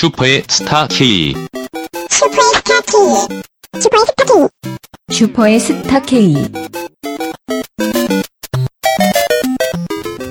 [0.00, 1.34] 슈퍼의 스타 K.
[2.08, 3.38] 슈퍼의 스타 K.
[3.78, 4.48] 슈퍼의 스타 K.
[5.10, 6.34] 슈퍼의 스타 K.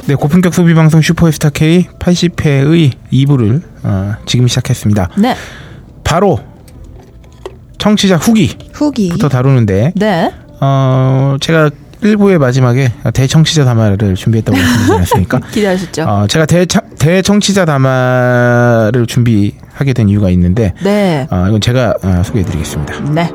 [0.07, 5.11] 네, 고품격 소비 방송 슈퍼스타 K 80회의 2부를 어, 지금 시작했습니다.
[5.19, 5.35] 네.
[6.03, 6.39] 바로
[7.77, 9.09] 청취자 후기부터 후기.
[9.29, 10.33] 다루는데 네.
[10.61, 11.69] 어, 제가
[12.01, 15.39] 1부의 마지막에 대청취자 담화를 준비했다고 말씀드리지 않았습니까?
[15.51, 16.03] 기대하셨죠?
[16.03, 21.27] 어, 제가 대, 대청취자 담화를 준비하게 된 이유가 있는데 네.
[21.29, 22.99] 어, 이건 제가 어, 소개해드리겠습니다.
[23.11, 23.29] 네.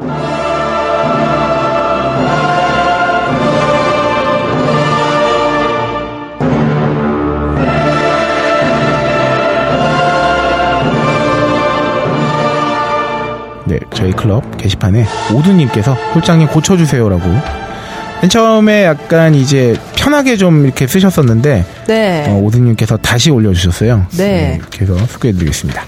[13.67, 17.64] 네, 저희 클럽 게시판에 오두님께서 홀장님 고쳐주세요라고
[18.25, 22.25] 맨 처음에 약간 이제 편하게 좀 이렇게 쓰셨었는데 네.
[22.27, 24.07] 어, 오두님께서 다시 올려주셨어요.
[24.17, 24.59] 네.
[24.73, 25.83] 그래서 소개해드리겠습니다.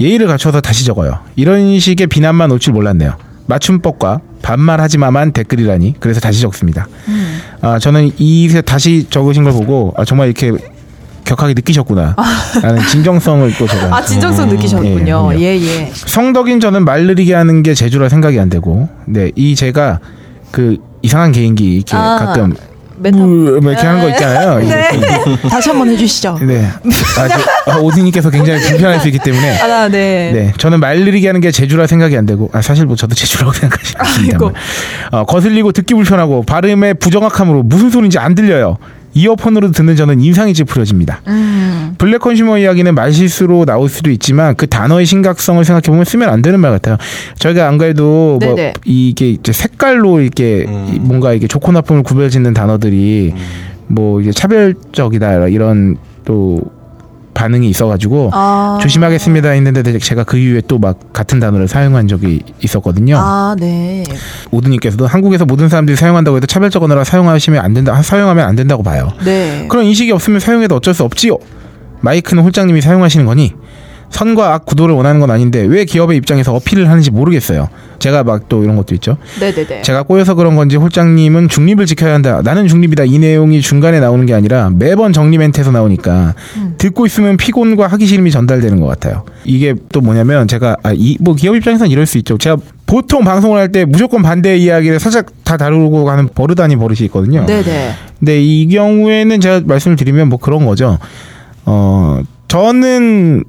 [0.00, 1.18] 예의를 갖춰서 다시 적어요.
[1.36, 3.16] 이런 식의 비난만 올 줄 몰랐네요.
[3.44, 6.88] 맞춤법과 반말하지 마만 댓글이라니 그래서 다시 적습니다.
[7.08, 7.40] 음.
[7.60, 10.52] 아, 저는 이 다시 적으신 걸 보고 아, 정말 이렇게
[11.24, 12.16] 격하게 느끼셨구나
[12.62, 15.32] 라는 진정성을 또 제가 아, 진정성 느끼셨군요.
[15.34, 15.90] 예, 예, 예.
[15.94, 20.00] 성덕인 저는 말 느리게 하는 게 제주라 생각이 안 되고 네 이 제가
[20.50, 22.52] 그 이상한 개인기 이렇게 아, 가끔
[22.98, 23.16] 메타.
[23.18, 24.58] 뭐 이렇게 하는 거 있잖아요.
[24.58, 24.88] 네.
[25.48, 26.38] 다시 한번 해주시죠.
[26.42, 26.66] 네.
[27.18, 29.60] 아, 저, 아, 오디님께서 굉장히 불편할 수 있기 때문에.
[29.60, 30.32] 아, 네.
[30.32, 33.52] 네, 저는 말 느리게 하는 게 제주라 생각이 안 되고, 아, 사실 뭐 저도 제주라고
[33.98, 34.36] 않습니다.
[34.36, 34.52] 아이고.
[35.12, 38.78] 어, 거슬리고 듣기 불편하고 발음의 부정확함으로 무슨 소리인지 안 들려요.
[39.16, 41.22] 이어폰으로 듣는 저는 인상이 찌푸려집니다.
[41.26, 41.94] 음.
[41.96, 46.60] 블랙 컨슈머 이야기는 말실수로 나올 수도 있지만 그 단어의 심각성을 생각해 보면 쓰면 안 되는
[46.60, 46.98] 말 같아요.
[47.38, 48.56] 저희가 안 그래도 뭐.
[48.84, 53.32] 이게 이제 색깔로 이렇게 이 뭔가 이게 좋고 나쁨을 구별짓는 단어들이
[53.86, 56.60] 뭐 이게 차별적이다 이런 또
[57.36, 58.78] 반응이 있어가지고 아.
[58.80, 63.16] 조심하겠습니다 했는데 제가 그 이후에 또 막 같은 단어를 사용한 적이 있었거든요.
[63.18, 64.04] 아, 네.
[64.50, 69.08] 오드님께서도 한국에서 모든 사람들이 사용한다고 해도 차별적 언어라 사용하시면 안 된다, 사용하면 안 된다고 봐요.
[69.24, 69.66] 네.
[69.68, 71.38] 그런 인식이 없으면 사용해도 어쩔 수 없지요.
[72.00, 73.54] 마이크는 홀장님이 사용하시는 거니
[74.10, 77.68] 선과 악 구도를 원하는 건 아닌데 왜 기업의 입장에서 어필을 하는지 모르겠어요.
[77.98, 79.16] 제가 막 또 이런 것도 있죠.
[79.40, 79.82] 네네네.
[79.82, 82.40] 제가 꼬여서 그런 건지 홀장님은 중립을 지켜야 한다.
[82.44, 83.04] 나는 중립이다.
[83.04, 86.34] 이 내용이 중간에 나오는 게 아니라 매번 정리 멘트에서 나오니까
[86.78, 89.24] 듣고 있으면 피곤과 하기 싫음이 전달되는 것 같아요.
[89.44, 92.38] 이게 또 뭐냐면 제가 아, 이, 뭐 기업 입장에서는 이럴 수 있죠.
[92.38, 92.56] 제가
[92.86, 97.44] 보통 방송을 할 때 무조건 반대 이야기를 살짝 다 다루고 가는 버릇 아닌 버릇이 있거든요.
[97.46, 97.94] 네네.
[98.20, 100.98] 근데 이 경우에는 제가 말씀을 드리면 뭐 그런 거죠.
[101.64, 103.42] 어, 저는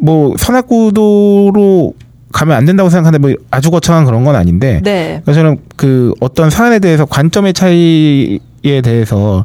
[0.00, 1.94] 뭐 선악구도로
[2.32, 5.20] 가면 안 된다고 생각하는데 뭐 아주 거창한 그런 건 아닌데 네.
[5.24, 9.42] 그러니까 저는 그 어떤 사안에 대해서 관점의 차이에 대해서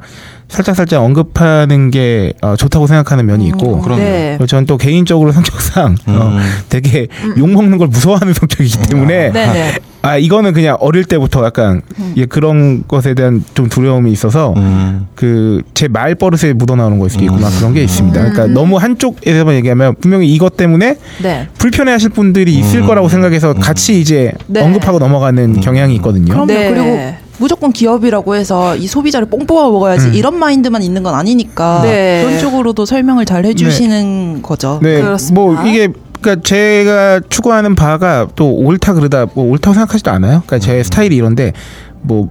[0.48, 4.02] 살짝 살짝 언급하는 게 어, 좋다고 생각하는 면이 있고 그럼요.
[4.02, 4.38] 네.
[4.48, 6.40] 저는 또 개인적으로 성격상 어, 음.
[6.70, 7.08] 되게
[7.38, 9.80] 욕 먹는 걸 무서워하는 성격이기 때문에 네네.
[10.04, 11.82] 아 이거는 그냥 어릴 때부터 약간
[12.16, 15.08] 예, 그런 것에 대한 좀 두려움이 있어서 음.
[15.16, 18.20] 그제 말 버릇에 묻어나오는 걸 수도 있고 막 그런 게 있습니다.
[18.20, 21.48] 그러니까 너무 한쪽에서만 얘기하면 분명히 이것 때문에 네.
[21.58, 22.86] 불편해하실 분들이 있을 음.
[22.86, 24.62] 거라고 생각해서 같이 이제 네.
[24.62, 26.34] 언급하고 넘어가는 경향이 있거든요.
[26.34, 26.46] 그럼요.
[26.46, 26.70] 네.
[26.70, 30.13] 그리고 무조건 기업이라고 해서 이 소비자를 뽕 뽑아 먹어야지 음.
[30.13, 32.23] 이런 마인드만 있는 건 아니니까 네.
[32.23, 34.79] 그런 쪽으로도 설명을 잘 해주시는 거죠.
[34.81, 35.41] 네, 그렇습니다.
[35.41, 35.90] 뭐 이게
[36.22, 40.44] 그러니까 제가 추구하는 바가 또 옳다 그러다 뭐 옳다고 생각하지도 않아요.
[40.46, 41.53] 그러니까 제 스타일이 이런데
[42.01, 42.29] 뭐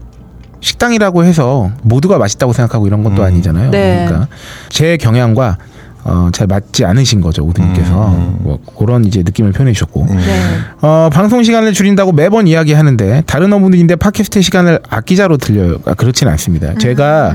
[0.61, 3.27] 식당이라고 해서 모두가 맛있다고 생각하고 이런 것도 음.
[3.27, 3.71] 아니잖아요.
[3.71, 4.05] 네.
[4.07, 4.29] 그러니까
[4.71, 5.59] 제 경향과
[6.05, 8.09] 어, 잘 맞지 않으신 거죠, 오드님께서.
[8.09, 8.37] 음.
[8.41, 10.03] 뭐 그런 이제 느낌을 표현해 주셨고.
[10.03, 10.17] 음.
[10.17, 10.43] 네.
[10.83, 15.79] 어, 방송 시간을 줄인다고 매번 이야기하는데 다른 어부들인데 팟캐스트 시간을 아끼자로 들려요.
[15.87, 16.75] 아, 그렇지는 않습니다.
[16.75, 17.35] 제가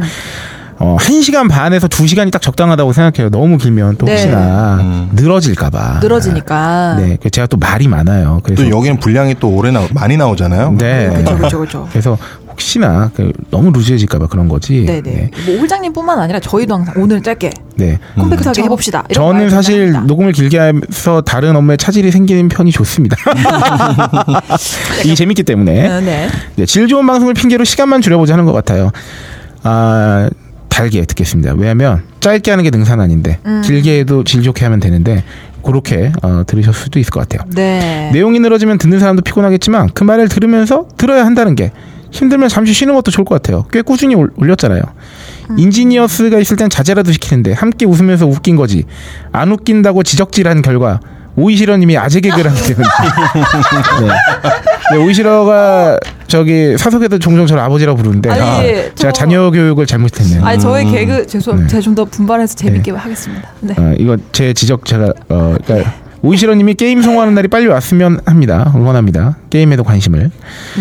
[0.77, 3.29] 어, 1시간 반에서 2시간이 딱 적당하다고 생각해요.
[3.29, 4.13] 너무 길면 또 네.
[4.13, 5.09] 혹시나 음.
[5.13, 5.99] 늘어질까봐.
[6.01, 6.95] 늘어지니까.
[6.99, 8.39] 네, 그 제가 또 말이 많아요.
[8.43, 10.75] 그래서 또 여기는 분량이 또 오래 나 많이 나오잖아요.
[10.77, 11.09] 네.
[11.09, 11.87] 그렇죠, 그렇죠, 그렇죠.
[11.91, 12.17] 그래서
[12.59, 14.85] 혹시나 그 너무 루즈해질까봐 그런 거지.
[14.85, 15.01] 네네.
[15.01, 15.31] 네.
[15.45, 17.97] 뭐 홀장님뿐만 아니라 저희도 항상 오늘 짧게 네.
[18.15, 19.05] 컴팩트하게 해봅시다.
[19.09, 19.93] 이런 저는 말 사실.
[20.05, 23.15] 녹음을 길게 해서 다른 업무에 차질이 생기는 편이 좋습니다.
[25.05, 25.87] 이게 재밌기 때문에.
[25.87, 26.01] 네.
[26.01, 26.29] 네.
[26.55, 28.91] 네, 질 좋은 방송을 핑계로 시간만 줄여보자 하는 것 같아요.
[29.63, 30.29] 아,
[30.67, 31.53] 달게 듣겠습니다.
[31.53, 33.61] 왜냐하면 짧게 하는 게 능산 아닌데 음.
[33.65, 35.23] 길게 해도 질 좋게 하면 되는데
[35.63, 37.47] 그렇게 어, 들으실 수도 있을 것 같아요.
[37.53, 38.11] 네.
[38.13, 41.71] 내용이 늘어지면 듣는 사람도 피곤하겠지만 그 말을 들으면서 들어야 한다는 게
[42.11, 43.65] 힘들면 잠시 쉬는 것도 좋을 것 같아요.
[43.71, 44.81] 꽤 꾸준히 올- 올렸잖아요.
[45.57, 48.83] 인지니어스가 있을 땐 자제라도 시키는데 함께 웃으면서 웃긴 거지.
[49.31, 50.99] 안 웃긴다고 지적질한 결과
[51.35, 52.87] 오이시러님이 아재 개그를 하기 때문에.
[54.01, 54.07] 네.
[54.91, 58.61] 네, 오이시러가 저기 사석에도 종종 저를 아버지라고 부르는데 아니, 아,
[58.95, 60.43] 저- 제가 자녀 교육을 잘못했네요.
[60.45, 61.67] 아니 저의 개그 죄송 네.
[61.67, 63.49] 제가 좀 더 분발해서 재밌게 하겠습니다.
[63.61, 63.73] 네.
[63.77, 68.71] 어, 이거 제 지적 제가 어, 그러니까 오이시러님이 게임 성공하는 날이 빨리 왔으면 합니다.
[68.75, 69.37] 응원합니다.
[69.49, 70.31] 게임에도 관심을.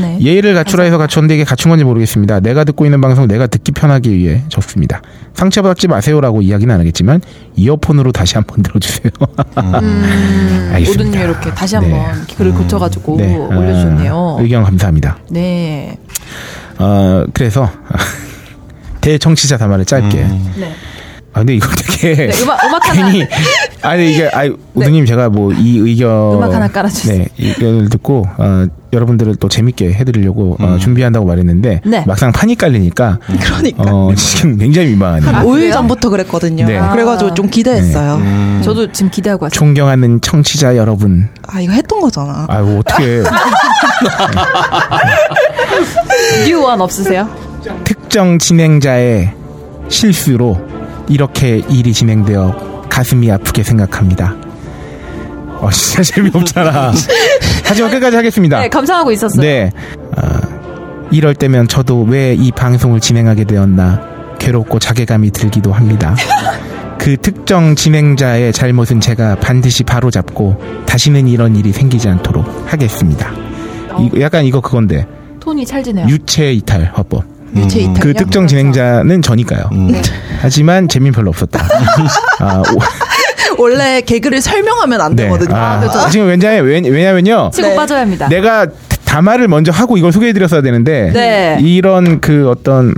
[0.00, 0.18] 네.
[0.20, 2.40] 예의를 갖추라 해서 갖췄는데 이게 갖춘 건지 모르겠습니다.
[2.40, 5.00] 내가 듣고 있는 방송 내가 듣기 편하기 위해 적습니다.
[5.34, 7.20] 상처받지 마세요라고 이야기는 안 하겠지만
[7.54, 9.10] 이어폰으로 다시 한번 들어주세요.
[9.58, 11.02] 음, 알겠습니다.
[11.04, 12.34] 오드님 이렇게 다시 한번 네.
[12.36, 14.36] 글을 고쳐가지고 네, 올려주셨네요.
[14.38, 15.18] 아, 의견 감사합니다.
[15.30, 15.96] 네.
[16.78, 17.70] 어, 그래서
[19.00, 20.16] 대정치자 담화를 짧게.
[20.56, 20.74] 네.
[21.34, 23.26] 아 근데 이거 되게 네, 음악 음악 하나 괜히
[23.82, 27.18] 아니 이게 아니 우드님 제가 뭐 이 의견 음악 하나 깔아주세요.
[27.18, 32.04] 네 의견을 듣고 어, 여러분들을 또 재밌게 해드리려고 어, 준비한다고 말했는데 네.
[32.06, 33.84] 막상 판이 깔리니까 그러니까.
[33.86, 35.30] 어, 지금 굉장히 민망하네요.
[35.30, 35.72] 한 5일 그래요?
[35.72, 36.66] 전부터 그랬거든요.
[36.66, 36.80] 네.
[36.92, 38.14] 그래가지고 좀 기대했어요.
[38.16, 38.60] 음.
[38.64, 39.56] 저도 지금 기대하고 왔어요.
[39.58, 42.46] 존경하는 청취자 여러분, 아 이거 했던 거잖아.
[42.48, 43.22] 아유 어떻게
[46.46, 47.28] 뉴원 없으세요?
[47.84, 49.32] 특정 진행자의
[49.88, 50.58] 실수로
[51.08, 54.34] 이렇게 일이 진행되어 가슴이 아프게 생각합니다.
[55.60, 56.92] 어 진짜 재미없잖아.
[57.64, 58.60] 하지만 끝까지 하겠습니다.
[58.60, 59.40] 네, 감상하고 있었어요.
[59.42, 59.70] 네.
[60.16, 60.40] 아,
[61.10, 64.00] 이럴 때면 저도 왜 이 방송을 진행하게 되었나
[64.38, 66.14] 괴롭고 자괴감이 들기도 합니다.
[66.98, 73.30] 그 특정 진행자의 잘못은 제가 반드시 바로잡고 다시는 이런 일이 생기지 않도록 하겠습니다.
[73.98, 75.06] 이, 약간 이거 그건데
[75.40, 76.06] 톤이 찰지네요.
[76.08, 77.24] 유체 이탈 화법.
[77.56, 78.00] 유체 이탈이요?
[78.00, 79.70] 그 특정 진행자는 저니까요.
[80.40, 81.60] 하지만 재미 별로 없었다.
[82.40, 85.24] 아, 오- 원래 개그를 설명하면 안 네.
[85.24, 85.56] 되거든요.
[85.56, 86.08] 아, 그렇죠.
[86.10, 87.50] 지금 왜냐면 왜냐면요.
[87.52, 87.76] 치고 네.
[87.76, 88.28] 빠져야 합니다.
[88.28, 88.66] 내가
[89.04, 91.58] 담화를 먼저 하고 이걸 소개해드렸어야 되는데 네.
[91.60, 92.94] 이런 그 어떤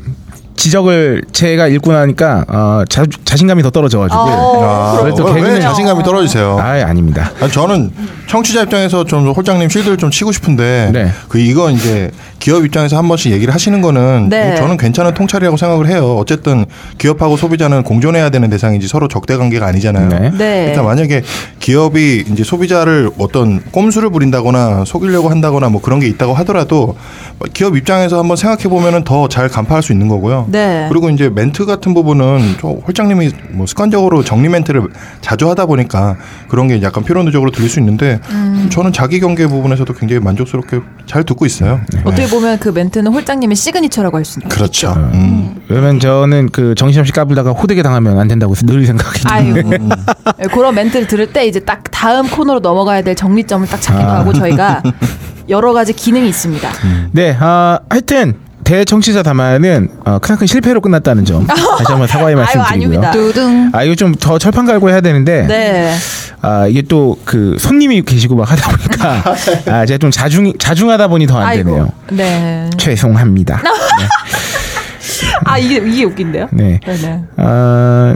[0.60, 6.02] 지적을 제가 읽고 나니까 어, 자, 자신감이 더 떨어져가지고 어, 아, 그래도 왜, 왜 자신감이
[6.02, 6.58] 떨어지세요?
[6.60, 7.32] 아 아닙니다.
[7.40, 7.90] 아니, 저는
[8.26, 11.10] 청취자 입장에서 좀 홀장님 실드를 좀 치고 싶은데 네.
[11.28, 12.10] 그 이건 이제
[12.40, 14.54] 기업 입장에서 한 번씩 얘기를 하시는 거는 네.
[14.56, 16.16] 저는 괜찮은 통찰이라고 생각을 해요.
[16.18, 16.66] 어쨌든
[16.98, 20.08] 기업하고 소비자는 공존해야 되는 대상이지 서로 적대 관계가 아니잖아요.
[20.10, 20.30] 네.
[20.36, 20.60] 네.
[20.66, 21.22] 그러니까 만약에
[21.58, 26.96] 기업이 이제 소비자를 어떤 꼼수를 부린다거나 속이려고 한다거나 뭐 그런 게 있다고 하더라도
[27.54, 30.46] 기업 입장에서 한번 생각해 보면은 더 잘 간파할 수 있는 거고요.
[30.50, 30.86] 네.
[30.90, 34.82] 그리고 이제 멘트 같은 부분은 저 홀장님이 뭐 습관적으로 정리 멘트를
[35.20, 36.16] 자주 하다 보니까
[36.48, 38.68] 그런 게 약간 피로누적으로 들릴 수 있는데 음.
[38.70, 41.80] 저는 자기 경계 부분에서도 굉장히 만족스럽게 잘 듣고 있어요.
[42.04, 44.48] 어떻게 보면 그 멘트는 홀장님의 signature라고 할 수 있죠.
[44.48, 44.92] 그렇죠.
[44.92, 45.10] 음.
[45.14, 45.62] 음.
[45.68, 48.86] 왜냐면 저는 그 정신없이 까불다가 호되게 당하면 안 된다고 늘
[49.26, 49.78] 아유, 때문에
[50.38, 54.18] 네, 그런 멘트를 들을 때 이제 딱 다음 코너로 넘어가야 될 정리점을 딱 찾기도 아.
[54.20, 54.82] 하고 저희가
[55.48, 56.68] 여러 가지 기능이 있습니다.
[57.12, 62.72] 네, 아, 하여튼 대청취자 담화는 어, 크나큰 실패로 끝났다는 점 다시 한번 사과의 아유, 말씀드리고요.
[63.00, 63.10] 아닙니다.
[63.10, 63.70] 두둥.
[63.72, 65.94] 아 이거 좀 더 철판 갈고 해야 되는데 네.
[66.42, 69.34] 아 이게 또 그 손님이 계시고 막 하다 보니까
[69.72, 71.90] 아 제가 좀 자중 자중하다 보니 더 안 되네요.
[72.10, 72.68] 네.
[72.76, 73.62] 죄송합니다.
[75.44, 76.48] 아 이게 이게 웃긴데요?
[76.52, 76.80] 네.
[76.84, 76.96] 네.
[76.96, 77.20] 네.
[77.36, 78.14] 아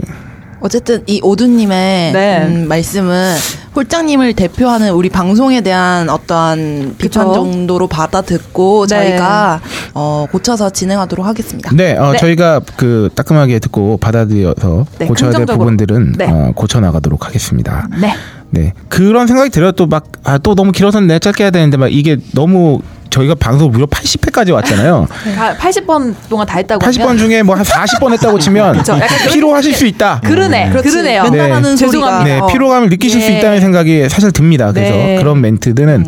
[0.61, 2.45] 어쨌든 이 오두님의 네.
[2.47, 3.35] 음, 말씀은
[3.75, 7.33] 홀장님을 대표하는 우리 방송에 대한 어떠한 비판.
[7.33, 8.95] 정도로 받아 듣고 네.
[9.09, 9.59] 저희가
[9.93, 11.71] 어, 고쳐서 진행하도록 하겠습니다.
[11.73, 12.17] 네, 어, 네.
[12.17, 15.57] 저희가 그 따끔하게 듣고 받아들여서 네, 고쳐야 될 긍정적으로.
[15.57, 16.25] 부분들은 네.
[16.29, 17.87] 어, 고쳐 나가도록 하겠습니다.
[17.99, 18.13] 네.
[18.51, 19.71] 네, 그런 생각이 들어요.
[19.73, 22.79] 또 막 아 또 너무 길어서 내 짧게 해야 되는데 막 이게 너무
[23.15, 25.07] 저희가 방송 무려 80회까지 왔잖아요.
[25.57, 28.83] 80번 동안 다 했다고 80번 하면 중에 뭐 한 40번 했다고 치면
[29.31, 30.19] 피로하실 수 있다.
[30.23, 30.69] 그러네.
[30.71, 30.89] 그렇지.
[30.89, 31.23] 그러네요.
[31.29, 31.39] 네.
[31.49, 32.19] 하는 죄송합니다.
[32.19, 32.47] 소리가 네, 어.
[32.47, 33.37] 피로감을 느끼실 수 예.
[33.37, 34.73] 있다는 생각이 사실 듭니다.
[34.73, 35.15] 그래서 네.
[35.17, 36.05] 그런 멘트들은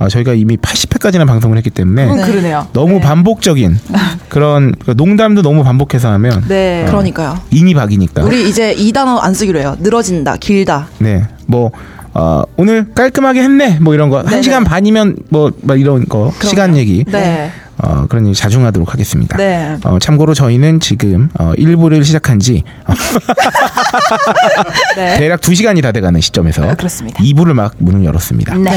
[0.00, 2.66] 어, 저희가 이미 80회까지나 방송을 했기 때문에 그건 그러네요.
[2.72, 3.00] 너무 네.
[3.00, 3.78] 반복적인
[4.30, 6.84] 그런 그 농담도 너무 반복해서 하면 네.
[6.88, 7.38] 그러니까요.
[7.50, 8.22] 인이 박이니까.
[8.24, 9.76] 우리 이제 이 단어 안 쓰기로 해요.
[9.78, 10.88] 늘어진다, 길다.
[10.98, 11.70] 네, 뭐
[12.14, 14.22] 어, 오늘 깔끔하게 했네, 뭐 이런 거.
[14.22, 14.42] 한.
[14.42, 17.04] 시간 반이면 뭐, 뭐 이런 거 시간 얘기.
[17.04, 17.52] 네.
[17.82, 19.36] 어, 그런 얘기 자중하도록 하겠습니다.
[19.36, 19.76] 네.
[19.84, 22.92] 어, 참고로 저희는 지금 어, 1부를 시작한지 어,
[24.96, 25.18] 네.
[25.18, 27.22] 대략 2 시간이 다 돼가는 시점에서 아, 그렇습니다.
[27.22, 28.56] 2부를 막 문을 열었습니다.
[28.58, 28.70] 네.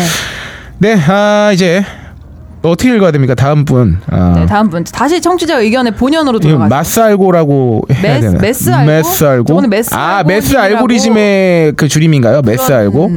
[0.80, 1.84] 네, 아 이제
[2.62, 3.36] 어떻게 읽어야 됩니까?
[3.36, 4.00] 다음 분.
[4.10, 6.70] 아, 네, 다음 분 다시 청취자 의견의 본연으로 돌아가죠.
[6.70, 8.40] 마스알고라고 해야 메스- 되나?
[8.40, 8.86] 메스 알고?
[8.92, 9.46] 메스 알고.
[9.46, 10.58] 저거는 메스 아, 메스.
[10.58, 12.42] 알고리즘의 그 줄임인가요?
[12.44, 13.12] 메스 알고.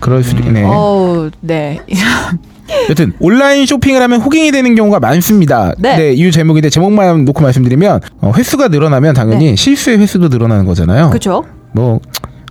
[0.00, 0.64] 그럴 수도 있네.
[0.64, 1.78] 어우, 네.
[2.90, 5.72] 여튼 온라인 쇼핑을 하면 호갱이 되는 경우가 많습니다.
[5.78, 6.12] 네.
[6.12, 9.56] 이 제목인데 제목만 놓고 말씀드리면 어, 횟수가 늘어나면 당연히 네.
[9.56, 11.10] 실수의 횟수도 늘어나는 거잖아요.
[11.10, 11.44] 그렇죠.
[11.72, 12.00] 뭐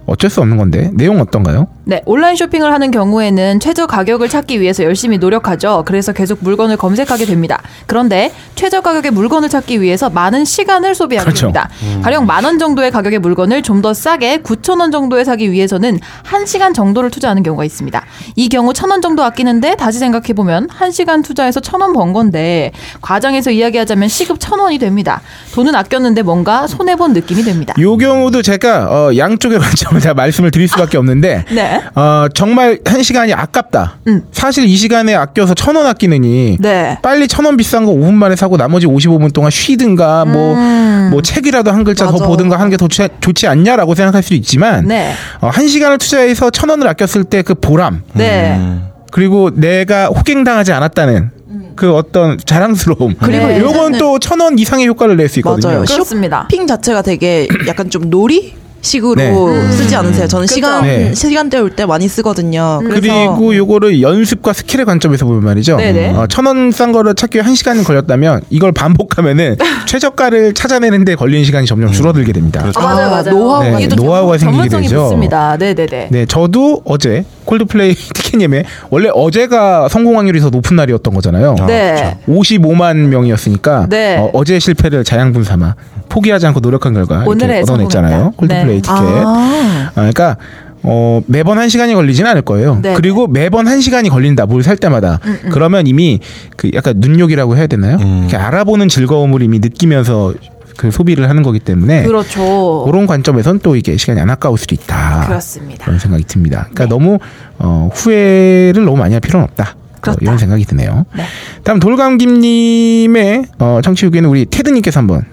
[0.06, 1.68] 어쩔 수 없는 건데 내용 어떤가요?
[1.84, 5.82] 네, 온라인 쇼핑을 하는 경우에는 최저 가격을 찾기 위해서 열심히 노력하죠.
[5.88, 7.60] 그래서 계속 물건을 검색하게 됩니다.
[7.88, 11.42] 그런데 최저 가격의 물건을 찾기 위해서 많은 시간을 소비하게 그렇죠.
[11.52, 11.70] 됩니다.
[12.04, 16.72] 가령 만 원 정도의 가격의 물건을 좀 더 싸게 9천 원 정도에 사기 위해서는 1시간
[16.76, 18.06] 정도를 투자하는 경우가 있습니다.
[18.36, 22.72] 이 경우 천 원 정도 아끼는데 다시 생각해 보면 1시간 투자해서 천 원 번 건데
[23.02, 25.22] 과장해서 이야기하자면 시급 천 원이 됩니다.
[25.56, 27.74] 돈은 아꼈는데 뭔가 손해 본 느낌이 됩니다.
[27.80, 31.71] 요 경우도 제가 어, 양쪽의 관점을 다 말씀을 드릴 수밖에 없는데 네.
[31.72, 31.82] 네.
[31.96, 33.98] 어, 정말 한 시간이 아깝다.
[34.08, 34.24] 음.
[34.32, 36.98] 사실 이 시간에 아껴서 천 원 아끼느니 네.
[37.02, 41.10] 빨리 천 원 비싼 거 5분 만에 사고 나머지 55분 동안 쉬든가 뭐, 음.
[41.12, 42.28] 뭐 책이라도 한 글자 더 맞아.
[42.28, 45.14] 보든가 하는 게더 좋지, 좋지 않냐라고 생각할 수도 있지만 네.
[45.40, 48.56] 어, 한 시간을 투자해서 천 원을 아꼈을 때 그 보람 네.
[48.58, 48.88] 음.
[49.12, 51.32] 그리고 내가 호갱당하지 않았다는
[51.76, 53.60] 그 어떤 자랑스러움 그리고 네.
[53.60, 55.68] 요건 또 천 원 이상의 효과를 낼 수 있거든요.
[55.74, 55.86] 맞아요.
[55.86, 56.48] 그렇습니다.
[56.50, 59.72] 쇼핑 자체가 되게 약간 좀 놀이 식으로 네.
[59.72, 60.28] 쓰지 않으세요?
[60.28, 60.56] 저는 그쵸.
[60.56, 61.14] 시간 네.
[61.14, 62.80] 시간대 올 때 많이 쓰거든요.
[62.84, 65.78] 그래서 그리고 요거를 연습과 skill의 관점에서 보면 말이죠.
[65.78, 66.10] 네네.
[66.16, 69.56] 어, 천원 싼 거를 찾기 한 시간 걸렸다면 이걸 반복하면은
[69.88, 72.62] 최저가를 찾아내는데 걸리는 시간이 점점 줄어들게 됩니다.
[72.62, 72.80] 그렇죠.
[72.80, 73.30] 아, 맞아요, 아, 맞아요.
[73.32, 75.04] 노하우가 네, 노하우가 생기게 전문성이 되죠.
[75.04, 75.58] 붙습니다.
[75.58, 76.08] 네네네.
[76.12, 81.56] 네, 저도 어제 콜드플레이 티켓님의 원래 어제가 성공 확률이 더 높은 날이었던 거잖아요.
[81.68, 82.18] 네.
[82.28, 84.18] 55만 명이었으니까 네.
[84.34, 85.76] 어, 제 실패를 자양분 삼아
[86.12, 88.34] 포기하지 않고 노력한 결과 오늘의 이렇게 얻어냈잖아요.
[88.36, 88.82] 콜드플레이 네.
[88.82, 88.92] 티켓.
[88.92, 90.38] 아, 아, 그러니까
[90.84, 92.80] 어, 매번 한 시간이 걸리진 않을 거예요.
[92.82, 92.94] 네.
[92.96, 94.46] 그리고 매번 한 시간이 걸린다.
[94.46, 95.20] 뭘 살 때마다.
[95.52, 96.20] 그러면 이미
[96.58, 97.98] 그 약간 눈욕이라고 해야 되나요?
[98.02, 98.20] 음.
[98.22, 100.34] 이렇게 알아보는 즐거움을 이미 느끼면서
[100.78, 102.84] 그 소비를 하는 거기 때문에 그렇죠.
[102.86, 105.26] 그런 관점에선 또 이게 시간이 안 아까울 수도 있다.
[105.28, 105.86] 그렇습니다.
[105.86, 106.68] 그런 생각이 듭니다.
[106.74, 107.20] 그러니까 너무
[107.60, 109.76] 어, 후회를 너무 많이 할 필요는 없다.
[109.76, 110.20] 어, 그렇다.
[110.22, 111.06] 이런 생각이 드네요.
[111.16, 111.24] 네.
[111.64, 115.24] 다음 돌감김님의 어, 청취 후기는 우리 테드님께서 한번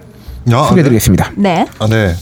[0.51, 1.33] 야, 소개해드리겠습니다.
[1.37, 1.67] 네.
[1.79, 2.15] 아, 네.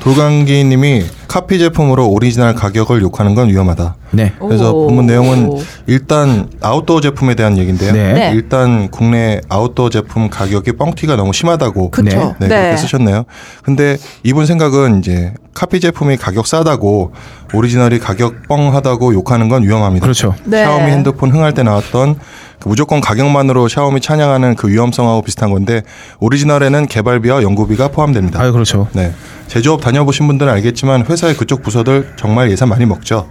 [0.00, 3.94] 돌강기님이 카피 제품으로 오리지널 가격을 욕하는 건 위험하다.
[4.10, 4.34] 네.
[4.38, 4.86] 그래서 오.
[4.86, 5.50] 본문 내용은
[5.86, 7.90] 일단 아웃도어 제품에 대한 얘기인데요.
[7.90, 8.12] 네.
[8.12, 8.32] 네.
[8.34, 12.34] 일단 국내 아웃도어 제품 가격이 뻥튀기가 너무 심하다고 그쵸.
[12.38, 12.48] 네, 네.
[12.48, 13.24] 그렇게 쓰셨네요.
[13.62, 17.12] 근데 이분 생각은 이제 카피 제품이 가격 싸다고
[17.54, 20.04] 오리지널이 가격 뻥하다고 욕하는 건 위험합니다.
[20.04, 20.34] 그렇죠.
[20.44, 20.64] 네.
[20.64, 22.16] 샤오미 핸드폰 흥할 때 나왔던
[22.60, 25.82] 그 무조건 가격만으로 샤오미 찬양하는 그 위험성하고 비슷한 건데
[26.20, 28.40] 오리지널에는 개발비와 연구비가 포함됩니다.
[28.40, 28.88] 아유 그렇죠.
[28.92, 29.12] 네.
[29.48, 33.28] 제조업 다녀보신 분들은 알겠지만 회사 의 그쪽 부서들 정말 예산 많이 먹죠.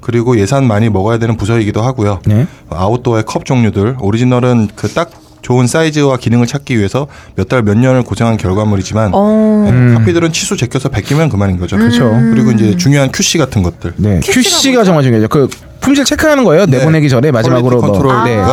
[0.00, 2.20] 그리고 예산 많이 먹어야 되는 부서이기도 하고요.
[2.26, 2.46] 네.
[2.70, 5.10] 아웃도어의 컵 종류들 오리지널은 그 딱
[5.42, 9.62] 좋은 사이즈와 기능을 찾기 위해서 몇 달 몇 년을 고생한 결과물이지만 어.
[9.66, 9.94] 네, 음.
[9.98, 11.76] 카피들은 치수 제껴서 베끼면 그만인 거죠.
[11.76, 12.10] 그렇죠.
[12.32, 13.94] 그리고 이제 중요한 QC 같은 것들.
[13.96, 14.20] 네.
[14.22, 15.26] QC가 정말 중요하죠.
[15.28, 15.48] 그
[15.82, 16.64] 품질 체크하는 거예요.
[16.66, 16.78] 네.
[16.78, 18.12] 내보내기 전에 마지막으로 quality 뭐.
[18.14, 18.46] control과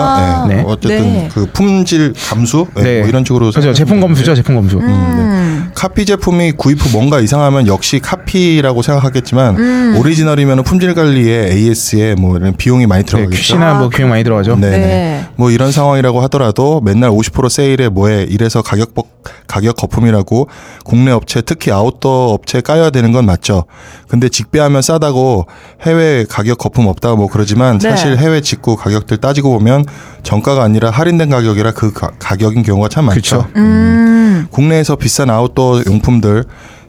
[0.44, 0.46] 아.
[0.48, 0.56] 네.
[0.56, 0.64] 네.
[0.66, 1.30] 어쨌든 네.
[1.32, 3.00] 그 품질 감수 네, 네.
[3.00, 3.72] 뭐 이런 식으로 그렇죠.
[3.74, 4.36] 제품 검수죠.
[4.36, 4.78] 제품 검수.
[4.80, 5.70] 음.
[5.76, 9.96] 카피 제품이 구입 후 뭔가 이상하면 역시 카피라고 생각하겠지만 음.
[10.00, 13.38] 오리지널이면 품질 관리에 AS에 뭐 이런 비용이 많이 네, 들어가겠죠.
[13.40, 14.56] QC나 뭐 아, 비용 많이 들어가죠.
[14.58, 14.70] 네.
[14.72, 15.26] 네.
[15.36, 20.48] 뭐 이런 상황이라고 하더라도 맨날 50% 세일에 뭐해 이래서 가격 복- 가격 거품이라고
[20.84, 23.66] 국내 업체 특히 아웃도어 업체에 까야 되는 건 맞죠.
[24.08, 25.46] 근데 직배하면 싸다고
[25.84, 27.90] 해외 가격 거품 없다고 뭐 그러지만 네.
[27.90, 29.84] 사실 해외 직구 가격들 따지고 보면
[30.24, 33.20] 정가가 아니라 할인된 가격이라 그 가, 가격인 경우가 참 많죠.
[33.22, 33.48] 그쵸.
[33.58, 34.48] 음.
[34.52, 36.46] 국내에서 비싼 아웃도어 용품들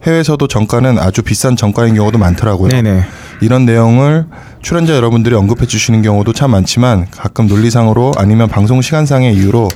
[0.07, 2.69] 해외에서도 정가는 아주 비싼 정가인 경우도 많더라고요.
[2.69, 3.03] 네네.
[3.41, 4.27] 이런 내용을
[4.63, 9.69] 출연자 여러분들이 언급해 주시는 경우도 참 많지만 가끔 논리상으로 아니면 방송 시간상의 이유로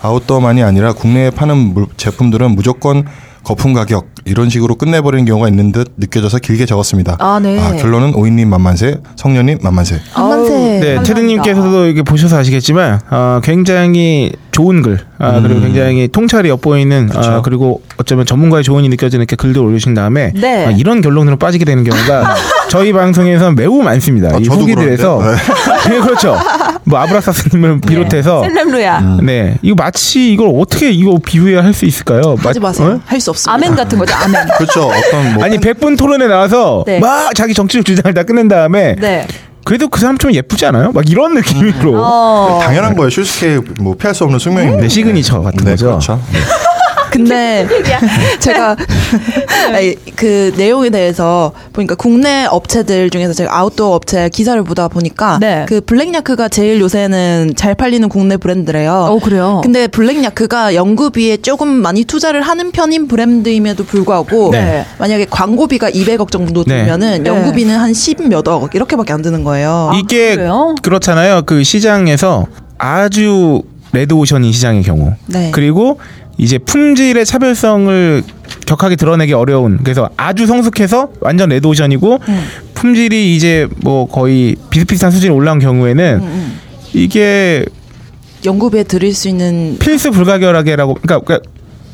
[0.00, 3.04] 아웃도어만이 아니라 국내에 파는 물- 제품들은 무조건
[3.44, 7.16] 거품 가격 이런 식으로 끝내버리는 경우가 있는 듯 느껴져서 길게 적었습니다.
[7.18, 7.56] 아, 네.
[7.80, 10.00] 결론은 오이님 만만세, 성년님 만만세.
[10.12, 10.80] 한만세.
[10.80, 11.02] 네.
[11.02, 17.42] 테드님께서도 이게 보셔서 아시겠지만 어, 굉장히 좋은 글 아, 그리고 굉장히 통찰이 엿보이는 아, 그쵸.
[17.44, 20.66] 그리고 어쩌면 전문가의 조언이 느껴지는 이렇게 글들 올리신 다음에 네.
[20.66, 22.34] 아, 이런 결론으로 빠지게 되는 경우가
[22.68, 24.34] 저희 방송에서 매우 많습니다.
[24.34, 25.42] 아, 이 후기들에서 그런데.
[25.90, 26.36] 네, 그렇죠.
[26.84, 29.18] 뭐 아브라사스님을 비롯해서 셀렘루야.
[29.22, 32.34] 네 이거 마치 이걸 어떻게 이거 비유해야 할 수 있을까요?
[32.38, 32.88] 하지 마- 마세요.
[32.96, 33.00] 어?
[33.06, 33.54] 할수 없습니다.
[33.54, 34.14] 아멘 같은 거죠.
[34.14, 34.40] 아멘.
[34.58, 34.86] 그렇죠.
[34.88, 36.98] 어떤 뭐 아니 100분 토론에 나와서 네.
[36.98, 39.26] 막 자기 정치적 주장을 다 끝낸 다음에 네.
[39.70, 40.90] 그래도 그 사람 좀 예쁘지 않아요?
[40.90, 42.58] 막 이런 느낌으로 어.
[42.60, 43.08] 당연한 거예요.
[43.08, 44.82] 슈스케 뭐 피할 수 없는 숙명입니다.
[44.82, 45.86] 네, 시그니처 같은 네, 거죠.
[45.86, 46.20] 그렇죠.
[47.24, 47.66] 근데
[48.40, 48.76] 제가
[49.74, 55.64] 아니, 그 내용에 대해서 보니까 국내 업체들 중에서 제가 아웃도어 업체 기사를 보다 보니까 네.
[55.68, 58.92] 그 블랙야크가 제일 요새는 잘 팔리는 국내 브랜드래요.
[59.10, 59.60] 어, 그래요?
[59.62, 64.84] 근데 블랙야크가 연구비에 조금 많이 투자를 하는 편인 브랜드임에도 불구하고 네.
[64.98, 66.78] 만약에 광고비가 200억 정도 네.
[66.78, 67.30] 들면은 네.
[67.30, 69.92] 연구비는 한 10 몇억 이렇게밖에 안 드는 거예요.
[69.94, 70.74] 이게 그래요?
[70.80, 71.42] 그렇잖아요.
[71.44, 72.46] 그 시장에서
[72.78, 73.62] 아주
[73.92, 75.12] 레드오션인 시장의 경우.
[75.26, 75.50] 네.
[75.52, 75.98] 그리고
[76.40, 78.22] 이제 품질의 차별성을
[78.66, 82.44] 격하게 드러내기 어려운 그래서 아주 성숙해서 완전 레드오션이고 음.
[82.74, 86.58] 품질이 이제 뭐 거의 비슷비슷한 수준이 올라온 경우에는 음,
[86.94, 87.64] 이게
[88.44, 91.50] 연구비에 들일 수 있는 필수 불가결하게라고 그러니까, 그러니까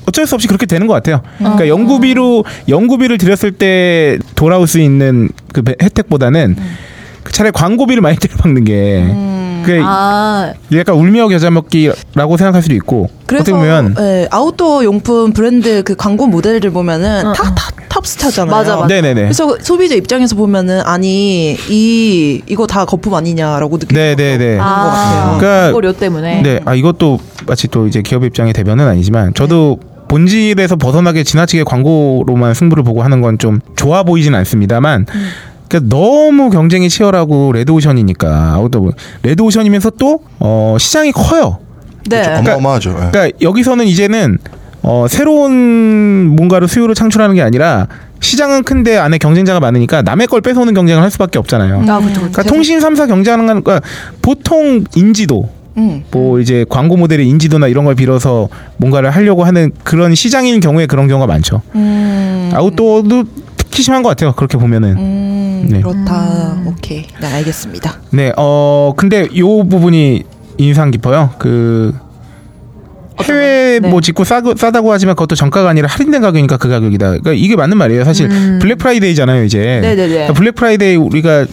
[0.07, 1.23] 어쩔 수 없이 그렇게 되는 것 같아요.
[1.39, 1.39] 음.
[1.39, 6.77] 그러니까 연구비로 연구비를 들였을 때 돌아올 수 있는 그 배- 혜택보다는 음.
[7.33, 9.03] 차라리 광고비를 많이 들여박는 게
[9.67, 15.83] 그 아, 약간 울며 겨자 먹기라고 생각할 수도 있고 그래서 보면 예, 아웃도어 용품 브랜드
[15.83, 18.51] 그 광고 모델들 보면은 어, 다, 다 탑스타잖아요.
[18.55, 18.87] 맞아, 맞아.
[18.87, 19.23] 네네네.
[19.23, 24.57] 그래서 소비자 입장에서 보면은 아니 이 이거 다 거품 아니냐라고 느끼는 네네네.
[24.59, 25.39] 것 같아요.
[25.39, 26.43] 그러니까 광고료 때문에.
[26.43, 32.55] 네, 아 이것도 마치 또 이제 기업 입장의 대변은 아니지만 저도 본질에서 벗어나게 지나치게 광고로만
[32.55, 35.07] 승부를 보고 하는 건 좀 좋아 보이진 않습니다만.
[35.69, 38.93] 그러니까 너무 경쟁이 치열하고 레드오션이니까 아웃도어
[39.23, 41.59] 레드오션이면서 또 어, 시장이 커요.
[42.09, 42.25] 네.
[42.39, 42.91] 어마어마하죠.
[42.91, 43.11] 예.
[43.11, 44.39] 그러니까 여기서는 이제는
[44.83, 47.89] 어, 새로운 뭔가를 수요를 창출하는 게 아니라
[48.21, 51.85] 시장은 큰데 안에 경쟁자가 많으니까 남의 걸 뺏어오는 경쟁을 할 수밖에 없잖아요.
[51.89, 52.21] 아, 그렇죠.
[52.21, 53.87] 그러니까 통신 3사 경쟁하는 건 그러니까
[54.23, 56.05] 보통 인지도 음.
[56.11, 61.09] 뭐 이제 광고 모델의 인지도나 이런 걸 빌어서 뭔가를 하려고 하는 그런 시장인 경우에 그런
[61.09, 61.63] 경우가 많죠.
[61.75, 62.51] 음.
[62.55, 63.25] 아웃도어도
[63.57, 64.33] 특히 심한 것 같아요.
[64.33, 64.97] 그렇게 보면은.
[64.97, 65.81] 음, 네.
[65.81, 66.63] 그렇다.
[66.67, 67.07] 오케이.
[67.21, 68.01] 네, 알겠습니다.
[68.11, 70.25] 네, 어 근데 요 부분이
[70.59, 71.31] 인상 깊어요.
[71.39, 71.95] 그
[73.23, 73.89] 해외 네.
[73.89, 77.07] 뭐 직구 싸, 싸다고 하지만 그것도 정가가 아니라 할인된 가격이니까 그 가격이다.
[77.07, 78.05] 그러니까 이게 맞는 말이에요.
[78.05, 78.29] 사실
[78.61, 79.59] 블랙 프라이데이잖아요, 이제.
[79.59, 79.83] 음.
[79.83, 80.09] 네네네.
[80.09, 81.47] 그러니까 블랙 프라이데이 우리가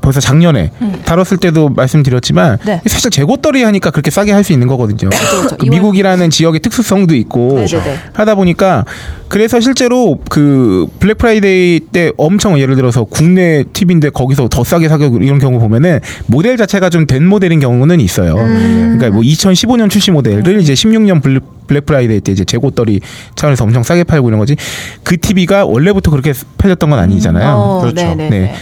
[0.00, 0.70] 벌써 작년에
[1.04, 2.80] 다뤘을 때도 말씀드렸지만 네.
[2.86, 5.10] 사실 재고떨이 하니까 그렇게 싸게 할 수 있는 거거든요.
[5.10, 5.56] 그렇죠.
[5.58, 7.98] 그 이월- 미국이라는 지역의 특수성도 있고 네네네.
[8.14, 8.84] 하다 보니까
[9.28, 15.18] 그래서 실제로 그 블랙 프라이데이 때 엄청 예를 들어서 국내 TV인데 거기서 더 싸게 사고
[15.20, 18.34] 이런 경우 보면은 모델 자체가 좀 된 모델인 경우는 있어요.
[18.36, 18.96] 음.
[18.98, 22.98] 그러니까 뭐 2015년 출시 모델을 이제 16년 블랙, 블랙 프라이데이 때 이제 재고떨이
[23.36, 24.56] 차원에서 엄청 싸게 팔고 이런 거지.
[25.04, 27.48] 그 TV가 원래부터 그렇게 팔렸던 건 아니잖아요.
[27.54, 27.94] 어, 그렇죠.
[28.04, 28.28] 네네네.
[28.30, 28.54] 네.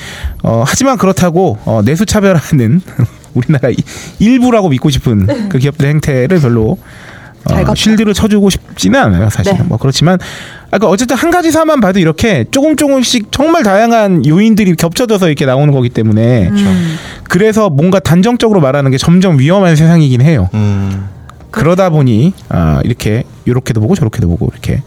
[0.43, 2.83] 어, 하지만 그렇다고 어, 내수 차별하는
[3.33, 3.77] 우리나라 이-
[4.19, 6.77] 일부라고 믿고 싶은 그 기업들의 행태를 별로
[7.49, 7.75] 잘 어.
[7.75, 9.59] 쉴드를 쳐주고 싶지는 않아요, 사실은.
[9.61, 9.65] 네.
[9.65, 10.19] 뭐 그렇지만
[10.71, 15.73] 아까 어쨌든 한 가지 사만 봐도 이렇게 조금 조금씩 정말 다양한 요인들이 겹쳐져서 이렇게 나오는
[15.73, 16.97] 거기 때문에 음.
[17.25, 20.51] 그래서 뭔가 단정적으로 말하는 게 점점 위험한 세상이긴 해요.
[20.53, 21.09] 음.
[21.51, 24.83] 그러다 보니 아, 이렇게 이렇게도 보고 저렇게도 보고 이렇게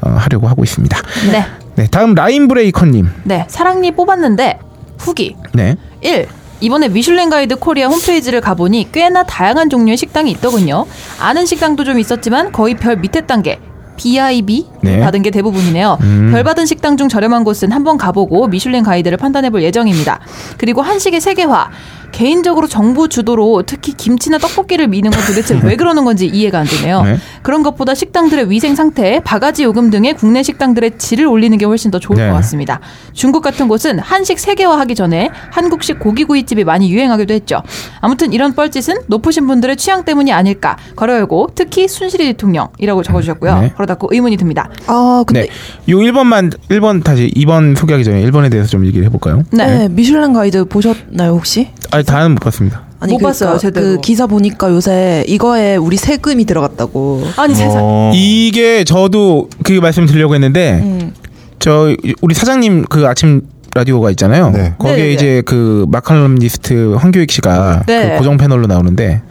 [0.00, 0.98] 어, 하려고 하고 있습니다.
[1.32, 1.44] 네.
[1.76, 3.08] 네, 다음 라인 브레이커님.
[3.24, 3.46] 네.
[3.48, 4.58] 사랑니 뽑았는데
[4.98, 5.76] 후기 네.
[6.02, 6.28] 1.
[6.60, 10.86] 이번에 미슐랭 가이드 코리아 홈페이지를 가보니 꽤나 다양한 종류의 식당이 있더군요.
[11.20, 13.58] 아는 식당도 좀 있었지만 거의 별 밑에 단계.
[13.96, 15.00] BIB 네.
[15.00, 15.98] 받은 게 대부분이네요.
[16.00, 16.30] 음.
[16.32, 20.20] 별 받은 식당 중 저렴한 곳은 한번 가보고 미슐랭 가이드를 판단해 볼 예정입니다.
[20.58, 21.70] 그리고 한식의 세계화.
[22.14, 27.02] 개인적으로 정부 주도로 특히 김치나 떡볶이를 미는 건 도대체 왜 그러는 건지 이해가 안 되네요.
[27.02, 27.18] 네.
[27.42, 31.98] 그런 것보다 식당들의 위생 상태, 바가지 요금 등의 국내 식당들의 질을 올리는 게 훨씬 더
[31.98, 32.28] 좋을 네.
[32.28, 32.78] 것 같습니다.
[33.14, 37.64] 중국 같은 곳은 한식 세계화하기 전에 한국식 고기구이집이 많이 유행하기도 했죠.
[38.00, 40.76] 아무튼 이런 뻘짓은 높으신 분들의 취향 때문이 아닐까.
[40.94, 43.60] 걸어 열고 특히 순실이 대통령이라고 적어주셨고요.
[43.60, 43.72] 네.
[43.74, 44.70] 걸어 닫고 의문이 듭니다.
[44.86, 45.92] 아, 근데 네.
[45.92, 49.42] 요 1번만 1번 다시 2번 소개하기 전에 1번에 대해서 좀 얘기를 해 볼까요?
[49.50, 49.66] 네.
[49.66, 51.70] 네, 미슐랭 가이드 보셨나요 혹시?
[51.90, 52.82] 아니 다는 못 봤습니다.
[53.08, 53.86] 못 봤어요, 제대로.
[53.86, 57.24] 그 기사 보니까 요새 이거에 우리 세금이 들어갔다고.
[57.36, 57.80] 아니 세상.
[57.82, 58.12] 어.
[58.14, 61.12] 이게 저도 그 말씀 드리려고 했는데 음.
[61.58, 63.42] 저 우리 사장님 그 아침
[63.74, 64.50] 라디오가 있잖아요.
[64.50, 64.74] 네.
[64.78, 65.12] 거기에 네네네.
[65.14, 68.10] 이제 그 마칼럼니스트 황교익 씨가 네.
[68.12, 69.22] 그 고정 패널로 나오는데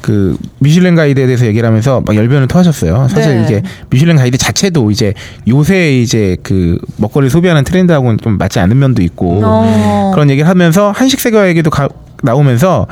[0.00, 3.08] 그 미슐랭 가이드에 대해서 얘기를 하면서 막 열변을 토하셨어요.
[3.08, 3.44] 사실 네.
[3.44, 5.12] 이게 미슐랭 가이드 자체도 이제
[5.48, 10.10] 요새 이제 그 먹거리 를 소비하는 트렌드하고는 좀 맞지 않는 면도 있고 어.
[10.14, 11.88] 그런 얘기를 하면서 한식 세계화 얘기도 가-
[12.22, 12.86] 나오면서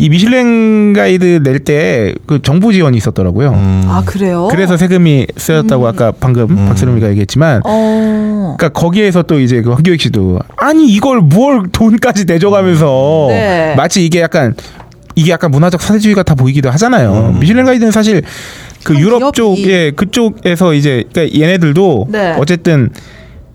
[0.00, 3.50] 이 미슐랭 가이드 낼 때 그 정부 지원이 있었더라고요.
[3.50, 3.82] 음.
[3.88, 4.46] 아 그래요?
[4.50, 8.54] 그래서 세금이 쓰였다고 아까 방금 박세롬이가 얘기했지만 어.
[8.56, 13.74] 그러니까 거기에서 또 이제 그 황교익 씨도 아니 이걸 뭘 돈까지 내줘가면서 네.
[13.76, 14.54] 마치 이게 약간
[15.16, 17.32] 이게 약간 문화적 사회주의 같아 보이기도 하잖아요.
[17.34, 17.40] 음.
[17.40, 18.22] 미슐랭 가이드는 사실
[18.84, 22.36] 그한 유럽 쪽에 그쪽에서 이제 그러니까 얘네들도 네.
[22.38, 22.90] 어쨌든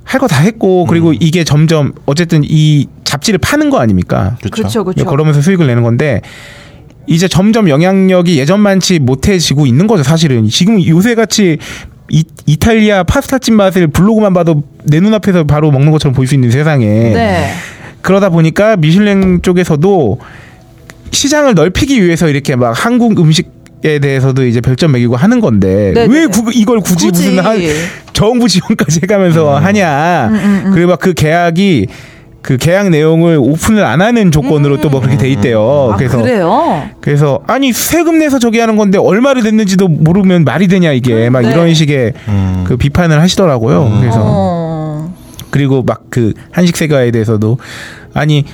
[0.03, 1.15] 할 거 다 했고 그리고 음.
[1.21, 4.37] 이게 점점 어쨌든 이 잡지를 파는 거 아닙니까?
[4.51, 5.05] 그렇죠, 그렇죠.
[5.05, 6.21] 그러면서 수익을 내는 건데
[7.05, 11.59] 이제 점점 영향력이 예전만치 못해지고 있는 거죠 사실은 지금 요새 같이
[12.09, 17.51] 이, 이탈리아 파스타집 맛을 블로그만 봐도 내 눈앞에서 바로 먹는 것처럼 볼수 있는 세상에 네.
[18.01, 20.19] 그러다 보니까 미슐랭 쪽에서도
[21.11, 26.07] 시장을 넓히기 위해서 이렇게 막 한국 음식 에 대해서도 이제 별점 매기고 하는 건데 네네네.
[26.17, 27.31] 왜 구- 이걸 굳이, 굳이.
[27.31, 27.59] 무슨 한
[28.13, 31.87] 정부 지원까지 해가면서 하냐 음, 그리고 막 그 계약이
[32.43, 35.91] 그 계약 내용을 오픈을 안 하는 조건으로 또뭐 그렇게 돼 있대요.
[35.93, 36.83] 아 그래서 그래요?
[37.01, 41.51] 그래서 아니 세금 내서 저기 하는 건데 얼마를 냈는지도 모르면 말이 되냐 이게 막 네.
[41.51, 42.63] 이런 식의 음.
[42.67, 43.97] 그 비판을 하시더라고요.
[44.01, 45.13] 그래서 어.
[45.49, 47.57] 그리고 막 그 한식 세계화에 대해서도
[48.13, 48.45] 아니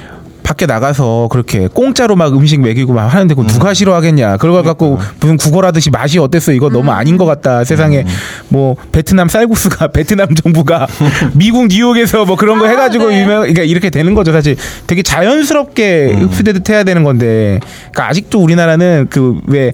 [0.50, 4.38] 밖에 나가서 그렇게 공짜로 막 음식 먹이고 막 하는데 그거 누가 싫어하겠냐.
[4.38, 6.54] 그걸 갖고 무슨 구걸하듯이 맛이 어땠어?
[6.54, 7.64] 이거 너무 아닌 것 같다.
[7.64, 8.04] 세상에
[8.48, 10.88] 뭐 베트남 쌀국수가 베트남 정부가
[11.38, 13.22] 미국 뉴욕에서 뭐 그런 거 해가지고 네.
[13.22, 14.32] 유명 그러니까 이렇게 되는 거죠.
[14.32, 14.56] 사실
[14.88, 17.60] 되게 자연스럽게 흡수되듯 해야 되는 건데
[17.92, 19.74] 그러니까 아직도 우리나라는 그왜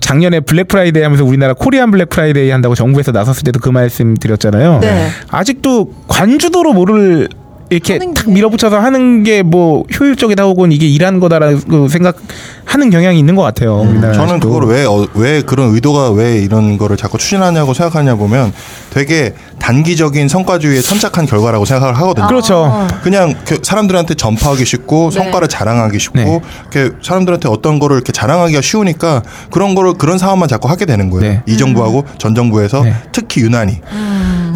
[0.00, 4.78] 작년에 블랙 프라이데이 하면서 우리나라 코리안 블랙 프라이데이 한다고 정부에서 나섰을 때도 그 말씀 드렸잖아요.
[4.80, 5.08] 네.
[5.28, 7.28] 아직도 관주도로 뭐를
[7.70, 8.30] 이렇게 탁 게.
[8.32, 13.80] 밀어붙여서 하는 게 뭐 효율적이다 혹은 이게 일하는 거다라고 생각하는 경향이 있는 것 같아요.
[13.80, 14.38] 우리나라 저는.
[14.38, 18.52] 그걸 왜, 어, 왜 그런 의도가 왜 이런 거를 자꾸 추진하냐고 생각하냐 보면
[18.90, 22.26] 되게 단기적인 성과주의에 선착한 결과라고 생각을 하거든요.
[22.28, 22.86] 그렇죠.
[23.02, 25.18] 그냥 그 사람들한테 전파하기 쉽고 네.
[25.18, 26.40] 성과를 자랑하기 쉽고 네.
[26.72, 31.22] 이렇게 사람들한테 어떤 거를 이렇게 자랑하기가 쉬우니까 그런 거를 그런 상황만 자꾸 하게 되는 거예요.
[31.32, 31.42] 네.
[31.46, 32.94] 이 정부하고 전 정부에서 네.
[33.12, 33.80] 특히 유난히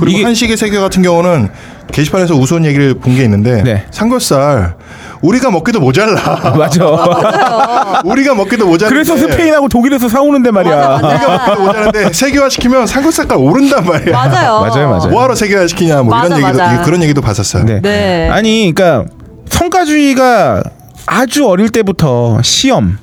[0.01, 1.49] 그리고 이게- 한식의 세계 같은 경우는
[1.93, 3.85] 게시판에서 우스운 얘기를 본 게 있는데 네.
[3.91, 4.75] 삼겹살
[5.23, 6.15] 우리가 먹기도 모자라.
[6.59, 6.85] 맞아.
[8.05, 8.91] 우리가 먹기도 모자라.
[8.91, 10.77] 그래서 스페인하고 독일에서 사오는데 말이야.
[10.77, 11.13] 맞아, 맞아.
[11.13, 14.13] 우리가 먹기도 모자란데 세계화 시키면 삼겹살가 오른단 말이야.
[14.13, 14.61] 맞아요.
[14.61, 15.11] 맞아요, 맞아요.
[15.11, 16.83] 뭐하러 세계화 시키냐 뭐 맞아, 이런 얘기도 맞아.
[16.83, 17.65] 그런 얘기도 봤었어요.
[17.65, 17.81] 네.
[17.81, 18.29] 네.
[18.31, 19.09] 아니, 그러니까
[19.49, 20.63] 성과주의가
[21.07, 22.99] 아주 어릴 때부터 시험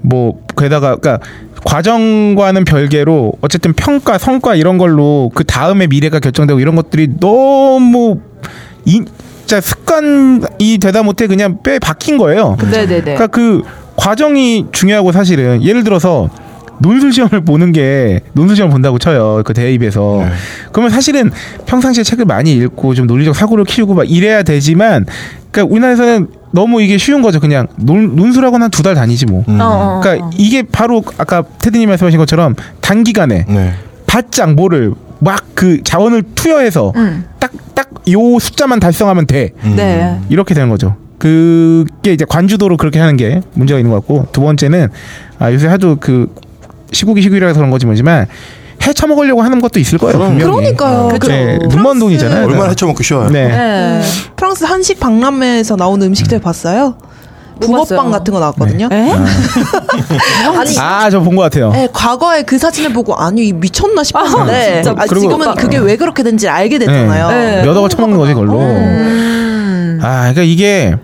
[0.00, 1.24] 뭐 게다가 그러니까
[1.64, 8.20] 과정과는 별개로 어쨌든 평가, 성과 이런 걸로 그 다음의 미래가 결정되고 이런 것들이 너무
[8.84, 9.02] 이,
[9.52, 12.56] 진짜 습관이 되다 못해 그냥 뼈에 박힌 거예요.
[12.58, 13.02] 네네네.
[13.02, 13.62] 그러니까 그
[13.96, 16.30] 과정이 중요하고 사실은 예를 들어서
[16.78, 20.32] 논술 시험을 보는 게 논술 시험 을 본다고 쳐요 그 대입에서 네.
[20.72, 21.30] 그러면 사실은
[21.66, 25.06] 평상시에 책을 많이 읽고 좀 논리적 사고를 키우고 막 이래야 되지만
[25.50, 29.60] 그러니까 우리나라에서는 너무 이게 쉬운 거죠 그냥 논, 논술학원 한 두 달 다니지 뭐 음.
[29.60, 30.00] 어, 어, 어.
[30.00, 33.74] 그러니까 이게 바로 아까 테드님 말씀하신 것처럼 단기간에 네.
[34.06, 37.24] 바짝 뭐를 막 그 자원을 투여해서 음.
[37.38, 39.74] 딱딱 요 숫자만 달성하면 돼 음.
[39.76, 40.18] 네.
[40.28, 40.96] 이렇게 되는 거죠.
[41.18, 44.88] 그게 이제 관주도로 그렇게 하는 게 문제가 있는 것 같고 두 번째는
[45.38, 46.34] 아 요새 하도 그
[46.90, 48.26] 시국이 시국이라서 그런 거지 뭐지만
[48.82, 50.18] 헤쳐먹으려고 하는 것도 있을 거예요.
[50.18, 50.42] 분명히.
[50.42, 51.08] 그러니까요.
[51.12, 51.66] 네, 그죠.
[51.68, 52.44] 눈먼 돈이잖아요.
[52.46, 53.30] 얼마나 헤쳐먹기 쉬워요.
[53.30, 53.48] 네.
[53.48, 54.02] 네.
[54.36, 56.96] 프랑스 한식 박람회에서 나온 음식들 봤어요?
[57.60, 58.10] 못 붕어빵 봤어요.
[58.10, 58.88] 같은 거 나왔거든요.
[58.90, 59.12] 에?
[60.58, 61.70] 아니, 아 저 본 것 같아요.
[61.70, 64.94] 네, 과거에 그 사진을 보고 아니 미쳤나 싶었는데 아, 진짜.
[64.98, 67.28] 아, 지금은 그게 왜 그렇게 된지 알게 됐잖아요.
[67.28, 67.62] 네.
[67.64, 68.58] 몇 억을 처먹는 거지 그걸로.
[68.58, 70.00] 음.
[70.02, 70.96] 아 그러니까 이게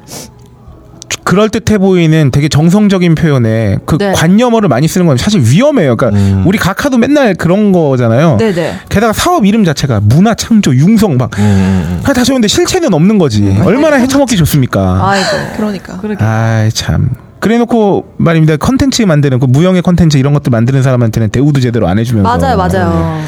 [1.24, 4.12] 그럴 듯해 보이는 되게 정성적인 표현에 그 네.
[4.12, 5.96] 관념어를 많이 쓰는 건 사실 위험해요.
[5.96, 6.44] 그러니까 음.
[6.46, 8.36] 우리 각하도 맨날 그런 거잖아요.
[8.38, 8.80] 네네.
[8.88, 13.58] 게다가 사업 이름 자체가 문화 창조 융성 막 음, 음, 다 좋은데 실체는 없는 거지.
[13.62, 15.08] 얼마나 헤쳐먹기 좋습니까?
[15.08, 15.28] 아이고.
[15.56, 15.98] 그러니까.
[15.98, 16.24] 그러게.
[16.24, 17.10] 아이 참.
[17.40, 18.56] 그래놓고 말입니다.
[18.56, 22.36] 컨텐츠 만드는 그 무형의 컨텐츠 이런 것들 만드는 사람한테는 대우도 제대로 안 해주면서.
[22.36, 23.22] 맞아요, 맞아요.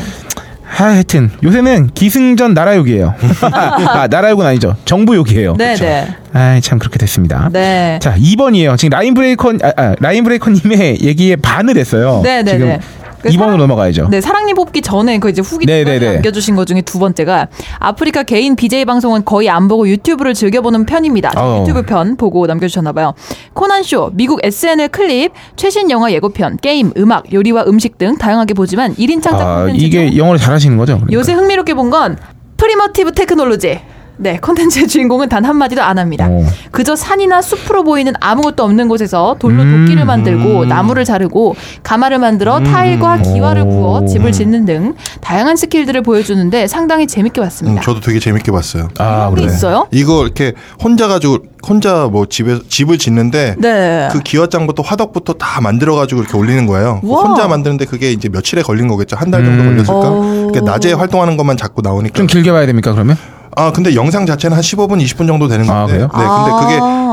[0.78, 3.14] 아, 하여튼 요새는 기승전 나라욕이에요.
[3.52, 4.76] 아 나라욕은 아니죠.
[4.84, 5.56] 정부욕이에요.
[5.56, 6.06] 네네.
[6.32, 7.50] 아이 참 그렇게 됐습니다.
[7.52, 7.98] 네.
[8.00, 8.78] 자 2번이에요.
[8.78, 12.20] 지금 라인 브레이커 아, 아, 라인 브레이커 님의 얘기에 반을 했어요.
[12.22, 12.78] 네, 네, 지금 네.
[12.78, 14.08] 그 2번으로 사람- 넘어가야죠.
[14.10, 16.12] 네, 사랑니 뽑기 전에 그 이제 후기 네, 네, 네, 네.
[16.14, 21.32] 남겨주신 것 중에 두 번째가 아프리카 개인 BJ 방송은 거의 안 보고 유튜브를 즐겨보는 편입니다.
[21.36, 21.60] 어.
[21.62, 23.14] 유튜브 편 보고 남겨주셨나봐요.
[23.54, 29.22] 코난쇼, 미국 SNL 클립, 최신 영화 예고편, 게임, 음악, 요리와 음식 등 다양하게 보지만 1인
[29.22, 30.94] 창작 아, 이게 영어를 잘하시는 거죠?
[30.94, 31.12] 그러니까.
[31.12, 32.16] 요새 흥미롭게 본 건
[32.56, 33.80] Primitive Technology.
[34.22, 36.28] 네, 콘텐츠의 주인공은 단 한마디도 안 합니다.
[36.28, 36.44] 오.
[36.70, 39.86] 그저 산이나 숲으로 보이는 아무것도 없는 곳에서 돌로 음.
[39.86, 44.06] 도끼를 만들고 나무를 자르고 가마를 만들어 타일과 기와를 구워 오.
[44.06, 47.80] 집을 짓는 등 다양한 스킬들을 보여주는데 상당히 재밌게 음, 봤습니다.
[47.80, 48.88] 저도 되게 재밌게 봤어요.
[48.98, 49.44] 아, 그래.
[49.46, 49.88] 있어요?
[49.90, 50.52] 이거 이렇게
[50.82, 54.08] 혼자 가지고 혼자 뭐 집에 집을 짓는데 네.
[54.12, 57.00] 그 기와장부터 화덕부터 다 만들어 가지고 이렇게 올리는 거예요.
[57.02, 57.22] 우와.
[57.22, 59.16] 혼자 만드는데 그게 이제 며칠에 걸린 거겠죠.
[59.16, 59.68] 한 달 정도 음.
[59.70, 60.10] 걸렸을까?
[60.10, 60.48] 오.
[60.50, 62.14] 그러니까 낮에 활동하는 것만 자꾸 나오니까.
[62.18, 63.16] 좀 길게 봐야 됩니까 그러면?
[63.56, 65.92] 아 근데 영상 자체는 한 15분 20분 정도 되는 아, 건데.
[65.94, 66.08] 그래요?
[66.12, 66.18] 네.
[66.18, 66.60] 근데 아.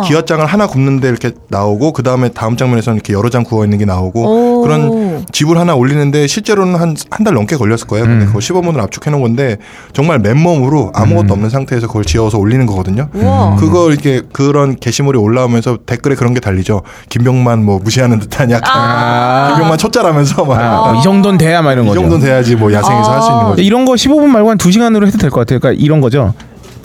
[0.01, 3.79] 그게 기와장을 하나 굽는데 이렇게 나오고 그 다음에 다음 장면에서는 이렇게 여러 장 구워 있는
[3.79, 4.61] 게 나오고 오.
[4.61, 8.05] 그런 집을 하나 올리는데 실제로는 한 한 달 넘게 걸렸을 거예요.
[8.05, 8.27] 근데 음.
[8.27, 9.57] 그거 15분을 압축해 놓은 건데
[9.93, 13.09] 정말 맨몸으로 아무것도 없는 상태에서 그걸 지어서 올리는 거거든요.
[13.13, 13.55] 우와.
[13.55, 16.83] 그거 이렇게 그런 게시물이 올라오면서 댓글에 그런 게 달리죠.
[17.09, 19.47] 김병만 뭐 무시하는 듯한 약간 아.
[19.49, 22.01] 김병만 초짜라면서 막 아, 이 정도는 돼야 막 이런 이 거죠.
[22.01, 23.61] 정도는 돼야지 뭐 야생에서 할 수 있는 거죠.
[23.63, 25.59] 이런 거 15분 말고 한 2시간으로 해도 될 것 같아요.
[25.59, 26.33] 그러니까 이런 거죠.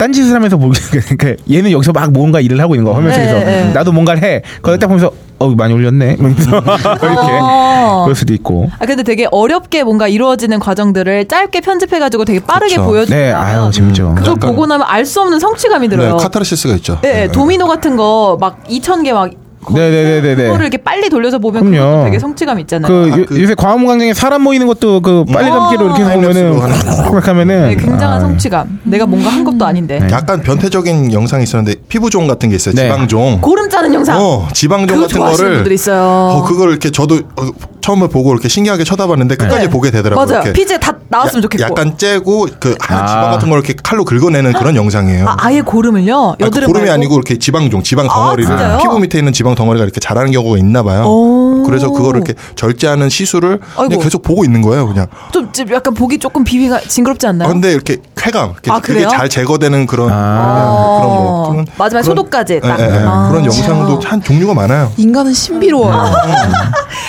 [0.03, 3.45] 딴짓을 하면서 보기 그러니까 얘는 여기서 막 뭔가 일을 하고 있는 거 화면 네, 속에서
[3.45, 3.71] 네.
[3.73, 4.41] 나도 뭔가를 해.
[4.61, 6.15] 거기 딱 보면서 어 많이 올렸네.
[6.19, 8.01] 이러면서 이렇게 어.
[8.03, 8.69] 그럴 수도 있고.
[8.79, 12.85] 아 근데 되게 어렵게 뭔가 이루어지는 과정들을 짧게 편집해가지고 되게 빠르게 그쵸.
[12.85, 14.15] 보여주는 네, 아유 재밌죠.
[14.15, 16.17] 그걸 약간- 보고 나면 알 수 없는 성취감이 네, 들어요.
[16.17, 16.99] 카타르시스가 있죠.
[17.01, 19.31] 네, 도미노 같은 거 막 2천 개막
[19.71, 20.43] 네네네네네.
[20.43, 22.03] 그거를 이렇게 빨리 돌려서 보면 그럼요.
[22.05, 22.91] 되게 성취감 있잖아요.
[22.91, 26.13] 그, 아, 요- 그- 요새 광화문 광장에 사람 모이는 것도 그 빨리 감기로 이렇게 해서
[26.15, 28.79] 보면은 막 하면은 네, 굉장한 아, 성취감.
[28.83, 29.99] 내가 뭔가 한 것도 아닌데.
[29.99, 30.07] 네.
[30.11, 32.75] 약간 변태적인 영상이 있었는데 피부종 같은 게 있어요.
[32.75, 32.83] 네.
[32.83, 33.39] 지방종.
[33.41, 34.19] 고름 짜는 영상.
[34.19, 36.01] 어, 지방종 같은 좋아하시는 거를 분들 있어요.
[36.03, 37.47] 어, 그걸 이렇게 저도 어,
[37.83, 39.69] 처음에 보고 이렇게 신기하게 쳐다봤는데 끝까지 네.
[39.69, 40.25] 보게 되더라고요.
[40.25, 40.53] 맞아요.
[40.53, 41.63] 피지에 다 나왔으면 야- 좋겠고.
[41.63, 43.07] 약간 째고 그 하얀 아.
[43.07, 45.27] 지방 같은 걸 이렇게 칼로 긁어내는 그런 영상이에요.
[45.27, 46.15] 아, 아예 고름을요?
[46.31, 46.93] 아, 그 여드름 고름이 말고?
[46.93, 48.77] 아니고 이렇게 지방종, 지방 아, 덩어리를 진짜요?
[48.77, 51.03] 피부 밑에 있는 지방 덩어리가 이렇게 자라는 경우가 있나 봐요.
[51.03, 51.63] 오.
[51.65, 53.59] 그래서 그거를 이렇게 절제하는 시술을.
[54.01, 55.07] 계속 보고 있는 거예요, 그냥.
[55.33, 57.49] 좀, 좀 약간 보기 조금 비위가 징그럽지 않나요?
[57.49, 59.09] 아, 근데 이렇게 쾌감, 이렇게 아, 그래요?
[59.09, 60.99] 잘 제거되는 그런 아.
[61.01, 62.79] 그런 뭐 그런 마지막에 그런- 소독까지 딱.
[62.79, 62.99] 예, 예, 예.
[63.05, 63.27] 아.
[63.29, 64.91] 그런 영상도 한 종류가 많아요.
[64.97, 66.11] 인간은 신비로워요.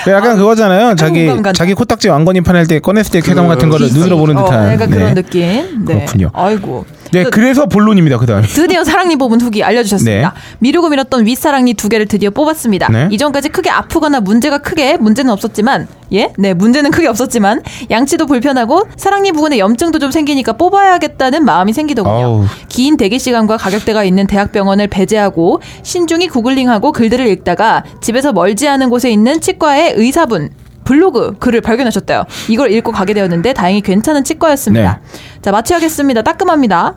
[0.04, 0.63] 그 약간 그거잖아요.
[0.96, 1.52] 자기 공감 간다.
[1.52, 4.72] 자기 코딱지 왕건이 판할 때 꺼냈을 때 쾌감 같은 거를 비슷- 눈으로 보는 어, 듯한.
[4.72, 4.96] 약간 네.
[4.96, 5.84] 그런 느낌.
[5.84, 5.94] 네.
[5.94, 6.30] 그렇군요.
[6.32, 6.84] 아이고.
[7.22, 8.18] 네, 그래서 본론입니다.
[8.18, 8.46] 그다음에.
[8.46, 10.30] 드디어 사랑니 뽑은 후기 알려주셨습니다.
[10.30, 10.40] 네.
[10.58, 12.88] 미루고 미뤘던 윗사랑니 두 개를 드디어 뽑았습니다.
[12.88, 13.08] 네.
[13.10, 19.32] 이전까지 크게 아프거나 문제가 크게 문제는 없었지만 예, 네 문제는 크게 없었지만 양치도 불편하고 사랑니
[19.32, 22.14] 부근에 염증도 좀 생기니까 뽑아야겠다는 마음이 생기더군요.
[22.14, 22.44] 아우.
[22.68, 29.10] 긴 대기 시간과 가격대가 있는 대학병원을 배제하고 신중히 구글링하고 글들을 읽다가 집에서 멀지 않은 곳에
[29.10, 30.50] 있는 치과의 의사분
[30.84, 32.24] 블로그 글을 발견하셨대요.
[32.48, 35.00] 이걸 읽고 가게 되었는데 다행히 괜찮은 치과였습니다.
[35.42, 36.22] 자 마취하겠습니다.
[36.22, 36.96] 따끔합니다.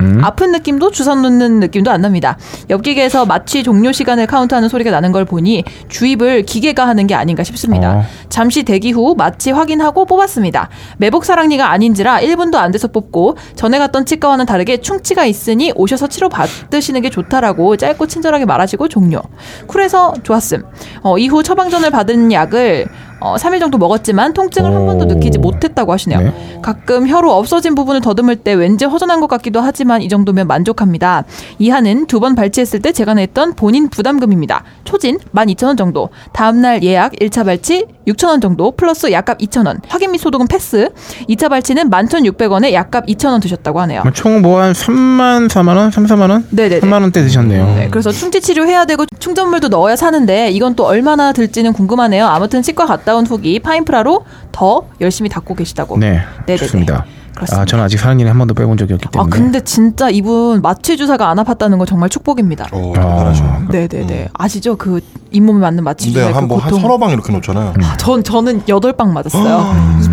[0.00, 0.20] 음?
[0.24, 2.38] 아픈 느낌도 주사 놓는 느낌도 안 납니다.
[2.70, 7.44] 옆 기계에서 마취 종료 시간을 카운트하는 소리가 나는 걸 보니 주입을 기계가 하는 게 아닌가
[7.44, 7.98] 싶습니다.
[7.98, 8.02] 어.
[8.28, 10.70] 잠시 대기 후 마취 확인하고 뽑았습니다.
[10.98, 16.28] 매복 사랑니가 아닌지라 1분도 안 돼서 뽑고 전에 갔던 치과와는 다르게 충치가 있으니 오셔서 치료
[16.28, 19.20] 받으시는 게 좋다라고 짧고 친절하게 말하시고 종료.
[19.66, 20.64] 쿨해서 좋았음.
[21.02, 22.86] 어, 이후 처방전을 받은 약을
[23.20, 25.08] 어, 3일 정도 먹었지만 통증을 한 번도 오.
[25.08, 26.20] 느끼지 못했다고 하시네요.
[26.20, 26.58] 네.
[26.62, 31.24] 가끔 혀로 없어진 부분을 더듬을 때 왠지 허전한 것 같기도 하지만 이 정도면 만족합니다.
[31.58, 34.62] 이하는 두 번 발치했을 때 제가 냈던 본인 부담금입니다.
[34.84, 36.10] 초진 12,000원 정도.
[36.34, 39.78] 다음날 예약 1차 발치 6,000원 정도 플러스 약값 2,000원.
[39.88, 40.90] 확인 및 소독은 패스.
[41.30, 44.02] 2차 발치는 11,600원에 약값 2,000원 드셨다고 하네요.
[44.12, 46.46] 총 뭐 한 3만 4만 원, 3, 4만 원?
[46.50, 46.80] 네네네.
[46.80, 47.64] 3만 원대 드셨네요.
[47.76, 52.26] 네, 그래서 충치 치료해야 되고 충전물도 넣어야 사는데 이건 또 얼마나 들지는 궁금하네요.
[52.26, 55.98] 아무튼 치과 갔다 온 후기 파인프라로 더 열심히 닦고 계시다고.
[55.98, 56.56] 네, 네네네.
[56.58, 57.04] 좋습니다.
[57.34, 57.62] 그렇습니다.
[57.62, 59.30] 아, 저는 아직 사랑니를 한 번도 빼본 적이 없기 아 때문에.
[59.30, 62.66] 근데 진짜 이분 마취 주사가 안 아팠다는 거 정말 축복입니다.
[62.72, 63.00] 오, 아.
[63.00, 63.62] 대단하죠.
[63.70, 66.80] 네네 네 아시죠 그 잇몸에 맞는 마취 주사 그한뭐한 고통.
[66.80, 67.74] 서너 방 이렇게 놓잖아요.
[67.82, 69.64] 아, 전 저는 여덟 방 맞았어요.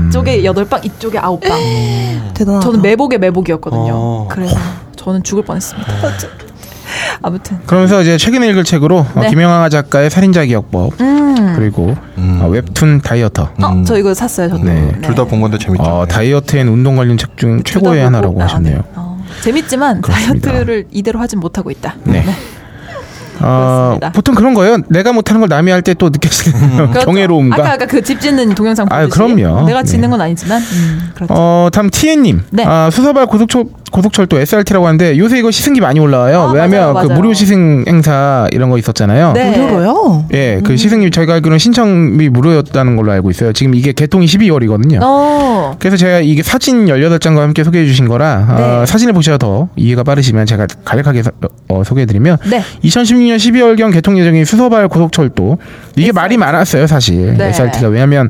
[0.10, 1.58] 이쪽에 여덟 방, 이쪽에 아홉 방.
[2.34, 2.64] 대단하다.
[2.64, 3.92] 저는 매복에 매복이었거든요.
[3.94, 4.28] 어.
[4.30, 4.56] 그래서
[4.96, 5.92] 저는 죽을 뻔했습니다.
[7.22, 9.30] 아무튼 그러면서 이제 최근에 읽을 책으로 어, 네.
[9.30, 11.54] 김영하 작가의 살인자 기억법 음.
[11.56, 12.40] 그리고 음.
[12.42, 13.50] 어, 웹툰 다이어터.
[13.62, 14.50] 어, 저 이거 샀어요.
[14.50, 14.64] 저도.
[14.64, 14.92] 네.
[15.02, 15.84] 둘 다 본 건데 재밌죠.
[15.84, 18.76] 어, 다이어트엔 운동 관련 책 중 최고의 하나라고 아, 하셨네요.
[18.78, 18.84] 네.
[18.96, 20.50] 어, 재밌지만 그렇습니다.
[20.52, 21.96] 다이어트를 이대로 하진 못하고 있다.
[22.04, 22.24] 네.
[23.40, 24.12] 어, 그렇습니다.
[24.14, 24.78] 보통 그런 거예요.
[24.90, 27.06] 내가 못하는 걸 남이 할 때 또 느껴지는 그렇죠.
[27.06, 27.56] 경외로움과.
[27.62, 29.66] 아까 아까 그 집 짓는 동영상 아유, 보듯이 그럼요.
[29.68, 30.08] 내가 짓는 네.
[30.10, 31.34] 건 아니지만 음, 그렇죠.
[31.36, 32.42] 어, 다음 티엔님.
[32.50, 32.64] 네.
[32.66, 36.42] 아, 수서발 고속철, 고속철도 SRT라고 하는데 요새 이거 시승기 많이 올라와요.
[36.42, 37.20] 아, 왜냐면 맞아요, 그 맞아요.
[37.22, 39.34] 무료 시승 행사 이런 거 있었잖아요.
[39.34, 39.58] 네.
[39.58, 40.26] 무료로요?
[40.34, 40.64] 예, 음.
[40.64, 43.54] 그 시승이 저희가 알기로는 신청이 무료였다는 걸로 알고 있어요.
[43.54, 45.00] 지금 이게 개통이 12월이거든요.
[45.02, 45.76] 어.
[45.80, 48.86] 그래서 제가 이게 사진 18장과 함께 소개해 주신 거라 어, 네.
[48.86, 51.32] 사진을 보셔야 더 이해가 빠르시면 제가 간략하게 서-
[51.70, 52.62] 어, 소개해 드리면 네.
[52.84, 55.58] 2016년 12월경 개통 예정인 수서발 고속철도
[55.96, 57.48] 이게 말이 많았어요 사실 네.
[57.50, 58.30] SRT가 왜냐하면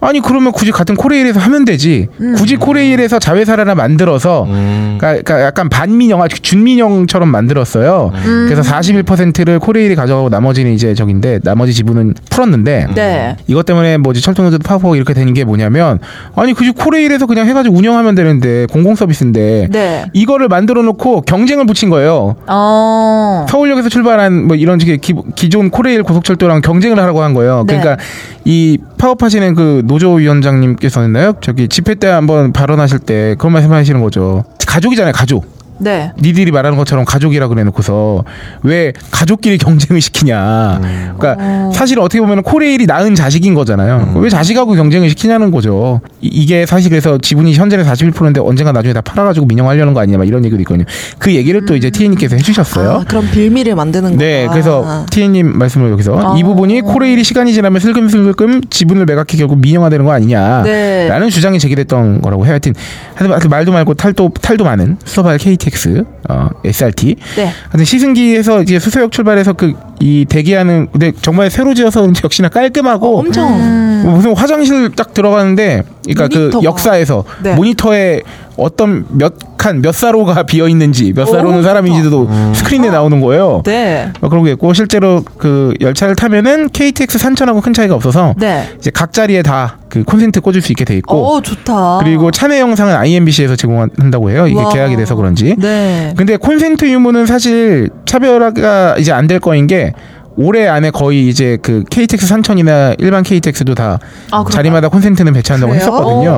[0.00, 2.34] 아니 그러면 굳이 같은 코레일에서 하면 되지 음.
[2.34, 4.96] 굳이 코레일에서 자회사를 하나 만들어서 음.
[4.98, 8.46] 그러니까, 그러니까 약간 반민영 아주 준민영처럼 만들었어요 음.
[8.48, 13.36] 그래서 41%를 코레일이 가져가고 나머지는 이제 저긴데 나머지 지분은 풀었는데 네.
[13.46, 15.98] 이것 때문에 뭐지 철도노조도 파고 이렇게 되는 게 뭐냐면
[16.36, 20.04] 아니 그지 코레일에서 그냥 해가지고 운영하면 되는데 공공 서비스인데 네.
[20.12, 22.36] 이거를 만들어 놓고 경쟁을 붙인 거예요.
[22.46, 23.46] 어.
[23.48, 24.98] 서울역에서 출발한 뭐 이런 기,
[25.34, 27.64] 기존 코레일 고속철도랑 경쟁을 하라고 한 거예요.
[27.66, 27.78] 네.
[27.78, 28.02] 그러니까
[28.44, 34.44] 이 파업하시는 그 노조 위원장님께서는요, 저기 집회 때 한번 발언하실 때 그런 말씀 하시는 거죠.
[34.66, 35.57] 가족이잖아요, 가족.
[35.78, 36.12] 네.
[36.20, 38.24] 니들이 말하는 것처럼 가족이라 그래놓고서
[38.62, 40.80] 왜 가족끼리 경쟁을 시키냐.
[41.18, 41.70] 그러니까 어.
[41.74, 44.14] 사실 어떻게 보면 코레일이 낳은 자식인 거잖아요.
[44.16, 46.00] 왜 자식하고 경쟁을 시키냐는 거죠.
[46.20, 50.26] 이, 게 사실 그래서 지분이 현재는 41%인데 언젠가 나중에 다 팔아가지고 민영하려는 거 아니냐 막
[50.26, 50.84] 이런 얘기도 있거든요.
[51.18, 52.90] 그 얘기를 또 이제 티엔님께서 해주셨어요.
[52.90, 54.18] 아, 그럼 빌미를 만드는 거야.
[54.18, 56.38] 네, 그래서 티엔님 말씀을 여기서 아.
[56.38, 60.62] 이 부분이 코레일이 시간이 지나면 슬금슬금 지분을 매각해 결국 민영화되는 거 아니냐.
[60.62, 61.08] 네.
[61.08, 62.52] 라는 주장이 제기됐던 거라고 해요.
[62.52, 62.74] 하여튼,
[63.14, 65.38] 하여튼 말도 많고 탈도 탈도 많은 수서발
[65.68, 67.16] KTX 어, SRT.
[67.36, 67.44] 네.
[67.68, 74.02] 하여튼 시승기에서 이제 수서역 출발해서 그 이 대기하는 근데 정말 새로 지어서 역시나 깔끔하고 엄청
[74.04, 76.64] 뭐 무슨 화장실 딱 들어가는데 그러니까 그 모니터가.
[76.64, 77.54] 역사에서 네.
[77.54, 78.22] 모니터에
[78.58, 83.62] 어떤 몇칸몇 사로가 비어 있는지 몇 사로는 사람인지도 스크린에 나오는 거예요.
[83.64, 84.10] 네.
[84.20, 88.68] 뭐 그런 게 있고 실제로 그 열차를 타면은 KTX 산천하고 큰 차이가 없어서 네.
[88.78, 92.00] 이제 각 자리에 다 그 콘센트 꽂을 수 있게 돼 있고 어, 좋다.
[92.02, 94.46] 그리고 차내 영상은 IMBC에서 제공한다고 해요.
[94.46, 94.68] 이게 와.
[94.68, 95.56] 계약이 돼서 그런지.
[95.58, 96.12] 네.
[96.14, 99.94] 근데 콘센트 유무는 사실 차별화가 이제 안 될 거인 게
[100.38, 103.98] 올해 안에 거의 이제 그 KTX 산천이나 일반 KTX도 다
[104.30, 104.44] 아?
[104.50, 105.80] 자리마다 콘센트는 배치한다고 그래요?
[105.82, 106.30] 했었거든요.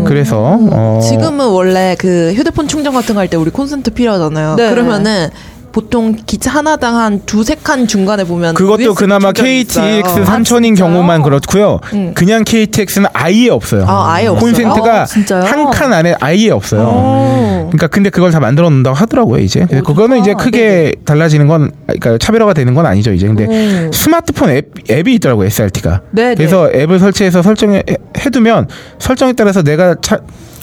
[0.00, 0.04] 오.
[0.04, 4.56] 그래서 어 지금은 원래 그 휴대폰 충전 같은 거 할 때 우리 콘센트 필요하잖아요.
[4.56, 4.70] 네.
[4.70, 5.28] 그러면은
[5.72, 10.74] 보통 기차 하나당 한 두세 칸 중간에 보면 그것도 그나마 KTX 진짜요?
[10.74, 11.80] 경우만 그렇고요.
[11.92, 12.12] 음.
[12.14, 13.84] 그냥 KTX는 아예 없어요.
[13.86, 14.50] 아, 아예 없어요?
[14.50, 15.44] 콘센트가 어, 진짜요?
[15.44, 16.82] 한칸 안에 아예 없어요.
[16.82, 17.48] 오.
[17.68, 19.66] 그러니까 근데 그걸 다 만들어 놓는다고 하더라고요 이제.
[19.68, 23.26] 그래서 그거는 이제 크게 달라지는 건 그러니까 차별화가 되는 건 아니죠 이제.
[23.26, 23.46] 근데
[23.86, 23.92] 오.
[23.92, 26.02] 스마트폰 앱 앱이 있더라고요 SRT가.
[26.12, 27.82] 네, 그래서 앱을 설치해서 설정해
[28.18, 30.18] 해두면 설정에 따라서 내가 차,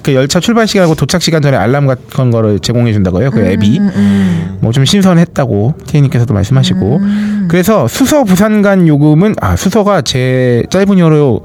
[0.05, 3.79] 그 열차 출발 시간하고 도착 시간 전에 알람 같은 거를 제공해 준다고요 그 앱이.
[3.79, 7.47] 음, 뭐좀 신선했다고 티니께서도 말씀하시고 음.
[7.49, 11.41] 그래서 수서 부산 간 요금은 아 수서가 제 짧은 혀로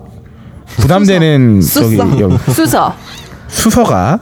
[0.77, 2.21] 부담되는 저기 수서.
[2.21, 2.95] 여- 수서.
[3.49, 4.21] 수서가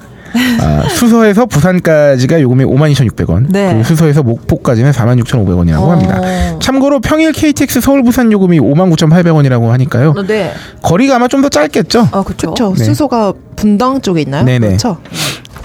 [0.61, 3.69] 아, 수서에서 부산까지가 요금이 52,600원 네.
[3.69, 5.91] 그리고 수서에서 목포까지는 46,500원이라고 어.
[5.93, 6.21] 합니다
[6.61, 10.53] 참고로 평일 KTX 서울 부산 요금이 59,800원이라고 하니까요 어, 네.
[10.83, 12.53] 거리가 아마 좀 더 짧겠죠 어, 그쵸.
[12.53, 12.75] 그렇죠.
[12.77, 12.85] 네.
[12.85, 14.45] 수소가 분당 쪽에 있나요?
[14.45, 14.67] 네네.
[14.67, 14.99] 그렇죠.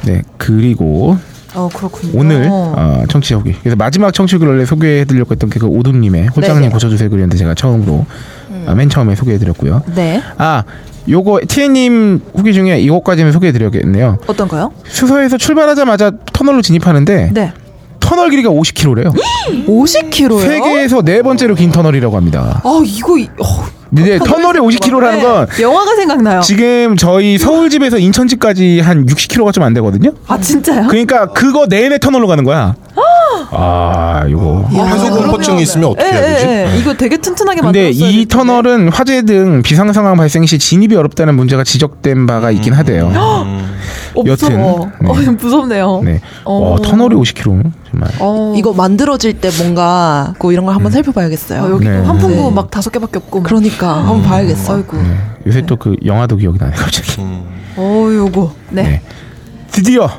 [0.04, 1.18] 네 그리고
[1.56, 2.20] 어, 그렇군요.
[2.20, 6.72] 오늘 어, 청취자 후기 그래서 마지막 청취 글을 원래 소개해 드리려고 했던 게그 오둠님의 홀장님.
[6.72, 8.06] 고쳐주세요 글이었는데 제가 처음으로
[8.68, 10.22] 아, 맨 처음에 소개해드렸고요 네.
[10.38, 10.64] 아
[11.10, 14.72] 요거 티에님 후기 중에 이것까지는 소개해드려야겠네요 어떤 거요?
[14.86, 17.54] 수서에서 출발하자마자 터널로 진입하는데 네.
[18.00, 19.14] 터널 길이가 50km래요
[19.68, 20.40] 50km요?
[20.46, 25.62] 세계에서 네 번째로 긴 터널이라고 합니다 아, 이거 이- 어, 근데 터널이 50km라는 건 네,
[25.64, 26.42] 영화가 생각나요.
[26.42, 30.88] 지금 저희 서울 집에서 인천 집까지 한 60km가 좀 안 되거든요 아, 진짜요?
[30.88, 32.76] 그러니까 그거 내내 터널로 가는 거야
[33.52, 36.46] 아 요거 해소 공포증이 있으면 어떻게 예, 해야 되지?
[36.46, 36.78] 예, 예.
[36.80, 38.10] 이거 되게 튼튼하게 근데 만들었어요.
[38.10, 43.12] 이 터널은 화재 등 비상 상황 발생 시 진입이 어렵다는 문제가 지적된 바가 있긴 하대요.
[44.16, 44.92] 어, 여튼, 무서워.
[45.02, 45.10] 네.
[45.10, 46.02] 어, 무섭네요.
[46.04, 46.22] 네.
[46.46, 46.72] 어.
[46.72, 48.10] 와, 터널이 50km 정말.
[48.20, 48.54] 어.
[48.56, 51.64] 이거 만들어질 때 뭔가 그 이런 걸 한번 살펴봐야겠어요.
[51.64, 52.00] 어, 여기 네.
[52.00, 52.52] 환풍구 네.
[52.52, 53.42] 막 다섯 개밖에 없고.
[53.42, 53.48] 막.
[53.48, 54.76] 그러니까 한번 봐야겠어.
[54.76, 54.98] 아이고.
[54.98, 55.18] 네.
[55.48, 57.20] 요새 또 그 영화도 기억이 나네 갑자기.
[57.22, 57.44] 음.
[57.76, 58.54] 어, 요거.
[58.70, 58.84] 네.
[58.84, 59.02] 네.
[59.74, 59.82] 네.
[59.82, 60.10] 드디어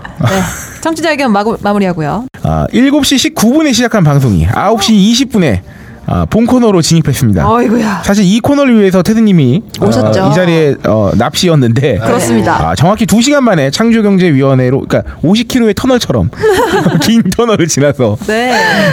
[0.81, 2.27] 청취자 의견 마구, 마무리하고요.
[2.43, 5.61] 아, 7시 19분에 시작한 방송이 9시 20분에
[6.07, 7.49] 아, 본 코너로 진입했습니다.
[7.51, 8.03] 어이구야.
[8.05, 10.25] 사실 이 코너를 위해서 테드님이 오셨죠.
[10.25, 12.69] 어, 이 자리에 어, 납시였는데 그렇습니다.
[12.71, 16.31] 아, 정확히 2 시간 만에 창조경제위원회로 그러니까 50km의 터널처럼
[17.03, 18.53] 긴 터널을 지나서 네.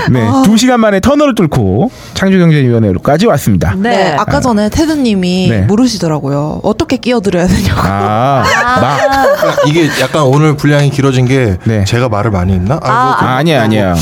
[0.09, 3.75] 네, 두 시간 만에 터널을 뚫고 창조경제위원회로까지 왔습니다.
[3.75, 3.89] 네.
[3.91, 5.61] 네, 아까 전에 테드님이 네.
[5.61, 6.61] 물으시더라고요.
[6.63, 7.81] 어떻게 끼어들어야 되냐고.
[7.83, 8.43] 아,
[8.81, 8.97] 막,
[9.37, 11.83] 그러니까 이게 약간 오늘 분량이 길어진 게 네.
[11.83, 12.75] 제가 말을 많이 했나?
[12.75, 13.95] 아, 아이고, 아, 아니야, 아니야.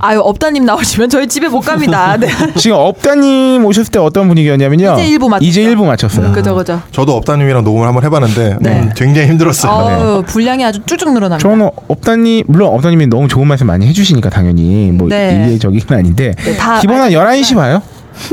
[0.00, 2.16] 아유, 업다님 나오시면 저희 집에 못 갑니다.
[2.18, 2.28] 네.
[2.56, 4.94] 지금 업다님 오셨을 때 어떤 분위기였냐면요.
[4.98, 5.46] 이제 일부 맞췄죠.
[5.48, 6.32] 이제 일부 맞췄어요.
[6.32, 6.80] 그죠, 그죠.
[6.92, 8.80] 저도 업다님이랑 녹음을 한번 해봤는데 네.
[8.80, 9.72] 음, 굉장히 힘들었어요.
[9.72, 11.48] 어우, 분량이 아주 쭉쭉 늘어납니다.
[11.48, 15.58] 저는 업다님 물론 업다님이 너무 좋은 말씀 많이 해주시니까 당연히 뭐 네.
[15.58, 17.82] 저기는 아닌데 네, 다 기본 한 11시 봐요.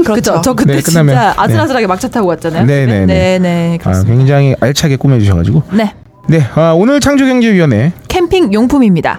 [0.05, 0.41] 그죠.
[0.43, 2.65] 저 그때 네, 끝나면- 진짜 아슬아슬하게 막차 타고 갔잖아요.
[2.65, 3.05] 네, 네, 네.
[3.05, 3.77] 네, 네.
[3.83, 4.03] 아.
[4.03, 5.93] 굉장히 알차게 꾸며주셔가지고 네.
[6.29, 9.17] 네 아, 오늘 창조경제위원회 캠핑 용품입니다.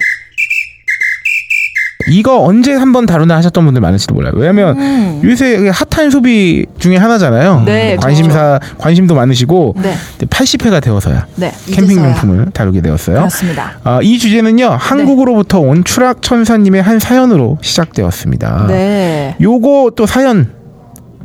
[2.10, 4.32] 이거 언제 한번 다루나 하셨던 분들 많을지도 몰라요.
[4.36, 7.58] 왜냐하면 요새 핫한 소비 중에 하나잖아요.
[7.58, 7.64] 음.
[7.64, 9.94] 네, 관심사 관심도 많으시고 네.
[10.26, 11.52] 80회가 되어서야 네.
[11.66, 11.98] 캠핑.
[11.98, 13.16] 용품을 다루게 되었어요.
[13.18, 13.78] 그렇습니다.
[13.84, 18.66] 아, 이 주제는요 한국으로부터 온 추락 천사님의 한 사연으로 시작되었습니다.
[18.68, 19.36] 네.
[19.40, 20.52] 요거 또 사연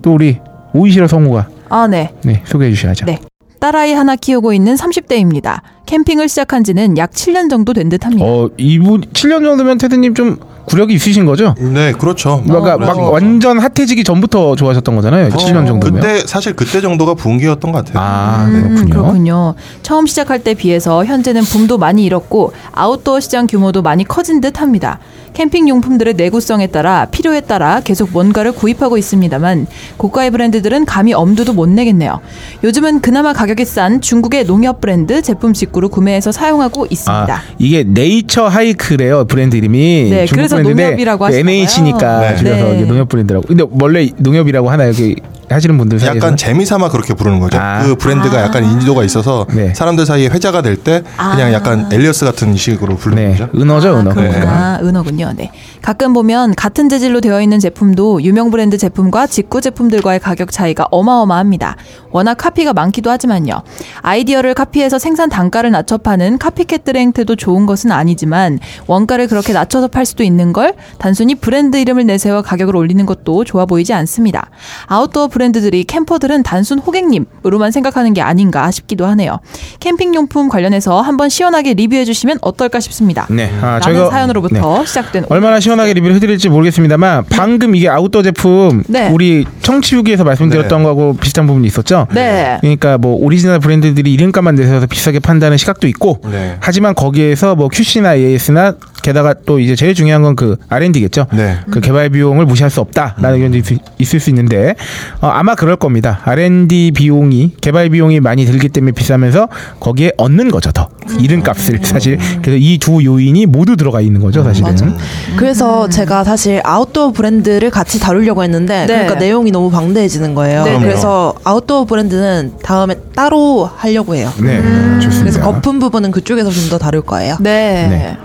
[0.02, 0.40] 또 우리
[0.74, 2.12] 오이시러 성우가 아, 네.
[2.24, 3.06] 네 소개해 주셔야죠.
[3.06, 3.20] 네.
[3.60, 5.62] 딸아이 하나 키우고 있는 30대입니다.
[5.86, 8.26] 캠핑을 시작한 지는 약 7년 정도 된 듯합니다.
[8.26, 11.56] 어 이분 7년 정도면 테드님 좀 구력이 있으신 거죠?
[11.60, 12.42] 네, 그렇죠.
[12.46, 15.30] 그러니까 막 그래서 완전 핫해지기 전부터 좋아하셨던 거잖아요.
[15.30, 16.02] 7년 정도면.
[16.02, 18.04] 그때 사실 그때 정도가 분기였던 것 같아요.
[18.04, 18.90] 아 음, 그렇군요.
[18.94, 19.54] 그렇군요.
[19.82, 25.00] 처음 시작할 때 비해서 현재는 붐도 많이 잃었고 아웃도어 시장 규모도 많이 커진 듯합니다.
[25.34, 29.68] 캠핑 용품들의 내구성에 따라 필요에 따라 계속 뭔가를 구입하고 있습니다만
[29.98, 32.20] 고가의 브랜드들은 감히 엄두도 못 내겠네요.
[32.64, 37.34] 요즘은 그나마 가격이 싼 중국의 농협 브랜드 제품 직구로 구매해서 사용하고 있습니다.
[37.34, 42.20] 아 이게 네이처 하이크래요 브랜드 이름이 네, 중국 그래서 브랜드인데 농협이라고 그 하시나 NH니까.
[42.20, 42.36] 네.
[42.38, 42.86] 줄여서 네.
[42.86, 43.48] 농협 브랜드라고.
[43.48, 44.90] 근데 원래 농협이라고 하나요?
[44.90, 45.16] 여기
[45.54, 47.58] 하시는 분들 사이에서 약간 재미삼아 그렇게 부르는 거죠.
[47.60, 47.84] 아.
[47.84, 49.74] 그 브랜드가 약간 인지도가 있어서 네.
[49.74, 51.54] 사람들 사이에 회자가 될 때 그냥 아.
[51.54, 53.50] 약간 엘리어스 같은 식으로 부르는 네, 거죠.
[53.56, 54.14] 은어죠, 은어.
[54.14, 54.80] 그렇구나.
[54.82, 55.34] 은어군요.
[55.38, 55.52] 네.
[55.82, 61.78] 가끔 보면 같은 재질로 되어 있는 제품도 유명 브랜드 제품과 직구 제품들과의 가격 차이가 어마어마합니다.
[62.14, 63.64] 워낙 카피가 많기도 하지만요.
[64.02, 70.06] 아이디어를 카피해서 생산 단가를 낮춰 파는 카피캣들의 행태도 좋은 것은 아니지만 원가를 그렇게 낮춰서 팔
[70.06, 74.50] 수도 있는 걸 단순히 브랜드 이름을 내세워 가격을 올리는 것도 좋아 보이지 않습니다.
[74.86, 79.40] 아웃도어 브랜드들이 캠퍼들은 단순 호객님으로만 생각하는 게 아닌가 싶기도 하네요.
[79.80, 83.28] 캠핑용품 관련해서 한번 시원하게 리뷰해 주시면 어떨까 싶습니다.
[83.32, 84.86] 네, 아, 저희가 사연으로부터 네.
[84.86, 89.10] 시작된 얼마나 시원하게 리뷰를 해드릴지 모르겠습니다만 방금 이게 아웃도어 제품 네.
[89.10, 90.84] 우리 청취 후기에서 말씀드렸던 네.
[90.84, 92.03] 거하고 비슷한 부분이 있었죠.
[92.14, 92.58] 네.
[92.62, 96.58] 그러니까 뭐 오리지널 브랜드들이 이름값만 내세워서 비싸게 판다는 시각도 있고 네.
[96.60, 101.28] 하지만 거기에서 뭐 QC나 AS나 게다가 또 이제 제일 중요한 건 그 R&D겠죠.
[101.34, 101.58] 네.
[101.70, 104.74] 그 개발 비용을 무시할 수 없다라는 의견도 있- 있을 수 있는데
[105.22, 106.22] 어, 아마 그럴 겁니다.
[106.24, 109.48] R&D 비용이 개발 비용이 많이 들기 때문에 비싸면서
[109.80, 110.90] 거기에 얻는 거죠 더
[111.20, 114.98] 이름값을 사실 그래서 이 두 요인이 모두 들어가 있는 거죠 사실은.
[115.38, 118.88] 그래서 제가 사실 아웃도어 브랜드를 같이 다루려고 했는데 네.
[118.88, 120.64] 그러니까 내용이 너무 방대해지는 거예요.
[120.64, 120.80] 네.
[120.80, 124.32] 그래서 아웃도어 브랜드는 다음에 따로 하려고 해요.
[124.42, 124.62] 네,
[125.00, 125.20] 좋습니다.
[125.22, 127.36] 그래서 거품 부분은 그쪽에서 좀 더 다룰 거예요.
[127.42, 127.88] 네.
[127.90, 128.18] 네.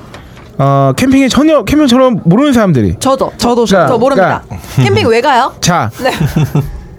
[0.58, 4.42] 어, 캠핑에 전혀 캠핑처럼 모르는 사람들이 저도 저도 자, 저 모릅니다.
[4.76, 5.54] 캠핑 왜 가요?
[5.60, 6.12] 자, 네.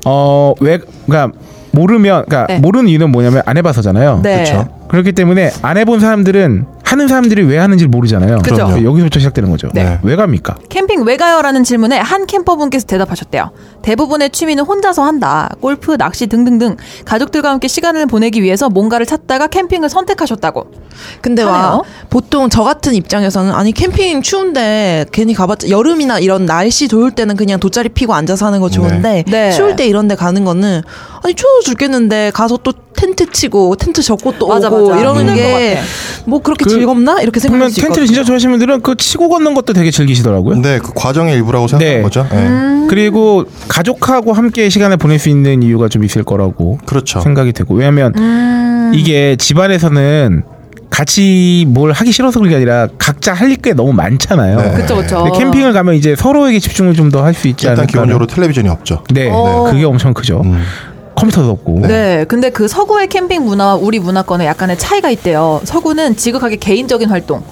[0.06, 1.38] 어, 왜, 그러니까
[1.72, 2.60] 모르면, 그러니까 네.
[2.60, 4.22] 모르는 이유는 뭐냐면 안 해봐서잖아요.
[4.24, 4.44] 네.
[4.44, 4.68] 그렇죠.
[4.88, 8.40] 그렇기 때문에 안 해본 사람들은 하는 사람들이 왜 하는지 모르잖아요.
[8.40, 8.68] 그죠.
[8.84, 9.70] 여기서부터 시작되는 거죠.
[9.76, 10.00] 네.
[10.02, 10.58] 왜 갑니까?
[10.70, 13.52] 캠핑 왜 가요라는 질문에 한 캠퍼분께서 대답하셨대요.
[13.84, 15.52] 대부분의 취미는 혼자서 한다.
[15.62, 20.72] 골프, 낚시 등등등 가족들과 함께 시간을 보내기 위해서 뭔가를 찾다가 캠핑을 선택하셨다고.
[21.22, 21.56] 근데 하네요.
[21.56, 27.36] 와 보통 저 같은 입장에서는 아니 캠핑 추운데 괜히 가봤자 여름이나 이런 날씨 좋을 때는
[27.36, 29.52] 그냥 돗자리 피고 앉아서 하는 거 좋은데 네.
[29.52, 30.82] 추울 때 이런 데 가는 거는
[31.30, 35.00] 아니 추워 죽겠는데 가서 또 텐트 치고 텐트 젓고 또 맞아, 오고 맞아.
[35.02, 35.80] 이러는 게.
[36.26, 38.16] 뭐 그렇게 그 즐겁나 이렇게 생각할 그러면 수 텐트를 있거든요.
[38.16, 40.60] 진짜 좋아하시는 분들은 그 치고 걷는 것도 되게 즐기시더라고요.
[40.62, 42.02] 네, 그 과정의 일부라고 생각하는 네.
[42.02, 42.28] 거죠.
[42.32, 42.38] 네.
[42.48, 42.88] 음.
[42.90, 47.22] 그리고 가족하고 함께 시간을 보낼 수 있는 이유가 좀 있을 거라고 그렇죠.
[47.22, 48.92] 생각이 되고 왜냐하면 음.
[48.96, 50.44] 이게 집안에서는
[50.90, 54.58] 같이 뭘 하기 싫어서 그런 게 아니라 각자 할게 너무 많잖아요.
[54.60, 54.72] 네.
[54.74, 55.24] 그쵸, 그쵸.
[55.24, 57.92] 근데 캠핑을 가면 이제 서로에게 집중을 좀 더 할 수 있지 일단 않을까.
[57.92, 59.04] 기본적으로 텔레비전이 없죠.
[59.12, 59.68] 네, 어.
[59.72, 60.42] 그게 엄청 크죠.
[60.44, 60.64] 음.
[61.20, 61.82] 컴퓨터도 없고.
[61.88, 62.26] 네.
[62.28, 65.62] 근데 그 서구의 캠핑 문화와 우리 문화권에 약간의 차이가 있대요.
[65.64, 67.44] 서구는 지극하게 개인적인 활동.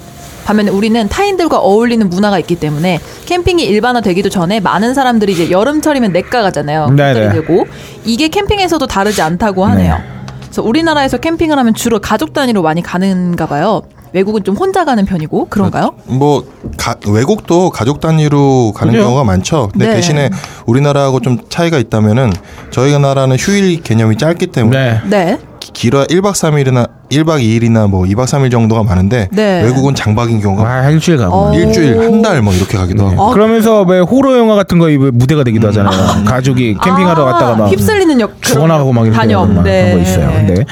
[0.44, 6.40] 반면에 우리는 타인들과 어울리는 문화가 있기 때문에 캠핑이 일반화되기도 전에 많은 사람들이 이제 여름철이면 내가
[6.40, 6.88] 가잖아요.
[6.88, 7.12] 네네.
[7.12, 7.66] 돗자리 들고
[8.06, 9.94] 이게 캠핑에서도 다르지 않다고 하네요.
[9.96, 10.02] 네.
[10.40, 13.82] 그래서 우리나라에서 캠핑을 하면 주로 가족 단위로 많이 가는가 봐요.
[14.18, 15.92] 외국은 좀 혼자 가는 편이고 그런가요?
[16.06, 16.44] 뭐
[16.76, 19.04] 가- 외국도 가족 단위로 가는 그죠?
[19.04, 19.68] 경우가 많죠.
[19.72, 19.94] 근데 네.
[19.94, 20.28] 대신에
[20.66, 22.32] 우리나라하고 좀 차이가 있다면은
[22.72, 25.08] 저희 나라는 휴일 개념이 짧기 때문에 네.
[25.08, 25.38] 네.
[25.60, 29.62] 기- 길어야 1박 3일이나 1박 2일이나 뭐 2박 3일 정도가 많은데 네.
[29.62, 31.34] 외국은 장박인 경우가 와 일주일 가고.
[31.36, 31.54] 어.
[31.54, 33.10] 일주일 한 달 뭐 이렇게 가기도 네.
[33.14, 33.30] 하고.
[33.30, 36.24] 그러면서 왜 호러 영화 같은 거 무대가 되기도 하잖아요.
[36.24, 39.34] 가족이 캠핑하러 아, 갔다가 막 휩쓸리는 역 죽어나가고 막 이렇게.
[39.36, 39.92] 막 네.
[39.92, 40.30] 그런 거 있어요.
[40.32, 40.64] 근데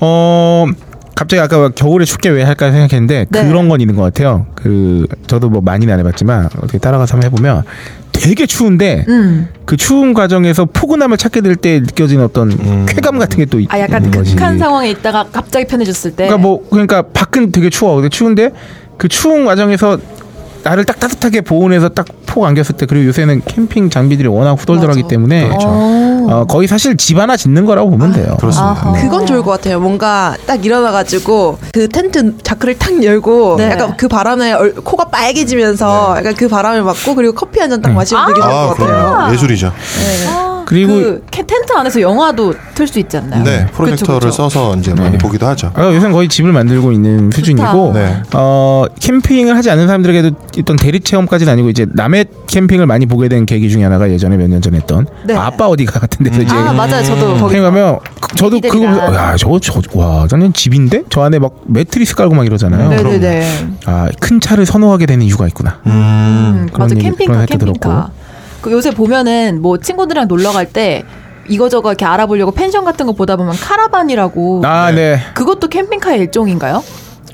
[0.00, 0.66] 어
[1.14, 3.46] 갑자기 아까 막 겨울에 춥게 왜 할까 생각했는데 네.
[3.46, 4.46] 그런 건 있는 것 같아요.
[4.54, 7.62] 그 저도 뭐 많이는 안 해봤지만 어떻게 따라가서 한번 해보면
[8.12, 9.48] 되게 추운데 음.
[9.64, 12.86] 그 추운 과정에서 포근함을 찾게 될 때 느껴지는 어떤 음.
[12.88, 14.34] 쾌감 같은 게또아 약간 있는 거지.
[14.34, 16.26] 극한 상황에 있다가 갑자기 편해졌을 때.
[16.26, 17.96] 그러니까 뭐 그러니까 밖은 되게 추워.
[17.96, 18.50] 근데 추운데
[18.96, 19.98] 그 추운 과정에서
[20.64, 25.08] 나를 딱 따뜻하게 보온해서 딱 폭 안겼을 때 그리고 요새는 캠핑 장비들이 워낙 후덜덜하기 맞아.
[25.08, 25.66] 때문에 그렇죠.
[25.68, 26.26] 어.
[26.30, 28.38] 어, 거의 사실 집 하나 짓는 거라고 보면 돼요.
[28.40, 28.90] 그렇습니다.
[28.94, 29.02] 네.
[29.02, 29.78] 그건 좋을 것 같아요.
[29.80, 33.70] 뭔가 딱 일어나가지고 그 텐트 자크를 탁 열고 네.
[33.72, 37.92] 약간 그 바람에 얼- 코가 빨개지면서 약간 그 바람을 맞고 그리고 커피 한 잔 딱
[37.92, 38.86] 마시면 되게 좋을 아, 것 같아요.
[38.86, 39.32] 그럼요.
[39.34, 39.66] 예술이죠.
[39.66, 39.72] 아,
[40.72, 43.44] 그리고- 그 캐- 텐트 안에서 영화도 틀 수 있지 않나요?
[43.44, 44.30] 네, 그쵸, 프로젝터를 그쵸.
[44.32, 45.70] 써서 이제 많이 보기도 하죠.
[45.74, 48.22] 아, 요새는 거의 집을 만들고 있는 수준이고 네.
[48.34, 53.44] 어, 캠핑을 하지 않는 사람들에게도 어떤 대리 체험까지는 아니고 이제 남의 캠핑을 많이 보게 된
[53.46, 55.34] 계기 중에 하나가 예전에 몇 년 전에 했던 네.
[55.34, 57.02] 아빠 어디가 같은 데서 이제 아 맞아요.
[57.04, 61.52] 저도 거기 캠핑 가면 그- 저도 그거 야 저거 저와 저는 집인데 저 안에 막
[61.66, 62.88] 매트리스 깔고 막 이러잖아요.
[62.90, 63.68] 네네네.
[63.86, 65.78] 아 큰 차를 선호하게 되는 이유가 있구나.
[65.86, 65.90] 음.
[65.92, 68.10] 음, 그런 맞아 얘기- 캠핑카 그런 얘기도 캠핑카.
[68.62, 71.04] 그 요새 보면은 뭐 친구들이랑 놀러 갈때
[71.48, 75.18] 이거저거 이렇게 알아보려고 펜션 같은 거 보다 보면 카라반이라고 아 네.
[75.34, 76.82] 그것도 캠핑카의 일종인가요?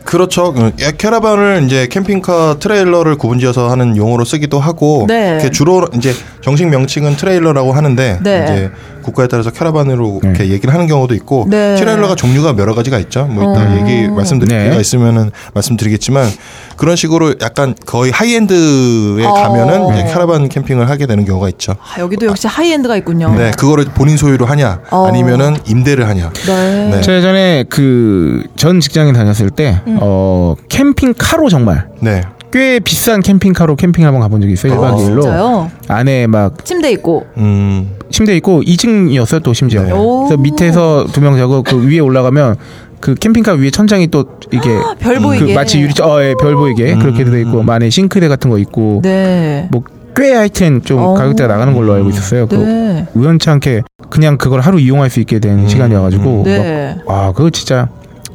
[0.04, 0.54] 그렇죠.
[0.54, 5.50] 그 캐러반을 이제 캠핑카 트레일러를 구분지어서 하는 용어로 쓰기도 하고, 네.
[5.50, 8.44] 주로 이제 정식 명칭은 트레일러라고 하는데 네.
[8.44, 8.70] 이제
[9.08, 10.28] 국가에 따라서 캐러반으로 네.
[10.30, 11.74] 이렇게 얘기를 하는 경우도 있고 네.
[11.76, 13.26] 트레일러가 종류가 여러 가지가 있죠.
[13.26, 13.76] 뭐 이따 어.
[13.76, 14.64] 얘기 말씀드릴 네.
[14.64, 16.28] 기회가 있으면은 말씀드리겠지만
[16.76, 19.32] 그런 식으로 약간 거의 high-end에 어.
[19.32, 21.74] 가면은 이제 캐러반 캠핑을 하게 되는 경우가 있죠.
[21.80, 23.34] 아, 여기도 역시 high-end가 있군요.
[23.36, 25.06] 네, 그거를 본인 소유로 하냐 어.
[25.06, 26.30] 아니면은 임대를 하냐.
[26.46, 26.90] 네.
[26.90, 27.00] 네.
[27.00, 32.22] 제가 전에 그 전 직장에 다녔을 때 어, 캠핑카로 정말 네.
[32.50, 34.74] 꽤 비싼 캠핑카로 캠핑 한번 가본 적이 있어요.
[34.74, 35.22] 1박 어, 2일로.
[35.22, 35.70] 진짜요?
[35.88, 37.26] 안에 막 침대 있고.
[37.36, 37.90] 음.
[38.10, 39.82] 침대 있고 2층이었어요 또 심지어.
[39.82, 39.92] 네.
[39.92, 40.24] 오.
[40.24, 42.56] 그래서 밑에서 두 명 자고 그 위에 올라가면
[43.00, 45.54] 그 캠핑카 위에 천장이 또 이게 별그 보이게.
[45.54, 46.98] 마치 유리 어, 예, 별 보이게 음.
[47.00, 49.68] 그렇게 돼 있고 안에 싱크대 같은 거 있고 네.
[49.70, 51.14] 뭐꽤 하여튼 좀 어.
[51.14, 52.46] 가격대가 나가는 걸로 알고 있었어요.
[52.48, 53.06] 그 네.
[53.14, 55.68] 우연치 않게 그냥 그걸 하루 이용할 수 있게 된 음.
[55.68, 56.96] 시간이어가지고 네.
[57.06, 57.88] 막, 와 그거 진짜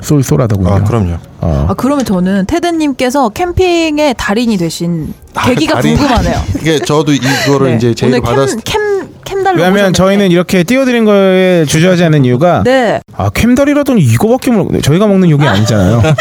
[0.03, 0.69] 쏠쏠하더군요.
[0.69, 1.17] 아, 그럼요.
[1.41, 1.65] 어.
[1.69, 5.95] 아 그러면 저는 테드님께서 캠핑의 달인이 되신 아, 계기가 달인.
[5.97, 6.41] 궁금하네요.
[6.61, 7.91] 이게 저도 이거를 네.
[7.91, 9.97] 이제 오늘 받았 캠, 캠 캠달로 왜냐하면 오셨는데.
[9.97, 13.01] 저희는 이렇게 띄워드린 거에 주저하지 않는 이유가 네.
[13.15, 16.01] 아 캠달이라더니 이거밖에 모르 저희가 먹는 욕이 아니잖아요.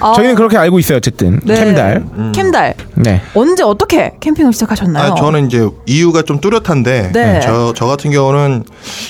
[0.00, 1.54] 아, 저희는 그렇게 알고 있어요 어쨌든 네.
[1.54, 2.04] 캠달.
[2.34, 3.20] 캠달 네.
[3.34, 5.12] 언제 어떻게 캠핑을 시작하셨나요?
[5.12, 7.40] 아, 저는 이제 이유가 좀 뚜렷한데 네.
[7.42, 8.64] 저, 저 같은 경우는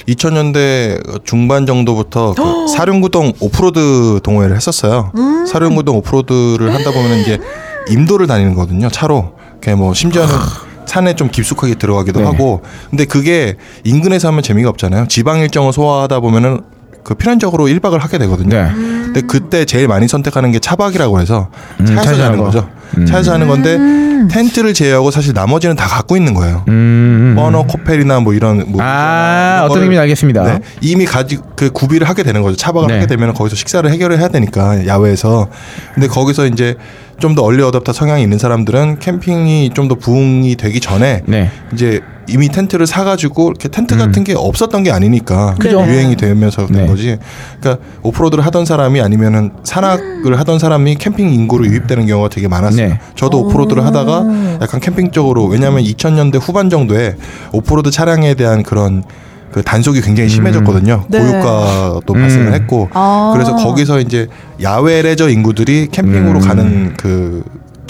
[0.09, 5.13] 2000년대 중반 정도부터 그 사륜구동 오프로드 동호회를 했었어요.
[5.17, 5.47] 음.
[5.47, 7.39] 사륜구동 오프로드를 한다 보면 이제
[7.91, 8.89] 임도를 다니는 거거든요.
[8.89, 9.33] 차로.
[9.61, 10.35] 그뭐 심지어는
[10.91, 12.27] 산에 좀 깊숙하게 들어가기도 네.
[12.27, 12.63] 하고.
[12.91, 15.07] 근데 그게 인근에서 하면 재미가 없잖아요.
[15.09, 16.63] 지방 일정을 소화하다 보면은
[17.05, 18.49] 그 필연적으로 1박을 하게 되거든요.
[18.57, 18.71] 네.
[18.75, 22.45] 근데 그때 제일 많이 선택하는 게 차박이라고 해서 음, 차에서 차에서 자는 거.
[22.45, 22.69] 거죠.
[22.99, 23.07] 음.
[23.07, 23.79] 차에서 하는 건데
[24.29, 26.65] 텐트를 제외하고 사실 나머지는 다 갖고 있는 거예요.
[26.69, 27.35] 음.
[27.37, 30.43] 버너 코펠이나 뭐 이런 뭐아 이런 어떤 의미인지 알겠습니다.
[30.43, 32.57] 네, 이미 가지 그 구비를 하게 되는 거죠.
[32.57, 32.95] 차박을 네.
[32.95, 35.49] 하게 되면 거기서 식사를 해결을 해야 되니까 야외에서.
[35.95, 36.77] 근데 거기서 이제
[37.21, 41.51] 좀 더 얼리 어답터 성향이 있는 사람들은 캠핑이 좀 더 부흥이 되기 전에 네.
[41.73, 45.81] 이제 이미 텐트를 사가지고 이렇게 텐트 같은 게 없었던 게 아니니까 그죠.
[45.81, 46.87] 유행이 되면서 된 네.
[46.87, 47.19] 거지.
[47.61, 52.89] 그러니까 오프로드를 하던 사람이 아니면은 산악을 하던 사람이 캠핑 인구로 유입되는 경우가 되게 많았어요.
[52.89, 53.01] 네.
[53.17, 57.17] 저도 오프로드를 하다가 약간 캠핑 쪽으로 왜냐하면 2000년대 후반 정도에
[57.53, 59.03] 오프로드 차량에 대한 그런
[59.53, 61.05] 그 단속이 굉장히 심해졌거든요.
[61.09, 61.19] 네.
[61.19, 62.21] 고유가도 음.
[62.21, 63.33] 발생을 했고 아.
[63.35, 64.29] 그래서 거기서 이제
[64.63, 66.41] 야외 레저 인구들이 캠핑으로 음.
[66.41, 67.43] 가는 그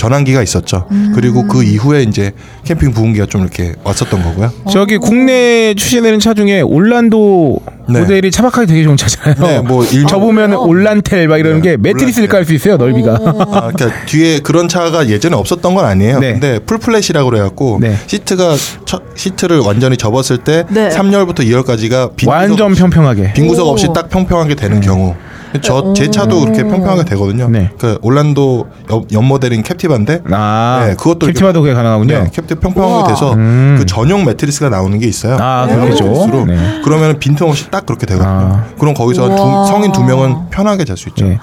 [0.05, 0.87] 전환기가 있었죠.
[0.93, 1.13] 음.
[1.15, 2.33] 그리고 그 이후에 이제
[2.65, 4.51] 캠핑 부흥기가 좀 이렇게 왔었던 거고요.
[4.73, 8.01] 저기 국내 출시되는 차 중에 올란도 네.
[8.01, 9.35] 모델이 차박하기 되게 좋은 차잖아요.
[9.47, 10.61] 네, 뭐 일, 저 보면 어.
[10.61, 12.29] 올란텔 막 이러는 네, 게 매트리스를.
[12.29, 13.13] 깔 수 있어요 넓이가.
[13.13, 16.19] 아, 그러니까 뒤에 그런 차가 예전에 없었던 건 아니에요.
[16.21, 16.33] 네.
[16.33, 17.97] 근데 full flat이라고 그래갖고 네.
[18.07, 20.89] 시트가 처- 시트를 완전히 접었을 때 네.
[20.89, 23.35] 3열부터 2열까지가 완전 평평하게.
[23.35, 23.71] 빈 구석 오.
[23.71, 25.15] 없이 딱 평평하게 되는 경우.
[25.63, 27.49] 저 제 차도 그렇게 평평하게 되거든요.
[27.49, 27.71] 네.
[27.79, 32.15] 그 올란도 옆, 옆 모델인 캡티바인데 아, 네, 그것도 캡티바도 그게 가능하군요.
[32.25, 33.09] 네, 캡티 평평하게 우와.
[33.09, 33.77] 돼서 음.
[33.79, 35.37] 그 전용 매트리스가 나오는 게 있어요.
[35.41, 35.77] 아, 네.
[35.77, 36.45] 매트리스로.
[36.47, 36.81] 네.
[36.85, 38.31] 그러면 빈틈없이 딱 그렇게 되거든요.
[38.31, 38.65] 아.
[38.79, 39.67] 그럼 거기서 두.
[39.71, 41.25] 성인 두 명은 편하게 잘 수 있죠.
[41.25, 41.31] 네.
[41.33, 41.39] 네.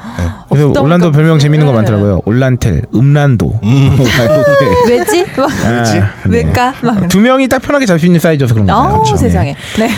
[0.49, 1.77] 그래서 없다 올란도 보니까 별명 재밌는 거 네.
[1.77, 2.21] 많더라고요.
[2.25, 3.59] 올란텔, 음란도.
[3.63, 3.97] 음.
[4.87, 5.25] 왜지?
[5.37, 6.01] 막 왜지?
[6.25, 6.73] 왜까?
[6.81, 7.07] 막.
[7.09, 8.79] 두 명이 딱 편하게 잘 수 있는 사이즈여서 그런 거예요.
[8.79, 9.17] 아우 그렇죠.
[9.17, 9.55] 세상에.
[9.79, 9.89] 네.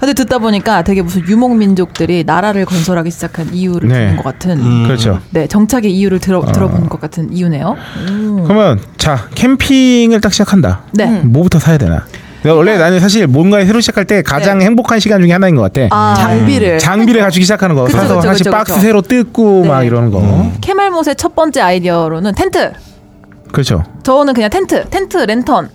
[0.00, 3.94] 근데 듣다 보니까 되게 무슨 유목 민족들이 나라를 건설하기 시작한 이유를 네.
[3.94, 4.58] 듣는 것 같은.
[4.58, 4.84] 음.
[4.86, 5.20] 그렇죠.
[5.30, 7.76] 네, 정착의 이유를 들어 들어본 것 같은 이유네요.
[8.08, 8.44] 음.
[8.44, 10.82] 그러면 자 캠핑을 딱 시작한다.
[10.92, 11.20] 네.
[11.22, 12.04] 뭐부터 사야 되나?
[12.42, 15.80] 내가 원래 나는 사실 뭔가 새로 시작할 때 가장 행복한 시간 중에 하나인 것 같아.
[15.80, 15.88] 네.
[15.90, 17.84] 아, 장비를 장비를 가지고 시작하는 거.
[17.84, 18.82] 그쵸, 사서 그쵸, 사실 그쵸, 박스 그쵸.
[18.82, 19.68] 새로 뜯고 네.
[19.68, 20.20] 막 이러는 거.
[20.20, 20.56] 음.
[20.60, 22.72] 캐말못의 첫 번째 아이디어로는 텐트.
[23.50, 23.82] 그렇죠.
[24.02, 25.70] 저는 그냥 텐트, 텐트 랜턴.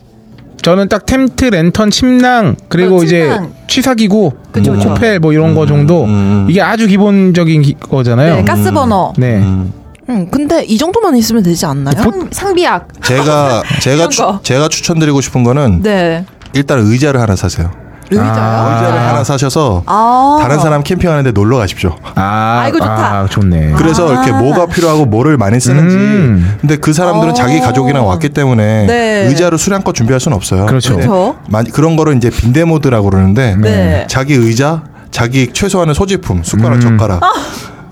[0.61, 3.51] 저는 딱 텐트, 랜턴, 침낭 그리고 어, 이제 침낭.
[3.67, 4.89] 취사기구, 그쵸, 뭐 그쵸.
[4.93, 6.47] 코펠 뭐 이런 거 정도 음.
[6.49, 8.35] 이게 아주 기본적인 기- 거잖아요.
[8.37, 9.13] 네, 가스 버너.
[9.17, 9.37] 네.
[9.39, 9.73] 음.
[10.09, 11.95] 음, 근데 이 정도만 있으면 되지 않나요?
[11.95, 13.01] 상, 상비약.
[13.03, 14.39] 제가 제가 이런 추, 거.
[14.43, 16.25] 제가 추천드리고 싶은 거는 네.
[16.53, 17.71] 일단 의자를 하나 사세요.
[18.17, 18.31] 의자요?
[18.33, 18.73] 아.
[18.73, 20.37] 의자를 하나 사셔서 아.
[20.41, 21.95] 다른 사람 캠핑하는데 놀러 가십시오.
[22.15, 22.91] 아, 아이고, 좋다.
[22.91, 23.73] 아, 좋네.
[23.77, 25.95] 그래서 이렇게 뭐가 필요하고 뭐를 많이 쓰는지.
[25.95, 26.57] 음.
[26.61, 27.33] 근데 그 사람들은 어.
[27.33, 29.27] 자기 가족이랑 왔기 때문에 네.
[29.27, 30.65] 의자를 수량껏 준비할 수는 없어요.
[30.65, 30.95] 그렇죠.
[30.95, 31.35] 그렇죠.
[31.47, 34.07] 많이 그런 거를 이제 빈대 모드라고 그러는데 네.
[34.09, 36.81] 자기 의자, 자기 최소한의 소지품, 숟가락, 음.
[36.81, 37.21] 젓가락.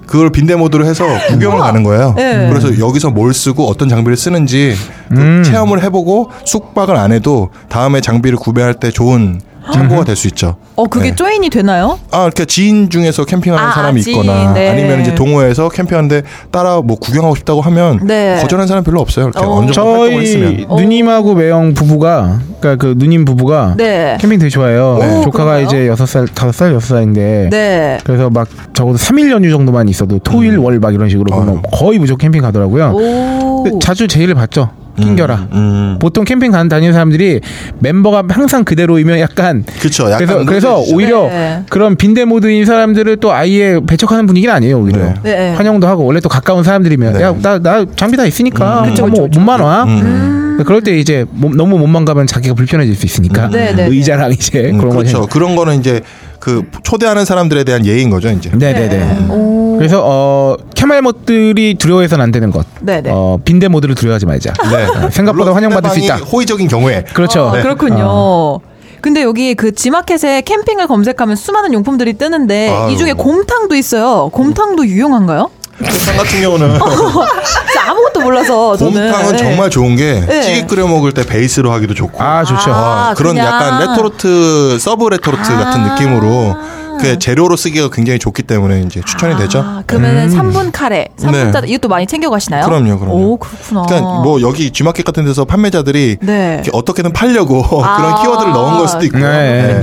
[0.09, 2.15] 그걸 빈대 모드로 해서 구경을 가는 거예요.
[2.17, 2.49] 네.
[2.49, 4.73] 그래서 여기서 뭘 쓰고 어떤 장비를 쓰는지
[5.07, 5.43] 그 음.
[5.43, 9.39] 체험을 해보고 숙박을 안 해도 다음에 장비를 구매할 때 좋은
[9.73, 10.57] 참고가 될 수 있죠.
[10.75, 11.15] 어, 그게 네.
[11.15, 11.99] 조인이 되나요?
[12.11, 14.69] 아, 그러니까 지인 중에서 캠핑하는 아, 사람이 지인, 있거나 네.
[14.69, 18.37] 아니면 이제 동호회에서 캠핑하는데 따라 뭐 구경하고 싶다고 하면 네.
[18.41, 19.25] 거절하는 사람 별로 없어요.
[19.29, 19.51] 이렇게 어.
[19.57, 20.65] 어느 정도 활동을 저희 했으면.
[20.77, 24.17] 누님하고 매형 부부가 그러니까 그 누님 부부가 네.
[24.19, 24.95] 캠핑 되게 좋아해요.
[24.99, 25.65] 오, 조카가 그런가요?
[25.65, 27.97] 이제 여섯 살, 다섯 살, 여섯 살인데 네.
[28.03, 31.61] 그래서 막 적어도 3일 연휴 정도만 있어도 토일 월 막 이런 식으로 그러면 어.
[31.71, 32.91] 거의 무조건 캠핑 가더라고요.
[32.93, 33.63] 오.
[33.75, 33.79] 오.
[33.79, 34.69] 자주 제의를 받죠.
[34.99, 35.47] 낑겨라.
[35.53, 35.97] 음.
[35.99, 37.41] 보통 캠핑 가 다니는 사람들이
[37.79, 40.09] 멤버가 항상 그대로이면 약간 그쵸.
[40.11, 40.83] 약간 그래서 그래서.
[40.93, 41.63] 오히려 네.
[41.69, 45.13] 그런 빈대 모드인 사람들을 또 아예 배척하는 분위기는 아니에요 오히려 네.
[45.23, 45.53] 네.
[45.55, 47.21] 환영도 하고 원래 또 가까운 사람들이면 네.
[47.21, 48.89] 야나 나 장비 다 있으니까 음.
[48.89, 50.59] 그쵸, 뭐 몸만 와 음.
[50.65, 53.85] 그럴 때 이제 몸- 너무 몸만 가면 자기가 불편해질 수 있으니까 네, 네, 네.
[53.87, 55.25] 의자랑 이제 음, 그런 거 그렇죠.
[55.27, 56.01] 그런 거는 이제
[56.39, 58.49] 그 초대하는 사람들에 대한 예인 거죠, 이제.
[58.53, 59.75] 네네네 오.
[59.77, 63.09] 그래서 어 캐말못들이 두려워해서는 안 되는 것 네네.
[63.13, 65.09] 어, 빈대 모드를 두려워하지 말자 네.
[65.11, 67.03] 생각보다 환영받을 수 있다 호의적인 경우에.
[67.13, 68.59] 그렇죠 아, 그렇군요.
[69.01, 72.91] 근데 여기 그 지마켓에 캠핑을 검색하면 수많은 용품들이 뜨는데 아유.
[72.91, 74.29] 이 중에 곰탕도 있어요.
[74.33, 75.49] 곰탕도 유용한가요?
[75.79, 78.93] 곰탕 같은 경우는 진짜 아무것도 몰라서 저는.
[78.93, 79.37] 곰탕은 네.
[79.37, 80.41] 정말 좋은 게 네.
[80.41, 82.21] 찌개 끓여 먹을 때 베이스로 하기도 좋고.
[82.21, 83.47] 아 좋죠 아, 그런 그냥.
[83.47, 85.93] 약간 레토르트 서브 레토르트 같은 아.
[85.93, 86.55] 느낌으로
[86.99, 89.59] 그 재료로 쓰기가 굉장히 좋기 때문에 이제 추천이 되죠.
[89.59, 91.51] 아, 그러면은 3분 카레, 3분 네.
[91.51, 92.65] 짜 이것도 많이 챙겨 가시나요?
[92.65, 93.15] 그럼요, 그럼요.
[93.15, 93.83] 오, 그렇구나.
[93.83, 96.55] 그러니까 뭐 여기 G마켓 같은 데서 판매자들이 네.
[96.55, 97.95] 이렇게 어떻게든 팔려고 아.
[97.97, 99.23] 그런 키워드를 넣은 걸 수도 있고요.
[99.23, 99.79] 네.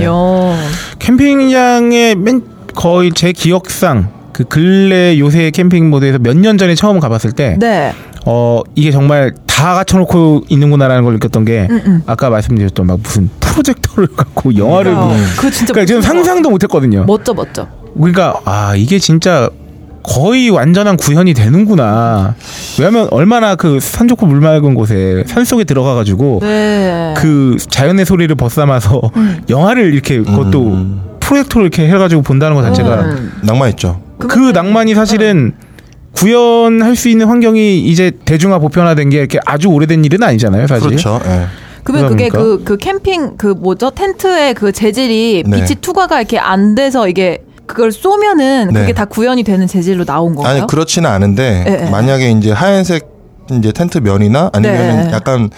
[0.99, 2.43] 캠핑장에 맨
[2.75, 7.91] 거의 제 기억상 그 근래 요새 캠핑 모드에서 몇 년 전에 처음 가봤을 때 네.
[8.25, 12.01] 어 이게 정말 다 갖춰놓고 있는구나라는 걸 느꼈던 게 음, 음.
[12.05, 17.05] 아까 말씀드렸던 막 무슨 프로젝터를 갖고 영화를 어, 보고 그거 진짜 그러니까 지금 상상도 못했거든요.
[17.05, 17.67] 멋져 멋져.
[17.95, 19.49] 그러니까 아 이게 진짜
[20.03, 22.35] 거의 완전한 구현이 되는구나.
[22.77, 27.15] 왜냐하면 얼마나 그 산 좋고 물 맑은 곳에 산 속에 들어가가지고 네.
[27.17, 29.01] 그 자연의 소리를 벗삼아서
[29.49, 31.01] 영화를 이렇게 그것도 음.
[31.19, 33.31] 프로젝터를 이렇게 해가지고 본다는 것 자체가 음.
[33.41, 33.99] 낭만 있죠.
[34.17, 35.53] 그 낭만이 사실은
[36.13, 40.87] 구현할 수 있는 환경이 이제 대중화 보편화된 게 이렇게 아주 오래된 일은 아니잖아요, 사실.
[40.87, 41.19] 그렇죠.
[41.25, 41.45] 예.
[41.83, 42.57] 그러면 그게 그러니까.
[42.57, 45.57] 그, 그 캠핑 그 뭐죠 텐트의 그 재질이 네.
[45.57, 48.81] 빛이 투과가 이렇게 안 돼서 이게 그걸 쏘면은 네.
[48.81, 50.57] 그게 다 구현이 되는 재질로 나온 건가요?
[50.57, 51.89] 아니 그렇지는 않은데 예, 예.
[51.89, 53.07] 만약에 이제 하얀색
[53.51, 55.11] 이제 텐트 면이나 아니면 네.
[55.13, 55.49] 약간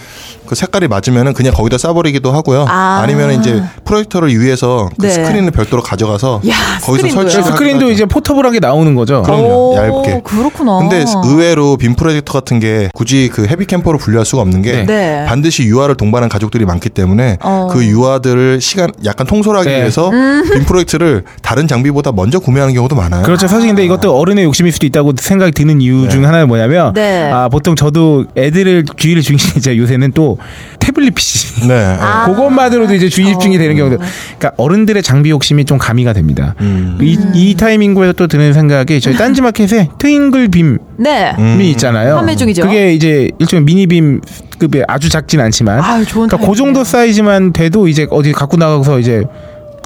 [0.50, 2.66] 그 색깔이 맞으면은 그냥 거기다 싸버리기 하고요.
[2.68, 3.02] 아.
[3.04, 3.06] 아.
[3.06, 5.12] 니면 이제 프로젝터를 위해서 그 네.
[5.12, 7.08] 스크린을 별도로 가져가서 야, 거기서?
[7.10, 9.22] 설치를 스크린도 이제 portable하게 나오는 거죠.
[9.22, 9.44] 그럼요.
[9.44, 10.22] 오, 얇게.
[10.24, 10.80] 그렇구나.
[10.80, 14.86] 근데 의외로 빔 프로젝터 같은 게 굳이 그 heavy camper로 분류할 수가 없는 게 네.
[14.86, 15.26] 네.
[15.28, 17.68] 반드시 유아를 동반한 가족들이 많기 때문에 어.
[17.72, 19.76] 그 유아들을 시간 약간 통솔하기 네.
[19.78, 20.44] 위해서 음.
[20.52, 23.22] 빔 프로젝트를 다른 장비보다 먼저 구매하는 경우도 많아요.
[23.22, 23.48] 그렇죠.
[23.48, 26.10] 사실 근데 이것도 어른의 욕심일 수도 있다고 생각이 드는 이유 네.
[26.10, 27.32] 중 하나는 뭐냐면 네.
[27.32, 30.39] 아 보통 저도 애들을 주의를 중심이자 요새는 또
[30.80, 31.74] 태블릿 PC 네.
[32.00, 32.26] 아.
[32.28, 36.56] 그것만으로도 이제 주의 집중이 되는 경우도 그러니까 어른들의 장비 욕심이 좀 가미가 됩니다.
[36.62, 36.98] 음.
[37.02, 41.36] 이, 이 타이밍구에서 또 드는 생각이 저희 딴지마켓에 트윙글 빔이 네.
[41.38, 41.60] 음.
[41.62, 42.16] 있잖아요.
[42.16, 42.64] 판매 중이죠.
[42.64, 44.22] 그게 이제 일종의 미니빔
[44.60, 46.84] 급의 아주 작진 않지만 아유, 좋은 그러니까 그 정도.
[46.84, 49.24] 사이즈만 돼도 이제 어디 갖고 나가서 이제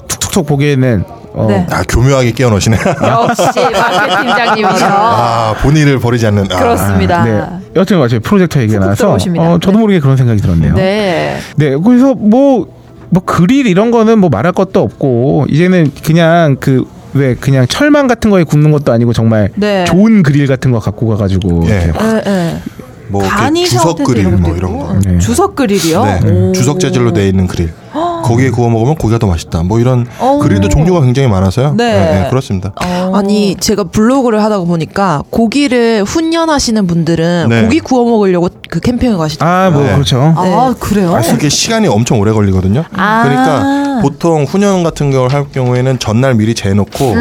[0.08, 1.66] 툭툭툭 보기에는 어, 네.
[1.70, 2.76] 아 교묘하게 끼워 넣으시네.
[3.02, 4.86] 역시 마케팅장님이셔.
[4.88, 6.44] 아 본의를 버리지 않는.
[6.52, 6.56] 아.
[6.58, 7.24] 그렇습니다.
[7.24, 7.42] 네.
[7.76, 8.20] 여튼 맞아요.
[8.20, 9.44] 프로젝터 얘기가 들어오십니다.
[9.44, 9.78] 어, 저도 네.
[9.78, 10.74] 모르게 그런 생각이 들었네요.
[10.74, 11.38] 네.
[11.56, 12.68] 네, 그래서 뭐,
[13.10, 18.44] 뭐 그릴 이런 거는 뭐 말할 것도 없고 이제는 그냥 그왜 그냥 철망 같은 거에
[18.44, 19.84] 굽는 것도 아니고 정말 네.
[19.86, 21.84] 좋은 그릴 같은 거 갖고 가가지고 예.
[21.84, 22.56] 이렇게 에, 에.
[23.08, 23.22] 뭐
[23.66, 24.78] 주석 그릴 뭐 이런.
[24.78, 24.92] 거.
[24.92, 25.18] 음, 네.
[25.18, 26.04] 주석 그릴이요?
[26.04, 26.20] 네.
[26.30, 26.52] 오.
[26.52, 27.72] 주석 재질로 돼 있는 그릴.
[28.24, 29.62] 거기에 구워 먹으면 고기가 더 맛있다.
[29.62, 30.38] 뭐 이런 오.
[30.38, 31.74] 그릴도 종류가 굉장히 많아서요.
[31.76, 32.26] 네.
[32.30, 32.72] 그렇습니다.
[32.84, 33.12] 어.
[33.14, 37.62] 아니 제가 블로그를 하다 보니까 고기를 훈련하시는 분들은 네.
[37.62, 39.66] 고기 구워 먹으려고 그 캠핑을 가시더라고요.
[39.66, 39.92] 아, 뭐 네.
[39.94, 40.34] 그렇죠.
[40.36, 41.20] 아, 그래요?
[41.30, 42.84] 그게 시간이 엄청 오래 걸리거든요.
[42.96, 43.22] 아.
[43.24, 47.14] 그러니까 보통 훈련 같은 걸 할 경우에는 전날 미리 재놓고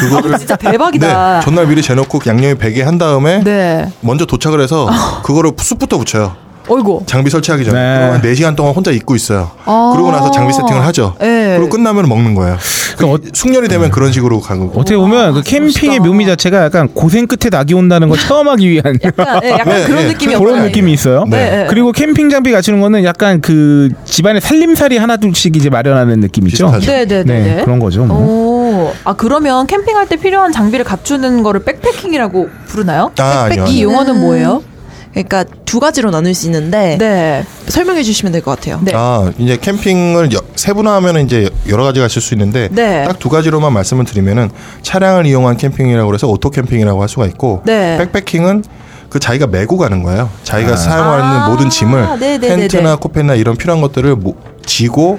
[0.00, 0.38] 그거를 음.
[0.38, 1.38] 진짜 대박이다.
[1.40, 3.90] 네, 전날 미리 재놓고 양념이 배게 한 다음에 네.
[4.00, 4.88] 먼저 도착을 해서
[5.22, 6.32] 그거를 숯부터 붙여요.
[6.68, 7.02] 어이구.
[7.06, 7.98] 장비 설치하기 전에 네.
[7.98, 9.50] 그러면 4시간 동안 혼자 입고 있어요.
[9.64, 9.90] 아.
[9.94, 11.14] 그러고 나서 장비 세팅을 하죠.
[11.20, 11.56] 네.
[11.56, 12.56] 그리고 끝나면 먹는 거예요.
[12.96, 16.04] 그 어, 숙련이 되면 그런 식으로 가고 어떻게 보면 그 캠핑의 멋있다.
[16.04, 19.84] 묘미 자체가 약간 고생 끝에 낙이 온다는 걸 처음 하기 위한 약간, 예, 약간 네,
[19.84, 20.08] 그런 네.
[20.12, 20.68] 느낌이 그런 없잖아요.
[20.68, 21.24] 느낌이 있어요.
[21.28, 21.66] 네, 네.
[21.68, 26.70] 그리고 캠핑 장비 갖추는 거는 약간 그 집안의 살림살이 하나 둘씩 이제 마련하는 느낌이죠.
[26.80, 27.24] 네, 네, 네.
[27.24, 27.64] 네, 네.
[27.64, 28.04] 그런 거죠.
[28.04, 28.18] 뭐.
[28.18, 33.10] 오, 아 그러면 캠핑할 때 필요한 장비를 갖추는 거를 백패킹이라고 부르나요?
[33.18, 33.64] 아, 아니요.
[33.68, 34.62] 이 용어는 뭐예요?
[35.12, 38.78] 그러니까 두 가지로 나눌 수 있는데 네, 설명해 주시면 될 것 같아요.
[38.82, 38.92] 네.
[38.94, 43.04] 아 이제 캠핑을 여- 세분화하면 이제 여러 가지가 있을 수 있는데 네.
[43.04, 44.50] 딱두 가지로만 말씀을 드리면은
[44.82, 47.98] 차량을 이용한 캠핑이라고 해서 오토 캠핑이라고 할 수가 있고 네.
[47.98, 48.64] 백패킹은
[49.08, 50.30] 그 자기가 메고 가는 거예요.
[50.44, 52.56] 자기가 사용하는 아, 모든 짐을 네네네네.
[52.68, 55.18] 텐트나 코펠이나 이런 필요한 것들을 모- 지고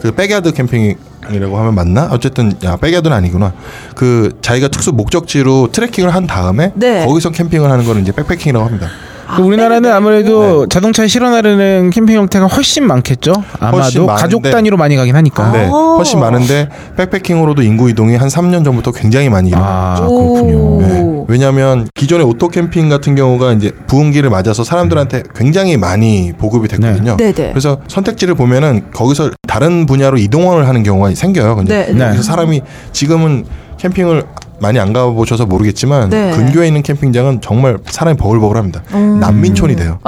[0.00, 2.08] 그 backyard 캠핑이라고 하면 맞나?
[2.12, 3.52] 어쨌든 야 backyard는 아니구나.
[3.96, 7.04] 그 자기가 특수 목적지로 트레킹을 한 다음에 네.
[7.04, 8.88] 거기서 캠핑을 하는 거는 이제 백패킹이라고 합니다.
[9.34, 9.94] 그 우리나라는 네네.
[9.94, 13.32] 아무래도 자동차에 실어 나르는 캠핑 형태가 훨씬 많겠죠.
[13.58, 14.42] 아마도 훨씬 가족.
[14.42, 15.52] 단위로 많이 가긴 하니까.
[15.52, 15.94] 네, 아.
[15.96, 19.68] 훨씬 많은데 백패킹으로도 인구 이동이 한 3년 전부터 굉장히 많이 일어나요.
[19.68, 20.56] 아 그렇군요.
[20.56, 20.80] 오.
[20.82, 21.24] 네.
[21.28, 27.16] 왜냐하면 기존의 오토 캠핑 같은 경우가 이제 부흥기를 맞아서 사람들한테 굉장히 많이 보급이 됐거든요.
[27.16, 27.32] 네.
[27.32, 31.56] 그래서 선택지를 보면은 거기서 다른 분야로 이동을 하는 경우가 생겨요.
[31.56, 31.92] 근데 네.
[31.92, 32.04] 네.
[32.06, 32.62] 그래서 사람이
[32.92, 33.44] 지금은
[33.78, 34.24] 캠핑을
[34.62, 36.30] 많이 안 가보셔서 모르겠지만 네.
[36.30, 38.82] 근교에 있는 캠핑장은 정말 사람이 버글버글합니다.
[38.94, 39.18] 음.
[39.18, 39.98] 난민촌이 돼요.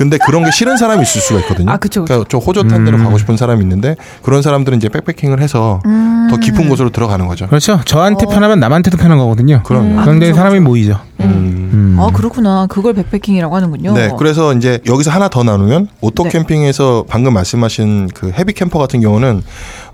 [0.00, 1.70] 근데 그런 게 싫은 사람이 있을 수가 있거든요.
[1.70, 2.14] 아, 그쵸, 그쵸.
[2.14, 3.04] 러니까좀 호젓한 데로 음.
[3.04, 6.26] 가고 싶은 사람이 있는데 그런 사람들은 이제 백패킹을 해서 음.
[6.30, 7.46] 더 깊은 곳으로 들어가는 거죠.
[7.48, 7.82] 그렇죠.
[7.84, 8.28] 저한테 어.
[8.30, 9.62] 편하면 남한테도 편한 거거든요.
[9.62, 10.00] 그럼요.
[10.00, 11.00] 그런데 사람이 모이죠.
[11.20, 11.70] 음.
[11.72, 11.96] 음.
[12.00, 12.66] 아 그렇구나.
[12.66, 13.92] 그걸 백패킹이라고 하는군요.
[13.92, 16.30] 네, 그래서 이제 여기서 하나 더 나누면 오토 네.
[16.30, 19.42] 캠핑에서 방금 말씀하신 그 heavy camper 같은 경우는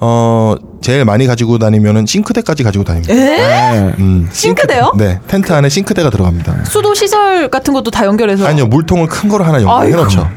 [0.01, 3.13] 어 제일 많이 가지고 다니면은 싱크대까지 가지고 다닙니다.
[3.13, 3.95] 네.
[3.99, 4.93] 음, 싱크대요?
[4.97, 6.65] 네, 텐트 안에 싱크대가 들어갑니다.
[6.65, 8.47] 수도 시설 같은 것도 다 연결해서.
[8.47, 10.15] 아니요, 물통을 큰 거로 하나 연결 해 아이고.
[10.15, 10.29] 놓죠.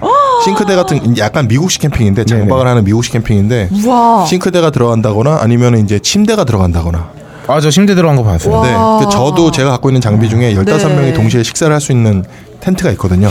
[0.46, 2.26] 싱크대 같은 약간 미국식 캠핑인데.
[2.26, 4.26] 장박을 하는 미국식 캠핑인데 우와.
[4.26, 7.10] 싱크대가 들어간다거나 아니면 이제 침대가 들어간다거나.
[7.48, 8.54] 아 저 침대 들어간 거 봤어요.
[8.56, 8.62] 와.
[9.00, 11.14] 네, 그 저도 제가 갖고 있는 장비 중에 15명이 네.
[11.14, 12.24] 동시에 식사를 할 수 있는
[12.60, 13.28] 텐트가 있거든요.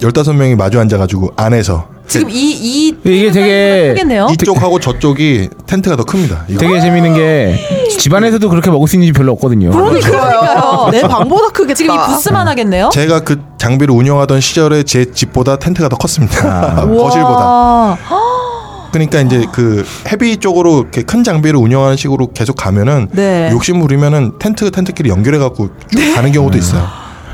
[0.00, 4.28] 15명이 마주 앉아가지고 안에서 지금 이 이 이게 되게 크겠네요.
[4.32, 6.44] 이쪽하고 저쪽이 텐트가 더 큽니다.
[6.48, 6.58] 이거.
[6.60, 7.58] 되게 재밌는 게
[7.98, 9.70] 집안에서도 그렇게 먹을 수 있는 집이 별로 없거든요.
[9.70, 10.88] 그러니까요.
[10.90, 11.74] 내 방보다 크겠다.
[11.74, 12.90] 지금 이 부스만 하겠네요.
[12.92, 16.74] 제가 그 장비를 운영하던 시절에 제 집보다 텐트가 더 컸습니다.
[16.76, 16.84] 아.
[16.86, 17.44] 거실보다.
[17.46, 17.98] 와.
[18.92, 23.48] 그러니까 이제 그 헤비 쪽으로 이렇게 큰 장비를 운영하는 식으로 계속 가면은 네.
[23.50, 25.70] 욕심 부리면은 텐트 텐트끼리 연결해 갖고
[26.14, 26.86] 가는 경우도 있어요.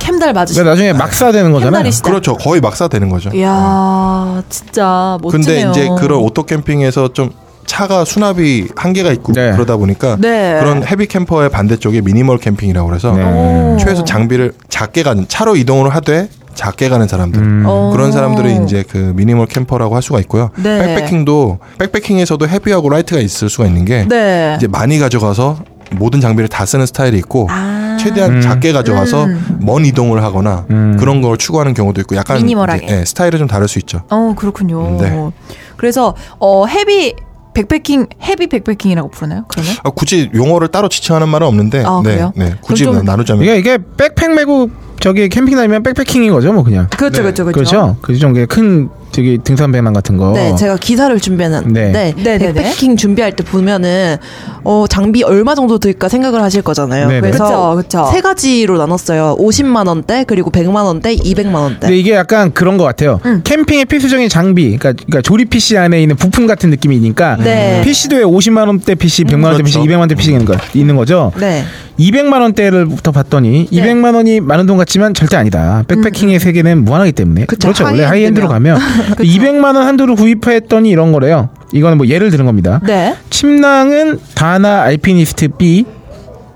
[0.08, 0.58] 캠달 맞으시.
[0.58, 1.90] 그러니까 나중에 막 싸야 되는 거잖아요.
[2.02, 2.36] 그렇죠.
[2.36, 3.30] 거의 막사 되는 거죠.
[3.34, 5.70] 이야 진짜 근데 멋지네요.
[5.70, 7.30] 이제 그런 오토 캠핑에서 좀
[7.66, 9.52] 차가 수납이 한계가 있고 네.
[9.52, 10.56] 그러다 보니까 네.
[10.58, 13.22] 그런 헤비 캠퍼의 반대쪽에 미니멀 캠핑이라고 그래서 네.
[13.22, 13.76] 오.
[13.78, 17.64] 최소 장비를 작게 가는 차로 이동을 하되 작게 가는 사람들 음.
[17.66, 17.90] 어.
[17.92, 20.48] 그런 사람들은 이제 그 미니멀 캠퍼라고 할 수가 있고요.
[20.56, 20.78] 네.
[20.96, 24.54] 백패킹도 백패킹에서도 헤비하고 라이트가 있을 수가 있는 게 네.
[24.56, 25.58] 이제 많이 가져가서
[25.92, 27.77] 모든 장비를 다 쓰는 스타일이 있고 아.
[28.08, 28.40] 최대한 음.
[28.40, 29.58] 작게 가져가서 음.
[29.60, 30.96] 먼 이동을 하거나 음.
[30.98, 32.86] 그런 걸 추구하는 경우도 있고 약간 미니멀하게.
[32.86, 34.02] 이제, 예, 스타일이 좀 다를 수 있죠.
[34.10, 34.98] 어 그렇군요.
[35.00, 35.30] 네.
[35.76, 37.14] 그래서 어 헤비
[37.54, 39.44] 백패킹 헤비 백패킹이라고 부르나요?
[39.48, 39.74] 그러면?
[39.82, 42.32] 아, 굳이 용어를 따로 지칭하는 말은 없는데 아, 네, 그래요?
[42.36, 46.88] 네, 굳이 나누자면 이게 이게 백팩 메고 저기 캠핑 다니면 백패킹인 거죠, 뭐 그냥.
[46.90, 47.70] 그렇죠, 그렇죠, 그렇죠.
[47.70, 47.96] 그렇죠.
[48.02, 48.20] 그죠.
[48.20, 50.32] 좀큰 저기 등산 배낭 같은 거.
[50.32, 52.14] 네, 제가 기사를 준비했는데 네.
[52.16, 52.52] 네네 네.
[52.52, 54.16] 백패킹 준비할 때 보면은
[54.64, 57.08] 어, 장비 얼마 정도 들까 생각을 하실 거잖아요.
[57.08, 57.20] 네네.
[57.20, 58.10] 그래서 그쵸, 그쵸.
[58.12, 59.36] 세 가지로 나눴어요.
[59.38, 61.78] 50만 원대, 그리고 100만 원대, 200만 원대.
[61.80, 63.20] 근데 이게 약간 그런 것 같아요.
[63.24, 63.40] 음.
[63.44, 67.80] 캠핑의 필수적인 장비, 그러니까, 그러니까 조립 PC 안에 있는 부품 같은 느낌이니까 네.
[67.84, 69.90] PC도 왜 50만 원대 PC, 100만 원대 PC, 그렇죠.
[69.90, 71.32] 200만 원대 PC 있는 거 있는 거죠.
[71.38, 71.64] 네.
[71.98, 73.82] 200만 원대를부터 봤더니 네.
[73.82, 75.82] 200만 원이 많은 돈 같지만 절대 아니다.
[75.88, 77.46] 백패킹의 세계는 무한하기 때문에.
[77.46, 77.84] 그쵸, 그렇죠.
[77.84, 78.10] 원래 하이엔드면.
[78.10, 78.78] 하이엔드로 가면
[79.16, 81.48] 200만 원 한도를 구입했더니 이런 거래요.
[81.72, 82.80] 이거는 뭐 예를 드는 겁니다.
[82.84, 83.16] 네.
[83.30, 85.84] 침낭은 다나 알피니스트 B.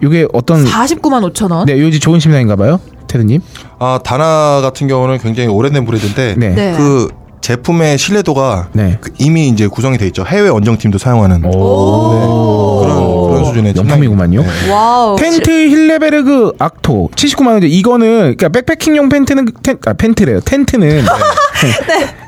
[0.02, 1.66] 이게 어떤 49만 5천 원.
[1.66, 2.80] 네, 요지 좋은 침낭인가 봐요.
[3.06, 3.40] 테드님.
[3.78, 6.48] 아 다나 같은 경우는 굉장히 오래된 브랜드인데 네.
[6.50, 6.74] 네.
[6.76, 7.08] 그
[7.42, 8.98] 제품의 신뢰도가 네.
[9.00, 10.24] 그 이미 이제 구성이 돼 있죠.
[10.24, 12.80] 해외 원정팀도 사용하는 오.
[12.80, 14.44] 그런 그런 수준의 명품이구만요.
[14.70, 15.16] 와우.
[15.16, 20.40] 텐트 힐레베르그 악토 79만 원인데 이거는 그러니까 백패킹용 팬트는 텐, 아 팬트래요.
[20.40, 21.04] 텐트는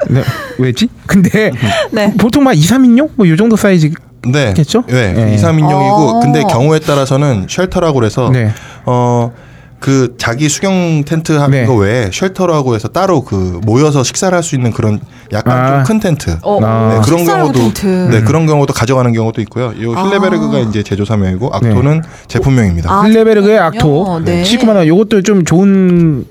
[0.09, 0.22] 네.
[0.59, 0.89] 왜지?
[1.07, 1.51] 근데
[1.91, 2.12] 네.
[2.18, 3.91] 보통 막 2, 3인용 뭐 요 정도 사이즈
[4.26, 4.55] 네.
[4.55, 4.85] 겠죠?
[4.87, 5.12] 네.
[5.12, 5.35] 네.
[5.35, 6.20] 2, 3인용이고 어.
[6.20, 8.53] 근데 경우에 따라서는 쉘터라고 그래서 네.
[9.80, 11.66] 어그 자기 수경 텐트 하는 네.
[11.66, 15.01] 거 외에 쉘터라고 해서 따로 그 모여서 식사를 할 수 있는 그런
[15.32, 15.85] 약간 아.
[15.85, 16.37] 좀큰 텐트.
[16.43, 16.95] 어, 아.
[16.95, 17.87] 네, 그런 식사용 경우도 텐트.
[18.11, 19.72] 네 그런 경우도 가져가는 경우도 있고요.
[19.76, 22.91] 이 힐레베르그가 이제 제조사명이고 악토는 제품명입니다.
[22.93, 23.59] 아, 힐레베르그의.
[23.59, 24.43] 악토 네.
[24.43, 24.87] 79만 원.
[24.87, 26.24] 요것도 좀 좋은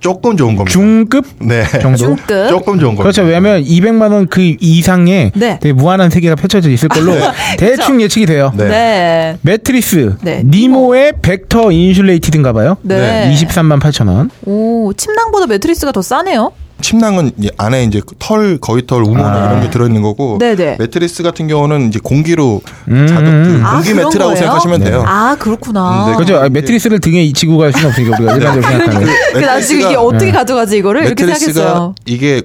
[0.00, 0.70] 조금 좋은 겁니다.
[0.72, 1.64] 중급 네.
[1.80, 1.96] 정도.
[1.96, 2.48] 중급.
[2.48, 3.02] 조금 좋은 겁니다.
[3.02, 3.22] 그렇죠.
[3.22, 5.58] 왜냐하면 200만 원 그 이상의 네.
[5.60, 7.14] 되게 무한한 세계가 펼쳐져 있을 걸로
[7.58, 8.52] 대충 예측이 돼요.
[8.56, 8.68] 네.
[8.68, 9.36] 네.
[9.42, 10.42] 매트리스 네.
[10.44, 12.76] 니모의 벡터 인슐레이티드인가 봐요.
[12.82, 13.32] 네.
[13.34, 14.30] 23만 8천 원.
[14.44, 16.52] 오, 침낭보다 매트리스가 더 싸네요.
[16.80, 19.46] 침낭은 안에 이제 그털 거위 털 우물 아.
[19.50, 20.76] 이런 게 들어있는 거고 네네.
[20.78, 23.06] 매트리스 같은 경우는 이제 공기로 음.
[23.06, 24.36] 자동 그 아, 공기 매트라고 거예요?
[24.36, 25.04] 생각하시면 돼요.
[25.06, 26.06] 아, 그렇구나.
[26.08, 26.36] 네, 그렇죠.
[26.38, 29.08] 아, 매트리스를 등에 지고 갈 수는 없으니까 우리가 일반적으로 생각하는.
[29.32, 30.32] 그, 나 지금 이게 어떻게 네.
[30.32, 31.94] 가져가지 이거를 이렇게 매트리스가 생각했어요.
[32.06, 32.42] 이게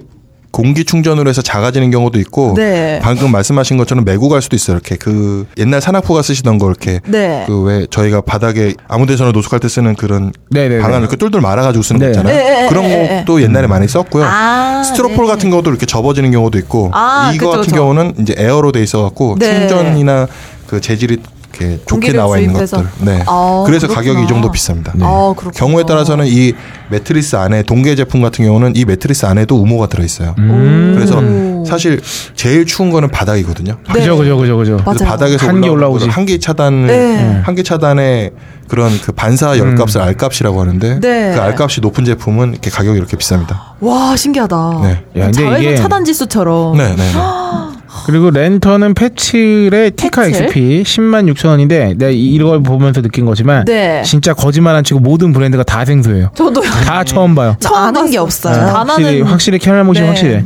[0.54, 3.00] 공기 충전으로 해서 작아지는 경우도 있고 네.
[3.02, 4.76] 방금 말씀하신 것처럼 메고 갈 수도 있어요.
[4.76, 7.42] 이렇게 그 옛날 산악부가 쓰시던 거 이렇게 네.
[7.48, 10.80] 그왜 저희가 바닥에 아무데서나 노숙할 때 쓰는 그런 네네네.
[10.80, 12.06] 방안을 이렇게 뚫뚫 말아가지고 쓰는 네.
[12.06, 12.36] 거 있잖아요.
[12.36, 13.24] 네, 네, 그런 네, 네.
[13.24, 14.24] 것도 옛날에 많이 썼고요.
[14.24, 15.32] 아, 스티로폴 네.
[15.32, 17.76] 같은 경우도 이렇게 접어지는 경우도 있고 아, 이거 그쵸, 같은 그쵸.
[17.76, 19.66] 경우는 이제 에어로 돼 있어 갖고 네.
[19.66, 20.28] 충전이나
[20.68, 21.18] 그 재질이
[21.60, 22.76] 이렇게 좋게 나와 있는 주입해서.
[22.78, 22.90] 것들.
[23.06, 23.22] 네.
[23.26, 23.94] 아, 그래서 그렇구나.
[24.12, 24.88] 가격이 이 정도 비쌉니다.
[25.02, 25.50] 아, 그렇구나.
[25.54, 26.52] 경우에 따라서는 이
[26.90, 30.34] 매트리스 안에 동계 제품 같은 경우는 이 매트리스 안에도 우모가 들어 있어요.
[30.38, 30.92] 음.
[30.94, 31.22] 그래서
[31.68, 32.00] 사실
[32.34, 33.76] 제일 추운 거는 바닥이거든요.
[33.92, 34.76] 그죠 그죠 그죠 그죠.
[34.84, 35.10] 그래서 맞아요.
[35.16, 36.08] 바닥에서 한기 올라오지.
[36.08, 37.40] 한기 차단을 네.
[37.44, 38.32] 한기 차단의
[38.68, 41.32] 그런 그 반사 열값을 알값이라고 하는데 네.
[41.34, 43.56] 그 알값이 높은 제품은 이렇게 가격이 이렇게 비쌉니다.
[43.80, 44.80] 와 신기하다.
[44.82, 45.20] 네.
[45.20, 46.76] 야, 자외선 이게- 차단 지수처럼.
[46.76, 46.96] 네, 네.
[46.96, 47.12] 네.
[48.06, 50.26] 그리고 랜턴은 패칠의 티카?
[50.26, 54.02] XP 10만 6천 원인데 내가 이- 이걸 보면서 느낀 거지만 네.
[54.04, 56.30] 진짜 거짓말 안 치고 모든 브랜드가 다 생소해요.
[56.34, 56.68] 저도요.
[56.84, 57.56] 다 처음 봐요.
[57.60, 58.18] 처음 아는 게.
[58.18, 58.54] 없어요.
[58.54, 60.08] 다 확실히 나는- 확실히 캐널 모션 네.
[60.08, 60.44] 확실해.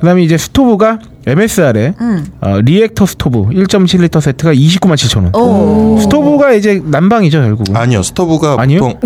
[0.00, 2.24] 그다음에 이제 스토브가 MSR에 음.
[2.40, 5.34] 어, 리액터 스토브 1.7리터 세트가 29만 7천 원.
[5.34, 5.98] 오.
[6.00, 7.76] 스토브가 이제 난방이죠 결국은.
[7.76, 8.80] 아니요, 스토브가 아니요?
[8.80, 9.00] 보통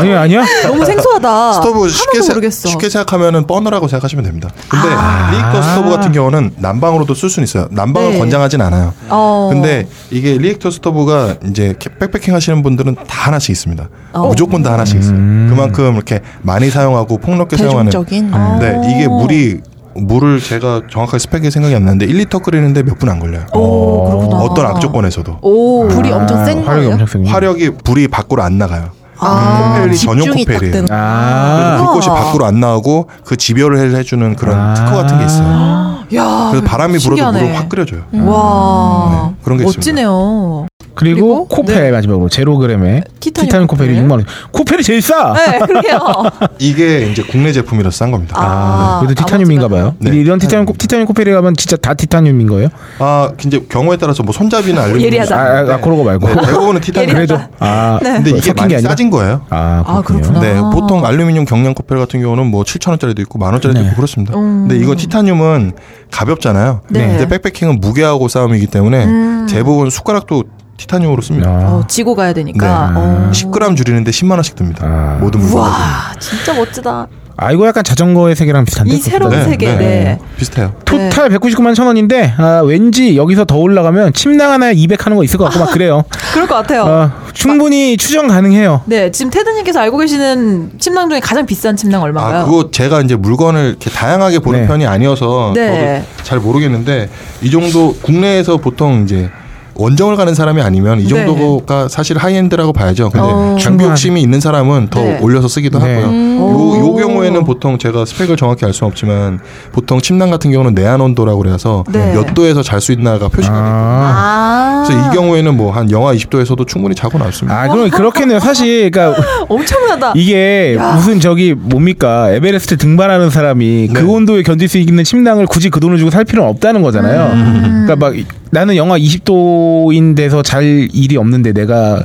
[0.00, 0.44] 아니야 아니야?
[0.66, 1.52] 너무 생소하다.
[1.54, 2.68] 스토브 쉽게, 세-.
[2.68, 4.48] 쉽게 생각하면은 버너라고 생각하시면 됩니다.
[4.68, 5.30] 근데 아.
[5.30, 7.68] 리액터 스토브 같은 경우는 난방으로도 쓸 수는 있어요.
[7.70, 8.18] 난방을 네.
[8.18, 8.92] 권장하진 않아요.
[9.08, 9.50] 어.
[9.52, 13.88] 근데 이게 리액터 스토브가 이제 캐- 백패킹 하시는 분들은 다 하나씩 있습니다.
[14.14, 14.26] 어.
[14.28, 15.14] 무조건 다 하나씩 있어요.
[15.14, 15.46] 음.
[15.48, 17.92] 그만큼 이렇게 많이 사용하고 폭넓게 사용하는.
[17.92, 19.60] 대중적인 네, 이게 물이
[19.96, 23.44] 물을 제가 정확하게 스펙이 생각이 안 나는데 1리터 끓이는데 몇 분 안 걸려요.
[23.54, 24.36] 오, 그렇구나.
[24.42, 25.88] 어떤 악조건에서도 오.
[25.88, 26.90] 불이 엄청 센 아, 화력이 거예요?
[26.92, 27.30] 엄청 센 거.
[27.30, 28.90] 화력이 불이 밖으로 안 나가요.
[29.18, 30.72] 아, 코펠이 전용 집중이 딱 코펠이에요.
[30.72, 30.88] 되는.
[30.90, 31.76] 아.
[31.78, 34.74] 불꽃이 밖으로 안 나오고 그 지별을 해주는 그런 아.
[34.74, 35.94] 특허 같은 게 있어요.
[36.14, 36.48] 야.
[36.50, 37.40] 그래서 바람이 불어도 신기하네.
[37.42, 38.02] 물을 확 끓여줘요.
[38.26, 39.28] 와.
[39.30, 40.66] 네, 그런 게 멋지네요.
[40.94, 41.48] 그리고, 그리고?
[41.48, 44.04] 코펠 마지막으로 제로그램에 티타늄 티타늄 코펠이 코펠.
[44.04, 44.24] 6만 원.
[44.52, 45.32] 코펠이 제일 싸.
[45.34, 46.00] 네, 그래요.
[46.58, 48.34] 이게 이제 국내 제품이라서 싼 겁니다.
[48.38, 49.94] 아, 아, 그래도 티타늄인가 봐요.
[49.98, 50.14] 네.
[50.16, 52.68] 이런 티타늄 코- 티타늄 코펠이 가면 진짜 다 티타늄인 거예요?
[52.98, 55.06] 아, 이제 경우에 따라서 뭐 손잡이나 알루미늄.
[55.06, 55.36] 예리하다.
[55.36, 56.28] 아, 아, 아 그런 거 말고.
[56.28, 57.14] 네, 대부분은 티타늄.
[57.14, 59.42] 그래도 아 근데 이게 많이 싸진 거예요.
[59.50, 60.40] 아, 아, 그렇군요.
[60.40, 60.40] 그렇구나.
[60.40, 63.86] 네, 보통 알루미늄 경량 코펠 같은 경우는 뭐 7천 원짜리도 있고 만 원짜리도 네.
[63.86, 64.34] 있고 그렇습니다.
[64.38, 64.68] 음.
[64.68, 65.72] 근데 이건 티타늄은
[66.10, 66.82] 가볍잖아요.
[66.90, 67.06] 네.
[67.08, 69.46] 근데 백패킹은 무게하고 싸움이기 때문에 음.
[69.50, 70.44] 대부분 숟가락도
[70.76, 71.48] 티타늄으로 씁니다.
[71.50, 72.90] 아, 어, 지고 가야 되니까.
[72.94, 73.00] 네.
[73.00, 73.30] 어.
[73.32, 74.84] 10g 줄이는데 10만 원씩 듭니다.
[74.86, 75.18] 아.
[75.20, 75.60] 모든 물건이.
[75.60, 77.06] 와, 진짜 멋지다.
[77.36, 78.94] 아 이거 약간 자전거의 세계랑 비슷한데.
[78.94, 79.50] 이 새로운 그것보다.
[79.50, 79.74] 세계.
[79.76, 80.18] 네.
[80.38, 80.72] 비슷해요.
[80.84, 85.36] 토탈 199만 천 원인데 아, 왠지 여기서 더 올라가면 침낭 하나에 200 하는 거 있을
[85.38, 86.04] 것 같고 막 그래요.
[86.32, 86.82] 그럴 것 같아요.
[86.84, 88.82] 어, 충분히 추정 가능해요.
[88.86, 92.42] 네, 지금 테드님께서 알고 계시는 침낭 중에 가장 비싼 침낭 얼마인가요?
[92.42, 94.66] 아, 그거 제가 이제 물건을 이렇게 다양하게 보는 네.
[94.68, 96.04] 편이 아니어서 네.
[96.22, 97.08] 잘 모르겠는데
[97.42, 99.28] 이 정도 국내에서 보통 이제
[99.76, 101.08] 원정을 가는 사람이 아니면 이 네.
[101.08, 103.10] 정도가 사실 하이엔드라고 봐야죠.
[103.10, 103.56] 근데 어.
[103.60, 105.18] 장비 욕심이 있는 사람은 더 네.
[105.20, 105.94] 올려서 쓰기도 네.
[105.94, 106.08] 하고요.
[106.10, 106.38] 음.
[106.38, 106.96] 요, 요 오.
[106.96, 109.40] 경우에는 보통 제가 스펙을 정확히 알 수는 없지만
[109.72, 112.12] 보통 침낭 같은 경우는 내한 온도라고 그래서 네.
[112.14, 113.64] 몇 도에서 잘 수 있나가 표시가 돼요.
[113.64, 114.84] 아, 아.
[114.86, 117.58] 그래서 이 경우에는 뭐 한 영하 20도에서도 충분히 자고 나왔습니다.
[117.62, 118.38] 아 그럼 그렇겠네요.
[118.38, 120.12] 사실 그러니까 엄청나다.
[120.14, 124.00] 이게 무슨 저기 뭡니까 에베레스트 등반하는 사람이 네.
[124.00, 127.32] 그 온도에 견딜 수 있는 침낭을 굳이 그 돈을 주고 살 필요는 없다는 거잖아요.
[127.32, 127.84] 음.
[127.86, 128.24] 그러니까 막 이-
[128.54, 132.04] 나는 영하 20도인 데서 잘 일이 없는데 내가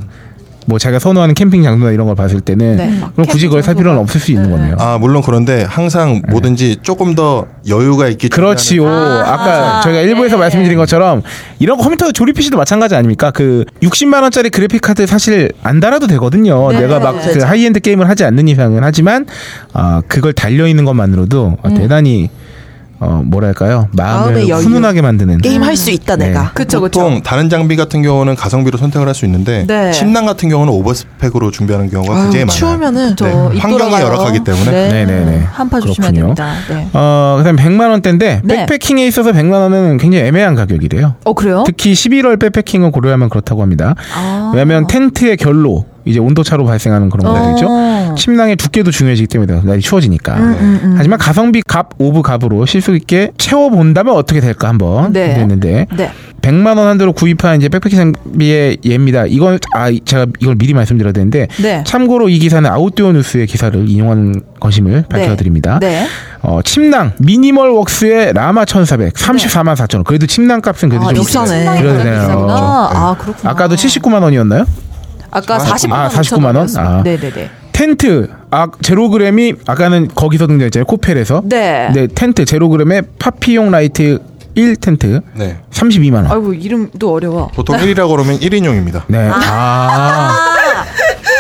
[0.66, 3.00] 뭐 자기가 선호하는 캠핑 장소나 이런 걸 봤을 때는 네.
[3.16, 4.76] 그럼 굳이 그걸 살 필요는 없을 수 있는 거네요.
[4.78, 8.88] 아 물론 그런데 항상 뭐든지 조금 더 여유가 있기 때문에 그렇지요.
[8.88, 10.42] 아, 아까 저희가 일부에서 네.
[10.42, 11.24] 말씀드린 것처럼
[11.58, 13.32] 이런 거 컴퓨터 조립 PC도 마찬가지 아닙니까?
[13.32, 16.72] 그 60만 원짜리 그래픽 카드 사실 안 달아도 되거든요.
[16.72, 16.82] 네.
[16.82, 19.26] 내가 막 그 하이엔드 게임을 하지 않는 이상은 하지만
[19.74, 22.30] 아 그걸 달려 있는 것만으로도 어, 대단히
[23.02, 24.62] 어 뭐랄까요 마음을 마음의 여유.
[24.62, 26.28] 훈훈하게 만드는 게임 할 수 있다 네.
[26.28, 26.52] 내가.
[26.54, 27.00] 그쵸, 그쵸.
[27.00, 29.92] 보통 다른 장비 같은 경우는 가성비로 선택을 할 수 있는데 네.
[29.92, 32.58] 침낭 같은 경우는 overspec으로 준비하는 경우가 아유, 굉장히 많아요.
[32.60, 33.32] 추우면은 저 네.
[33.56, 34.06] 입 환경이 돌아가요.
[34.06, 34.72] 열악하기 때문에.
[34.72, 34.90] 네.
[35.06, 35.44] 네네네.
[35.52, 36.36] 한파 조심해야 그렇군요.
[36.36, 36.54] 됩니다.
[36.70, 36.90] 네.
[36.94, 38.56] 어 그다음에 100만 원대인데 네.
[38.66, 41.16] 백패킹에 있어서 100만 원은 굉장히 애매한 가격이래요.
[41.24, 41.64] 어 그래요?
[41.66, 43.96] 특히 11월 백패킹을 고려하면 그렇다고 합니다.
[44.16, 44.52] 아.
[44.54, 47.68] 왜냐하면 텐트의 결로 이제 온도 차로 발생하는 그런 것들이죠.
[47.70, 48.16] 어.
[48.18, 50.36] 침낭의 두께도 중요해지기 때문에 날이 추워지니까.
[50.36, 50.94] 음, 음, 음.
[50.98, 55.36] 하지만 가성비 갑 of 갑으로 실속 있게 채워 본다면 어떻게 될까 한번 네.
[55.36, 56.12] 했는데 네.
[56.42, 59.26] 100만 원 한도로 구입한 이제 백패킹 장비의 예입니다.
[59.26, 61.84] 이건 아 제가 이걸 미리 말씀드려야 되는데 네.
[61.86, 65.80] 참고로 이 기사는 아웃도어 뉴스의 기사를 인용하는 것임을 밝혀드립니다.
[65.80, 66.08] 네.
[66.42, 70.04] 어, 침낭 미니멀 웍스의 라마 1400 34만 4천 원.
[70.06, 71.82] 그래도 침낭 값은 그래도 아, 좀 비싸네.
[71.82, 72.10] 네.
[72.18, 73.52] 아 그렇구나.
[73.52, 74.66] 아까도 79만 원이었나요?
[75.32, 76.68] 아까 49만 49만 아, 원.
[76.68, 76.98] 49만 원?
[77.00, 77.04] 아.
[77.04, 77.50] 네네네.
[77.72, 81.90] 텐트 아 제로그램이 아까는 거기서 등장했잖아요 코펠에서 네.
[81.94, 84.20] 네 텐트 제로그램의 파피용 라이트
[84.56, 85.58] 1 텐트 네.
[85.72, 86.28] 32만 원.
[86.32, 87.48] 아이고 이름도 어려워.
[87.56, 89.04] 보통 1이라고 그러면 1인용입니다.
[89.08, 89.30] 네.
[89.32, 90.36] 아.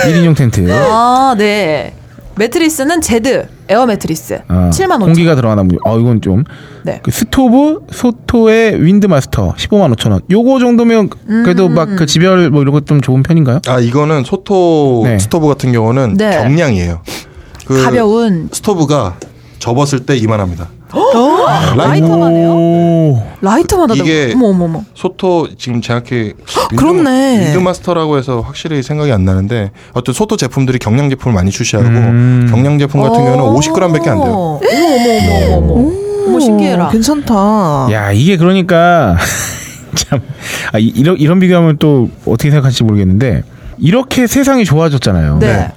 [0.03, 0.65] 1인용 텐트.
[0.71, 1.93] 아 네.
[2.39, 4.99] 매트리스는 제드 에어 매트리스 어, 7만 5천.
[5.01, 5.77] 공기가 들어가나 보요.
[5.83, 6.45] 어 이건 좀.
[6.83, 7.01] 네.
[7.03, 10.21] 그 스토브 소토의 윈드마스터 15만 5천 원.
[10.31, 11.09] 요거 정도면
[11.43, 11.73] 그래도 음.
[11.75, 13.59] 막그 지별 뭐 이런 것 좀 좋은 편인가요?
[13.67, 15.19] 아 이거는 소토 네.
[15.19, 16.31] 스토브 같은 경우는 네.
[16.41, 17.01] 경량이에요.
[17.65, 18.47] 그 가벼운.
[18.53, 19.17] 스토브가
[19.59, 20.69] 접었을 때 이만합니다.
[21.75, 22.49] 라이터만 해요?
[22.51, 23.23] 오.
[23.41, 24.07] 라이터만 하다고.
[24.07, 24.83] 이게- 어머 어머 어머.
[24.95, 26.33] 소토 지금 정확히
[26.75, 27.45] 그렇네.
[27.47, 32.47] 윈드마스터라고 해서 확실히 생각이 안 나는데 어떤 소토 제품들이 경량 제품을 많이 출시하고 음.
[32.49, 33.53] 경량 제품 같은 경우는 어.
[33.55, 34.33] 50g밖에 안 돼요.
[34.33, 35.91] 어머 어머 어머 어머.
[36.27, 36.89] 어머 신기해라.
[36.89, 37.87] 괜찮다.
[37.91, 39.15] 야 이게 그러니까
[39.95, 40.21] 참
[40.71, 43.43] 아, 이- 이런 이런 비교하면 또 어떻게 생각할지 모르겠는데
[43.77, 45.37] 이렇게 세상이 좋아졌잖아요.
[45.39, 45.71] 네.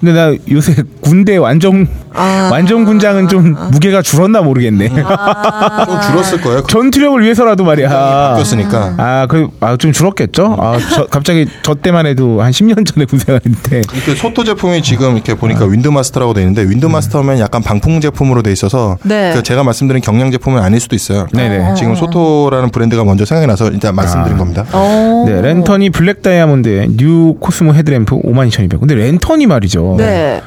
[0.00, 2.48] 근데 나 요새 군대 완전 아.
[2.52, 4.90] 완전 군장은 좀 무게가 줄었나 모르겠네.
[5.04, 5.84] 아.
[5.86, 6.62] 좀 줄었을 거예요.
[6.62, 7.88] 전투력을 위해서라도 말이야.
[7.88, 8.94] 바뀌었으니까.
[8.98, 10.56] 아, 그, 아, 좀 줄었겠죠?
[10.58, 13.82] 아, 저, 갑자기 저 때만 해도 한 10년 전에 군생활인데.
[13.94, 18.98] 이렇게 소토 제품이 지금 이렇게 보니까 윈드마스터라고 돼 있는데 윈드마스터면 약간 방풍 제품으로 돼 있어서
[19.02, 19.32] 네.
[19.34, 21.26] 그 제가 말씀드린 경량 제품은 아닐 수도 있어요.
[21.32, 21.74] 네네.
[21.74, 24.38] 지금 소토라는 브랜드가 먼저 생각이 나서 일단 말씀드린 아.
[24.38, 24.64] 겁니다.
[24.72, 25.24] 어.
[25.26, 28.80] 네, 랜턴이 블랙 다이아몬드의 뉴 코스모 헤드램프 52,200.
[28.80, 29.94] 근데 랜턴이 말이죠.
[29.98, 30.40] 네.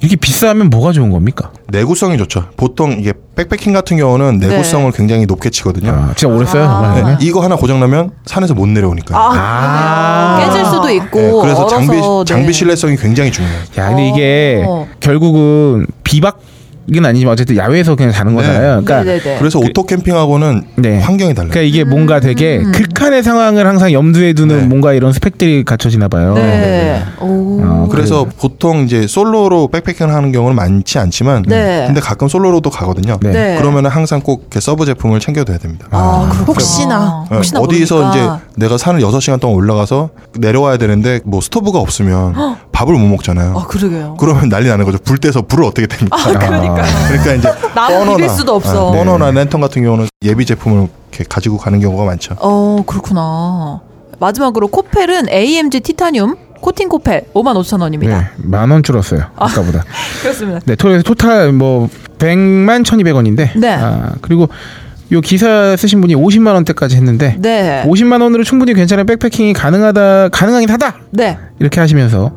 [0.00, 1.50] 이렇게 비싸면 뭐가 좋은 겁니까?
[1.68, 2.46] 내구성이 좋죠.
[2.56, 5.90] 보통 이게 백패킹 같은 경우는 내구성을 굉장히 높게 치거든요.
[5.90, 7.04] 아, 진짜 오래 써요, 정말.
[7.04, 7.16] 네?
[7.20, 9.16] 이거 하나 고장나면 산에서 못 내려오니까.
[9.16, 10.46] 아, 아.
[10.46, 11.20] 깨질 수도 있고.
[11.20, 12.34] 네, 그래서 장비 얼어서, 네.
[12.34, 13.60] 장비 신뢰성이 굉장히 중요해요.
[13.78, 14.88] 야, 근데 이게 어.
[15.00, 16.40] 결국은 비박
[16.92, 18.82] 은 아니지만 어쨌든 야외에서 그냥 자는 거잖아요.
[18.82, 19.38] 그러니까 네네네.
[19.38, 20.98] 그래서 오토 캠핑하고는 네.
[20.98, 21.50] 환경이 달라요.
[21.50, 22.72] 그러니까 이게 뭔가 되게 음.
[22.72, 24.64] 극한의 상황을 항상 염두에 두는 네.
[24.64, 26.34] 뭔가 이런 스펙들이 갖춰지나 봐요.
[26.34, 27.00] 네.
[27.20, 27.60] 오.
[27.62, 31.84] 어, 그래서 보통 이제 솔로로 백패킹을 하는 경우는 많지 않지만 네.
[31.86, 33.18] 근데 가끔 솔로로도 가거든요.
[33.22, 33.30] 네.
[33.30, 33.56] 네.
[33.58, 35.86] 그러면은 항상 꼭 이렇게 sub 제품을 챙겨둬야 됩니다.
[35.92, 36.44] 아, 그렇구나.
[36.46, 37.24] 혹시나.
[37.30, 38.40] 네, 혹시나 어디서 모르니까.
[38.40, 42.34] 이제 내가 산을 6시간 동안 올라가서 내려와야 되는데 뭐 스토브가 없으면
[42.72, 43.54] 밥을 못 먹잖아요.
[43.56, 44.16] 아, 그러게요.
[44.18, 44.98] 그러면 난리 나는 거죠.
[45.04, 46.16] 불 떼서 불을 어떻게 됩니까?
[46.18, 46.69] 아, 그러니까.
[46.74, 48.90] 그러니까 이제 나무 비빌 수도 없어.
[48.90, 52.36] 아, 버너나 랜턴 같은 경우는 예비 제품을 이렇게 가지고 가는 경우가 많죠.
[52.40, 53.80] 어, 그렇구나.
[54.18, 58.08] 마지막으로 코펠은 AMG 티타늄 코팅 코펠 55,000원입니다.
[58.08, 59.22] 네, 만원 줄었어요.
[59.36, 59.82] 아까보다.
[60.22, 60.60] 그렇습니다.
[60.66, 63.58] 네, 토, 토탈 뭐 100만 1,200원인데.
[63.58, 63.72] 네.
[63.72, 64.48] 아, 그리고
[65.12, 67.82] 요 기사 쓰신 분이 50만 원대까지 했는데 네.
[67.86, 70.96] 50만 원으로 충분히 괜찮은 백패킹이 가능하다 가능하긴 하다.
[71.10, 71.38] 네.
[71.58, 72.32] 이렇게 하시면서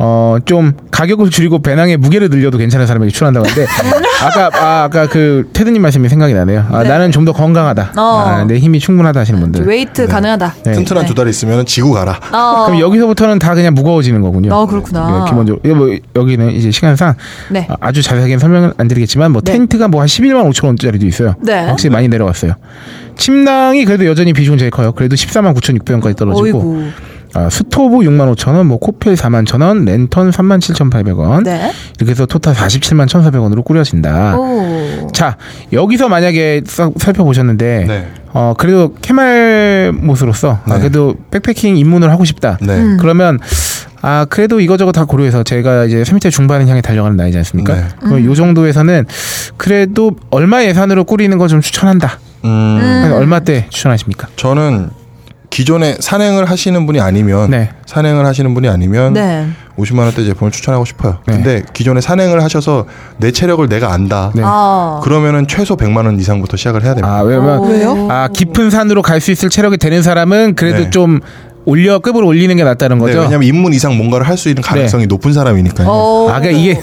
[0.00, 3.66] 어 좀 가격을 줄이고 배낭의 무게를 늘려도 괜찮은 사람에게 추천한다고 하는데
[4.22, 6.66] 아까 아, 아까 그 테드님 말씀이 생각이 나네요.
[6.70, 6.88] 아, 네.
[6.88, 7.92] 나는 좀 더 건강하다.
[7.96, 8.00] 어.
[8.00, 9.66] 아, 내 힘이 충분하다 하시는 분들.
[9.66, 10.54] weight 가능하다.
[10.64, 10.72] 네.
[10.72, 11.08] 튼튼한 네.
[11.08, 12.18] 두 다리 있으면 지고 가라.
[12.32, 12.66] 어.
[12.66, 14.54] 그럼 여기서부터는 다 그냥 무거워지는 거군요.
[14.54, 15.24] 어, 그렇구나.
[15.24, 17.14] 네, 기본적으로 예, 뭐 여기는 이제 시간상
[17.50, 17.66] 네.
[17.68, 19.52] 아, 아주 자세하게는 설명을 안 드리겠지만 뭐 네.
[19.52, 21.34] 텐트가 뭐 한 11만 5천 원짜리도 있어요.
[21.42, 21.66] 네.
[21.66, 22.54] 확실히 많이 내려왔어요.
[23.16, 24.92] 침낭이 그래도 여전히 비중은 제일 커요.
[24.92, 26.84] 그래도 14만 9,600원까지 떨어지고 어이구.
[27.34, 31.44] 아, 스토브 6만 5천 원, 뭐 코펠 4만 1천 원, 랜턴 3만 7,800원.
[31.44, 31.72] 네.
[31.98, 34.36] 이렇게 해서 total 47만 1,400원으로 꾸려진다.
[34.38, 35.08] 오.
[35.12, 35.36] 자
[35.72, 38.08] 여기서 만약에 싹 살펴보셨는데 네.
[38.32, 40.78] 어 그래도 캠알못으로서 아, 네.
[40.78, 42.58] 그래도 백패킹 입문을 하고 싶다.
[42.60, 42.76] 네.
[42.78, 42.96] 음.
[43.00, 43.38] 그러면
[44.00, 47.74] 아 그래도 이거저거 다 고려해서 제가 이제 30대 중반을 향해 달려가는 나이지 않습니까?
[47.74, 47.84] 네.
[48.00, 49.06] 그럼 요 정도에서는
[49.56, 52.18] 그래도 얼마 예산으로 꾸리는 거좀 추천한다.
[52.44, 54.28] 음, 한 얼마 때 추천하십니까?
[54.36, 54.90] 저는
[55.50, 57.70] 기존에 산행을 하시는 분이 아니면 네.
[57.86, 59.48] 산행을 하시는 분이 아니면 네.
[59.78, 61.18] 50만 원대 제품을 추천하고 싶어요.
[61.26, 61.34] 네.
[61.34, 62.86] 근데 기존에 산행을 하셔서
[63.16, 64.30] 내 체력을 내가 안다.
[64.34, 64.42] 네.
[64.44, 65.00] 아.
[65.02, 67.16] 그러면은 최소 100만 원 이상부터 시작을 해야 됩니다.
[67.16, 67.64] 아 왜냐면 오.
[67.66, 68.08] 왜요?
[68.10, 70.90] 아 깊은 산으로 갈 수 있을 체력이 되는 사람은 그래도 네.
[70.90, 71.20] 좀
[71.64, 73.20] 올려 급을 올리는 게 낫다는 네, 거죠.
[73.20, 75.88] 왜냐면 입문 이상 뭔가를 할 수 있는 가능성이 높은 사람이니까요.
[75.88, 76.28] 어.
[76.30, 76.80] 아 그러니까 이게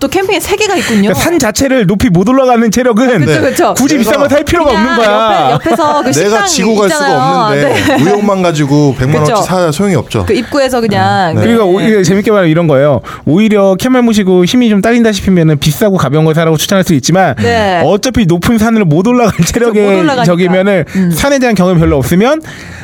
[0.00, 1.00] 또 캠핑에 세계가 있군요.
[1.08, 3.74] 그러니까 산 자체를 높이 못 올라가는 체력은 그쵸, 그쵸.
[3.76, 5.50] 굳이 비싼 거 살 필요가 없는 거야.
[5.52, 7.18] 옆에, 옆에서 그 내가 지고 갈 수가 있잖아요.
[7.18, 7.96] 없는데 네.
[8.04, 9.32] 의욕만 가지고 100만 그쵸.
[9.34, 10.24] 원치 사야 소용이 없죠.
[10.26, 11.40] 그 입구에서 그냥 네.
[11.40, 13.00] 그러니까 오히려 재밌게 말하면 이런 거예요.
[13.24, 17.80] 오히려 캐말 모시고 힘이 좀 딸린다 싶으면은 비싸고 가벼운 걸 사라고 추천할 수 있지만 네.
[17.84, 20.24] 어차피 높은 산을 못 올라갈 올라가니까.
[20.24, 21.10] 적이면은 음.
[21.10, 22.40] 산에 대한 경험이 별로 없으면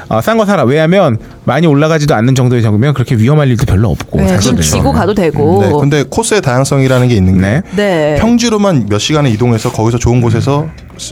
[0.08, 0.64] 어, 싼거 사라.
[0.64, 4.56] 왜냐하면 많이 올라가지도 않는 정도의 적이면 그렇게 위험할 일도 별로 없고 네, 사실은.
[4.56, 5.62] 좀 지고 가도 되고.
[5.62, 7.62] 네, 근데 코스의 다양성이라는 게 있는 게 네.
[7.76, 8.16] 네.
[8.18, 10.66] 평지로만 몇 시간을 이동해서 거기서 좋은 곳에서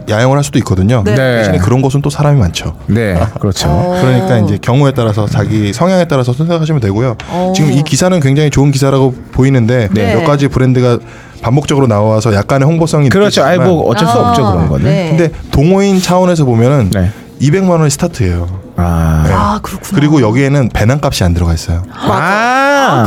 [0.08, 1.02] 야영을 할 수도 있거든요.
[1.04, 1.14] 네.
[1.14, 1.36] 네.
[1.38, 2.76] 대신에 그런 곳은 또 사람이 많죠.
[2.86, 3.68] 네, 그렇죠.
[3.68, 3.98] 어.
[4.00, 7.16] 그러니까 이제 경우에 따라서 자기 성향에 따라서 선택하시면 되고요.
[7.28, 7.52] 어.
[7.54, 10.14] 지금 이 기사는 굉장히 좋은 기사라고 보이는데 네.
[10.14, 10.98] 몇 가지 브랜드가
[11.42, 13.42] 반복적으로 나와서 약간의 홍보성이 그렇죠.
[13.42, 14.84] 아이 뭐 어쩔 수 아, 없죠 그런 거는.
[14.84, 15.08] 네.
[15.10, 17.10] 근데 동호인 차원에서 보면은 네.
[17.40, 18.62] 200만 원이 스타트예요.
[18.76, 19.94] 아, 아 그렇구나.
[19.94, 21.82] 그리고 여기에는 배낭값이 안 들어가 있어요.
[21.92, 22.12] 아,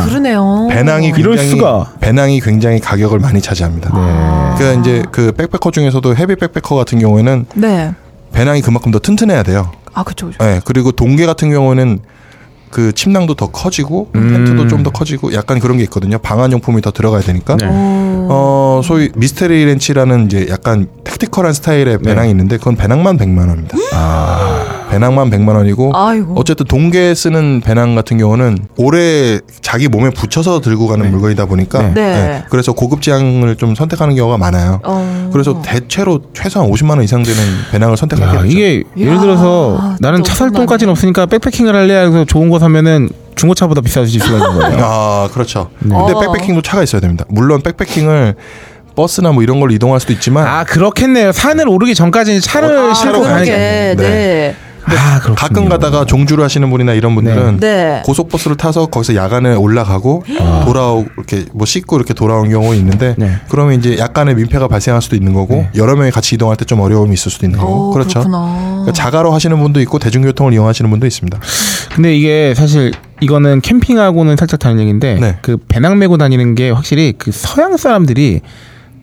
[0.02, 0.68] 아 그러네요.
[0.70, 1.92] 배낭이 이럴 굉장히 수가.
[2.00, 3.90] 배낭이 굉장히 가격을 많이 차지합니다.
[3.94, 4.56] 네.
[4.58, 7.94] 그러니까 이제 그 백패커 중에서도 heavy 백패커 같은 경우에는 네.
[8.32, 9.72] 배낭이 그만큼 더 튼튼해야 돼요.
[9.94, 10.28] 아 그렇죠.
[10.28, 10.44] 그렇죠.
[10.44, 12.00] 네, 그리고 동계 같은 경우는
[12.76, 14.34] 그 침낭도 더 커지고 음.
[14.34, 16.18] 텐트도 좀 더 커지고 약간 그런 게 있거든요.
[16.18, 17.56] 방한 용품이 더 들어가야 되니까.
[17.56, 17.66] 네.
[17.66, 18.28] 오.
[18.30, 23.78] 어 소위 미스테리 렌치라는 이제 약간 tactical한 스타일의 배낭이 있는데 그건 배낭만 100만 원입니다.
[23.94, 26.34] 아, 배낭만 100만 원이고 아이고.
[26.38, 31.94] 어쨌든 동계 쓰는 배낭 같은 경우는 오래 자기 몸에 붙여서 들고 가는 물건이다 보니까 네.
[31.94, 32.44] 네.
[32.50, 34.82] 그래서 고급 지향을 좀 선택하는 경우가 많아요.
[34.84, 35.30] 어.
[35.32, 37.40] 그래서 대체로 최소한 50만 원 이상 되는
[37.72, 38.46] 배낭을 되죠.
[38.46, 40.58] 이게 예를 야, 들어서 나는 차살 엄청나네.
[40.66, 44.78] 돈까지는 없으니까 백패킹을 할래 해서 좋은 거 사면은 중고차보다 비싸질 수가 있는 거예요.
[44.84, 45.70] 아 그렇죠.
[45.80, 45.96] 네.
[45.96, 46.20] 근데 어.
[46.20, 47.24] 백패킹도 차가 있어야 됩니다.
[47.28, 48.34] 물론 백패킹을
[48.96, 51.32] 버스나 뭐 이런 걸로 이동할 수도 있지만 아 그렇겠네요.
[51.32, 53.52] 산을 오르기 전까지는 차를 어, 싣고 차로 가야 그러게.
[53.52, 53.96] 가야겠네.
[53.96, 54.56] 네.
[54.88, 55.36] 아 그렇군요.
[55.36, 58.02] 가끔 가다가 종주를 하시는 분이나 이런 분들은 네.
[58.06, 60.24] 고속버스를 타서 거기서 야간에 올라가고
[60.66, 63.32] 돌아오 이렇게 뭐 씻고 이렇게 돌아온 경우 있는데 네.
[63.50, 67.14] 그러면 이제 약간의 민폐가 발생할 수도 있는 거고 여러 명이 같이 이동할 때 좀 어려움이
[67.14, 68.20] 있을 수도 있는 거고 오, 그렇죠.
[68.20, 68.70] 그렇구나.
[68.72, 71.40] 그러니까 자가로 하시는 분도 있고 대중교통을 이용하시는 분도 있습니다.
[71.94, 75.38] 근데 이게 사실 이거는 캠핑하고는 살짝 다른 얘기인데 네.
[75.44, 78.42] 그 배낭 메고 다니는 게 확실히 그 서양 사람들이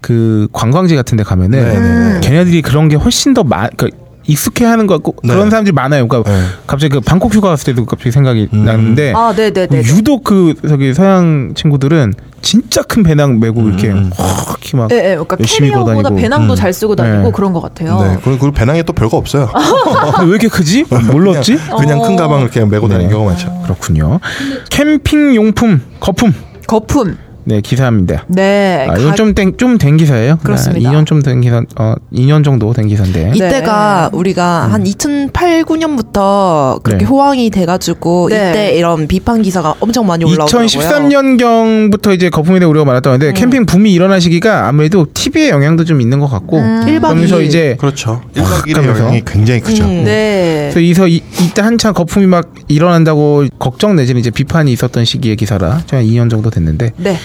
[0.01, 2.20] 그 관광지 같은 데 가면은 네, 네, 네.
[2.20, 3.89] 걔네들이 그런 게 훨씬 더 많, 그
[4.27, 5.35] 익숙해하는 것 같고 네.
[5.35, 6.07] 그런 사람들이 많아요.
[6.07, 6.41] 그러니까 네.
[6.66, 8.64] 갑자기 그 방콕 휴가 갔을 때도 갑자기 생각이 음.
[8.64, 9.79] 나는데 아, 네, 네, 네.
[9.79, 14.11] 유독 그 저기 서양 친구들은 진짜 큰 배낭 메고 이렇게 음.
[14.16, 15.01] 확 이렇게 막 예, 예.
[15.12, 16.11] 그러니까 열심히 캐리어보다.
[16.11, 16.57] 배낭도 음.
[16.57, 17.31] 잘 쓰고 다니고 네.
[17.33, 18.01] 그런 것 같아요.
[18.03, 18.18] 네.
[18.25, 19.49] 그리고 그 배낭에 또 별거 없어요.
[20.23, 20.85] 왜 이렇게 크지?
[21.11, 21.57] 몰랐지?
[21.57, 23.12] 그냥, 그냥 큰 가방을 이렇게 메고 다니는 네.
[23.12, 23.61] 경우가 많죠.
[23.62, 24.18] 그렇군요.
[24.70, 26.35] 캠핑 용품 거품
[26.66, 27.16] 거품.
[27.45, 28.24] 네 기사입니다.
[28.28, 28.86] 네.
[28.88, 30.38] 아, 이건 가- 좀좀된 기사예요.
[30.43, 30.88] 그렇습니다.
[30.88, 33.32] 아, 2년 좀 된 기사, 어 2년 정도 된 기사인데.
[33.34, 34.16] 이때가 네.
[34.18, 37.09] 우리가 한 2008, 9년부터 그렇게 네.
[37.09, 38.51] 호황이 돼가지고 네.
[38.51, 40.66] 이때 이런 비판 기사가 엄청 많이 올라오더라고요.
[40.66, 46.01] 2013년 경부터 이제 거품에 대해 우려가 많았다는데 캠핑 붐이 일어난 시기가 아무래도 TV의 영향도 좀
[46.01, 46.82] 있는 것 같고 음.
[46.86, 47.43] 그러면서.
[47.43, 48.22] 이제 그렇죠.
[48.34, 49.01] 1박 2일의 하면서.
[49.03, 49.84] 영향이 굉장히 크죠.
[49.84, 50.05] 음.
[50.05, 50.70] 네.
[50.72, 55.70] 그래서 이서 이, 이때 한참 거품이 막 일어난다고 걱정 내지는 이제 비판이 있었던 시기의 기사라
[55.90, 57.16] 한 2년 정도 됐는데 네.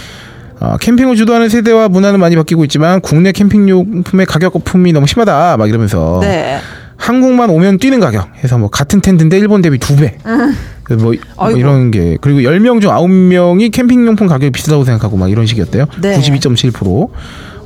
[0.59, 5.69] 어, 캠핑을 주도하는 세대와 문화는 많이 바뀌고 있지만 국내 캠핑용품의 가격 거품이 너무 심하다 막
[5.69, 6.57] 이러면서 네.
[6.97, 10.17] 한국만 오면 뛰는 가격 해서 뭐 같은 텐트인데 일본 대비 두 배.
[10.23, 11.17] 뭐, 뭐 음.
[11.37, 11.59] 아이고.
[11.59, 15.85] 이런 게 그리고 10명 중 9명이 캠핑용품 가격이 비싸다고 생각하고 막 이런 식이었대요.
[16.01, 16.19] 네.
[16.19, 17.09] 92.7%.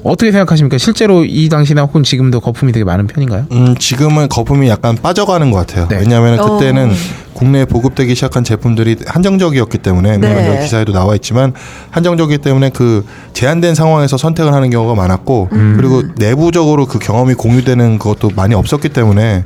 [0.03, 0.77] 어떻게 생각하십니까?
[0.77, 3.45] 실제로 이 당시나 혹은 지금도 거품이 되게 많은 편인가요?
[3.51, 5.87] 음, 지금은 거품이 약간 빠져가는 것 같아요.
[5.89, 5.97] 네.
[5.97, 6.57] 왜냐하면 어.
[6.57, 6.91] 그때는
[7.33, 10.47] 국내에 보급되기 시작한 제품들이 한정적이었기 때문에 물론 네.
[10.49, 11.53] 여기 기사에도 나와 있지만
[11.91, 15.73] 한정적이기 때문에 그 제한된 상황에서 선택을 하는 경우가 많았고 음.
[15.77, 19.43] 그리고 내부적으로 그 경험이 공유되는 것도 많이 없었기 때문에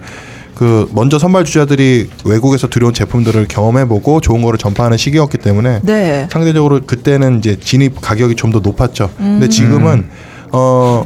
[0.56, 6.28] 그 먼저 선발 주자들이 외국에서 들여온 제품들을 경험해보고 좋은 거를 전파하는 시기였기 때문에 네.
[6.32, 9.10] 상대적으로 그때는 이제 진입 가격이 좀 더 높았죠.
[9.18, 10.06] 근데 지금은
[10.52, 11.06] 어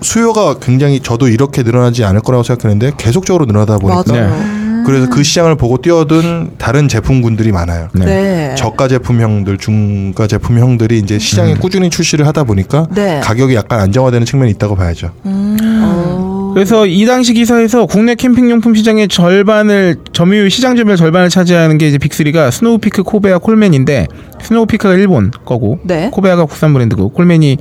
[0.00, 4.64] 수요가 굉장히 저도 이렇게 늘어나지 않을 거라고 생각했는데 계속적으로 늘어나다 보니까 맞아요.
[4.84, 7.88] 그래서 그 시장을 보고 뛰어든 다른 제품군들이 많아요.
[7.94, 8.04] 네.
[8.04, 8.54] 네.
[8.54, 13.20] 저가 제품형들, 중가 제품형들이 이제 시장에 꾸준히 출시를 하다 보니까 네.
[13.20, 15.10] 가격이 약간 안정화되는 측면이 있다고 봐야죠.
[15.24, 16.52] 어.
[16.54, 21.98] 그래서 이 당시 기사에서 국내 캠핑용품 시장의 절반을 점유율 시장 점유율 절반을 차지하는 게 이제
[21.98, 24.06] 빅3가 스노우피크, 코베아, 콜맨인데
[24.40, 26.10] 스노우피크가 일본 거고 네.
[26.12, 27.58] 코베아가 국산 브랜드고 콜맨이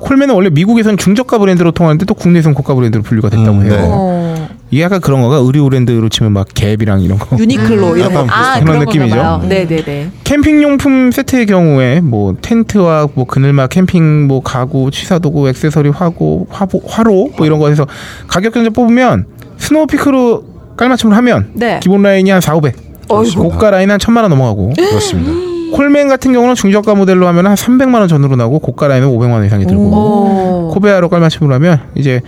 [0.00, 3.70] 콜맨은 원래 미국에선 중저가 브랜드로 통하는데 또 국내에선 고가 브랜드로 분류가 됐다고 음, 해요.
[3.76, 3.78] 네.
[3.90, 4.48] 어.
[4.70, 7.36] 이게 약간 그런 거가 의류 브랜드로 치면 막 갭이랑 이런 거.
[7.38, 8.20] 유니클로 이런 거.
[8.20, 9.16] 약간 아, 그런 그런 느낌이죠.
[9.16, 9.48] 느낌이죠.
[9.48, 10.10] 네, 네, 네.
[10.24, 16.46] 캠핑 용품 세트의 경우에 뭐 텐트와 뭐 그늘막 캠핑 뭐 가구 취사 도구 액세서리 화구
[16.50, 17.86] 화보, 화로 뭐 이런 거 해서
[18.26, 19.24] 가격 견적 뽑으면
[19.56, 20.44] 스노우피크로
[20.76, 21.80] 깔맞춤을 하면 네.
[21.82, 22.76] 기본 라인이 한 4, 500
[23.08, 23.42] 그렇습니다.
[23.54, 25.47] 고가 라인 한 1000만 원 넘어가고 그렇습니다.
[25.72, 29.44] 콜맨 같은 경우는 중저가 모델로 하면 한 300만 원 전후로 나오고 고가 라인은 500만 원
[29.44, 30.70] 이상이 들고 오.
[30.74, 32.20] 코베아로 깔맞춤을 하면 이제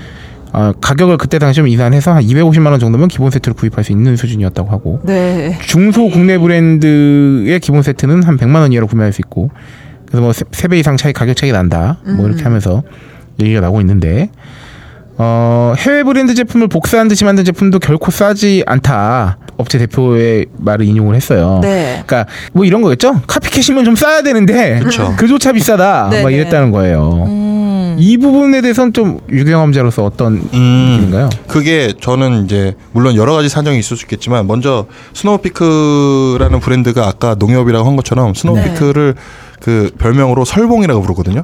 [0.53, 4.16] 어, 가격을 그때 당시 좀 인하해서 한 250만 원 정도면 기본 세트를 구입할 수 있는
[4.16, 5.57] 수준이었다고 하고 네.
[5.62, 9.51] 중소 국내 브랜드의 기본 세트는 한 100만 원 이하로 구매할 수 있고
[10.07, 12.82] 그래서 뭐세배 이상 차이 가격 차이가 난다 뭐 이렇게 하면서
[13.41, 14.30] 얘기가 나오고 있는데
[15.23, 21.14] 어 해외 브랜드 제품을 복사한 듯이 만든 제품도 결코 싸지 않다 업체 대표의 말을 인용을
[21.14, 21.59] 했어요.
[21.62, 22.03] 네.
[22.07, 23.21] 그러니까 뭐 이런 거겠죠.
[23.26, 25.14] copycat이면 좀 싸야 되는데 그쵸.
[25.21, 26.37] 그조차 비싸다 네, 막 네.
[26.37, 27.25] 이랬다는 거예요.
[27.27, 27.97] 음.
[27.99, 30.97] 이 부분에 대해서는 좀 유경험자로서 어떤 음.
[31.01, 31.29] 느낌인가요?
[31.47, 37.37] 그게 저는 이제 물론 여러 가지 사정이 있을 수 있겠지만 먼저 Snow Peak라는 브랜드가 아까
[37.39, 39.16] 농협이라고 한 것처럼 Snow Peak를
[39.61, 41.43] 그 별명으로 설봉이라고 부르거든요.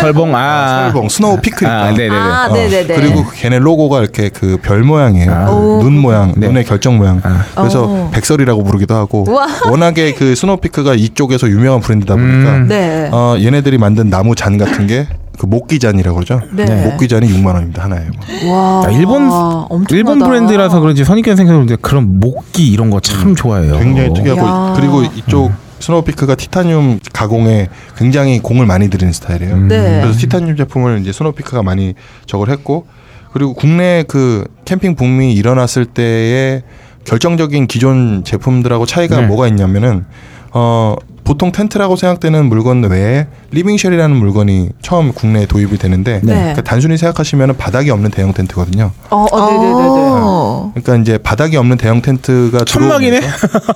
[0.00, 1.82] 설봉 아 설봉 Snow Peak니까.
[1.82, 2.14] 아, 네네네.
[2.14, 2.94] 아, 어, 네네네.
[2.94, 5.32] 그리고 그 걔네 로고가 이렇게 그 별 모양이에요.
[5.32, 5.50] 아.
[5.50, 5.82] 오.
[5.82, 6.46] 눈 모양, 네.
[6.48, 7.20] 눈의 결정 모양.
[7.24, 7.44] 아.
[7.56, 8.10] 그래서 오.
[8.12, 9.24] 백설이라고 부르기도 하고.
[9.28, 9.46] 우와.
[9.70, 12.66] 워낙에 그 Snow Peak가 이쪽에서 유명한 브랜드다 보니까 음.
[12.68, 13.08] 네.
[13.12, 16.40] 어, 얘네들이 만든 나무 잔 같은 게 그 목기잔이라고 그러죠.
[16.52, 16.64] 네.
[16.84, 18.04] 목기잔이 6만 원입니다 하나에.
[18.44, 18.52] 뭐.
[18.54, 18.84] 와.
[18.84, 19.94] 야, 일본 엄청나다.
[19.96, 23.74] 일본 브랜드라서 그런지 선입견 생겼는데 그런 목기 이런 거 참 좋아해요.
[23.74, 23.78] 음.
[23.80, 24.72] 굉장히 특이하고 야.
[24.76, 25.50] 그리고 이쪽
[25.80, 29.54] Snow Peak가 티타늄 가공에 굉장히 공을 많이 들이는 스타일이에요.
[29.54, 29.68] 음.
[29.68, 30.00] 네.
[30.02, 31.94] 그래서 티타늄 제품을 이제 Snow Peak가 많이
[32.26, 32.86] 저걸 했고
[33.32, 36.62] 그리고 국내 그 캠핑 붐이 일어났을 때에
[37.04, 39.26] 결정적인 기존 제품들하고 차이가 네.
[39.26, 40.04] 뭐가 있냐면은
[40.52, 40.96] 어
[41.28, 46.32] 보통 텐트라고 생각되는 물건 외에 living shell이라는 물건이 처음 국내에 도입이 되는데 네.
[46.32, 48.92] 그러니까 단순히 생각하시면 바닥이 없는 대형 텐트거든요.
[49.10, 49.70] 어, 어, 네네네네.
[49.74, 50.72] 어.
[50.74, 53.20] 그러니까 이제 바닥이 없는 대형 텐트가 천막이네.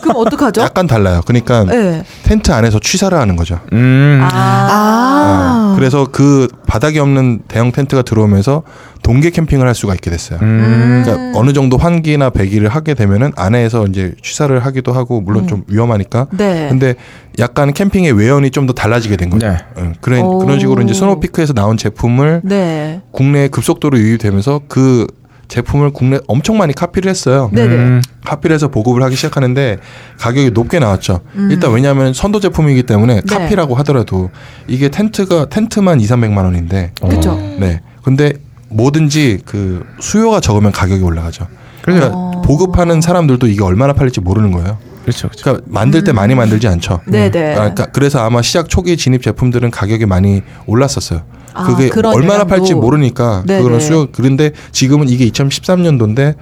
[0.00, 0.62] 그럼 어떡하죠?
[0.62, 1.20] 약간 달라요.
[1.26, 2.02] 그러니까 네.
[2.22, 3.60] 텐트 안에서 취사를 하는 거죠.
[3.74, 4.20] 음.
[4.22, 4.32] 아.
[4.32, 5.74] 아.
[5.76, 8.62] 그래서 그 바닥이 없는 대형 텐트가 들어오면서
[9.02, 10.38] 동계 캠핑을 할 수가 있게 됐어요.
[10.42, 11.02] 음.
[11.04, 16.28] 그러니까 어느 정도 환기나 배기를 하게 되면은 안에서 이제 취사를 하기도 하고 물론 좀 위험하니까.
[16.32, 16.68] 네.
[16.68, 16.94] 근데
[17.38, 19.48] 약간 캠핑의 외연이 좀 더 달라지게 된 거죠.
[19.48, 19.56] 네.
[19.78, 20.38] 응, 그런 오.
[20.38, 23.00] 그런 식으로 이제 스노피크에서 나온 제품을 네.
[23.10, 25.08] 국내에 급속도로 유입되면서 그
[25.48, 27.50] 제품을 국내 엄청 많이 카피를 했어요.
[27.52, 27.74] 네네.
[27.74, 28.02] 음.
[28.24, 29.78] 카피를 해서 보급을 하기 시작하는데
[30.20, 31.20] 가격이 높게 나왔죠.
[31.50, 33.20] 일단 왜냐하면 선도 제품이기 때문에 음.
[33.26, 33.36] 네.
[33.36, 34.30] 카피라고 하더라도
[34.68, 37.34] 이게 텐트가 텐트만 2, 300만 원인데 그쵸.
[37.58, 37.80] 네.
[38.04, 38.32] 근데
[38.72, 41.46] 뭐든지 그 수요가 적으면 가격이 올라가죠.
[41.82, 42.42] 그러니까 어.
[42.44, 44.78] 보급하는 사람들도 이게 얼마나 팔릴지 모르는 거예요.
[45.02, 45.28] 그렇죠.
[45.28, 45.42] 그렇죠.
[45.42, 47.00] 그러니까 만들 때 많이 만들지 않죠.
[47.06, 47.10] 음.
[47.10, 47.52] 네네.
[47.52, 51.22] 아, 그러니까 그래서 아마 시작 초기 진입 제품들은 가격이 많이 올랐었어요.
[51.54, 52.46] 아, 그게 얼마나 영향도.
[52.46, 53.58] 팔지 모르니까 네네.
[53.58, 54.06] 그거는 수요.
[54.12, 56.36] 그런데 지금은 이게 2013년도인데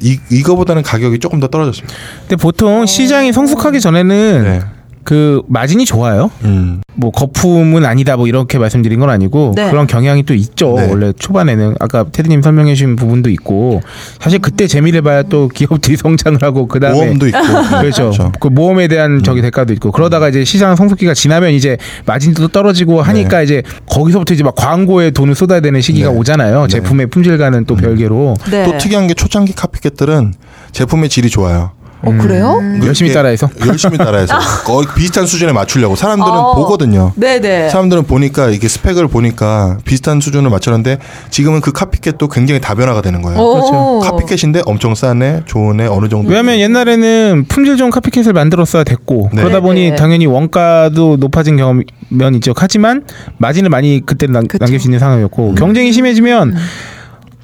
[0.00, 1.94] 이 이거보다는 가격이 조금 더 떨어졌습니다.
[2.22, 4.60] 근데 보통 시장이 성숙하기 전에는 네.
[5.04, 6.30] 그 마진이 좋아요.
[6.44, 6.80] 음.
[6.94, 9.70] 뭐 거품은 아니다 뭐 이렇게 말씀드린 건 아니고 네.
[9.70, 10.74] 그런 경향이 또 있죠.
[10.76, 10.88] 네.
[10.88, 13.80] 원래 초반에는 아까 테드님 설명해 주신 부분도 있고
[14.20, 17.38] 사실 그때 재미를 봐야 또 기업들이 성장을 하고 그다음에 모험도 있고
[17.80, 18.32] 그렇죠.
[18.40, 23.42] 그 모험에 대한 저기 대가도 있고 그러다가 이제 시장 성숙기가 지나면 이제 마진도 떨어지고 하니까
[23.42, 26.16] 이제 거기서부터 이제 막 광고에 돈을 쏟아야 되는 시기가 네.
[26.16, 26.62] 오잖아요.
[26.62, 26.68] 네.
[26.68, 28.64] 제품의 품질과는 또 별개로 네.
[28.64, 30.34] 또 특이한 게 초창기 카피캣들은
[30.72, 31.72] 제품의 질이 좋아요.
[32.04, 32.60] 어, 그래요?
[32.84, 34.34] 열심히 이게 따라해서 열심히 따라해서
[34.64, 36.54] 거의 비슷한 수준에 맞추려고 사람들은 어.
[36.54, 37.12] 보거든요.
[37.16, 37.70] 네네.
[37.70, 40.98] 사람들은 보니까 이게 스펙을 보니까 비슷한 수준을 맞췄는데
[41.30, 43.40] 지금은 그 카피캣도 굉장히 다변화가 되는 거예요.
[43.40, 43.54] 오.
[43.54, 44.00] 그렇죠.
[44.10, 46.28] 카피캣인데 엄청 싼 애, 좋은 애, 어느 정도.
[46.28, 49.42] 왜냐하면 옛날에는 품질 좋은 카피캣을 만들었어야 됐고 네.
[49.42, 49.96] 그러다 보니 네.
[49.96, 52.52] 당연히 원가도 높아진 경험면 있죠.
[52.56, 53.04] 하지만
[53.38, 54.42] 마진을 많이 그때 남.
[54.58, 56.54] 남길 수 있는 상황이었고 경쟁이 심해지면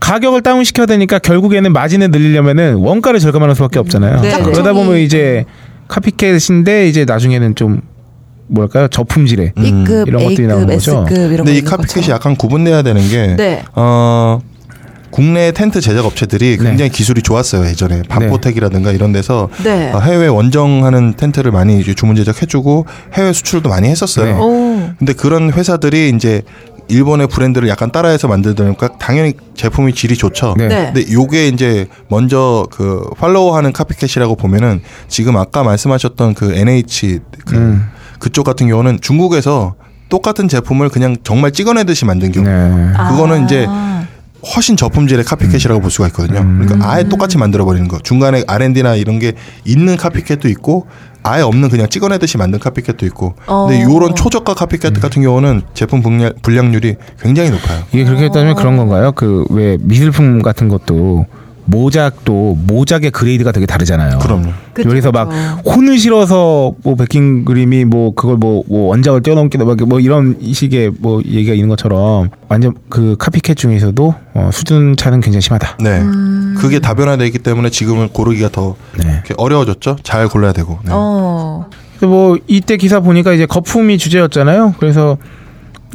[0.01, 4.21] 가격을 다운 시켜야 되니까 결국에는 마진을 늘리려면은 원가를 절감하는 수밖에 없잖아요.
[4.21, 4.43] 네, 네.
[4.43, 5.45] 그러다 보면 이제
[5.89, 7.81] 카피캣인데 이제 나중에는 좀
[8.49, 9.63] 뭐랄까요 저품질의 음.
[9.63, 11.05] B급, 이런 것들이 나오는 A급, 거죠.
[11.09, 12.13] S급 이런 근데 거이 카피캣이 거죠.
[12.13, 13.63] 약간 구분돼야 되는 게 네.
[13.75, 14.41] 어.
[15.11, 16.65] 국내 텐트 제작 업체들이 네.
[16.65, 19.91] 굉장히 기술이 좋았어요 예전에 반포텍이라든가 이런 데서 네.
[19.91, 22.85] 어, 해외 원정하는 텐트를 많이 주문 제작해주고
[23.15, 24.27] 해외 수출도 많이 했었어요.
[24.27, 24.33] 네.
[24.39, 24.91] 오.
[24.99, 26.43] 근데 그런 회사들이 이제
[26.89, 30.55] 일본의 브랜드를 약간 따라해서 만들다니까 당연히 제품이 질이 좋죠.
[30.57, 30.69] 네.
[30.69, 30.93] 네.
[30.93, 37.89] 근데 요게 이제 먼저 그 팔로우하는 카피캣이라고 보면은 지금 아까 말씀하셨던 그 NH 그 음.
[38.19, 39.75] 그쪽 같은 경우는 중국에서
[40.09, 42.47] 똑같은 제품을 그냥 정말 찍어내듯이 만든 경우.
[42.47, 42.93] 네.
[43.11, 43.45] 그거는 아.
[43.45, 43.67] 이제
[44.55, 46.41] 훨씬 저품질의 카피캣이라고 볼 수가 있거든요.
[46.41, 47.99] 그러니까 아예 똑같이 만들어 버리는 거.
[47.99, 49.33] 중간에 R&D나 이런 게
[49.65, 50.87] 있는 카피캣도 있고
[51.23, 53.35] 아예 없는 그냥 찍어내듯이 만든 카피캣도 있고.
[53.47, 53.91] 근데 어.
[53.91, 57.83] 요런 초저가 카피캣 같은 경우는 제품 불량, 불량률이 굉장히 높아요.
[57.93, 59.13] 이게 그렇게 따지면 그런 건가요?
[59.13, 61.27] 그 왜 미술품 같은 것도
[61.69, 64.19] 모작도 모작의 그레이드가 되게 다르잖아요.
[64.19, 64.51] 그럼요.
[64.73, 65.71] 그쵸, 그래서 막 그쵸.
[65.71, 71.21] 혼을 실어서 뭐 베킹 그림이 뭐 그걸 뭐, 뭐 원작을 뛰어넘기도 막뭐 이런 식의 뭐
[71.25, 75.79] 얘기가 있는 것처럼 완전 그 카피캣 중에서도 어, 수준 차는 굉장히 심하다.
[75.81, 76.01] 네.
[76.01, 76.57] 음.
[76.59, 79.23] 그게 다변화되어 있기 때문에 지금은 고르기가 더 네.
[79.37, 79.97] 어려워졌죠.
[80.03, 80.79] 잘 골라야 되고.
[80.85, 80.91] 네.
[80.93, 81.69] 어.
[82.01, 84.75] 뭐 이때 기사 보니까 이제 거품이 주제였잖아요.
[84.79, 85.19] 그래서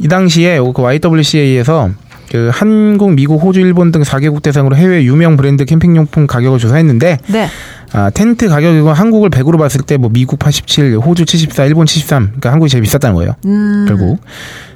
[0.00, 1.90] 이 당시에 그 YWCA에서
[2.34, 7.46] 그 한국, 미국, 호주, 일본 등 4개국 대상으로 해외 유명 브랜드 캠핑용품 가격을 조사했는데 네.
[7.92, 12.24] 아, 텐트 가격이고 한국을 100으로 봤을 때 뭐 미국 87, 호주 74, 일본 73.
[12.24, 13.36] 그러니까 한국이 제일 비쌌다는 거예요.
[13.44, 13.84] 음.
[13.86, 14.18] 결국.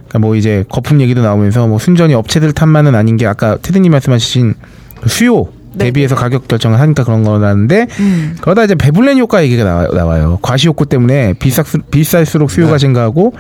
[0.07, 4.55] 그러니까 뭐 이제 거품 얘기도 나오면서 뭐 순전히 업체들 탓만은 아닌 게 아까 테드님 말씀하신
[5.01, 5.87] 그 수요 네.
[5.87, 8.37] 대비해서 가격 결정을 하니까 그런 거라는데 음.
[8.41, 10.39] 그러다 이제 배불렌 효과 얘기가 나와, 나와요.
[10.43, 12.79] 과시 욕구 때문에 비쌀, 비쌀수록 수요가 네.
[12.79, 13.35] 증가하고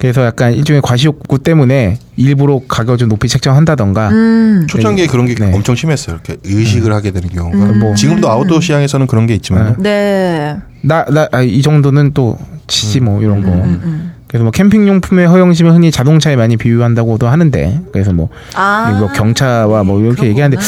[0.00, 4.66] 그래서 약간 일종의 과시욕구 때문에 일부러 가격을 좀 높이 책정한다던가 음.
[4.66, 5.52] 초창기에 그런 게 네.
[5.54, 6.16] 엄청 심했어요.
[6.16, 7.72] 이렇게 의식을 하게 되는 경우가.
[7.78, 7.94] 뭐.
[7.94, 9.76] 지금도 아웃도어 시장에서는 그런 게 있지만.
[9.78, 10.56] 네.
[10.80, 13.50] 나나이 정도는 또 치지 뭐 이런 거.
[13.50, 14.12] 음, 음.
[14.26, 18.96] 그래서 뭐 캠핑 용품의 허용심을 흔히 자동차에 많이 비유한다고도 하는데 그래서 뭐, 아.
[18.98, 20.62] 뭐 경차와 뭐 이렇게 얘기하는데.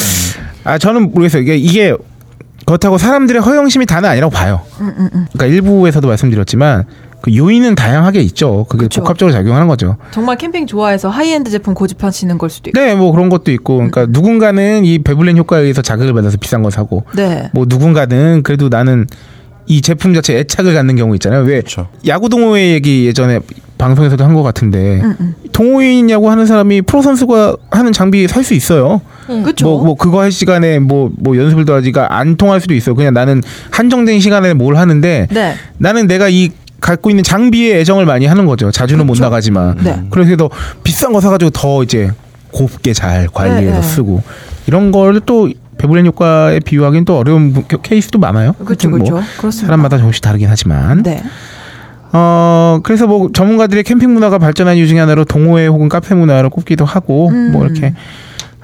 [0.65, 1.93] 아 저는 모르겠어요 이게 이게
[2.65, 4.61] 그렇다고 사람들의 허영심이 다는 아니라고 봐요.
[4.79, 5.25] 음, 음, 음.
[5.33, 6.85] 그러니까 일부에서도 말씀드렸지만
[7.23, 8.65] 그 요인은 다양하게 있죠.
[8.67, 8.99] 그게 그쵸.
[8.99, 9.95] 복합적으로 작용하는 거죠.
[10.11, 12.77] 정말 캠핑 좋아해서 하이엔드 제품 고집하시는 걸 수도 있고.
[12.77, 16.69] 네, 뭐 그런 것도 있고, 그러니까 누군가는 이 베블렌 효과에 의해서 자극을 받아서 비싼 거
[16.69, 17.49] 사고, 네.
[17.53, 19.07] 뭐 누군가는 그래도 나는
[19.67, 21.43] 이 제품 자체 에 애착을 갖는 경우 있잖아요.
[21.43, 21.87] 왜 그렇죠.
[22.05, 23.39] 야구 동호회 얘기 예전에
[23.77, 28.53] 방송에서도 한 것 같은데 음, 동호인 야구 하는 사람이 프로 선수가 하는 장비 살 수
[28.53, 28.99] 있어요.
[29.27, 29.65] 그렇죠.
[29.65, 32.95] 뭐, 뭐 그거 할 시간에 뭐뭐 연습을 더 하지가 안 통할 수도 있어요.
[32.95, 33.41] 그냥 나는
[33.71, 35.53] 한정된 시간에 뭘 하는데 네.
[35.77, 36.49] 나는 내가 이
[36.83, 38.69] 갖고 있는 장비에 애정을 많이 하는 거죠.
[38.71, 39.77] 자주는 못 나가지만.
[39.83, 40.03] 네.
[40.09, 40.49] 그래서 더
[40.83, 42.11] 비싼 거 사가지고 더 이제
[42.51, 43.81] 곱게 잘 관리해서 네, 네.
[43.81, 44.21] 쓰고
[44.67, 48.53] 이런 걸 또 배불린 효과에 비유하기는 또 어려운 부- 케이스도 많아요.
[48.63, 49.15] 그렇죠, 뭐 그렇죠.
[49.37, 49.67] 그렇습니다.
[49.67, 51.01] 사람마다 조금씩 다르긴 하지만.
[51.03, 51.23] 네.
[52.11, 56.85] 어 그래서 뭐 전문가들의 캠핑 문화가 발전한 이유 중에 하나로 동호회 혹은 카페 문화를 꼽기도
[56.85, 57.51] 하고 음.
[57.53, 57.93] 뭐 이렇게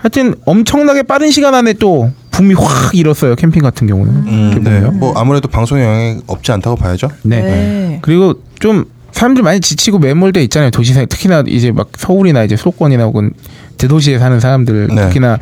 [0.01, 4.13] 하여튼 엄청나게 빠른 시간 안에 또 붐이 확 일었어요 캠핑 같은 경우는.
[4.13, 4.79] 음, 네.
[4.79, 7.09] 뭐 아무래도 방송에 영향이 없지 않다고 봐야죠.
[7.23, 7.41] 네.
[7.41, 7.99] 네.
[8.01, 10.71] 그리고 좀 사람들 많이 지치고 매몰돼 있잖아요.
[10.71, 13.31] 도시사 특히나 이제 막 서울이나 이제 수도권이나 혹은
[13.77, 15.07] 대도시에 사는 사람들 네.
[15.07, 15.37] 특히나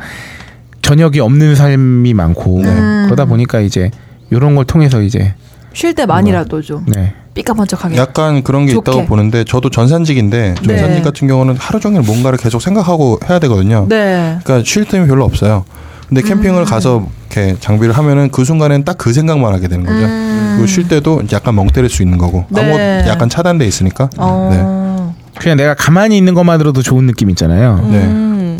[0.82, 2.74] 저녁이 없는 삶이 많고 네.
[3.04, 3.90] 그러다 보니까 이제
[4.30, 5.34] 이런 걸 통해서 이제
[5.72, 7.14] 쉴때 만이라도 좀 네.
[7.38, 7.96] 삐까번쩍하게.
[7.96, 8.90] 약간 그런 게 좋게.
[8.90, 11.02] 있다고 보는데 저도 전산직인데 전산직 네.
[11.02, 13.86] 같은 경우는 하루 종일 뭔가를 계속 생각하고 해야 되거든요.
[13.88, 14.38] 네.
[14.44, 15.64] 그러니까 쉴 틈이 별로 없어요.
[16.08, 19.98] 근데 캠핑을 가서 이렇게 장비를 하면은 그 순간엔 딱 그 생각만 하게 되는 거죠.
[20.06, 20.54] 음.
[20.56, 22.60] 그리고 쉴 때도 약간 멍 때릴 수 있는 거고 네.
[22.60, 24.08] 아무 약간 차단돼 있으니까.
[24.16, 25.14] 어.
[25.38, 27.86] 그냥 내가 가만히 있는 것만으로도 좋은 느낌 있잖아요.
[27.92, 27.98] 네.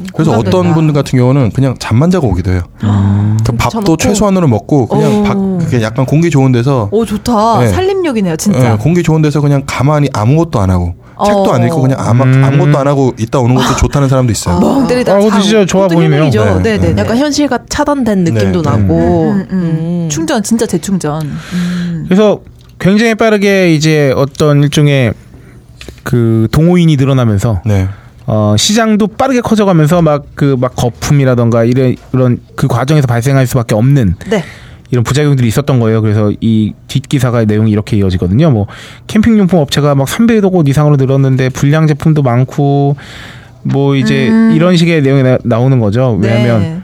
[0.08, 0.12] 음.
[0.14, 0.58] 그래서 공감된다.
[0.58, 2.62] 어떤 분들 같은 경우는 그냥 잠만 자고 오기도 해요.
[3.44, 3.96] 그 밥도.
[3.96, 5.22] 최소한으로 먹고 그냥 오.
[5.22, 7.60] 밖 그게 약간 공기 좋은 데서 오 좋다.
[7.60, 7.68] 네.
[7.68, 8.72] 살림력이네요, 진짜.
[8.72, 10.94] 예, 공기 좋은 데서 그냥 가만히 아무것도 안 하고
[11.24, 11.66] 책도 안 어.
[11.66, 12.44] 읽고 그냥 아무, 음.
[12.44, 14.60] 아무것도 안 하고 있다 오는 것도 좋다는 사람도 있어요.
[14.60, 15.26] 멍 때리다 아, 자고.
[15.26, 16.30] 그것도 진짜 좋아 보이네요.
[16.30, 16.94] 네, 네, 네, 네.
[16.94, 17.02] 네.
[17.02, 18.70] 약간 현실과 차단된 느낌도 네.
[18.70, 18.94] 나고.
[18.94, 19.46] 음, 음.
[19.50, 20.08] 음.
[20.10, 21.22] 충전 진짜 재충전.
[21.22, 22.04] 음.
[22.08, 22.40] 그래서
[22.78, 25.12] 굉장히 빠르게 이제 어떤 일종의
[26.04, 27.88] 그 동호인이 늘어나면서 네.
[28.30, 34.44] 어, 시장도 빠르게 커져가면서 막 그막 거품이라던가 이런 이런 그 과정에서 발생할 수밖에 없는 네.
[34.90, 36.02] 이런 부작용들이 있었던 거예요.
[36.02, 38.50] 그래서 이 뒷기사가 내용이 이렇게 이어지거든요.
[38.50, 38.66] 뭐
[39.06, 42.96] 캠핑용품 업체가 막 300여 곳 이상으로 늘었는데 불량 제품도 많고
[43.62, 44.52] 뭐 이제 음.
[44.54, 46.18] 이런 식의 내용이 나, 나오는 거죠.
[46.20, 46.80] 왜냐하면 네.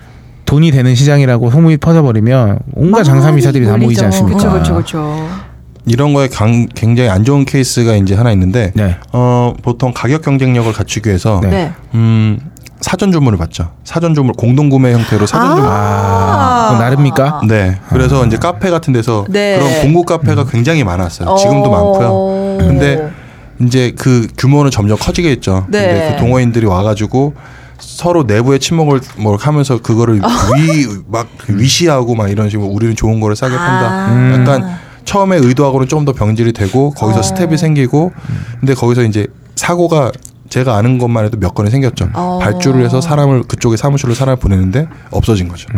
[0.47, 4.39] 돈이 되는 시장이라고 소문이 퍼져버리면 온갖 장사미사들이 다 모이지 않습니까?
[4.39, 5.53] 그렇죠, 그렇죠, 그렇죠.
[5.86, 8.97] 이런 거에 강, 굉장히 안 좋은 케이스가 이제 하나 있는데 네.
[9.12, 11.51] 어, 보통 가격 경쟁력을 갖추기 위해서 네.
[11.51, 11.73] 네.
[11.94, 12.39] 음,
[12.81, 13.70] 사전 주문을 받죠.
[13.85, 15.70] 사전 주문 공동 구매 형태로 사전 주문.
[15.70, 17.40] 아, 그건 나릅니까?
[17.48, 17.78] 네.
[17.90, 19.59] 그래서 이제 카페 같은 데서 네.
[19.59, 21.36] 그런 공구 카페가 굉장히 많았어요.
[21.36, 22.09] 지금도 많고요.
[22.11, 22.59] 어.
[22.61, 23.11] 근데
[23.61, 25.66] 이제 그 규모는 점점 커지겠죠.
[25.69, 25.86] 네.
[25.86, 27.35] 근데 그 동호인들이 와가지고
[27.78, 33.36] 서로 내부의 침묵을 뭐 하면서 그거를 위 막 위시하고 막 이런 식으로 우리는 좋은 거를
[33.36, 33.86] 싸게 판다.
[33.86, 34.12] 아.
[34.12, 34.40] 음.
[34.40, 37.22] 약간 처음에 의도하고는 좀 더 병질이 되고 거기서 어.
[37.22, 38.12] 스텝이 생기고
[38.60, 39.26] 근데 거기서 이제
[39.56, 40.12] 사고가
[40.51, 42.10] 제가 아는 것만 해도 몇 건이 생겼죠.
[42.12, 42.39] 어.
[42.43, 45.68] 발주를 해서 사람을 그쪽에 사무실로 사람을 보내는데 없어진 거죠.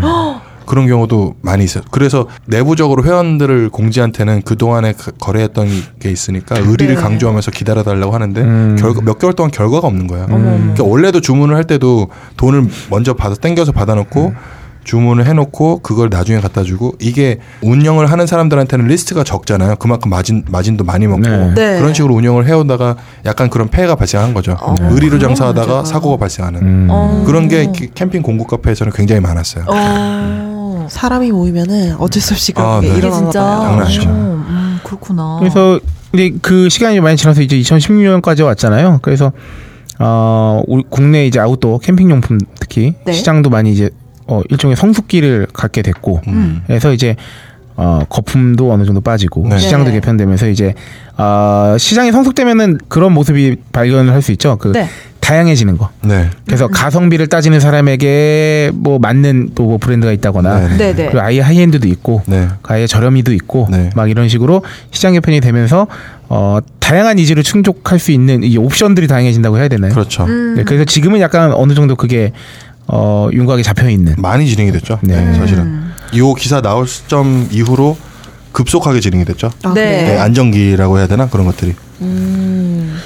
[0.66, 1.84] 그런 경우도 많이 있어요.
[1.92, 5.68] 그래서 내부적으로 회원들을 공지한테는 그 동안에 거래했던
[6.00, 7.00] 게 있으니까 의리를 네.
[7.00, 8.76] 강조하면서 기다려달라고 하는데 음.
[8.76, 10.24] 결과 몇 개월 동안 결과가 없는 거예요.
[10.28, 10.58] 어머, 어머.
[10.58, 14.34] 그러니까 원래도 주문을 할 때도 돈을 먼저 받아 땡겨서 받아놓고
[14.86, 19.76] 주문을 해놓고 그걸 나중에 갖다 주고 이게 운영을 하는 사람들한테는 리스트가 적잖아요.
[19.76, 21.54] 그만큼 마진 마진도 많이 먹고 네.
[21.54, 21.78] 네.
[21.80, 24.56] 그런 식으로 운영을 해오다가 약간 그런 폐해가 발생한 거죠.
[24.60, 25.84] 어, 의리로 그런 장사하다가 문제가.
[25.84, 26.86] 사고가 발생하는 음.
[26.88, 27.24] 어.
[27.26, 29.64] 그런 게 기- 캠핑 공구 카페에서는 굉장히 많았어요.
[29.68, 30.86] 어.
[30.88, 32.98] 사람이 모이면은 어쩔 수 없이 그런 아, 게 네.
[32.98, 33.42] 일어나나 진짜.
[33.42, 33.84] 봐요.
[33.90, 34.14] 장난.
[34.16, 35.36] 어, 음, 그렇구나.
[35.40, 35.80] 그래서
[36.12, 39.00] 근데 그 시간이 많이 지나서 이제 2016년까지 왔잖아요.
[39.02, 39.32] 그래서
[39.98, 43.12] 어 우리 국내 이제 아웃도어 캠핑 용품 특히 네.
[43.12, 43.90] 시장도 많이 이제
[44.26, 46.62] 어 일종의 성숙기를 갖게 됐고 음.
[46.66, 47.16] 그래서 이제
[47.76, 49.58] 어 거품도 어느 정도 빠지고 네.
[49.58, 49.96] 시장도 네.
[49.96, 50.74] 개편되면서 이제
[51.16, 54.56] 어 시장이 성숙되면은 그런 모습이 발견을 할 수 있죠.
[54.56, 54.88] 그 네.
[55.20, 55.90] 다양해지는 거.
[56.02, 56.30] 네.
[56.46, 60.76] 그래서 가성비를 따지는 사람에게 뭐 맞는 또 뭐 브랜드가 있다거나 네.
[60.76, 61.06] 네, 네.
[61.06, 62.48] 그리고 아예 high-end도 있고 네.
[62.62, 63.90] 아예 저렴이도 있고 네.
[63.96, 64.62] 막 이런 식으로
[64.92, 65.86] 시장 개편이 되면서
[66.28, 69.92] 어 다양한 needs를 충족할 수 있는 이 옵션들이 다양해진다고 해야 되나요?
[69.92, 70.24] 그렇죠.
[70.24, 70.54] 음.
[70.56, 72.32] 네, 그래서 지금은 약간 어느 정도 그게
[72.88, 74.14] 어 윤곽이 잡혀 있는.
[74.18, 74.98] 많이 진행이 됐죠.
[75.02, 75.34] 네.
[75.34, 75.82] 사실은
[76.12, 77.96] 이 기사 나올 시점 이후로
[78.52, 79.50] 급속하게 진행이 됐죠.
[79.64, 80.04] 아, 네.
[80.04, 81.74] 네, 안정기라고 해야 되나 그런 것들이.
[82.00, 82.96] 음.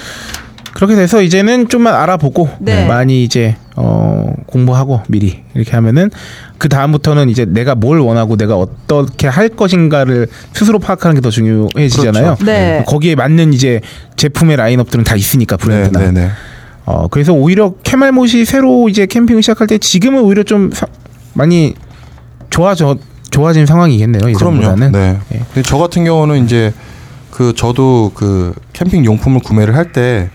[0.74, 2.86] 그렇게 돼서 이제는 좀만 알아보고 네.
[2.86, 6.10] 많이 이제 어 공부하고 미리 이렇게 하면은
[6.58, 12.36] 그 다음부터는 이제 내가 뭘 원하고 내가 어떻게 할 것인가를 스스로 파악하는 게 더 중요해지잖아요.
[12.36, 12.44] 그렇죠.
[12.44, 12.84] 네.
[12.86, 13.80] 거기에 맞는 이제
[14.16, 16.30] 제품의 라인업들은 다 있으니까 네, 브랜드나.
[16.90, 20.88] 어 그래서 오히려 캐말못이 새로 이제 캠핑을 시작할 때 지금은 오히려 좀 사-
[21.34, 21.74] 많이
[22.50, 22.96] 좋아져
[23.30, 24.22] 좋아진 상황이겠네요.
[24.34, 24.60] 그럼요.
[24.90, 25.18] 네.
[25.32, 25.38] 예.
[25.38, 26.74] 근데 저 같은 경우는 이제
[27.30, 30.30] 그 저도 그 캠핑 용품을 구매를 할 때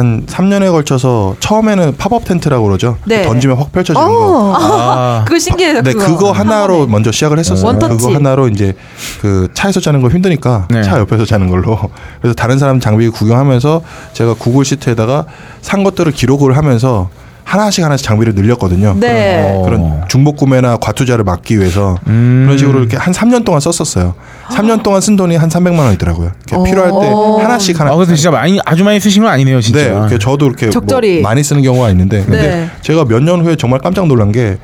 [0.00, 2.96] 한 3년에 걸쳐서 처음에는 팝업 텐트라고 그러죠.
[3.04, 3.22] 네.
[3.22, 4.12] 던지면 확 펼쳐지는 거.
[4.12, 4.54] 어.
[4.56, 5.82] 아, 그거 신기해요.
[5.82, 6.86] 네, 그거 한 하나로.
[6.86, 7.66] 먼저 시작을 했었어요.
[7.66, 7.96] one-touch.
[7.98, 8.72] 그거 하나로 이제
[9.20, 10.82] 그 차에서 자는 거 힘드니까 네.
[10.82, 11.78] 차 옆에서 자는 걸로.
[12.22, 13.82] 그래서 다른 사람 장비 구경하면서
[14.14, 15.26] 제가 구글 시트에다가
[15.60, 17.10] 산 것들을 기록을 하면서
[17.50, 18.94] 하나씩 하나씩 장비를 늘렸거든요.
[19.00, 19.52] 네.
[19.56, 19.62] 어.
[19.64, 22.42] 그런 중복 구매나 과투자를 막기 위해서 음.
[22.46, 24.14] 그런 식으로 이렇게 한 3년 동안 썼었어요.
[24.50, 26.30] 3년 동안 쓴 돈이 한 300만 원이더라고요.
[26.48, 27.90] 이렇게 필요할 때 하나씩 하나.
[27.92, 29.80] 아, 근데 진짜 많이 아주 많이 쓰신 건 아니네요, 진짜.
[29.80, 31.14] 네, 이렇게 저도 이렇게 적절히.
[31.20, 32.70] 뭐 많이 쓰는 경우가 있는데, 근데 네.
[32.82, 34.58] 제가 몇 년 후에 정말 깜짝 놀란 게,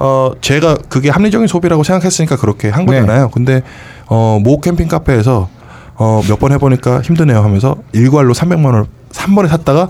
[0.00, 3.00] 어, 제가 그게 합리적인 소비라고 생각했으니까 그렇게 한 네.
[3.00, 3.28] 거잖아요.
[3.30, 3.62] 근데
[4.08, 5.48] 어, 모 캠핑 카페에서
[5.94, 9.88] 어, 몇 번 해보니까 힘드네요 하면서 일괄로 300만 원을 한 번에 샀다가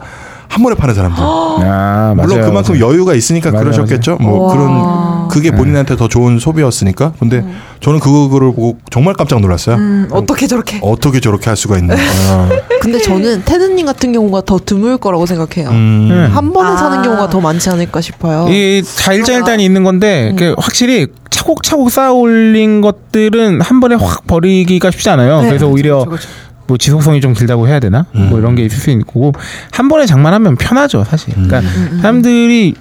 [0.52, 1.18] 한 번에 파는 사람들.
[1.18, 2.44] 아, 물론 맞아요.
[2.50, 4.18] 그만큼 여유가 있으니까 맞아요, 그러셨겠죠.
[4.20, 4.52] 뭐 와.
[4.52, 7.14] 그런 그게 본인한테 더 좋은 소비였으니까.
[7.18, 7.42] 근데
[7.80, 9.76] 저는 그거를 보고 정말 깜짝 놀랐어요.
[9.76, 10.78] 음, 어떻게 저렇게?
[10.82, 11.94] 어떻게 저렇게 할 수가 있나.
[11.94, 12.50] 아,
[12.82, 15.70] 근데 저는 테드님 같은 경우가 더 드물 거라고 생각해요.
[15.70, 16.08] 음.
[16.10, 16.26] 네.
[16.26, 16.76] 한 번에 아.
[16.76, 18.46] 사는 경우가 더 많지 않을까 싶어요.
[18.50, 25.08] 이 일장일단이 있는 건데 그 확실히 차곡차곡 쌓아 올린 것들은 한 번에 확 버리기가 쉽지
[25.08, 25.40] 않아요.
[25.40, 26.28] 네, 그래서 그렇죠, 오히려 그렇죠, 그렇죠.
[26.72, 28.06] 뭐 지속성이 좀 길다고 해야 되나?
[28.14, 28.30] 음.
[28.30, 29.32] 뭐 이런 게 있을 수 있고
[29.72, 31.34] 한 번에 장만하면 편하죠, 사실.
[31.34, 31.60] 그러니까
[31.98, 32.74] 사람들이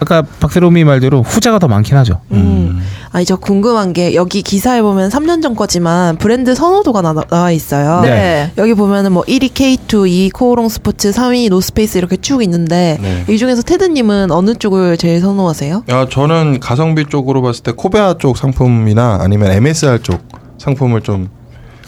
[0.00, 2.20] 아까 박세롬이 말대로 후자가 더 많긴 하죠.
[2.32, 2.78] 음.
[3.10, 8.02] 아니 저 궁금한 게 여기 기사에 보면 3년 전 거지만 브랜드 선호도가 나, 나와 있어요.
[8.02, 8.52] 네.
[8.58, 13.24] 여기 보면은 뭐 1위 K2, 2위 코오롱 스포츠, 3위 North Face 이렇게 쭉 있는데 네.
[13.30, 15.84] 이 중에서 테드님은 어느 쪽을 제일 선호하세요?
[15.88, 20.20] 야, 저는 가성비 쪽으로 봤을 때 코베아 쪽 상품이나 아니면 MSR 쪽
[20.58, 21.30] 상품을 좀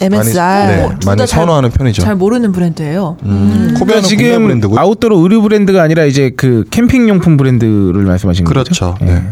[0.01, 0.39] MSR.
[0.41, 2.01] 많이, 네, 어, 많이 잘- 선호하는 편이죠.
[2.01, 3.17] 잘 모르는 브랜드예요.
[3.23, 7.93] 음, 코베아는 그러니까 국내 지금 브랜드고 아웃도어 의류 브랜드가 아니라 이제 그 캠핑 용품 브랜드를
[8.03, 8.53] 말씀하시는 거죠?
[8.63, 8.95] 그렇죠.
[9.01, 9.23] 네.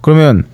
[0.00, 0.44] 그러면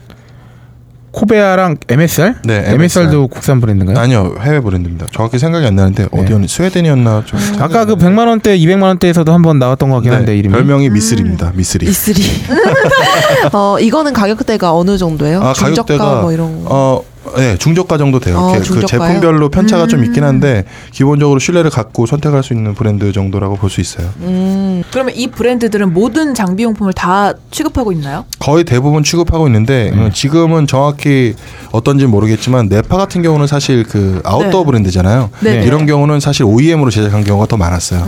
[1.13, 2.35] 코베아랑 MSR?
[2.45, 3.99] 네, MSR도 국산 브랜드인가요?
[3.99, 5.07] 아니요 해외 브랜드입니다.
[5.13, 6.47] 정확히 생각이 안 나는데 어디였니?
[6.47, 7.39] 스웨덴이었나 좀.
[7.39, 7.57] 네.
[7.59, 10.53] 아까 그 100만 원대, 200만 원대에서도 한번 나왔던 것 같긴 한데 네, 이름이.
[10.55, 11.53] 별명이 미스리입니다.
[11.55, 11.87] 미스리.
[11.87, 12.19] 이슬이.
[13.55, 15.41] 어 이거는 가격대가 어느 정도예요?
[15.41, 16.69] 아 중저가 가격대가 뭐 이런 거.
[16.75, 17.03] 어,
[17.37, 18.39] 네 중저가 정도 돼요.
[18.39, 18.87] 어, 그?
[18.87, 23.81] 제품별로 편차가 좀 있긴 한데 기본적으로 신뢰를 갖고 선택할 수 있는 브랜드 정도라고 볼 수
[23.81, 24.09] 있어요.
[24.21, 24.83] 음.
[24.93, 28.25] 그러면 이 브랜드들은 모든 장비 용품을 다 취급하고 있나요?
[28.39, 30.07] 거의 대부분 취급하고 있는데 네.
[30.07, 31.35] 어, 지금은 정확히
[31.73, 34.67] 어떤지 모르겠지만 네파 같은 경우는 사실 그 아웃도어 네.
[34.67, 35.31] 브랜드잖아요.
[35.41, 35.63] 네.
[35.65, 38.05] 이런 경우는 사실 OEM으로 제작한 경우가 더 많았어요.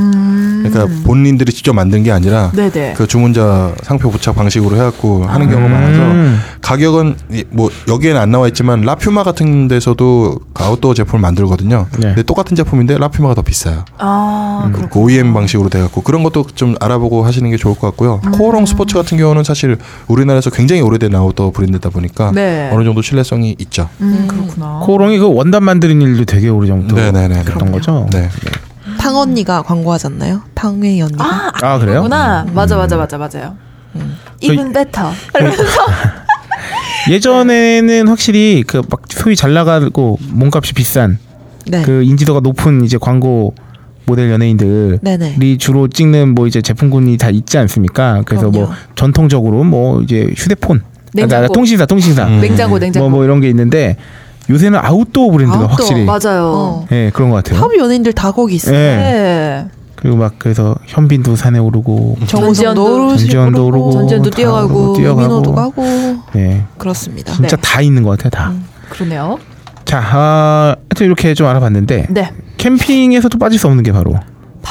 [0.62, 2.56] 그러니까 본인들이 직접 만든 게 아니라 음.
[2.70, 2.94] 네네.
[2.96, 6.40] 그 주문자 상표 부착 방식으로 해갖고 하는 경우가 많아서 음.
[6.60, 11.86] 가격은 이- 뭐 여기에는 안 나와 있지만 라퓨 마 같은 데서도 그 아웃도어 제품을 만들거든요.
[11.98, 12.08] 네.
[12.08, 13.84] 근데 똑같은 제품인데 라퓨마가 더 비싸요.
[13.98, 18.20] 아, 그 OEM 방식으로 돼갖고 그런 것도 좀 알아보고 하시는 게 좋을 것 같고요.
[18.24, 18.30] 음.
[18.30, 19.76] 코오롱 스포츠 같은 경우는 사실
[20.06, 22.70] 우리나라에서 굉장히 오래된 아웃도어 브랜드다 보니까 네.
[22.72, 23.88] 어느 정도 신뢰성이 있죠.
[24.00, 24.80] 음, 그렇구나.
[24.84, 27.34] 코롱이 그 원단 만드는 일도 되게 오래 전부터 네네네.
[27.38, 28.06] 했던 거죠.
[28.12, 28.28] 네.
[29.00, 30.42] 탕 언니가 광고하지 않나요?
[30.54, 31.24] 탕웨이 언니가.
[31.24, 32.02] 아, 아, 그래요?
[32.02, 33.56] 구나 맞아 맞아 맞아 맞아요.
[34.40, 35.12] Even better.
[37.10, 41.18] 예전에는 확실히 그 막 소위 잘 나가고 몸값이 비싼
[41.66, 41.82] 네.
[41.82, 43.54] 그 인지도가 높은 이제 광고
[44.06, 45.58] 모델 연예인들이 네네.
[45.58, 48.22] 주로 찍는 뭐 이제 제품군이 다 있지 않습니까?
[48.24, 48.72] 그래서 뭐 그럼요.
[48.94, 51.44] 전통적으로 뭐 이제 휴대폰, 냉장고.
[51.44, 52.40] 아, 통신사, 통신사, 음.
[52.40, 53.10] 냉장고 냉장고.
[53.10, 53.96] 뭐 뭐 이런 게 있는데
[54.48, 56.52] 요새는 아웃도어 브랜드가 아웃도어, 확실히 맞아요.
[56.54, 56.86] 어.
[56.90, 57.60] 예 그런 것 같아요.
[57.60, 58.74] 탑 연예인들 다 거기 있어요.
[58.74, 58.78] 예.
[58.96, 59.66] 네.
[60.00, 65.52] 그리고 막 그래서 현빈도 산에 오르고 오르시- 전지현도 오르고 오르고 전지현도 다 뛰어가고, 뛰어가고 민호도
[65.54, 65.84] 가고
[66.36, 67.32] 예 그렇습니다.
[67.34, 67.62] 진짜 네.
[67.62, 68.52] 다 있는 것 같아요 다.
[68.90, 69.38] 그러네요.
[69.84, 72.30] 자, 아, 하여튼 이렇게 좀 알아봤는데 네.
[72.58, 74.12] 캠핑에서도 빠질 수 없는 게 바로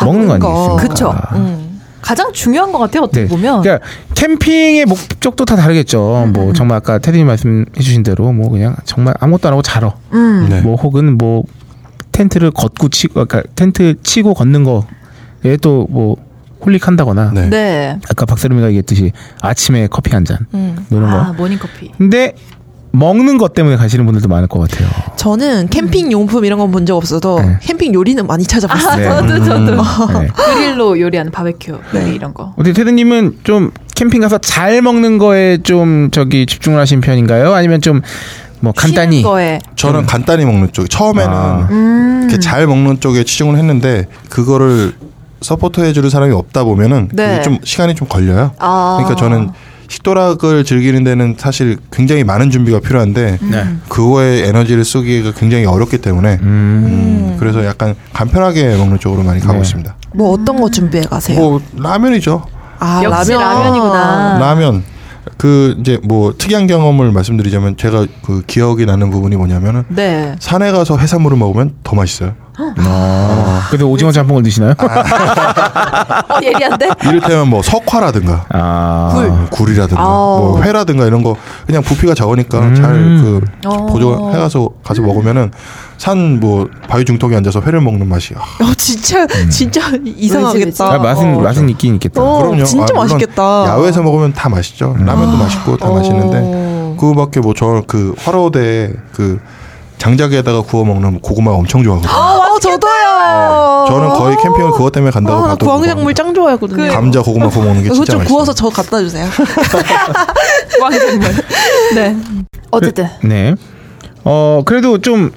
[0.04, 0.78] 먹는 거.
[0.78, 0.88] 아니겠습니까?
[0.88, 1.16] 그쵸.
[1.36, 1.82] 음.
[2.02, 3.04] 가장 중요한 것 같아요.
[3.04, 3.28] 어떻게 네.
[3.28, 3.64] 보면.
[3.64, 3.86] 그러니까
[4.16, 6.30] 캠핑의 목적도 다 다르겠죠.
[6.34, 9.94] 뭐 정말 아까 테드님 말씀해주신 대로 뭐 그냥 정말 아무것도 안 하고 자러.
[10.14, 10.48] 음.
[10.49, 10.62] 네.
[10.62, 11.44] 뭐 혹은 뭐
[12.14, 14.86] 텐트를 걷고 치고, 그러니까 텐트 치고 걷는 거
[15.54, 16.18] 에 또 뭐
[16.66, 17.32] holic 한다거나.
[17.34, 17.49] 네.
[17.49, 17.99] 네.
[18.10, 19.11] 아까 박세롬이가 얘기했듯이
[19.41, 20.40] 아침에 커피 한 잔.
[20.53, 20.76] 음.
[20.90, 21.34] 뭐 이런 아 거.
[21.34, 21.91] 모닝 커피.
[21.98, 22.34] 근데
[22.91, 24.88] 먹는 것 때문에 가시는 분들도 많을 것 같아요.
[25.18, 27.57] 저는 캠핑 용품 이런 건 본 적 없어도 네.
[27.61, 29.22] 캠핑 요리는 많이 찾아봤어요.
[29.22, 29.28] 네.
[29.28, 30.28] 저도 저도 네.
[30.28, 32.02] 그릴로 요리하는 바베큐 네.
[32.02, 32.53] 요리 이런 거.
[32.57, 37.53] 어떻게 테드님은 좀 캠핑 가서 잘 먹는 거에 좀 저기 집중을 하신 편인가요?
[37.53, 38.02] 아니면 좀
[38.60, 39.24] 뭐 간단히.
[39.76, 40.90] 저는 간단히 먹는 쪽.
[40.90, 41.68] 처음에는 아.
[41.69, 42.22] 음.
[42.24, 44.94] 이렇게 잘 먹는 쪽에 치중을 했는데 그거를
[45.42, 47.42] 서포트해 주는 사람이 없다 보면은 네.
[47.42, 48.52] 좀 시간이 좀 걸려요.
[48.60, 48.98] 아.
[48.98, 49.50] 그러니까 저는
[49.90, 53.68] 식도락을 즐기는 데는 사실 굉장히 많은 준비가 필요한데 네.
[53.88, 59.60] 그거에 에너지를 쓰기가 굉장히 어렵기 때문에 음, 그래서 약간 간편하게 먹는 쪽으로 많이 가고 네.
[59.62, 59.96] 있습니다.
[60.14, 61.40] 뭐 어떤 거 준비해 가세요?
[61.40, 62.44] 뭐 라면이죠.
[62.80, 63.50] 아, 역시 라면.
[63.50, 64.38] 라면이구나.
[64.40, 64.84] 라면
[65.38, 70.36] 그 이제 뭐 특이한 경험을 말씀드리자면 제가 그 기억이 나는 부분이 뭐냐면은 네.
[70.40, 72.34] 산에 가서 해산물을 먹으면 더 맛있어요.
[72.60, 74.72] 어, 그래서 오징어 짬뽕을 드시나요?
[74.72, 76.90] 어, 예리한데?
[77.04, 80.06] 이를테면 뭐 석화라든가 아, 뭐 굴이라든가 아.
[80.06, 81.36] 뭐 회라든가 이런 거
[81.68, 82.76] 그냥 부피가 작으니까 음.
[82.76, 83.86] 잘그 어.
[83.86, 85.52] 보조해가서 가서 먹으면은
[85.98, 89.49] 산 뭐 바위 중턱에 앉아서 회를 먹는 맛이 아, 어, 진짜 음.
[89.49, 90.94] 진짜 이상하겠다.
[90.94, 91.40] 아, 맛은 어.
[91.41, 92.22] 맛은 있긴 있겠다.
[92.22, 92.64] 어, 그럼요.
[92.65, 93.65] 진짜 아, 맛있겠다.
[93.68, 94.95] 야외에서 먹으면 다 맛있죠.
[94.99, 95.95] 라면도 맛있고 다 어.
[95.95, 99.40] 맛있는데 그거밖에 뭐 저 그 화로대 그
[99.98, 102.14] 장작에다가 구워 먹는 고구마 엄청 좋아하거든요.
[102.15, 103.86] 어, 저도요.
[103.88, 106.91] 저는 거의 캠핑을 그것 때문에 간다고 아, 봐도 구황작물 짱 좋아하거든요.
[106.91, 108.28] 감자 고구마 구워 먹는 게 진짜 좀 맛있어요.
[108.36, 109.26] 구워서 저 갖다 주세요.
[110.82, 111.19] 왕정물.
[111.95, 112.15] 네.
[112.72, 113.07] 어쨌든.
[113.24, 113.56] 네.
[114.24, 115.32] 어 그래도 좀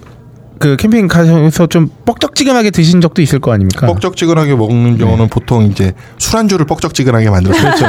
[0.61, 3.87] 그 캠핑 가서 좀 뻑적지근하게 드신 적도 있을 거 아닙니까?
[3.87, 7.87] 뻑적지근하게 먹는 경우는 보통 이제 술안주를 뻑적지근하게 만들어서 그렇죠.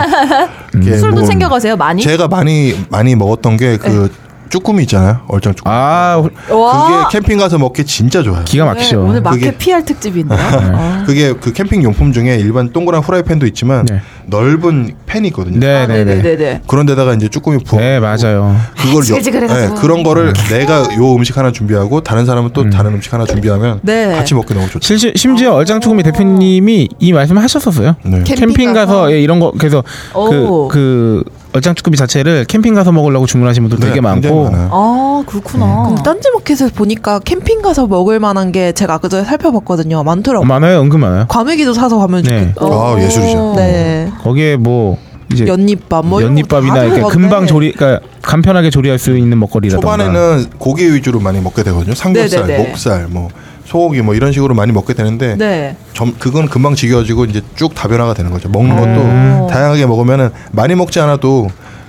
[0.77, 2.01] 이게 술도 뭐 챙겨가세요, 많이?
[2.01, 4.09] 제가 많이 많이 먹었던 게 그
[4.51, 5.21] 쭈꾸미 있잖아요.
[5.27, 5.73] 얼짱 쭈꾸미.
[5.73, 7.07] 아 와.
[7.07, 8.43] 그게 캠핑 가서 먹기 진짜 좋아요.
[8.43, 9.01] 기가 막히죠.
[9.01, 10.37] 네, 오늘 마켓 그게- PR 특집인데요.
[10.73, 11.03] 어.
[11.07, 14.01] 그게 그 캠핑 용품 중에 일반 동그란 후라이팬도 있지만 네.
[14.27, 15.65] 넓은 팬이 있거든요.
[15.65, 16.03] 아, 네네네.
[16.05, 16.61] 네 네 네.
[16.67, 17.79] 그런 데다가 이제 쭈꾸미 부어.
[17.79, 18.55] 네 맞아요.
[18.77, 19.75] 그걸 여- 지글지글해가지고.
[19.75, 23.79] 네, 그런 거를 내가 요 음식 하나 준비하고 다른 사람은 또 다른 음식 하나 준비하면
[23.83, 24.11] 네.
[24.13, 24.79] 같이 먹기 너무 좋죠.
[24.85, 27.95] 실시, 심지어 얼짱쭈구미 대표님이 이 말씀을 하셨었어요.
[28.03, 28.23] 네.
[28.23, 29.11] 캠핑 캠핑 가서?
[29.11, 29.83] 예, 이런 거 그래서
[30.13, 30.67] 오.
[30.67, 31.23] 그그
[31.53, 34.69] 얼짱 쭈꾸미 자체를 캠핑 가서 먹으려고 주문하신 분들 되게 네, 굉장히 많고.
[34.71, 35.83] 아, 그렇구나.
[35.83, 40.03] 그럼 딴지마켓에서 보니까 캠핑 가서 먹을 만한 게 제가 아까 전에 살펴봤거든요.
[40.03, 40.45] 많더라고요.
[40.45, 41.25] 어, 많아요, 은근 많아요.
[41.27, 42.53] 과메기도 사서 가면 네.
[42.53, 42.73] 좋겠고.
[42.73, 43.53] 아, 예술이죠.
[43.57, 44.09] 네.
[44.21, 44.97] 거기에 뭐
[45.31, 47.01] 이제 연잎밥 뭐 이런 연잎밥이나 이렇게.
[47.01, 49.97] 금방 조리, 그러니까 간편하게 조리할 수 있는 먹거리라던가.
[49.97, 51.95] 초반에는 고기 위주로 많이 먹게 되거든요.
[51.95, 52.69] 삼겹살, 네네네.
[52.69, 53.29] 목살, 뭐
[53.71, 55.77] 소고기 뭐 이런 식으로 많이 먹게 되는데 네.
[55.93, 58.49] 점, 그건 금방 지겨워지고 이제 쭉 다변화가 되는 거죠.
[58.49, 59.37] 먹는 음.
[59.39, 61.47] 것도 다양하게 먹으면은 많이 먹지 않아도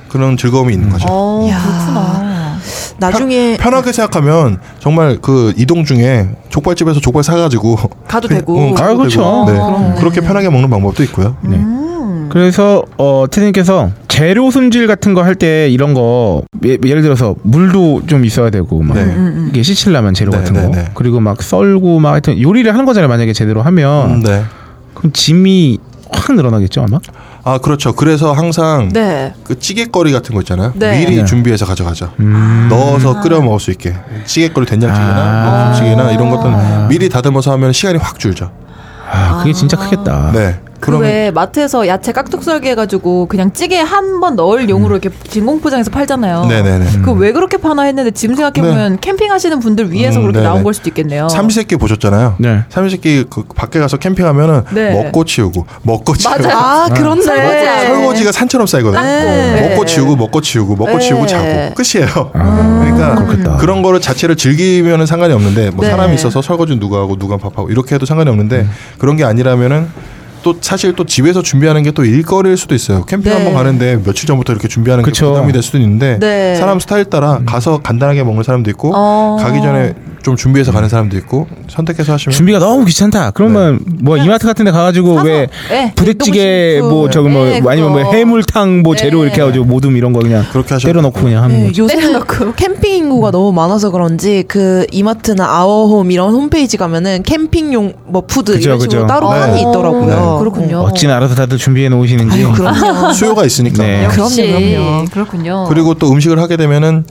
[0.08, 1.06] 그런 즐거움이 있는 거죠.
[1.10, 1.58] 어, 야.
[1.60, 2.56] 그렇구나.
[2.98, 7.76] 나중에 편하게 생각하면 정말 그 이동 중에 족발집에서 족발 사가지고
[8.06, 8.56] 가도 그- 되고.
[8.58, 9.44] 응, 가도 아, 그렇죠.
[9.48, 9.78] 되고.
[9.80, 9.94] 네.
[9.98, 11.34] 그렇게 편하게 먹는 방법도 있고요.
[11.40, 11.56] 네.
[11.56, 12.28] 음.
[12.30, 13.90] 그래서 어 테드님께서
[14.22, 18.80] 재료 손질 같은 거 할 때 이런 거 예, 를 들어서 물도 좀 있어야 되고
[18.80, 19.02] 막 네.
[19.02, 20.84] 음, 이게 씻으려면 재료 네, 같은 네, 거 네.
[20.94, 24.44] 그리고 막 썰고 막 하여튼 요리를 하는 거잖아요 만약에 제대로 하면 음, 네.
[24.94, 25.78] 그럼 짐이
[26.12, 27.00] 확 늘어나겠죠 아마
[27.42, 27.92] 아 그렇죠.
[27.94, 29.34] 그래서 항상 네.
[29.42, 30.72] 그 찌개거리 같은 거 있잖아요.
[30.76, 31.00] 네.
[31.00, 31.24] 미리 네.
[31.24, 32.12] 준비해서 가져가죠.
[32.20, 32.68] 음.
[32.70, 33.92] 넣어서 끓여 먹을 수 있게
[34.26, 35.68] 찌개거리 된장찌개나 아.
[35.70, 38.52] 무침찌개나 이런 것들은 미리 다듬어서 하면 시간이 확 줄죠.
[39.10, 40.60] 아 그게 진짜 크겠다 네.
[40.82, 45.10] 그 그러면 왜 마트에서 야채 깍둑 썰기 해가지고 그냥 찌개 한 번 넣을 용으로 이렇게
[45.28, 46.42] 진공 포장해서 팔잖아요.
[46.42, 46.48] 음.
[46.48, 46.86] 네네네.
[47.04, 50.48] 그 왜 그렇게 파나 했는데 지금 생각해보면 캠핑하시는 분들 위해서 음, 그렇게 네네.
[50.48, 51.28] 나온 걸 수도 있겠네요.
[51.28, 52.34] 삼시세끼 보셨잖아요.
[52.38, 52.62] 네.
[52.68, 54.90] 삼시세끼 그 밖에 가서 캠핑하면은 네.
[54.92, 56.56] 먹고 치우고 먹고 치우고 맞아요.
[56.56, 57.86] 아 그런데 설거지.
[57.86, 59.02] 설거지가 산처럼 쌓이거든요.
[59.02, 59.68] 네.
[59.70, 61.00] 먹고 치우고 먹고 치우고 먹고 네.
[61.00, 62.30] 치우고 자고 끝이에요.
[62.34, 63.56] 아, 그러니까 그렇겠다.
[63.58, 65.90] 그런 거를 자체를 즐기면은 상관이 없는데 뭐 네.
[65.90, 68.66] 사람이 있어서 설거지 누가 하고 누가 밥하고 이렇게 해도 상관이 없는데
[68.98, 69.88] 그런 게 아니라면은
[70.42, 73.04] 또 사실 또 집에서 준비하는 게 또 일거리일 수도 있어요.
[73.04, 73.36] 캠핑 네.
[73.36, 75.26] 한번 가는데 며칠 전부터 이렇게 준비하는 그쵸.
[75.26, 76.56] 게 부담이 될 수도 있는데 네.
[76.56, 79.36] 사람 스타일 따라 가서 간단하게 먹는 사람도 있고 어.
[79.40, 83.32] 가기 전에 좀 준비해서 가는 사람도 있고 선택해서 하시면 준비가 너무 귀찮다.
[83.32, 87.90] 그러면 뭐 이마트 같은 데 가가지고 사서, 왜 네, 부대찌개 뭐 저기 뭐 네, 아니면
[87.92, 88.00] 뭐.
[88.12, 89.24] 해물탕 뭐 재료 네.
[89.26, 91.82] 이렇게 해가지고 모둠 이런 거 그냥 그렇게 하셔도 때려 넣고 그냥 하는 네, 거죠.
[91.84, 92.52] 요새는 때려놓고.
[92.56, 98.68] 캠핑 인구가 너무 많아서 그런지 그 이마트나 아워홈 이런 홈페이지 가면은 캠핑용 뭐 food 그죠,
[98.70, 99.06] 이런 식으로 그죠.
[99.08, 99.40] 따로 네.
[99.40, 100.31] 많이 있더라고요.
[100.34, 100.38] 네.
[100.38, 100.78] 그렇군요.
[100.80, 102.38] 어찌나 알아서 다들 준비해 놓으시는지.
[102.44, 103.12] 아유, 그럼요.
[103.14, 103.82] 수요가 있으니까.
[103.82, 104.04] 네.
[104.04, 105.04] 역시 그럼요, 그럼요.
[105.12, 105.64] 그렇군요.
[105.68, 107.04] 그리고 또 음식을 하게 되면은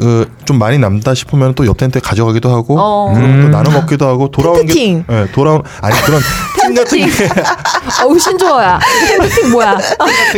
[0.00, 3.12] 어, 좀 많이 남다 싶으면 또 옆 텐트에 가져가기도 하고 어.
[3.14, 3.50] 그리고 또 음.
[3.50, 5.04] 나눠 먹기도 하고 돌아온 게.
[5.10, 6.20] 예, 돌아온 아니 그런
[6.62, 7.06] 팀 같은 게
[8.04, 8.78] 어우 신조어야.
[9.18, 9.78] 텐팅 뭐야?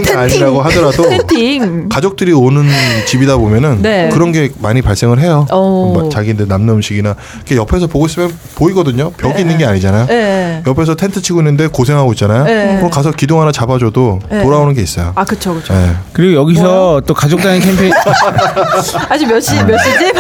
[0.05, 1.89] 게 아니라고 하더라도 텐팅.
[1.89, 2.65] 가족들이 오는
[3.07, 4.09] 집이다 보면은 네.
[4.13, 5.47] 그런 게 많이 발생을 해요.
[5.51, 5.93] 어.
[5.95, 9.11] 뭐 자기들 남는 음식이나 이렇게 옆에서 보고 있으면 보이거든요.
[9.13, 10.07] 벽이 있는 게 아니잖아요.
[10.07, 10.63] 네.
[10.67, 12.45] 옆에서 텐트 치고 있는데 고생하고 있잖아요.
[12.45, 12.77] 네.
[12.77, 14.43] 그럼 가서 기둥 하나 잡아줘도 네.
[14.43, 15.13] 돌아오는 게 있어요.
[15.15, 15.75] 아 그쵸 그쵸.
[15.75, 15.91] 예.
[16.13, 17.93] 그리고 여기서 또 가족 단위 캠핑
[19.09, 20.13] 아직 몇 시 몇 시지?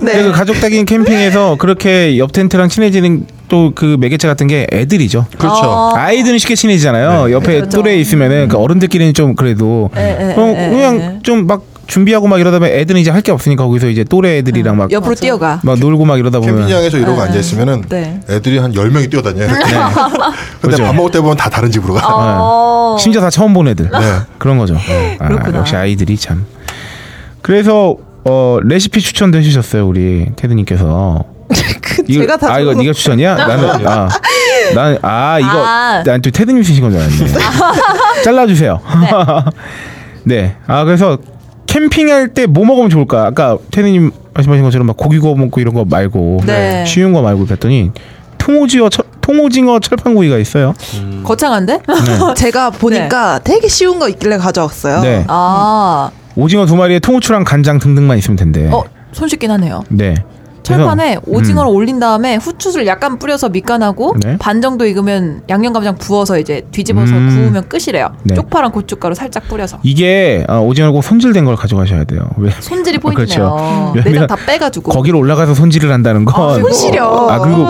[0.00, 5.26] 그리고 가족 단위 캠핑에서 그렇게 옆 텐트랑 친해지는 또 그 매개체 같은 게 애들이죠.
[5.38, 5.62] 그렇죠.
[5.64, 5.92] 어.
[5.94, 7.30] 아이들은 쉽게 친해지잖아요.
[7.32, 7.76] 옆에 그렇죠.
[7.78, 11.18] 또래 있으면은 그 어른들끼리는 좀 그래도 예, 예, 그럼 예, 그냥 예.
[11.22, 14.90] 좀막 준비하고 막 이러다 보면 애들은 이제 할 게 없으니까 거기서 이제 또래 애들이랑 막,
[14.90, 15.60] 옆으로 뛰어가.
[15.64, 18.20] 막 놀고 막 이러다 보면 캠핑장에서 이러고 앉아 있으면은 네.
[18.30, 19.46] 애들이 한 10명이 뛰어다녀요.
[19.52, 19.58] 근데
[20.62, 20.84] 그렇죠.
[20.84, 22.02] 밥 먹을 때 보면 다 다른 집으로 가.
[22.08, 22.96] 어.
[22.98, 23.98] 심지어 다 처음 본 애들 네.
[24.38, 24.76] 그런 거죠.
[25.18, 25.58] 아, 그렇구나.
[25.58, 26.46] 역시 아이들이 참.
[27.42, 31.31] 그래서 어, 레시피 추천도 해주셨어요 우리 테드님께서.
[32.08, 33.34] 이거, 제가 다 아 이거 네가 추천이야?
[33.46, 34.08] 나는 아,
[34.74, 36.02] 나는 아 이거 아.
[36.04, 37.32] 난또 테드님 쓰신 건줄 알았네.
[38.24, 38.80] 잘라주세요.
[40.24, 40.56] 네.
[40.66, 41.18] 아 그래서
[41.66, 43.26] 캠핑할 때 뭐 먹으면 좋을까?
[43.26, 46.84] 아까 태느님 말씀하신 것처럼 막 고기 구워 먹고 이런 거 말고 네.
[46.86, 47.92] 쉬운 거 말고 그랬더니
[48.38, 50.74] 통오징어 철, 통오징어 철판구이가 있어요.
[51.24, 51.80] 거창한데?
[52.36, 55.00] 제가 보니까 되게 쉬운 거 있길래 가져왔어요.
[55.02, 55.24] 네.
[55.28, 58.68] 아, 오징어 두 마리에 통후추랑 간장 등등만 있으면 된대.
[58.72, 59.84] 어, 손쉽긴 하네요.
[59.88, 60.14] 네.
[60.62, 64.36] 철판에 그래서, 오징어를 올린 다음에 후추를 약간 뿌려서 밑간하고 네.
[64.38, 67.28] 반 정도 익으면 양념간장 부어서 이제 뒤집어서 음.
[67.28, 68.10] 구우면 끝이래요.
[68.22, 68.34] 네.
[68.34, 69.78] 쪽파랑 고춧가루 살짝 뿌려서.
[69.82, 72.20] 이게 어, 오징어를 꼭 손질된 걸 가져가셔야 돼요.
[72.36, 72.50] 왜?
[72.60, 73.14] 손질이 그렇죠.
[73.16, 73.92] 포인트네요.
[73.94, 74.92] 왜냐면 내장 다 빼가지고.
[74.92, 76.60] 거기로 올라가서 손질을 한다는 건.
[76.60, 77.28] 손 시려.
[77.28, 77.66] 아 그리고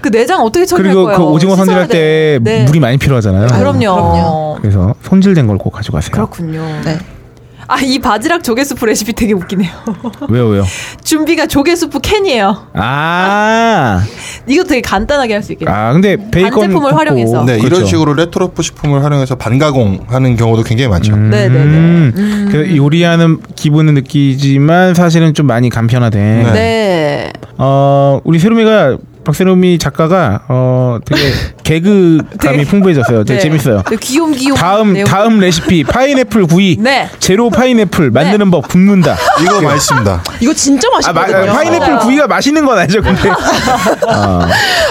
[0.00, 1.18] 그 내장 어떻게 처리할 그리고 거예요?
[1.18, 2.38] 그 오징어 손질할 때 돼.
[2.42, 2.64] 네.
[2.64, 3.48] 물이 많이 필요하잖아요.
[3.48, 3.78] 그럼요.
[3.78, 4.58] 그럼요.
[4.60, 6.10] 그래서 손질된 걸 꼭 가져가세요.
[6.12, 6.62] 그렇군요.
[6.84, 6.98] 네.
[7.70, 9.70] 아, 이 바지락 조개수프 레시피 되게 웃기네요.
[10.28, 10.64] 왜요, 왜요?
[11.04, 12.66] 준비가 조개수프 캔이에요.
[12.74, 14.02] 아,
[14.48, 15.74] 이거 되게 간단하게 할 수 있겠네요.
[15.76, 17.44] 아 근데 베이컨 반제품을 굽고- 활용해서.
[17.44, 17.66] 네, 그렇죠.
[17.76, 21.16] 이런 식으로 레토르트 식품을 활용해서 반가공하는 경우도 굉장히 많죠.
[21.16, 21.58] 네네네.
[21.64, 26.42] 음, 그래서 요리하는 기분은 느끼지만 사실은 좀 많이 간편화된.
[26.44, 26.52] 네.
[26.52, 27.32] 네.
[27.56, 31.32] 어 우리 세롬이가 박세롬이 작가가 어 되게
[31.62, 33.24] 개그감이 풍부해졌어요.
[33.24, 33.40] 되게 네.
[33.40, 33.82] 재밌어요.
[33.88, 34.56] 네, 귀염 귀염.
[34.56, 35.06] 다음 내용.
[35.06, 36.76] 다음 레시피 파인애플 구이.
[36.80, 37.08] 네.
[37.18, 39.16] 재료 파인애플 만드는 법 굽는다.
[39.42, 40.22] 이거 맛있습니다.
[40.40, 41.52] 이거 진짜 아, 마, 맛있거든요.
[41.52, 41.98] 파인애플.
[41.98, 43.28] 구이가 맛있는 건 아니죠, 근데.
[43.28, 44.46] 어.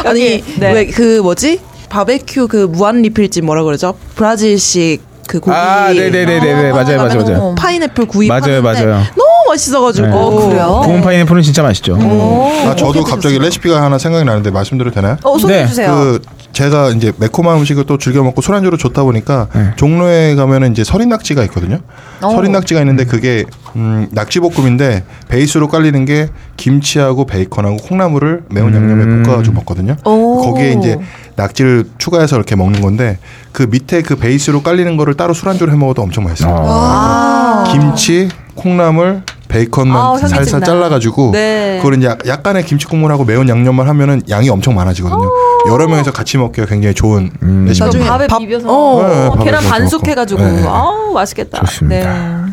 [0.05, 0.73] 아니 네.
[0.73, 3.95] 왜그 뭐지 바베큐 그 무한 리필집 뭐라 그러죠?
[4.15, 7.55] 브라질식 그 고기 아, 네네네네, 맞아요, 맞아요, 맞아요.
[7.55, 9.03] 파인애플 구이 맞아요, 파는데 맞아요.
[9.49, 10.13] 너무 맛있어가지고 네.
[10.13, 10.81] 어, 그래요?
[10.83, 11.97] 구운 파인애플은 진짜 맛있죠.
[11.97, 15.17] 아, 저도 갑자기 레시피가 하나 생각이 나는데 말씀드려도 되나요?
[15.23, 15.67] 어, 소개해 네.
[15.67, 15.95] 주세요.
[15.95, 16.21] 그
[16.51, 19.71] 제가 이제 매콤한 음식을 또 즐겨 먹고 술안주로 좋다 보니까 네.
[19.75, 21.79] 종로에 가면은 이제 서린 낙지가 있거든요.
[22.21, 22.29] 어.
[22.31, 23.45] 서린 낙지가 있는데 그게
[23.75, 29.23] 음, 낙지 볶음인데 베이스로 깔리는 게 김치하고 베이컨하고 콩나물을 매운 양념에 음.
[29.23, 29.95] 볶아가지고 먹거든요.
[30.05, 30.41] 오.
[30.41, 30.97] 거기에 이제
[31.35, 33.17] 낙지를 추가해서 이렇게 먹는 건데
[33.51, 36.55] 그 밑에 그 베이스로 깔리는 거를 따로 술안주로 해 먹어도 엄청 맛있어요.
[36.67, 37.63] 아.
[37.71, 40.61] 김치, 콩나물, 베이컨만 향기 살살.
[40.61, 41.79] 잘라가지고 네.
[41.81, 45.29] 그걸 이제 약- 약간의 김치 국물하고 매운 양념만 하면은 양이 엄청 많아지거든요.
[45.69, 47.65] 여러 명이서 같이 먹기가 굉장히 좋은 음.
[47.67, 47.83] 레시피.
[47.85, 49.01] 나중에 밥에 밥- 비벼서 어.
[49.07, 50.11] 네, 어, 밥에 계란 비벼서 반숙 먹고.
[50.11, 50.63] 해가지고 네.
[50.65, 51.59] 아우 맛있겠다.
[51.65, 52.45] 좋습니다.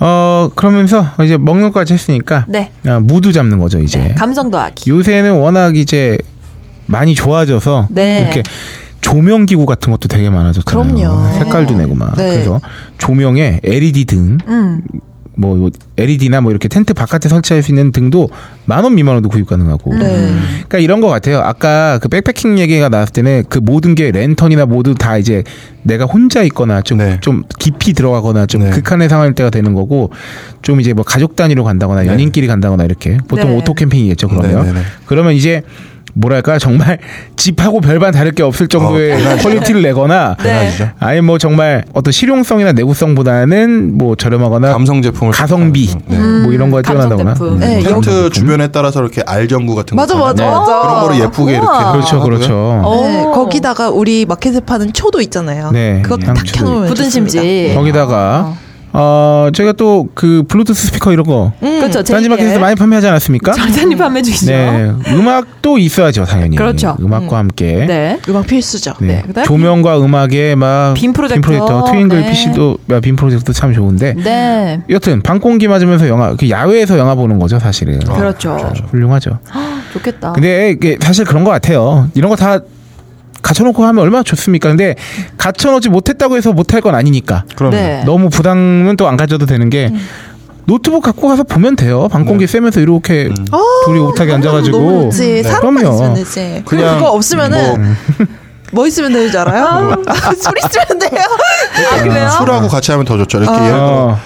[0.00, 2.70] 어 그러면서 이제 먹는 것까지 했으니까 네.
[2.86, 3.98] 아, 무드 잡는 거죠 이제.
[3.98, 4.14] 네.
[4.14, 4.90] 감성 더하기.
[4.90, 6.16] 요새는 워낙 이제
[6.86, 8.20] 많이 좋아져서 네.
[8.22, 8.42] 이렇게
[9.00, 10.94] 조명 기구 같은 것도 되게 많아졌잖아요.
[10.94, 11.32] 그럼요.
[11.38, 12.14] 색깔도 내고 막.
[12.16, 12.30] 네.
[12.30, 12.60] 그래서
[12.98, 14.80] 조명에 LED 등, 음.
[15.36, 18.28] 뭐 LED나 뭐 이렇게 텐트 바깥에 설치할 수 있는 등도
[18.66, 19.94] 만 원 미만으로도 구입 가능하고.
[19.94, 20.34] 네.
[20.52, 21.40] 그러니까 이런 것 같아요.
[21.40, 25.42] 아까 그 백패킹 얘기가 나왔을 때는 그 모든 게 랜턴이나 모두 다 이제
[25.82, 27.48] 내가 혼자 있거나 좀좀 네.
[27.58, 28.70] 깊이 들어가거나 좀 네.
[28.70, 30.10] 극한의 상황일 때가 되는 거고
[30.62, 33.56] 좀 이제 뭐 가족 단위로 간다거나 연인끼리 간다거나 이렇게 보통 네.
[33.56, 34.80] 오토 캠핑이겠죠 그러면 네, 네, 네.
[35.06, 35.62] 그러면 이제
[36.14, 36.98] 뭐랄까 정말
[37.36, 39.36] 집하고 별반 다를 게 없을 정도의 어.
[39.36, 40.70] quality를 내거나 네.
[41.00, 46.18] 아니 뭐 정말 어떤 실용성이나 내구성보다는 뭐 저렴하거나 감성 제품을 가성비 네.
[46.18, 47.58] 뭐 이런 거에 감성 뛰어나다거나 제품.
[47.58, 48.30] 네, 음, 텐트.
[48.30, 50.60] 주변에 따라서 이렇게 알전구 같은 맞아, 거 맞아, 있잖아요.
[50.60, 50.80] 맞아.
[50.82, 51.92] 그런 거를 예쁘게 이렇게 우와.
[51.92, 52.24] 그렇죠 하고요.
[52.36, 52.54] 그렇죠
[52.84, 53.02] 어.
[53.06, 55.70] 네, 거기다가 우리 마켓에 파는 초도 있잖아요.
[55.72, 57.10] 네, 그거 딱 향초도 켜놓으면 굳은.
[57.10, 57.72] 심지.
[57.74, 58.56] 거기다가 어
[59.52, 62.02] 제가 또 그 블루투스 스피커 이런 거 그렇죠.
[62.02, 63.52] 딴지마켓에서 많이 판매하지 않았습니까?
[63.52, 64.52] 장사님 판매 중이시죠.
[64.52, 66.96] 네 음악도 있어야죠 당연히 그렇죠.
[67.00, 68.20] 음악과 함께 네.
[68.28, 68.94] 음악 필수죠.
[69.00, 69.22] 네.
[69.34, 71.84] 네, 조명과 음악에 막빔 프로젝터.
[71.90, 72.30] 트윙글 네.
[72.30, 74.80] PC도 빔 프로젝터 참 좋은데 네.
[74.90, 78.56] 여튼 방공기 맞으면서 영화 그 야외에서 영화 보는 거죠 사실은 아, 그렇죠.
[78.90, 79.38] 훌륭하죠.
[79.92, 80.32] 좋겠다.
[80.32, 82.08] 근데 이게 사실 그런 것 같아요.
[82.14, 82.58] 이런 거 다
[83.44, 84.70] 갖춰놓고 하면 얼마나 좋습니까?
[84.70, 84.96] 근데
[85.36, 88.02] 갖춰놓지 못했다고 해서 못할 건 아니니까 그럼 네.
[88.04, 89.92] 너무 부담은 또 안 가져도 되는 게
[90.66, 92.08] 노트북 갖고 가서 보면 돼요.
[92.08, 93.30] 방공기 쐬면서 이렇게
[93.84, 95.42] 둘이 오타게 앉아가지고 너무 좋지.
[95.42, 95.52] 네.
[95.52, 96.14] 그럼요.
[96.14, 96.62] 되지.
[96.64, 97.96] 그리고 그냥 그거 없으면은
[98.72, 99.94] 뭐, 있으면 되는 줄 알아요?
[100.40, 101.22] 술 있으면 돼요.
[102.02, 102.30] 그래요?
[102.30, 103.38] 술하고 같이 하면 더 좋죠.
[103.38, 103.58] 이렇게 아.
[103.62, 104.18] 예를 들어 어,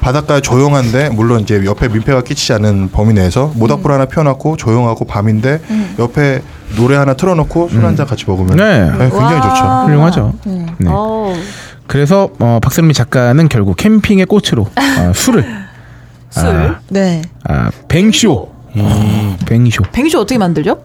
[0.00, 5.60] 바닷가에 조용한데 물론 이제 옆에 민폐가 끼치지 않은 범위 내에서 모닥불 하나 펴놓고 조용하고 밤인데
[5.98, 6.40] 옆에
[6.76, 8.84] 노래 하나 틀어놓고 술 한잔 같이 먹으면 네.
[8.90, 9.40] 네, 굉장히 와.
[9.40, 9.64] 좋죠.
[9.86, 10.32] 훌륭하죠.
[10.44, 10.88] 네.
[10.88, 11.34] 어우.
[11.86, 15.44] 그래서 어, 박세롬이 작가는 결국 캠핑의 꽃으로 어, 술을
[16.30, 16.76] 술.
[16.88, 17.22] 네.
[17.48, 18.48] 아, vin chaud
[19.46, 20.78] vin chaud vin chaud 어떻게 만들죠?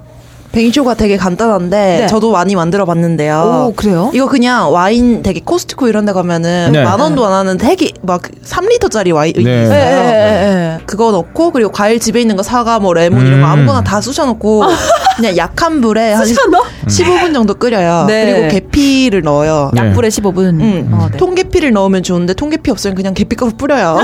[0.51, 2.07] vin chaud가 되게 간단한데 네.
[2.07, 3.67] 저도 많이 만들어 봤는데요.
[3.69, 4.09] 오, 그래요?
[4.13, 6.81] 이거 그냥 와인 되게 코스트코 이런 데 가면은 네.
[6.81, 9.41] 만 원도 안 하는 되게 막 3리터짜리 와인 네.
[9.41, 9.73] 있어요.
[9.73, 10.79] 예, 예, 예.
[10.85, 13.51] 그거 넣고 그리고 과일 집에 있는 거 사과 뭐 레몬 이런 거 음.
[13.51, 14.63] 아무거나 다 쑤셔놓고
[15.15, 16.63] 그냥 약한 불에 한 쑤셔 넣어?
[16.87, 18.05] 15분 정도 끓여요.
[18.07, 18.25] 네.
[18.33, 19.71] 그리고 계피를 넣어요.
[19.73, 19.81] 네.
[19.89, 20.61] 약불에 15분.
[20.61, 20.89] 음.
[20.93, 21.17] 어, 네.
[21.17, 23.99] 통계피를 넣으면 좋은데 통계피 없으면 그냥 계피가루 뿌려요.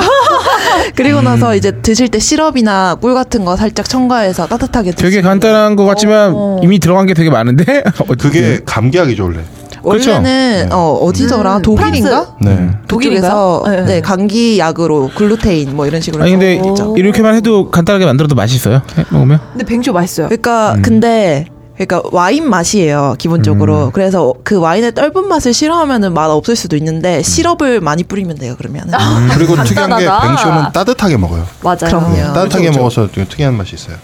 [0.95, 5.75] 그리고 나서 이제 드실 때 시럽이나 꿀 같은 거 살짝 첨가해서 따뜻하게 드시면 되게 간단한
[5.75, 6.59] 것 같지만 어.
[6.63, 7.83] 이미 들어간 게 되게 많은데
[8.19, 9.39] 그게 감기약이죠 원래.
[9.83, 10.75] 원래는 그렇죠.
[10.75, 12.35] 어 어디더라 음, 독일인가?
[12.41, 12.69] 네.
[12.87, 13.81] 독일에서 네.
[13.85, 14.01] 네.
[14.01, 16.95] 감기 약으로 글루테인 뭐 이런 식으로 아니 근데 먹죠.
[16.97, 18.81] 이렇게만 해도 간단하게 만들어도 맛있어요.
[18.97, 19.39] 해- 먹으면.
[19.51, 20.27] 근데 뱅쇼 맛있어요.
[20.27, 20.81] 그러니까 음.
[20.81, 21.45] 근데
[21.77, 23.91] 그러니까 와인 맛이에요 기본적으로 음.
[23.91, 28.87] 그래서 그 와인의 떫은 맛을 싫어하면은 맛 없을 수도 있는데 시럽을 많이 뿌리면 돼요 그러면
[28.89, 29.29] 은 음.
[29.33, 30.05] 그리고 특이한 게.
[30.05, 31.43] 뱅쇼는 따뜻하게 먹어요.
[31.63, 31.77] 맞아요.
[31.87, 32.17] 그럼요.
[32.19, 33.95] 야, 따뜻하게 그죠, 먹어서 좀 특이한 맛이 있어요.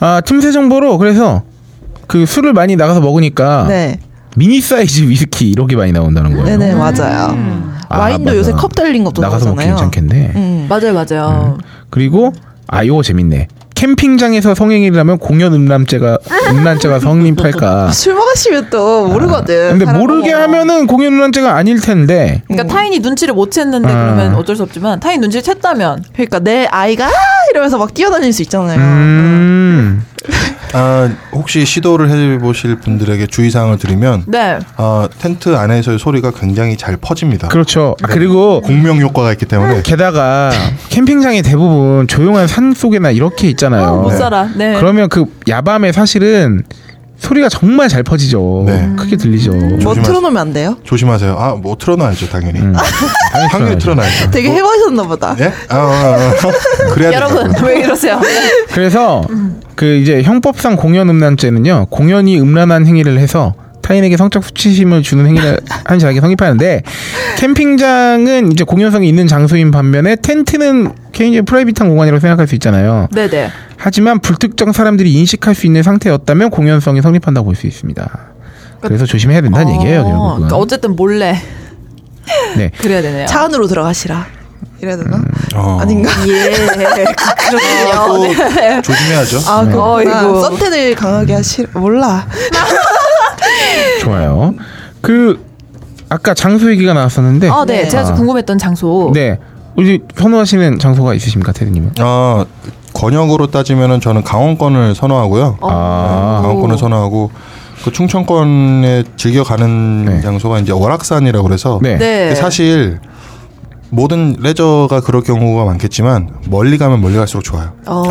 [0.00, 1.42] 아 틈새 정보로 그래서
[2.08, 3.98] 그 술을 많이 나가서 먹으니까 네
[4.34, 6.44] 미니 사이즈 위스키 이렇게 많이 나온다는 거예요.
[6.58, 7.36] 네네 맞아요
[7.88, 8.36] 아, 와인도 맞아.
[8.36, 10.32] 요새 컵 달린 것도 나가서 먹기 나오잖아요 괜찮겠네.
[10.34, 10.66] 음.
[10.68, 11.58] 맞아요, 맞아요.
[11.90, 12.32] 그리고
[12.66, 13.48] 아 요거 재밌네.
[13.74, 16.18] 캠핑장에서 성행위를 하면 공연 음란죄가
[16.50, 17.90] 음란죄가 성립할까?
[17.92, 20.42] 술 먹으시면 또 모르거든 근데 사람 모르게 먹어.
[20.44, 22.42] 하면은 공연 음란죄가 아닐 텐데.
[22.48, 24.04] 그러니까 타인이 눈치를 못 챘는데 아.
[24.04, 27.10] 그러면 어쩔 수 없지만 타인 눈치를 챘다면 그러니까 내 아이가 아!
[27.52, 30.02] 이러면서 막 뛰어다닐 수 있잖아요 음.
[30.76, 34.58] 아, 혹시 시도를 해보실 분들에게 주의사항을 드리면 네.
[34.76, 37.46] 아, 텐트 안에서의 소리가 굉장히 잘 퍼집니다.
[37.46, 37.94] 그렇죠.
[38.02, 40.50] 아, 그리고 공명 효과가 있기 때문에 게다가
[40.88, 43.84] 캠핑장이 대부분 조용한 산 속에나 이렇게 있잖아요.
[43.84, 44.48] 어, 못 살아.
[44.56, 44.74] 네.
[44.74, 46.64] 그러면 그 야밤에 사실은
[47.18, 48.64] 소리가 정말 잘 퍼지죠.
[48.66, 48.90] 네.
[48.98, 49.52] 크게 들리죠.
[49.52, 50.02] 뭐 조심하세요.
[50.04, 50.76] 틀어놓으면 안 돼요?
[50.82, 51.36] 조심하세요.
[51.38, 52.60] 아, 뭐 틀어놔야죠, 당연히.
[52.60, 52.74] 음.
[53.50, 54.30] 당연히 틀어놔야죠.
[54.30, 55.52] 되게 해보셨나 보다 예?
[55.68, 56.32] 아, 아, 아.
[56.94, 57.52] 그래야 여러분.
[57.64, 58.20] 왜 이러세요?
[58.72, 59.22] 그래서
[59.74, 63.54] 그 이제 형법상 공연 음란죄는요 공연이 음란한 행위를 해서
[63.84, 66.82] 타인에게 성적 수치심을 주는 행위를 한 자에게 성립하는데
[67.36, 73.08] 캠핑장은 이제 공연성이 있는 장소인 반면에 텐트는 개인적인 프라이빗한 공간이라고 생각할 수 있잖아요.
[73.12, 73.50] 네네.
[73.76, 78.08] 하지만 불특정 사람들이 인식할 수 있는 상태였다면 공연성이 성립한다고 볼 수 있습니다.
[78.80, 80.34] 그래서 조심해야 된다는 얘기예요 결국은.
[80.36, 81.38] 그러니까 어쨌든 몰래
[82.56, 82.70] 네.
[82.80, 83.26] 그래야 되네요.
[83.26, 84.26] 차 안으로 들어가시라
[84.80, 85.22] 이래야 되나?
[85.54, 85.78] 어.
[85.80, 86.10] 아닌가?
[86.26, 86.52] 예.
[87.92, 89.38] 아, 또 조심해야죠.
[89.46, 89.70] 아, 네.
[89.70, 90.26] 그렇구나.
[90.26, 90.40] 어이구.
[90.40, 92.26] 선텐을 강하게 하시 몰라.
[94.00, 94.54] 좋아요.
[95.00, 95.44] 그
[96.08, 97.82] 아까 장소 얘기가 나왔었는데 아, 네.
[97.82, 97.88] 네.
[97.88, 98.16] 제가 좀 아.
[98.16, 99.10] 궁금했던 장소.
[99.14, 99.38] 네.
[99.76, 101.92] 우리 선호하시는 장소가 있으십니까, 테드님은?
[101.98, 102.44] 아,
[102.92, 105.58] 권역으로 따지면은 저는 강원권을 선호하고요.
[105.60, 105.68] 어.
[105.68, 106.40] 아.
[106.42, 107.30] 강원권을 선호하고
[107.84, 110.20] 그 충청권에 즐겨 가는 네.
[110.20, 111.98] 장소가 이제 월악산이라고 그래서 네.
[111.98, 112.34] 네.
[112.34, 113.00] 사실
[113.90, 117.72] 모든 레저가 그럴 경우가 많겠지만 멀리 가면 멀리 갈수록 좋아요.
[117.86, 118.04] 어.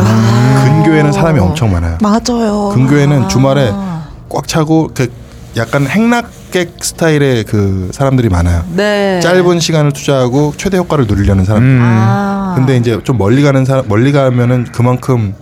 [0.64, 1.98] 근교에는 사람이 엄청 많아요.
[2.00, 2.70] 맞아요.
[2.74, 3.72] 근교에는 주말에
[4.28, 5.10] 꽉 차고 그
[5.56, 8.64] 약간 행락객 스타일의 그 사람들이 많아요.
[8.74, 9.20] 네.
[9.20, 11.62] 짧은 시간을 투자하고 최대 효과를 누리려는 사람.
[11.62, 11.78] 음.
[11.82, 12.54] 아.
[12.56, 15.34] 근데 이제 좀 멀리 가는 사람 멀리 가면은 그만큼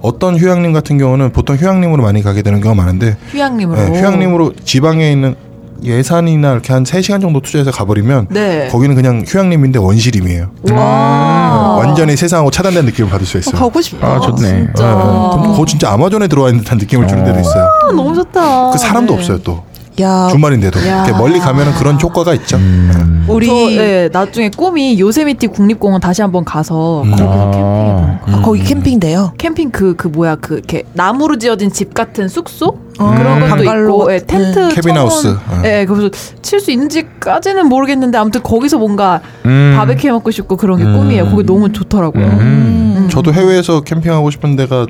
[0.00, 3.80] 어떤 휴양림 같은 경우는 보통 휴양림으로 많이 가게 되는 경우가 많은데 휴양림으로.
[3.80, 5.34] 네, 휴양림으로 지방에 있는
[5.82, 8.68] 예산이나 이렇게 한 3시간 정도 투자해서 가버리면 네.
[8.68, 10.50] 거기는 그냥 휴양림인데 원시림이에요.
[10.72, 11.76] 와.
[11.78, 13.54] 완전히 세상하고 차단된 느낌을 받을 수 어, 있어요.
[13.56, 14.06] 가고 싶다.
[14.06, 14.36] 아, 좋네.
[14.36, 14.72] 진짜.
[14.94, 17.64] 그럼 그거 진짜 아마존에 들어와 있는 듯한 느낌을 주는 데도 있어요.
[17.64, 18.70] 아, 너무 좋다.
[18.70, 19.18] 그 사람도 네.
[19.18, 19.62] 없어요 또
[20.00, 21.04] 야, 주말인데도 야.
[21.04, 22.56] 이렇게 멀리 가면은 그런 효과가 있죠.
[22.56, 23.24] 음.
[23.28, 27.10] 우리 저, 네, 나중에 꿈이 요세미티 국립공원 다시 한번 가서 음.
[27.12, 27.50] 거기 아.
[27.50, 28.32] 캠핑해 보는 거.
[28.32, 29.32] 아, 거기 캠핑돼요.
[29.38, 34.18] 캠핑 그그 뭐야 그 이렇게 나무로 지어진 집 같은 숙소 어, 그런 것도 있고 예,
[34.18, 34.52] 같은.
[34.52, 35.28] 텐트 cabin house.
[35.28, 35.62] 어.
[35.64, 36.10] 예 그래서
[36.42, 39.74] 칠 수 있는지까지는 모르겠는데 아무튼 거기서 뭔가 음.
[39.76, 40.96] 바베큐 해 먹고 싶고 그런 게 음.
[40.98, 41.26] 꿈이에요.
[41.30, 42.24] 거기 너무 좋더라고요.
[42.24, 43.08] 음.
[43.10, 44.86] 저도 해외에서 캠핑하고 싶은 데가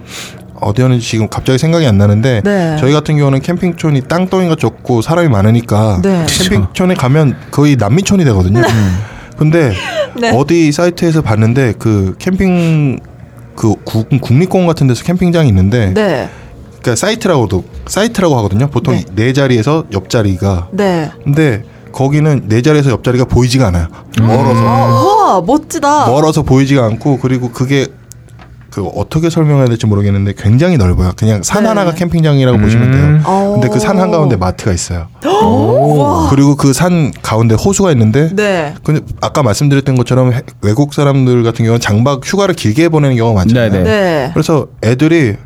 [0.64, 2.76] 어디였는지 지금 갑자기 생각이 안 나는데 네.
[2.80, 6.26] 저희 같은 경우는 캠핑촌이 땅덩이가 좁고 사람이 많으니까 네.
[6.26, 8.62] 캠핑촌에 가면 거의 난민촌이 되거든요.
[9.36, 9.72] 근데
[10.20, 10.30] 네.
[10.34, 12.98] 어디 사이트에서 봤는데 그 캠핑
[13.56, 16.28] 그 국, 국립공원 같은 데서 캠핑장이 있는데 네.
[16.80, 18.68] 그러니까 사이트라고도 사이트라고 하거든요.
[18.68, 19.04] 보통 네.
[19.14, 21.10] 네, 자리에서 옆자리가 네.
[21.22, 21.62] 근데
[21.92, 23.86] 거기는 네 자리에서 옆자리가 보이지가 않아요.
[24.20, 26.06] 멀어서 와 멋지다.
[26.06, 27.86] 멀어서 보이지가 않고 그리고 그게
[28.74, 31.12] 그 어떻게 설명해야 될지 모르겠는데 굉장히 넓어요.
[31.16, 31.68] 그냥 산 네.
[31.68, 33.20] 하나가 캠핑장이라고 보시면 돼요.
[33.24, 33.52] 어.
[33.54, 35.06] 근데 그 산 한가운데 마트가 있어요.
[35.24, 36.28] 와.
[36.30, 38.74] 그리고 그 산 가운데 호수가 있는데 네.
[38.82, 43.70] 근데 아까 말씀드렸던 것처럼 해- 외국 사람들 같은 경우는 장박 휴가를 길게 보내는 경우가 많잖아요.
[43.70, 43.84] 네네.
[43.84, 44.30] 네.
[44.34, 45.38] 그래서 애들이 뭐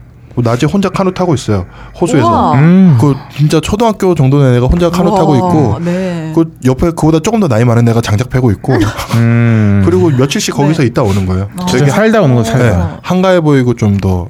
[0.43, 1.66] 낮에 혼자 카누 타고 있어요.
[2.01, 2.27] 호수에서.
[2.28, 2.52] 우와.
[2.55, 2.97] 음.
[3.01, 6.32] 그 진짜 초등학교 정도 된 애가 혼자 카누 타고 와, 있고 네.
[6.35, 8.74] 그 옆에 그보다 조금 더 나이 많은 애가 장작 패고 있고
[9.16, 9.82] 음.
[9.86, 11.48] 그리고 며칠씩 거기서 있다 오는 거예요.
[11.66, 12.98] 되게 되게 살다 오는 거 네, 살다.
[13.02, 14.28] 한가해 보이고 좀 더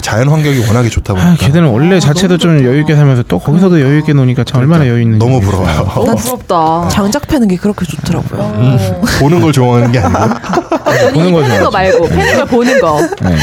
[0.00, 3.80] 자연 환경이 워낙에 좋다 아, 보니까 걔들은 원래 자체도 좀 여유 있게 살면서 또 거기서도
[3.80, 5.18] 여유 있게 노니까 참 얼마나 여유 있는.
[5.18, 5.84] 너무 부러워요.
[5.94, 6.88] 너무 부럽다.
[6.88, 8.40] 장작 패는 게 그렇게 좋더라고요.
[8.58, 8.78] 음,
[9.20, 13.00] 보는 걸 좋아하는 게 아니고 보는 거 패는 거 말고 패는 걸 보는 거.
[13.22, 13.36] 네.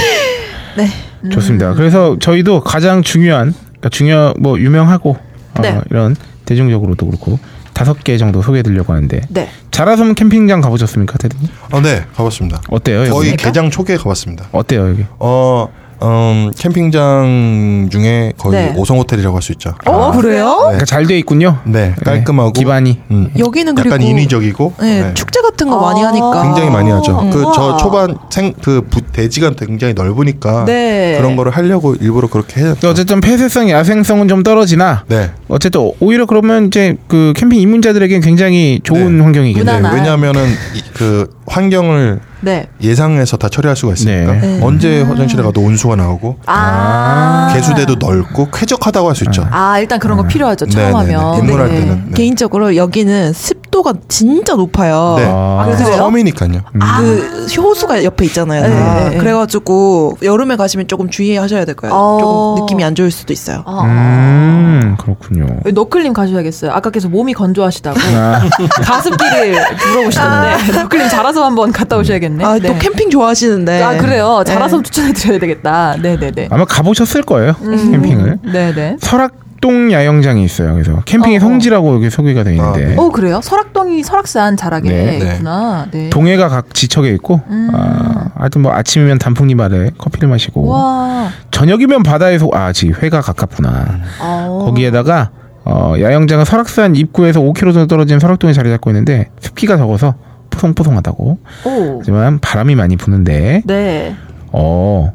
[0.77, 0.89] 네.
[1.31, 1.73] 좋습니다.
[1.73, 5.17] 그래서 저희도 가장 중요한 그러니까 중요 뭐 유명하고
[5.57, 5.79] 어, 네.
[5.89, 6.15] 이런
[6.45, 7.39] 대중적으로도 그렇고
[7.73, 9.49] 다섯 개 정도 소개해드리려고 하는데 네.
[9.71, 11.49] 자라섬 캠핑장 가보셨습니까, 테드님?
[11.71, 12.61] 어, 네 가봤습니다.
[12.69, 13.01] 어때요?
[13.01, 13.09] 여기?
[13.09, 14.47] 거의 개장 초기에 가봤습니다.
[14.51, 15.05] 어때요 여기?
[15.19, 15.67] 어
[16.03, 18.73] 음, 캠핑장 중에 거의 네.
[18.75, 19.73] 5성 호텔이라고 할 수 있죠.
[19.85, 20.57] 어, 그래요?
[20.63, 21.59] 그러니까 잘 돼 있군요.
[21.65, 22.99] 네, 깔끔하고 기반이.
[23.11, 25.13] 음, 여기는 약간 그리고 인위적이고 네, 네.
[25.13, 26.07] 축제 같은 거 많이 아.
[26.07, 27.29] 하니까 굉장히 많이 하죠.
[27.31, 27.77] 그저 우와.
[27.77, 31.15] 초반 생그 대지가 굉장히 넓으니까 네.
[31.17, 32.75] 그런 거를 하려고 일부러 그렇게 해요.
[32.83, 35.03] 어쨌든 폐쇄성, 야생성은 좀 떨어지나.
[35.07, 35.29] 네.
[35.47, 39.23] 어쨌든 오히려 그러면 이제 그 캠핑 입문자들에게는 굉장히 좋은 네.
[39.23, 39.79] 환경이겠네요.
[39.81, 40.41] 네, 왜냐하면은
[40.75, 42.67] 이- 그 환경을 네.
[42.81, 44.59] 예상해서 다 처리할 수가 있으니까 네.
[44.61, 47.51] 언제 화장실에 가도 온수가 나오고 아.
[47.55, 49.47] 개수대도 넓고 쾌적하다고 할 수 있죠.
[49.49, 50.65] 아, 일단 그런 거 필요하죠.
[50.67, 51.15] 처음 네, 네, 네.
[51.15, 51.37] 하면.
[51.39, 51.79] 입문할 네.
[51.79, 52.03] 때는.
[52.07, 52.11] 네.
[52.15, 55.15] 개인적으로 여기는 습 도가 진짜 높아요.
[55.17, 55.25] 네.
[55.27, 55.97] 아, 그래요?
[55.97, 56.61] 섬이니까요.
[56.97, 58.61] 그 효수가 옆에 있잖아요.
[58.61, 59.09] 네, 다.
[59.09, 59.17] 네.
[59.17, 61.93] 그래가지고 여름에 가시면 조금 주의하셔야 될 거예요.
[61.93, 62.17] 어.
[62.19, 63.63] 조금 느낌이 안 좋을 수도 있어요.
[63.65, 65.45] 아, 음, 그렇군요.
[65.65, 66.71] 너클님 가셔야겠어요.
[66.71, 68.41] 아까 계속 몸이 건조하시다고 아,
[68.81, 69.57] 가습기를
[69.89, 72.45] 물어보시던데 너클님 자라섬 한번 갔다 오셔야겠네.
[72.45, 72.69] 아, 네.
[72.69, 73.83] 또 캠핑 좋아하시는데.
[73.83, 74.43] 아 그래요.
[74.45, 74.53] 네.
[74.53, 75.97] 자라섬 추천해드려야 되겠다.
[76.01, 76.47] 네네네.
[76.49, 77.55] 아마 가보셨을 거예요.
[77.59, 78.39] 캠핑을.
[78.53, 78.97] 네네.
[79.01, 80.73] 설악 동 야영장이 있어요.
[80.73, 81.39] 그래서 캠핑의 어.
[81.39, 82.95] 성지라고 여기 소개가 되어 있는데 아, 네.
[82.99, 83.39] 어 그래요?
[83.41, 85.17] 설악동이 설악산 자락에 네.
[85.17, 85.31] 네.
[85.33, 85.87] 있구나.
[85.89, 86.11] 네.
[86.11, 87.41] 동해가 각 지척에 있고
[87.73, 91.29] 아, 하여튼 뭐 아침이면 단풍잎 아래 커피를 마시고 와.
[91.49, 94.01] 저녁이면 바다에서 아 지 회가 가깝구나.
[94.21, 94.63] 어.
[94.67, 95.31] 거기에다가
[95.63, 100.13] 어, 야영장은 설악산 입구에서 5km 정도 떨어진 설악동에 자리 잡고 있는데 습기가 적어서
[100.51, 101.39] 포송포송하다고.
[101.65, 101.95] 오.
[101.99, 104.15] 하지만 바람이 많이 부는데 네.
[104.51, 105.11] 어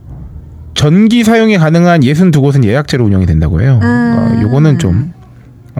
[0.81, 3.79] 전기 사용이 가능한 62곳은 예약제로 운영이 된다고 해요.
[3.83, 3.87] 음.
[4.17, 5.13] 어, 요거는 좀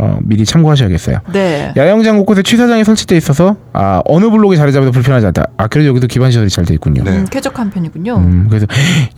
[0.03, 1.19] 어, 미리 참고하셔야겠어요.
[1.33, 1.73] 네.
[1.77, 5.45] 야영장 곳곳에 취사장이 설치돼 있어서 아 어느 블록에 자리 잡아도 불편하지 않다.
[5.59, 7.03] 아 그래도 여기도 기반 시설이 잘 돼 있군요.
[7.05, 7.11] 네.
[7.11, 8.17] 음, 쾌적한 편이군요.
[8.17, 8.67] 음, 그래서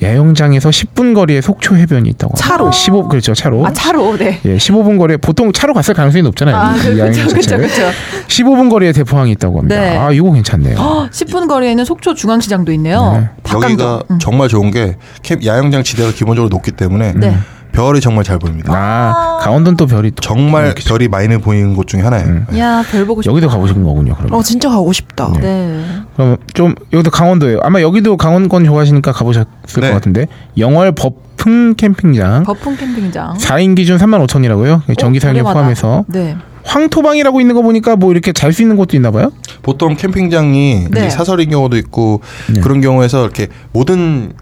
[0.00, 2.34] 야영장에서 10분 거리에 속초 해변이 있다고.
[2.36, 2.72] 차로?
[2.72, 3.64] 15 그렇죠 차로.
[3.66, 4.40] 아 차로 네.
[4.44, 6.56] 예, 15분 거리에 보통 차로 갔을 가능성이 높잖아요.
[6.56, 7.56] 아이 그렇죠 그렇죠.
[7.56, 7.82] 그렇죠.
[8.28, 9.80] 15분 거리에 대포항이 있다고 합니다.
[9.80, 9.96] 네.
[9.96, 10.76] 아 이거 괜찮네요.
[11.10, 13.12] 10분 거리에는 속초 중앙시장도 있네요.
[13.20, 13.52] 네.
[13.52, 14.18] 여기가 음.
[14.18, 17.36] 정말 좋은 게 캠, 야영장 지대가 기본적으로 높기 때문에 네.
[17.72, 18.72] 별이 정말 잘 보입니다.
[18.74, 22.26] 아 강원도는 또 별이 또 정말 이렇게 별이 많이 보이는 곳 중에 하나예요.
[22.26, 22.46] 음.
[22.58, 23.32] 야, 별 보고 싶다.
[23.32, 24.14] 여기도 가보신 거군요.
[24.14, 24.32] 그럼.
[24.34, 25.32] 어, 진짜 가고 싶다.
[25.34, 25.40] 네.
[25.40, 25.84] 네.
[26.14, 27.60] 그럼 좀 여기도 강원도예요.
[27.62, 29.46] 아마 여기도 강원권 좋아하시니까 가보셨을
[29.80, 29.88] 네.
[29.88, 30.26] 것 같은데
[30.58, 33.34] 영월 법흥 캠핑장 거품 캠핑장.
[33.38, 34.98] 4인 기준 3만 5천이라고요.
[34.98, 35.42] 전기 어, 사용료.
[35.44, 36.36] 포함해서 네.
[36.64, 39.32] 황토방이라고 있는 거 보니까 뭐 이렇게 잘 수 있는 곳도 있나 봐요.
[39.62, 41.10] 보통 캠핑장이 네.
[41.10, 42.20] 사설인 경우도 있고
[42.54, 42.60] 네.
[42.60, 44.32] 그런 경우에서 이렇게 모든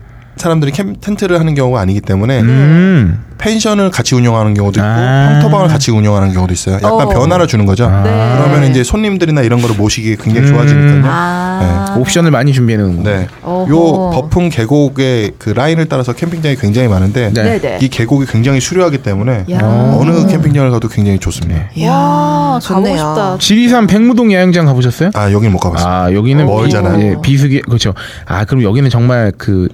[0.41, 3.25] 사람들이 캠 텐트를 하는 경우가 아니기 때문에 음.
[3.39, 5.31] 펜션을 같이 운영하는 경우도 있고 아.
[5.33, 6.77] 황토방을 같이 운영하는 경우도 있어요.
[6.77, 7.09] 약간 어.
[7.09, 7.87] 변화를 주는 거죠.
[7.87, 8.03] 아.
[8.03, 8.11] 네.
[8.37, 10.55] 그러면 이제 손님들이나 이런 거를 모시기 굉장히 음.
[10.55, 11.03] 좋아지니까요.
[11.07, 11.95] 아.
[11.99, 13.11] 옵션을 많이 준비해 놓은 거.
[13.11, 13.29] 네.
[13.43, 13.71] 어허.
[13.71, 17.59] 요 버풍 계곡의 그 라인을 따라서 캠핑장이 굉장히 많은데 네.
[17.59, 17.79] 네네.
[17.81, 19.59] 이 계곡이 굉장히 수려하기 때문에 야.
[19.99, 21.69] 어느 캠핑장을 가도 굉장히 좋습니다.
[21.87, 22.97] 와, 가보고 좋네요.
[22.97, 23.37] 싶다.
[23.39, 25.11] 지리산 백무동 야영장 가보셨어요?
[25.15, 26.05] 아 여긴 못 가봤습니다.
[26.05, 26.99] 아 여기는 멀잖아요.
[26.99, 27.95] 비, 예, 비수기 그렇죠.
[28.27, 29.69] 아 그럼 여기는 정말 그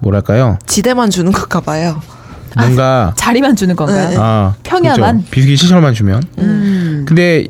[0.00, 0.58] 뭐랄까요?
[0.66, 2.00] 지대만 주는 것가 봐요.
[2.56, 4.08] 뭔가 자리만 주는 건가요?
[4.10, 4.16] 네.
[4.18, 4.96] 아 평야만?
[5.18, 5.30] 그렇죠.
[5.30, 6.22] 비수기 시설만 주면.
[6.38, 7.04] 음.
[7.06, 7.46] 근데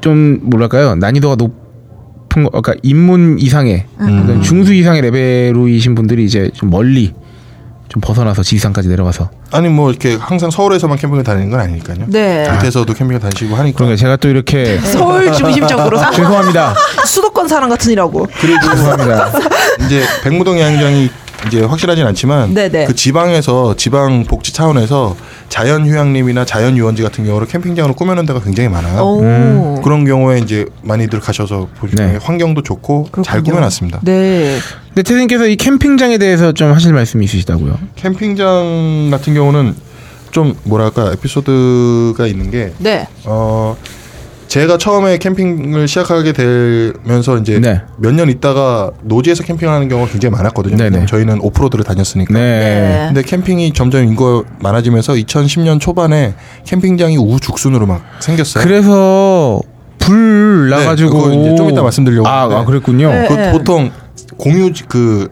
[0.00, 0.94] 좀 뭐랄까요?
[0.96, 4.22] 난이도가 높은 거, 그러니까 입문 이상의 음.
[4.24, 7.14] 어떤 중수 이상의 레벨로이신 분들이 이제 좀 멀리
[7.88, 12.06] 좀 벗어나서 지리산까지 내려가서 아니 뭐 이렇게 항상 서울에서만 캠핑을 다니는 건 아니니까요.
[12.08, 12.50] 네.
[12.52, 16.74] 밑에서도 캠핑을 다니시고 하니까 그러니까 제가 또 이렇게 서울 중심적으로 사- 죄송합니다.
[17.06, 18.26] 수도권 사람 같으니라고.
[18.40, 19.28] 그리고 죄송합니다.
[19.86, 21.10] 이제 백무동 야영장이
[21.46, 22.86] 이제 확실하진 않지만 네네.
[22.86, 25.16] 그 지방에서 지방 복지 차원에서
[25.48, 29.02] 자연 휴양림이나 자연 유원지 같은 경우를 캠핑장으로 꾸며놓은 데가 굉장히 많아요.
[29.02, 29.20] 오.
[29.22, 29.80] 음.
[29.82, 32.18] 그런 경우에 이제 많이들 가셔서 보시면 네.
[32.22, 33.42] 환경도 좋고 잘 그렇군요.
[33.54, 34.00] 꾸며놨습니다.
[34.02, 34.58] 네.
[34.88, 37.78] 근데 태생께서 이 캠핑장에 대해서 좀 하실 말씀이 있으시다고요?
[37.96, 39.74] 캠핑장 같은 경우는
[40.30, 43.06] 좀 뭐랄까 에피소드가 있는 게 네.
[43.24, 43.76] 어.
[44.52, 47.80] 제가 처음에 캠핑을 시작하게 되면서 이제 네.
[47.96, 50.76] 몇년 있다가 노지에서 캠핑하는 경우가 굉장히 많았거든요.
[50.76, 51.06] 네네.
[51.06, 52.34] 저희는 오프로드를 다녔으니까.
[52.34, 53.04] 네.
[53.06, 56.34] 근데 캠핑이 점점 인구가 많아지면서 2010년 초반에
[56.66, 58.62] 캠핑장이 우후죽순으로 막 생겼어요.
[58.62, 59.58] 그래서
[59.98, 62.42] 불 네, 나가지고 그거 이제 좀 이따 말씀드리려고 아.
[62.42, 63.08] 아 그랬군요.
[63.08, 63.28] 네.
[63.28, 63.90] 그 보통
[64.36, 65.30] 공유 그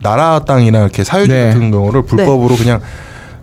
[0.00, 1.48] 나라 땅이나 이렇게 사유지 네.
[1.48, 2.80] 같은 경우를 불법으로 그냥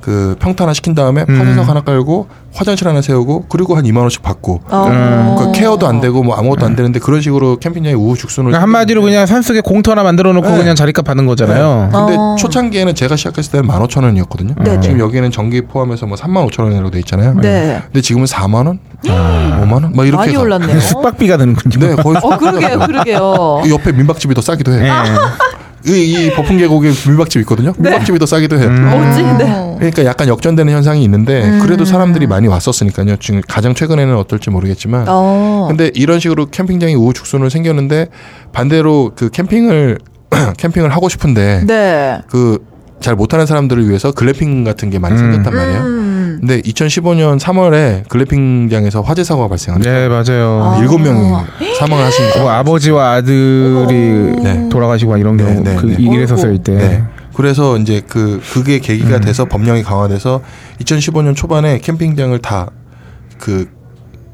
[0.02, 1.38] 그 평탄화 시킨 다음에 음.
[1.38, 5.36] 파쇄석 하나 깔고 화장실 하나 세우고 그리고 한 2만 원씩 받고 어.
[5.38, 9.26] 그러니까 케어도 안 되고 뭐 아무것도 안 되는데 그런 식으로 캠핑장이 우후죽순을 그러니까 한마디로 그냥
[9.26, 10.58] 산속에 공터 하나 만들어 놓고 네.
[10.58, 11.90] 그냥 자리값 받는 거잖아요.
[11.94, 12.36] 근데 어.
[12.38, 14.62] 초창기에는 제가 시작했을 때는 15,000원이었거든요.
[14.64, 14.82] 네네.
[14.82, 17.36] 지금 여기는 전기 포함해서 뭐 35,000원이라고 돼 있잖아요.
[17.36, 17.82] 네.
[17.86, 18.80] 근데 지금은 4만 원?
[19.06, 19.94] 5만 원?
[19.96, 20.42] 막 이렇게 많이 가.
[20.42, 20.80] 올랐네요.
[20.80, 21.88] 숙박비가 드는군요.
[21.88, 23.62] 네, 거의 어, 그러게요, 그러게요.
[23.70, 24.80] 옆에 민박집이 더 싸기도 해.
[24.82, 24.90] 네.
[25.86, 25.92] 이,
[26.28, 27.74] 이 버풍 계곡에 민박집 있거든요.
[27.78, 28.68] 민박집이 더 싸기도 해요.
[28.68, 28.88] 음.
[28.88, 29.76] 어찌, 네.
[29.78, 33.18] 그러니까 약간 역전되는 현상이 있는데 그래도 사람들이 많이 왔었으니까요.
[33.18, 35.06] 지금 가장 최근에는 어떨지 모르겠지만.
[35.08, 35.66] 어.
[35.68, 38.08] 근데 이런 식으로 캠핑장이 우후죽순으로 생겼는데
[38.54, 39.98] 반대로 그 캠핑을
[40.58, 42.22] 캠핑을 하고 싶은데 네.
[42.30, 45.32] 그잘 못하는 사람들을 위해서 글램핑 같은 게 많이 음.
[45.32, 46.11] 생겼단 말이에요.
[46.42, 46.48] 음.
[46.48, 50.74] 근데 2015년 3월에 글램핑장에서 화재 사고가 발생한 네 맞아요.
[50.76, 50.80] 아.
[50.82, 51.32] 일곱 명이
[51.78, 52.50] 사망을 하신 뭐 거예요.
[52.50, 54.70] 아버지와 아들이 네.
[54.70, 55.96] 돌아가시고 막 이런 네, 경우 네, 그 네.
[56.00, 56.76] 이랬었어요 이때.
[56.76, 57.04] 네.
[57.34, 59.22] 그래서 이제 그 그게 계기가 음.
[59.22, 60.42] 돼서 법령이 강화돼서
[60.82, 63.70] 2015년 초반에 캠핑장을 다그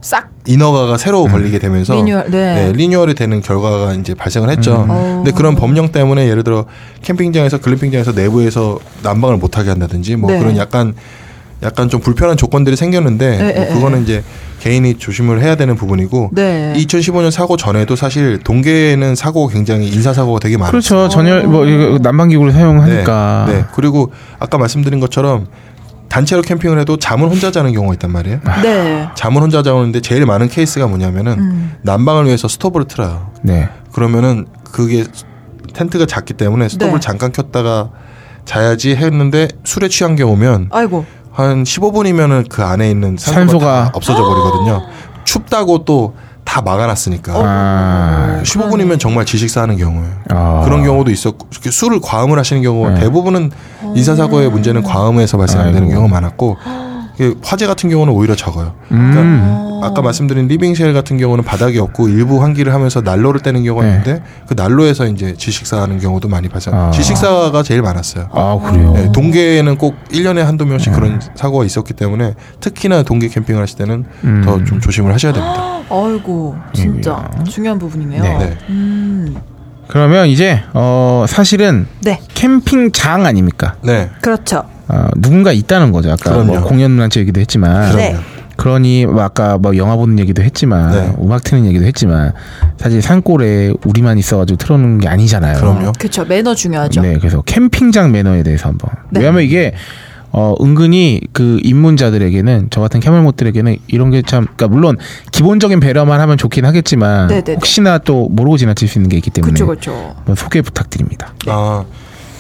[0.02, 2.32] 싹 인허가가 새로 걸리게 되면서 리뉴얼.
[2.32, 2.56] 네.
[2.56, 4.84] 네, 리뉴얼이 되는 결과가 이제 발생을 했죠.
[4.84, 4.90] 음.
[4.90, 5.22] 어.
[5.24, 6.66] 근데 그런 법령 때문에 예를 들어
[7.02, 10.40] 캠핑장에서 글램핑장에서 내부에서 난방을 못 하게 한다든지 뭐 네.
[10.40, 10.94] 그런 약간
[11.64, 14.24] 약간 좀 불편한 조건들이 생겼는데 네, 뭐 네, 그거는 이제
[14.60, 16.74] 개인이 조심을 해야 되는 부분이고 네.
[16.76, 20.72] 2015년 사고 전에도 사실 동계에는 사고가 굉장히 인사 사고가 되게 많았어요.
[20.72, 21.10] 그렇죠.
[21.10, 23.46] 전열 뭐 이거 난방 기구를 사용하니까.
[23.48, 23.66] 네, 네.
[23.74, 25.48] 그리고 아까 말씀드린 것처럼
[26.10, 28.40] 단체로 캠핑을 해도 잠은 혼자 자는 경우가 있단 말이에요.
[28.64, 29.10] 네.
[29.16, 31.72] 잠은 혼자 자는데 제일 많은 케이스가 뭐냐면은 음.
[31.82, 33.32] 난방을 위해서 스토브를 틀어요.
[33.42, 33.68] 네.
[33.92, 35.06] 그러면은 그게
[35.74, 37.06] 텐트가 작기 때문에 스토브를 네.
[37.06, 37.90] 잠깐 켰다가
[38.46, 41.06] 자야지 했는데 술에 취한 경우면 아이고.
[41.38, 43.84] 한 15분이면은 그 안에 있는 산소가, 산소가.
[43.86, 44.82] 다 없어져 버리거든요.
[45.24, 46.14] 춥다고 또
[46.48, 47.34] 다 막아놨으니까.
[47.36, 48.40] 아.
[48.42, 50.14] 15분이면 정말 질식사 하는 경우예요.
[50.30, 50.62] 아.
[50.64, 53.02] 그런 경우도 있었고 이렇게 술을 과음을 하시는 경우가 네.
[53.02, 53.52] 대부분은
[53.94, 55.92] 인사사고의 문제는 과음에서 발생되는 아이고.
[55.94, 56.56] 경우가 많았고
[57.42, 58.74] 화재 같은 경우는 오히려 적어요.
[58.88, 59.80] 그러니까 음.
[59.84, 63.92] 아까 말씀드린 living shell 같은 경우는 바닥이 없고 일부 환기를 하면서 난로를 때는 경우가 네.
[63.92, 66.74] 있는데 그 난로에서 이제 질식사 하는 경우도 많이 발생.
[66.74, 66.92] 아.
[66.92, 68.30] 질식사가 제일 많았어요.
[68.32, 68.94] 아 그래요.
[68.94, 71.00] 네, 동계에는 꼭 1년에 한두 명씩 네.
[71.00, 74.42] 그런 사고가 있었기 때문에 특히나 동계 캠핑을 하실 때는 음.
[74.46, 75.82] 더좀 조심을 하셔야 됩니다.
[75.90, 76.56] 아이고.
[76.74, 77.44] 진짜 이게요.
[77.46, 78.22] 중요한 부분이네요.
[78.22, 78.38] 네.
[78.38, 78.58] 네.
[78.70, 79.36] 음.
[79.88, 82.20] 그러면 이제 어 사실은 네.
[82.34, 83.76] 캠핑장 아닙니까?
[83.84, 84.10] 네.
[84.22, 84.66] 그렇죠.
[84.90, 86.12] 어, 누군가 있다는 거죠.
[86.12, 86.68] 아까 뭐 그럼요.
[86.68, 88.12] 공연문화체 얘기도 했지만 네.
[88.12, 88.24] 그럼요.
[88.58, 91.14] 그러니 뭐 아까 뭐 영화 보는 얘기도 했지만 네.
[91.22, 92.34] 음악 트는 얘기도 했지만
[92.78, 95.58] 사실 산골에 우리만 있어가지고 틀어놓는 게 아니잖아요.
[95.60, 95.92] 그럼요.
[96.00, 96.26] 그렇죠.
[96.26, 97.02] 매너 중요하죠.
[97.02, 98.90] 네, 그래서 캠핑장 매너에 대해서 한번.
[99.12, 99.20] 네.
[99.20, 99.74] 왜냐하면 이게
[100.32, 104.98] 어 은근히 그 입문자들에게는 저 같은 캐멀못들에게는 이런 게 참 그러니까 물론
[105.32, 107.54] 기본적인 배려만 하면 좋긴 하겠지만 네네네.
[107.54, 109.66] 혹시나 또 모르고 지나칠 수 있는 게 있기 때문에 그렇죠.
[109.68, 110.14] 그렇죠.
[110.18, 111.34] 한번 소개 부탁드립니다.
[111.48, 111.86] 아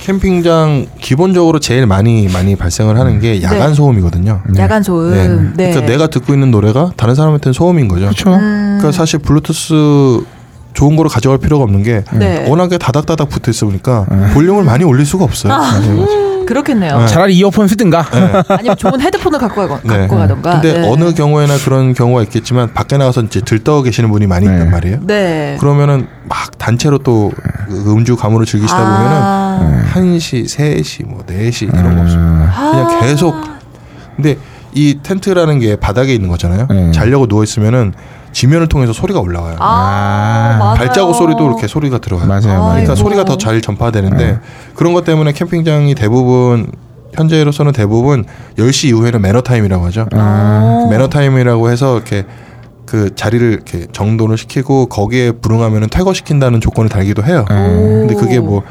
[0.08, 3.74] 캠핑장 기본적으로 제일 많이 많이 발생을 하는 게 야간 네.
[3.74, 4.42] 소음이거든요.
[4.48, 4.62] 네.
[4.62, 5.12] 야간 소음.
[5.12, 5.28] 네.
[5.66, 5.72] 네.
[5.72, 8.06] 그러니까 내가 듣고 있는 노래가 다른 사람한테는 소음인 거죠.
[8.06, 8.30] 그렇죠.
[8.34, 8.78] 음.
[8.80, 10.22] 그러니까 사실 블루투스
[10.74, 12.48] 좋은 거를 가져갈 필요가 없는 게 네.
[12.48, 14.32] 워낙에 다닥다닥 붙어 있으니까 음.
[14.34, 15.52] 볼륨을 많이 올릴 수가 없어요.
[16.48, 17.00] 그렇겠네요.
[17.00, 17.08] 네.
[17.08, 18.06] 차라리 이어폰 쓰든가.
[18.48, 20.00] 아니면 좋은 헤드폰을 갖고, 가, 네.
[20.00, 20.62] 갖고 가던가.
[20.62, 20.90] 근데 네.
[20.90, 24.54] 어느 경우에나 그런 경우가 있겠지만 밖에 나가서 이제 들떠 계시는 분이 많이 네.
[24.54, 25.00] 있단 말이에요.
[25.04, 25.58] 네.
[25.60, 29.84] 그러면은 막 단체로 또그 음주 가무를 즐기시다 보면은 아.
[29.94, 32.20] 1시, 3시, 뭐 4시 이런 거 없어요.
[32.20, 33.36] 음, 그냥 계속
[34.16, 34.38] 근데
[34.74, 36.68] 이 텐트라는 게 바닥에 있는 거잖아요.
[36.70, 36.92] 네.
[36.92, 37.94] 자려고 누워 있으면
[38.38, 39.56] 지면을 통해서 소리가 올라와요.
[39.60, 40.76] 아, 맞아요.
[40.76, 42.28] 발자국 소리도 이렇게 소리가 들어가요.
[42.28, 42.60] 맞아요, 맞아요.
[42.66, 42.96] 그러니까 아이고.
[42.96, 44.40] 소리가 더 잘 전파되는데 네.
[44.76, 46.72] 그런 것 때문에 캠핑장이 대부분
[47.14, 48.26] 현재로서는 대부분
[48.60, 50.06] 10시 이후에는 매너 타임이라고 하죠.
[50.14, 50.88] 아, 어.
[50.92, 52.26] 매너 타임이라고 해서 이렇게
[52.86, 57.44] 그 자리를 이렇게 정돈을 시키고 거기에 불응하면은 퇴거시킨다는 조건을 달기도 해요.
[57.50, 58.06] 음.
[58.08, 58.66] 근데 그게 뭐 조-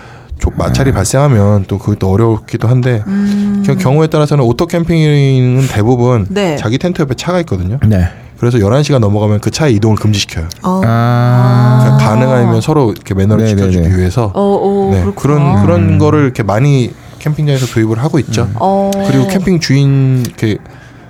[0.56, 3.62] 마찰이 발생하면 또 그것도 어렵기도 한데 음.
[3.66, 6.56] 그 경우에 따라서는 오토 캠핑은 대부분 네.
[6.56, 7.78] 자기 텐트 옆에 차가 있거든요.
[7.86, 8.08] 네.
[8.38, 10.46] 그래서 11시가 넘어가면 그 차의 이동을 금지시켜요.
[10.62, 10.82] 어.
[10.84, 13.70] 아, 그러니까 가능하면 서로 이렇게 매너를 네네네.
[13.70, 15.12] 지켜주기 위해서 어, 어, 네.
[15.16, 15.98] 그런 그런 음.
[15.98, 18.48] 거를 이렇게 많이 캠핑장에서 도입을 하고 있죠.
[18.54, 18.90] 어.
[19.08, 20.58] 그리고 캠핑 주인 이렇게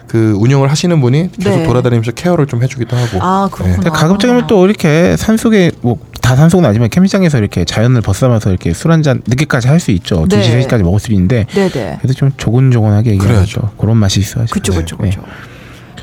[0.07, 1.66] 그 운영을 하시는 분이 계속 네.
[1.66, 3.19] 돌아다니면서 케어를 좀 해주기도 하고.
[3.20, 3.77] 아, 그렇구나.
[3.77, 8.90] 근데 가급적이면 또 이렇게 산속에 뭐 다 산속은 아니지만 캠핑장에서 이렇게 자연을 벗삼아서 이렇게 술
[8.90, 10.27] 한잔 늦게까지 할 수 있죠.
[10.28, 10.40] 네.
[10.40, 11.98] 2시, 3시까지 먹을 수 있는데 네네.
[12.01, 13.28] 그래도 좀 조곤조곤하게 얘기하죠.
[13.32, 13.70] 그래야죠.
[13.78, 14.53] 그런 맛이 있어야죠.
[14.53, 14.78] 그쵸, 네.
[14.78, 15.20] 그쵸, 그쵸.
[15.20, 15.31] 그럼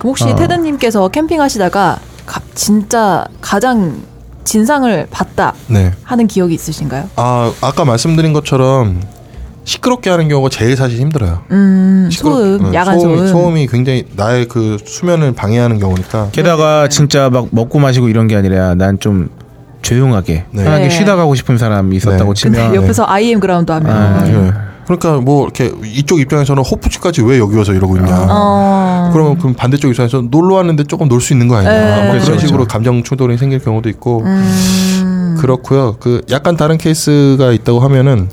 [0.06, 0.36] 혹시 어.
[0.36, 3.98] 테드님께서 캠핑하시다가 가- 진짜 가장
[4.46, 5.92] 진상을 봤다 네.
[6.04, 7.10] 하는 기억이 있으신가요?
[7.18, 9.02] 아 아까 말씀드린 것처럼
[9.66, 11.42] 시끄럽게 하는 경우가 제일 사실 힘들어요.
[11.52, 13.28] 음, 시끄럽- 소음, 어, 야간 소음이, 소음.
[13.28, 16.30] 소음이 굉장히 나의 그 수면을 방해하는 경우니까.
[16.32, 19.30] 게다가 진짜 막 먹고 마시고 이런 게 아니라 난 좀
[19.84, 20.64] 조용하게 네.
[20.64, 20.90] 편하게 네.
[20.90, 22.42] 쉬다 가고 싶은 사람이 있었다고 네.
[22.44, 23.92] 근데 치면 옆에서 IM 그라운드 하면.
[23.92, 24.52] 아, 네.
[24.86, 28.28] 그러니까 뭐 이렇게 이쪽 입장에서는 호프집 가지 왜 여기 와서 이러고 있냐.
[28.30, 29.10] 어.
[29.14, 31.72] 그러면 그럼 반대쪽 입장에서 놀러 왔는데 조금 놀 수 있는 거 아니냐.
[31.72, 32.02] 네.
[32.04, 32.68] 뭐 그렇죠, 그런 식으로 그렇죠.
[32.74, 35.38] 감정 충돌이 생길 경우도 있고 음.
[35.40, 35.96] 그렇고요.
[36.00, 38.28] 그 약간 다른 케이스가 있다고 하면은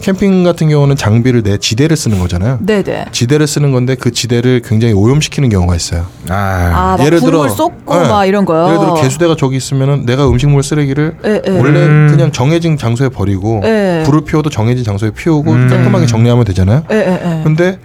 [0.00, 2.58] 캠핑 같은 경우는 장비를 내 지대를 쓰는 거잖아요.
[2.60, 3.06] 네네.
[3.12, 6.06] 지대를 쓰는 건데 그 지대를 굉장히 오염시키는 경우가 있어요.
[6.28, 8.08] 아, 아, 막 예를 들어- 쏟고 네.
[8.08, 8.66] 막 이런 거요.
[8.68, 11.50] 예를 들어 개수대가 저기 있으면은 내가 음식물 쓰레기를 예, 예.
[11.58, 12.08] 원래 음.
[12.10, 14.02] 그냥 정해진 장소에 버리고 예.
[14.06, 15.68] 불을 피워도 정해진 장소에 피우고 음.
[15.68, 16.82] 깔끔하게 정리하면 되잖아요.
[16.90, 17.40] 예, 예, 예.
[17.44, 17.78] 근데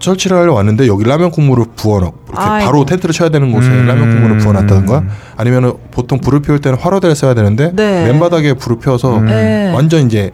[0.00, 2.66] 설치를 하려 왔는데 여기 라면 국물을 부어놓고 이렇게 아이고.
[2.66, 3.86] 바로 텐트를 쳐야 되는 곳에 음.
[3.86, 5.02] 라면 국물을 부어놨다든가
[5.36, 8.04] 아니면은 보통 불을 피울 때는 화로대를 써야 되는데 네.
[8.06, 9.28] 맨바닥에 불을 피워서 음.
[9.30, 9.72] 예.
[9.74, 10.30] 완전 이제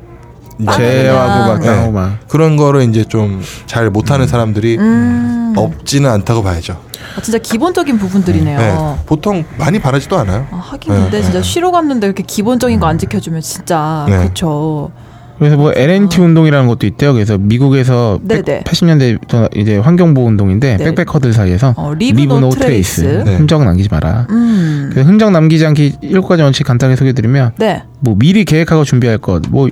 [0.58, 1.90] 제하고 막 네.
[1.90, 2.18] 막.
[2.28, 5.52] 그런 거를 이제 좀 잘 못하는 사람들이 음.
[5.56, 6.76] 없지는 않다고 봐야죠.
[7.16, 8.58] 아, 진짜 기본적인 부분들이네요.
[8.58, 8.74] 네.
[9.06, 10.46] 보통 많이 바라지도 않아요.
[10.50, 11.42] 아, 하긴 네, 근데 진짜 네.
[11.44, 14.18] 쉬러 갔는데 이렇게 기본적인 거 안 지켜주면 진짜 네.
[14.18, 14.90] 그렇죠.
[15.38, 17.12] 그래서 뭐 LNT 운동이라는 것도 있대요.
[17.12, 18.26] 그래서 미국에서 아.
[18.28, 18.62] 네네.
[18.64, 20.84] 80년대 이제 환경보호 운동인데 네.
[20.84, 23.22] backpacker들 사이에서 어, Leave No Trace.
[23.24, 23.36] 네.
[23.36, 24.26] 흔적 남기지 마라.
[24.30, 24.92] 음.
[24.94, 27.82] 흔적 남기지 않기 일곱 가지 원칙 간단히 소개해드리면 네.
[28.00, 29.68] 뭐 미리 계획하고 준비할 것, 뭐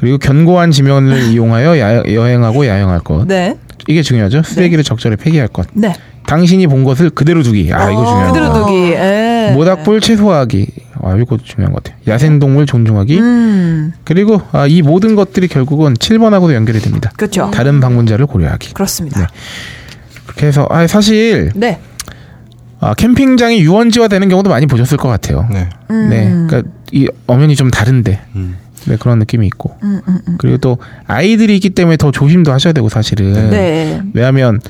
[0.00, 3.26] 그리고 견고한 지면을 이용하여 야, 여행하고 야영할 것.
[3.26, 3.58] 네.
[3.86, 4.42] 이게 중요하죠.
[4.42, 5.66] 쓰레기를 적절히 폐기할 것.
[5.74, 5.94] 네.
[6.26, 7.70] 당신이 본 것을 그대로 두기.
[7.72, 8.32] 아 이거 중요해요.
[8.32, 8.92] 그대로 두기.
[8.92, 9.52] 예.
[9.54, 10.66] 모닥불 최소화하기.
[11.02, 12.00] 아 이거 중요한 것 같아요.
[12.06, 13.18] 야생동물 존중하기.
[13.18, 13.92] 음.
[14.04, 17.10] 그리고 아, 이 모든 것들이 결국은 7번하고도 연결이 됩니다.
[17.16, 17.50] 그렇죠.
[17.52, 18.72] 다른 방문자를 고려하기.
[18.72, 19.20] 그렇습니다.
[19.20, 19.26] 네.
[20.24, 21.78] 그렇게 해서 아, 사실 네.
[22.80, 25.46] 아, 캠핑장이 유원지화 되는 경우도 많이 보셨을 것 같아요.
[25.52, 25.68] 네.
[25.90, 26.08] 음.
[26.08, 28.56] 네, 그러니까 이 엄연히 좀 다른데 음.
[28.86, 30.34] 네, 그런 느낌이 있고 음, 음, 음.
[30.38, 34.02] 그리고 또 아이들이 있기 때문에 더 조심도 하셔야 되고 사실은 네.
[34.14, 34.60] 왜냐하면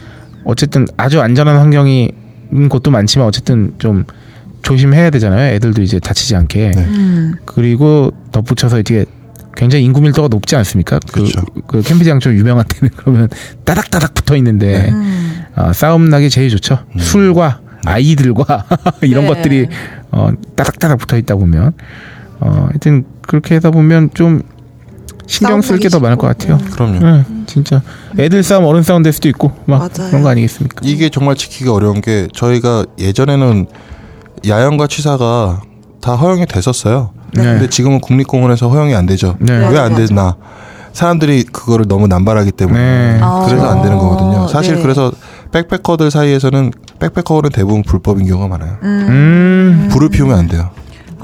[0.44, 2.10] 어쨌든 아주 안전한 환경이
[2.52, 4.04] 있는 곳도 많지만 어쨌든 좀
[4.62, 5.54] 조심해야 되잖아요.
[5.54, 6.84] 애들도 이제 다치지 않게 네.
[6.84, 7.34] 음.
[7.44, 9.04] 그리고 덧붙여서 이게
[9.56, 10.98] 굉장히 인구 밀도가 높지 않습니까?
[11.12, 11.44] 그, 그렇죠.
[11.66, 13.28] 그 캠핑장 좀 유명한 데는 그러면
[13.64, 15.44] 따닥따닥 붙어 있는데 음.
[15.54, 16.78] 아, 싸움 나기 제일 좋죠.
[16.94, 16.98] 음.
[16.98, 18.66] 술과 아이들과
[19.02, 19.34] 이런 네.
[19.34, 19.68] 것들이
[20.10, 21.72] 어, 따닥따닥 붙어 있다 보면
[22.40, 24.42] 어, 하여튼 그렇게 하다 보면 좀
[25.26, 26.58] 신경 쓸 게 더 많을 것 같아요.
[26.72, 26.98] 그럼요.
[26.98, 27.82] 네, 진짜
[28.18, 30.10] 애들 싸움 어른 싸움 될 수도 있고 막 맞아요.
[30.10, 30.80] 그런 거 아니겠습니까?
[30.82, 33.66] 이게 정말 지키기 어려운 게 저희가 예전에는
[34.48, 35.60] 야영과 취사가
[36.00, 37.10] 다 허용이 됐었어요.
[37.34, 37.44] 네.
[37.44, 39.36] 근데 지금은 국립공원에서 허용이 안 되죠.
[39.38, 39.52] 네.
[39.68, 39.94] 왜 안.
[39.94, 40.36] 되나?
[40.92, 43.18] 사람들이 그거를 너무 남발하기 때문에 네.
[43.22, 43.44] 아.
[43.46, 44.48] 그래서 안 되는 거거든요.
[44.48, 44.82] 사실 네.
[44.82, 45.12] 그래서
[45.52, 48.76] 백패커들 사이에서는 백패커는 대부분 불법인 경우가 많아요.
[48.82, 50.70] 음, 불을 피우면 안 돼요.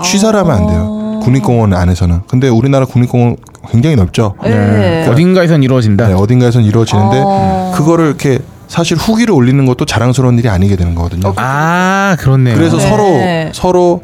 [0.05, 0.96] 취사를 하면 안 돼요.
[1.27, 2.21] 국립공원 안에서는.
[2.29, 3.37] 근데 우리나라 국립공원
[3.71, 4.35] 굉장히 넓죠.
[4.45, 5.09] 네.
[5.09, 6.07] 어딘가에선 이루어진다.
[6.07, 7.73] 네, 어딘가에선 이루어지는데 어.
[7.75, 8.39] 그거를 이렇게
[8.69, 11.33] 사실 후기를 올리는 것도 자랑스러운 일이 아니게 되는 거거든요.
[11.37, 12.55] 아 그렇네요.
[12.57, 12.89] 그래서 네.
[12.89, 14.03] 서로 서로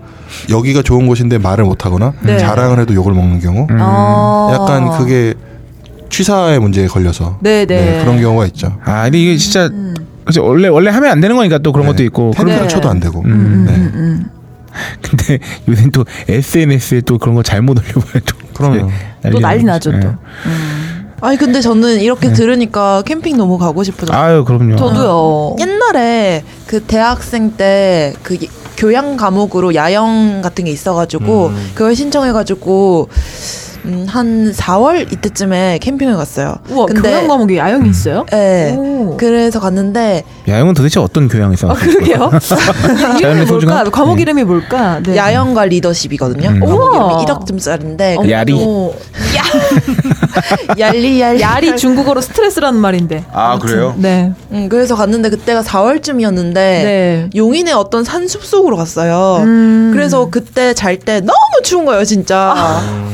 [0.50, 2.38] 여기가 좋은 곳인데 말을 못 하거나 네.
[2.38, 3.78] 자랑을 해도 욕을 먹는 경우 음.
[3.80, 4.50] 어.
[4.52, 5.34] 약간 그게
[6.10, 8.00] 취사의 문제에 걸려서 네, 네.
[8.02, 8.76] 그런 경우가 있죠.
[8.84, 9.94] 아 근데 이게 진짜 음.
[10.24, 10.44] 그렇죠.
[10.44, 11.92] 원래 원래 하면 안 되는 거니까 또 그런 네.
[11.92, 12.32] 것도 있고.
[12.34, 12.68] 텐트를 네.
[12.68, 13.22] 쳐도 안 되고.
[13.24, 14.24] 음.
[14.72, 14.78] 네.
[14.96, 14.98] 음.
[15.02, 15.38] 근데
[15.68, 18.22] 요새 또 SNS에 또 그런 거 잘못 올려봐요.
[18.26, 18.90] 또 그럼요.
[19.30, 19.98] 또 난리 나죠 또.
[19.98, 20.06] 네.
[20.46, 21.12] 음.
[21.20, 24.10] 아니 근데 저는 이렇게 들으니까 캠핑 너무 가고 싶어요.
[24.16, 24.76] 아유 그럼요.
[24.76, 25.56] 저도요.
[25.60, 28.38] 옛날에 그 대학생 때 그
[28.76, 31.70] 교양 과목으로 야영 같은 게 있어가지고 음.
[31.74, 33.08] 그걸 신청해가지고
[33.84, 36.56] 음, 한 4월 이때쯤에 캠핑을 갔어요.
[36.70, 38.24] 우와 교양 과목에 야영이 있어요?
[38.30, 38.74] 네.
[38.76, 39.16] 오.
[39.16, 41.70] 그래서 갔는데 야영은 도대체 어떤 교양에서?
[41.70, 42.30] 아 그러게요.
[43.20, 43.46] 자연의 뭘까?
[43.46, 43.90] 소중함?
[43.90, 44.22] 과목 네.
[44.22, 45.00] 이름이 뭘까?
[45.04, 45.16] 네.
[45.16, 46.48] 야영과 리더십이거든요.
[46.50, 46.60] 음.
[46.60, 46.94] 과목.
[46.94, 48.54] 이름이 1억쯤짜리인데 어, 야리.
[48.64, 48.92] 어.
[50.78, 53.24] 얄리 얄리 야리 중국어로 스트레스라는 말인데.
[53.32, 53.94] 아, 그래요?
[53.98, 54.32] 네.
[54.50, 57.30] 음, 그래서 갔는데 그때가 4월쯤이었는데 네.
[57.34, 59.42] 용인의 어떤 산숲 속으로 갔어요.
[59.44, 59.90] 음.
[59.92, 61.32] 그래서 그때 잘 때 너무
[61.64, 62.54] 추운 거예요, 진짜.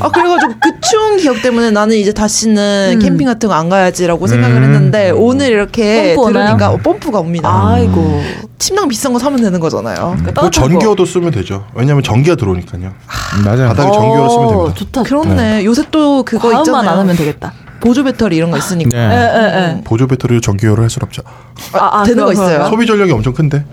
[0.01, 2.99] 아, 그래가지고 그 추운 기억 때문에 나는 이제 다시는 음.
[3.01, 4.63] 캠핑 같은 거 안 가야지라고 생각을 음.
[4.65, 6.47] 했는데 오늘 이렇게 오나요?
[6.47, 7.49] 들으니까 어, 펌프가 옵니다.
[7.69, 8.21] 아이고.
[8.59, 10.17] 침낭 비싼 거 사면 되는 거잖아요.
[10.19, 10.51] 그 따뜻한 거.
[10.51, 11.65] 전기어도 쓰면 되죠.
[11.75, 12.93] 왜냐하면 전기가 들어오니까요.
[13.45, 13.69] 맞아요.
[13.69, 14.71] 바닥에 전기어로 쓰면 됩니다.
[14.71, 15.03] 어, 좋다.
[15.05, 15.65] 그렇네.
[15.65, 16.91] 요새 또 그거 있잖아요.
[16.91, 17.53] 안 하면 되겠다.
[17.81, 18.97] 보조 배터리 이런 거 있으니까.
[18.99, 19.15] 에, 네.
[19.17, 19.81] 에, 에.
[19.85, 21.23] 보조 배터리로 전기어를 할 수는 없죠.
[21.73, 22.67] 아, 아, 되는 거 있어요.
[22.69, 23.65] 소비 전력이 엄청 큰데.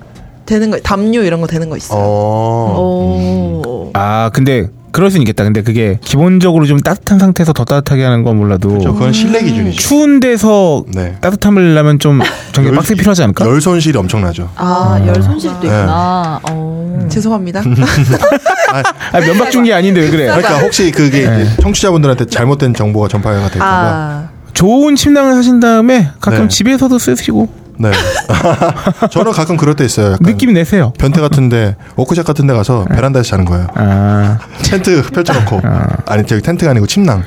[0.45, 1.99] 되는 거 담요 이런 거 되는 거 있어요.
[1.99, 3.61] 어.
[3.65, 3.89] 오.
[3.93, 5.43] 아 근데 그럴 수는 있겠다.
[5.43, 8.93] 근데 그게 기본적으로 좀 따뜻한 상태에서 더 따뜻하게 하는 건 몰라도 그렇죠.
[8.93, 9.77] 그건 실내 기준이죠.
[9.77, 11.17] 추운 데서 네.
[11.19, 12.21] 따뜻함을 내려면 좀
[12.53, 13.45] 전기 열- 빡세 필요하지 않을까?
[13.45, 14.49] 열 손실이 엄청나죠.
[14.55, 15.67] 아, 열 손실도 네.
[15.67, 16.39] 있구나.
[16.49, 17.07] 어.
[17.09, 17.61] 죄송합니다.
[19.11, 20.25] 아, 면박 준게 아닌데 왜 그래?
[20.27, 23.65] 그러니까 혹시 그게 이제 청취자분들한테 잘못된 정보가 전파가 될까봐.
[23.65, 26.47] 아, 좋은 침낭을 사신 다음에 가끔 네.
[26.47, 27.91] 집에서도 쓰시고 네.
[29.11, 30.13] 저는 가끔 그럴 때 있어요.
[30.13, 30.93] 약간 느낌 내세요.
[30.97, 33.67] 변태 같은데 워크샵 같은데 가서 베란다에서 자는 거예요.
[33.75, 35.61] 아, 텐트 펼쳐놓고
[36.05, 37.23] 아 니 저기 텐트가 아니고 침낭.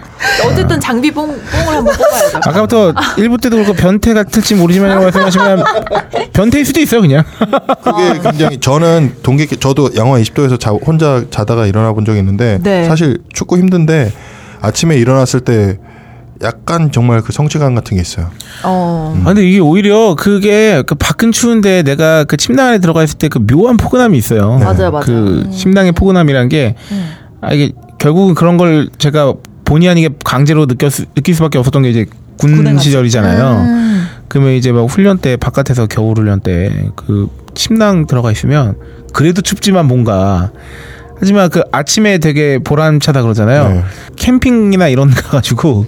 [0.46, 2.38] 어쨌든 장비 뽕, 뽕을 한번 뽑아야죠.
[2.38, 5.64] 아까부터 일부 때도 그렇고 변태 같을지 모르지만 말씀하시면
[6.32, 7.24] 변태일 수도 있어요 그냥.
[7.82, 12.86] 그게 굉장히 저는 동계 저도 영하 20도에서 자, 혼자 자다가 일어나 본 적이 있는데 네.
[12.86, 14.12] 사실 춥고 힘든데
[14.60, 15.78] 아침에 일어났을 때
[16.42, 18.30] 약간 정말 그 성취감 같은 게 있어요.
[18.64, 19.14] 어.
[19.22, 23.28] 아, 근데 이게 오히려 그게 그 밖은 추운데 내가 그 침낭 안에 들어가 있을 때
[23.28, 24.58] 그 묘한 포근함이 있어요.
[24.58, 25.00] 맞아요, 맞아요.
[25.04, 26.76] 그 침낭의 포근함이란 게
[27.40, 29.34] 아, 이게 결국은 그런 걸 제가
[29.64, 32.06] 본의 아니게 강제로 느꼈 느낄 수밖에 없었던 게 이제
[32.38, 33.62] 군 시절이잖아요.
[33.64, 34.06] 음.
[34.28, 38.76] 그러면 이제 막 훈련 때 바깥에서 겨울 훈련 때 그 침낭 들어가 있으면
[39.12, 40.52] 그래도 춥지만 뭔가
[41.18, 43.68] 하지만 그 아침에 되게 보람차다 그러잖아요.
[43.68, 43.82] 네.
[44.16, 45.86] 캠핑이나 이런 데 가가지고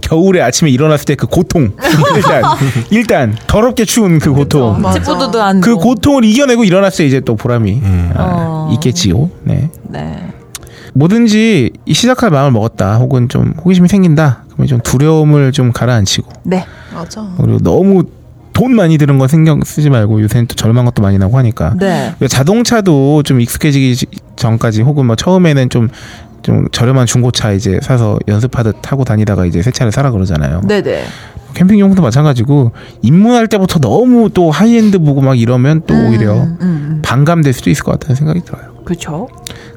[0.00, 1.72] 겨울에 아침에 일어났을 때 그 고통
[2.14, 2.42] 일단
[2.90, 4.84] 일단 더럽게 추운 그 고통
[5.40, 5.60] 안.
[5.60, 8.10] 그 고통을 이겨내고 일어났을 때 이제 또 보람이 음.
[8.14, 8.22] 아,
[8.68, 8.70] 어.
[8.74, 9.30] 있겠지요.
[9.44, 9.70] 네.
[9.84, 10.28] 네.
[10.94, 16.64] 뭐든지 이 시작할 마음을 먹었다 혹은 좀 호기심이 생긴다 그러면 좀 두려움을 좀 가라앉히고 네.
[16.94, 17.26] 맞아.
[17.40, 18.04] 그리고 너무
[18.54, 22.14] 돈 많이 드는 거 신경 쓰지 말고 요새는 또 저렴한 것도 많이 나고 하니까 네.
[22.20, 24.06] 왜 자동차도 좀 익숙해지기 지-
[24.36, 25.88] 전까지 혹은 뭐 처음에는 좀
[26.46, 30.60] 좀 저렴한 중고차 이제 사서 연습하듯 타고 다니다가 이제 새 차를 사라 그러잖아요.
[30.60, 31.04] 네네.
[31.54, 32.70] 캠핑용도 마찬가지고
[33.02, 37.82] 입문할 때부터 너무 또 하이엔드 보고 막 이러면 또 오히려 음, 음, 반감될 수도 있을
[37.82, 38.62] 것 같다는 생각이 들어요.
[38.78, 38.84] 음.
[38.84, 39.26] 그렇죠.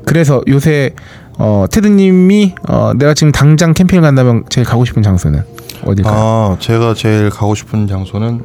[0.05, 0.91] 그래서 요새
[1.39, 5.41] 어, 테드님이 어, 내가 지금 당장 캠핑을 간다면 제일 가고 싶은 장소는
[5.85, 6.13] 어딜까요?
[6.15, 8.43] 아, 제가 제일 가고 싶은 장소는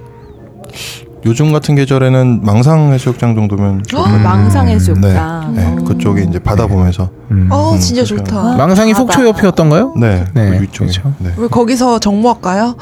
[1.27, 4.23] 요즘 같은 계절에는 망상 해수욕장 정도면 좋을 것 같아요.
[4.23, 5.55] 망상 해수욕장.
[5.55, 5.85] 네, 어.
[5.85, 7.49] 그쪽에 이제 바다 보면서 음.
[7.51, 8.17] 어 음, 진짜 그렇죠.
[8.25, 8.57] 좋다.
[8.57, 9.05] 망상이 바다.
[9.05, 9.95] 속초 옆이었던가요?
[9.99, 10.91] 네, 네, 그 위쪽에.
[10.91, 11.15] 그렇죠.
[11.19, 11.31] 네.
[11.37, 12.77] 우리 거기서 정모할까요?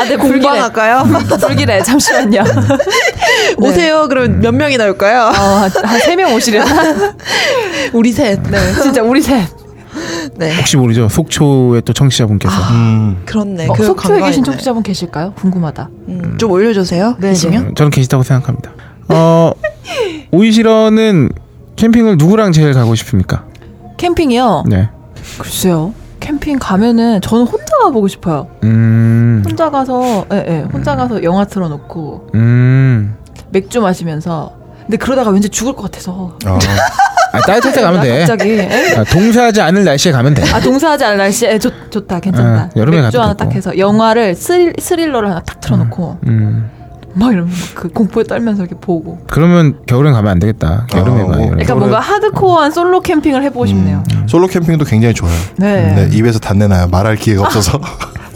[0.00, 0.16] 아, 네.
[0.16, 1.04] 공방할까요?
[1.40, 1.82] 불길해.
[1.82, 2.42] 잠시만요.
[3.58, 4.06] 오세요.
[4.08, 5.32] 그럼 몇 명이 나 올까요?
[5.36, 6.66] 어, 한세 명 오시려나?
[7.92, 8.40] 우리 셋.
[8.50, 8.58] 네.
[8.82, 9.48] 진짜 우리 셋.
[10.36, 10.54] 네.
[10.56, 11.08] 혹시 모르죠.
[11.08, 13.68] 속초의 또 청취자분께서 음, 그렇네.
[13.68, 14.44] 어, 그 속초에 계신.
[14.44, 15.32] 청취자분 계실까요?
[15.34, 15.88] 궁금하다.
[16.08, 17.16] 음, 좀 올려주세요.
[17.18, 17.68] 네, 계시면.
[17.68, 18.70] 어, 저는 계시다고 생각합니다.
[19.08, 19.52] 어,
[20.30, 21.30] 오이시러는
[21.76, 23.44] 캠핑을 누구랑 제일 가고 싶습니까?
[23.96, 24.64] 캠핑이요?
[24.68, 24.88] 네.
[25.38, 25.92] 글쎄요.
[26.20, 28.48] 캠핑 가면은 저는 혼자 가보고 싶어요.
[28.64, 33.16] 음, 혼자 가서, 예, 예, 혼자 가서 영화 틀어놓고 음.
[33.50, 34.52] 맥주 마시면서.
[34.82, 36.36] 근데 그러다가 왠지 죽을 것 같아서.
[36.44, 36.58] 아,
[37.32, 38.18] 아, 따뜻할 때 가면 돼.
[38.20, 38.50] 갑자기.
[38.50, 38.94] 예?
[38.96, 40.42] 아, 동사하지 않을 날씨에 가면 돼.
[40.52, 43.48] 아 동사하지 않을 날씨에 좋, 좋다 괜찮다 아, 여름에 맥주 가도 하나 되고.
[43.50, 46.70] 딱 해서 영화를 스릴, 스릴러를 하나 딱 틀어놓고 음.
[47.14, 50.86] 막 이러면 막그 공포에 떨면서 이렇게 보고 그러면 겨울엔 가면 안 되겠다.
[50.94, 51.28] 여름에 아, 가.
[51.28, 51.34] 뭐.
[51.34, 51.50] 여름에.
[51.50, 55.34] 그러니까 뭔가 하드코어한 솔로 캠핑을 해보고 싶네요 솔로 캠핑도 굉장히 좋아요.
[55.56, 55.92] 네.
[55.94, 56.86] 네, 입에서 단내 나요.
[56.88, 57.80] 말할 기회가 없어서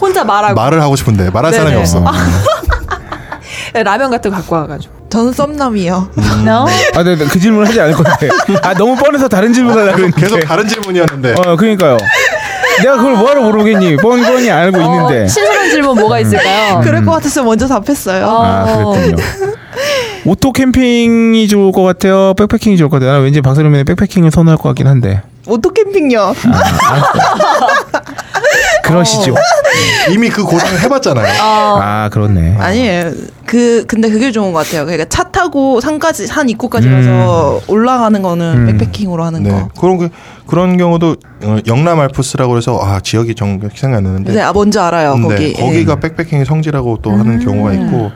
[0.00, 1.62] 혼자 말하고 말을 하고 싶은데 말할 네네.
[1.64, 1.98] 사람이 없어.
[2.00, 2.04] 어.
[3.74, 6.08] 네, 라면 같은 거 갖고 와가지고 저는 썸남이요.
[6.42, 6.66] no?
[6.96, 8.28] 아, 네, 네, 그 질문 하지 않을 건데.
[8.62, 10.20] 아, 너무 뻔해서 다른 질문 하려고 그랬는데.
[10.20, 11.34] 계속 다른 질문이었는데.
[11.38, 11.98] 어, 그러니까요.
[12.82, 13.96] 내가 그걸 뭐하러 모르겠니?
[13.98, 15.22] 뻔뻔히 알고 있는데.
[15.22, 16.80] 어, 신선한 질문 뭐가 있을까요?
[16.82, 18.26] 그럴 것 같아서 먼저 답했어요.
[18.26, 18.42] 어.
[18.44, 19.16] 아, 그랬군요.
[20.24, 22.34] 오토 캠핑이 좋을 것 같아요.
[22.34, 23.10] backpacking이 좋을 것 같아요.
[23.12, 25.22] 나는 왠지 박세롬이는 backpacking을 선호할 것 같긴 한데.
[25.46, 26.34] 오토 캠핑요.
[28.84, 29.34] 그러시죠.
[30.10, 31.26] 이미 그 고생을 해봤잖아요.
[31.40, 32.56] 아, 그렇네.
[32.58, 33.12] 아니에요.
[33.46, 34.84] 그 근데 그게 좋은 것 같아요.
[34.84, 36.94] 그러니까 차 타고 산까지 산 입구까지 음.
[36.94, 38.78] 가서 올라가는 거는 음.
[38.78, 39.68] 백패킹으로 하는 네, 거.
[39.78, 40.08] 그런 게
[40.46, 44.78] 그런 경우도 어, 영남 알프스라고 해서 아 지역이 정확히 생각 안 나는데 네, 아 뭔지
[44.78, 45.16] 알아요.
[45.16, 45.52] 네, 거기.
[45.52, 48.10] 거기가 백패킹의 성지라고 또 하는 경우가 있고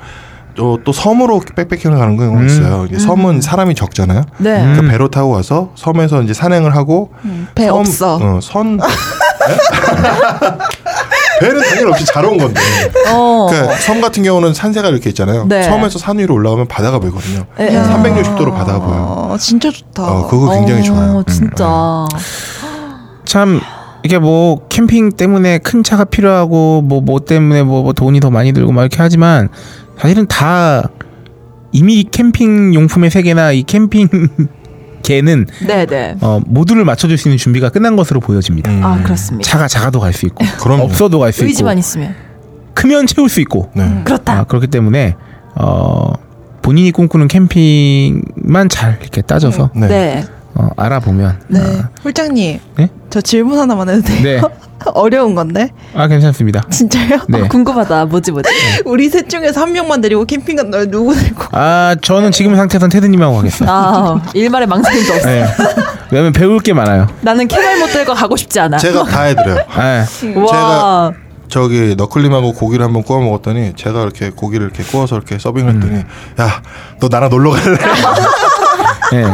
[0.58, 2.46] 또, 또 섬으로 백패킹을 가는 경우가 음.
[2.46, 2.84] 있어요.
[2.88, 4.22] 이게 섬은 사람이 적잖아요.
[4.38, 4.56] 네.
[4.60, 4.72] 음.
[4.74, 7.30] 그러니까 배로 타고 가서 섬에서 이제 산행을 하고 예.
[7.54, 8.18] 배 섬- 없어.
[8.20, 8.82] 어, 선 네?
[11.40, 12.60] 배는 당연히 없이 잘 온 건데.
[13.08, 13.46] 어.
[13.48, 15.46] 그러니까 섬 같은 경우는 산세가 이렇게 있잖아요.
[15.46, 15.62] 네.
[15.62, 17.44] 섬에서 산 위로 올라가면 바다가 보이거든요.
[17.60, 17.78] 예, 예.
[17.80, 19.28] 360도로 바다가 보여요.
[19.30, 20.02] 어, 진짜 좋다.
[20.02, 21.22] 어, 그거 굉장히 어, 좋아요.
[21.28, 22.04] 진짜
[23.24, 23.60] 참
[24.02, 28.72] 이게 뭐 캠핑 때문에 큰 차가 필요하고 뭐뭐 때문에 뭐, 뭐 돈이 더 많이 들고
[28.72, 29.48] 막 이렇게 하지만
[29.98, 30.88] 사실은 다
[31.72, 34.08] 이미 캠핑 용품의 세계나 이 캠핑
[35.02, 38.70] 개는 네네 어, 모두를 맞춰줄 수 있는 준비가 끝난 것으로 보여집니다.
[38.70, 38.84] 음.
[38.84, 40.84] 아 그렇습니다 차가 작아도 갈 수 있고 그럼요.
[40.84, 42.14] 없어도 갈 수 있고 의지만 있으면
[42.74, 44.02] 크면 채울 수 있고 네.
[44.04, 45.16] 그렇다 아, 그렇기 때문에
[45.56, 46.12] 어,
[46.62, 49.88] 본인이 꿈꾸는 캠핑만 잘 이렇게 따져서 네.
[49.88, 50.24] 네.
[50.58, 51.60] 어, 알아보면 네.
[51.60, 52.58] 아, 홀장님.
[52.76, 52.88] 네?
[53.10, 54.22] 저 질문 하나만 해도 돼요?
[54.22, 54.40] 네.
[54.94, 55.70] 어려운 건데.
[55.94, 56.64] 아 괜찮습니다.
[56.68, 57.20] 진짜요?
[57.28, 57.42] 네.
[57.42, 58.48] 아, 궁금하다 뭐지 뭐지
[58.86, 60.84] 우리 셋 중에서 한 명만 데리고 캠핑 간다.
[60.84, 61.44] 누구 데리고?
[61.52, 63.68] 아 저는 지금 상태에선 테드님하고 가겠어요.
[63.70, 65.46] 아 일말의 망설임도 없어 네.
[66.10, 67.06] 왜냐면 배울 게 많아요.
[67.20, 69.64] 나는 캐말 못 들고 가고 싶지 않아 제가 다 해드려요.
[69.68, 70.04] 아,
[70.36, 71.12] 와
[71.48, 76.04] 저기 너클림하고 고기를 한번 구워 먹었더니 제가 이렇게 고기를 이렇게 구워서 이렇게 서빙을 했더니 음.
[76.38, 77.78] 야너 나랑 놀러 갈래?
[79.12, 79.24] 네.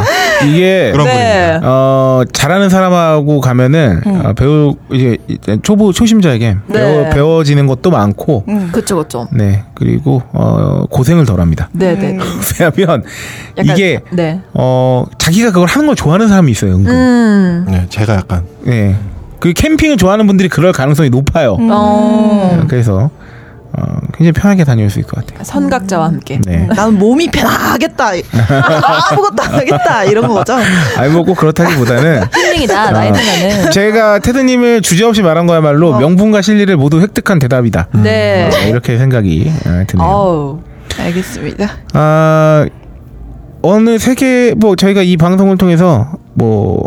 [0.49, 1.13] 이게 그런 네.
[1.13, 1.61] 분입니다.
[1.65, 5.17] 어 잘하는 사람하고 가면은 어, 배우 이제
[5.63, 6.79] 초보 초심자에게 네.
[6.79, 11.69] 배워 배워지는 것도 많고 그쵸 그쵸 네 그리고 어 고생을 덜합니다.
[11.73, 12.19] 네네
[12.61, 13.05] 왜냐하면
[13.59, 16.75] 약간- 이게 네 어 자기가 그걸 하는 걸 좋아하는 사람이 있어요.
[16.77, 16.93] 은근.
[16.95, 17.67] 음.
[17.69, 18.97] 네, 제가 약간 네.
[19.41, 21.57] 그 캠핑을 좋아하는 분들이 그럴 가능성이 높아요.
[21.61, 22.65] 어.
[22.69, 23.11] 그래서
[23.77, 25.43] 어, 굉장히 편하게 다녀올 수 있을 것 같아요.
[25.45, 26.67] 선각자와 함께 네.
[26.75, 28.11] 나는 몸이 편하겠다.
[29.11, 30.05] 아무것도 안 하겠다.
[30.05, 30.55] 이런 거죠.
[30.97, 37.01] 아니 뭐 꼭 그렇다기보다는 힐링이다 나이 들면은 제가 테드님을 주저없이 말한 거야말로 명분과 진리를 모두
[37.01, 37.89] 획득한 대답이다.
[38.03, 40.07] 네 어, 이렇게 생각이 어, 드네요.
[40.07, 40.61] 어우
[40.99, 41.71] 알겠습니다.
[41.95, 42.67] 아
[43.63, 46.85] 어느 세계 뭐 저희가 이 방송을 통해서 뭐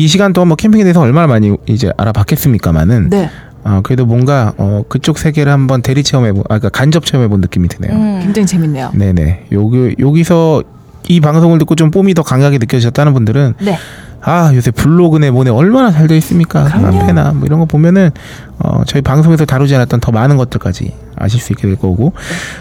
[0.00, 3.28] 이 시간 동안 뭐 캠핑에 대해서 얼마나 많이 이제 알아봤겠습니까마는 네.
[3.68, 7.92] 어, 그래도 뭔가 어, 그쪽 세계를 한번 대리 체험해보, 아, 그러니까 간접 체험해본 느낌이 드네요.
[7.92, 8.20] 음.
[8.22, 8.92] 굉장히 재밌네요.
[8.94, 9.46] 네네.
[9.52, 10.62] 여기 여기서
[11.08, 13.78] 이 방송을 듣고 좀 뽐이 더 강하게 느껴지셨다는 분들은 네.
[14.20, 16.64] 아 요새 블로그네 뭐네 얼마나 잘 돼 있습니까?
[16.64, 18.10] 카페나 뭐 이런 거 보면은
[18.58, 22.12] 어, 저희 방송에서 다루지 않았던 더 많은 것들까지 아실 수 있게 될 거고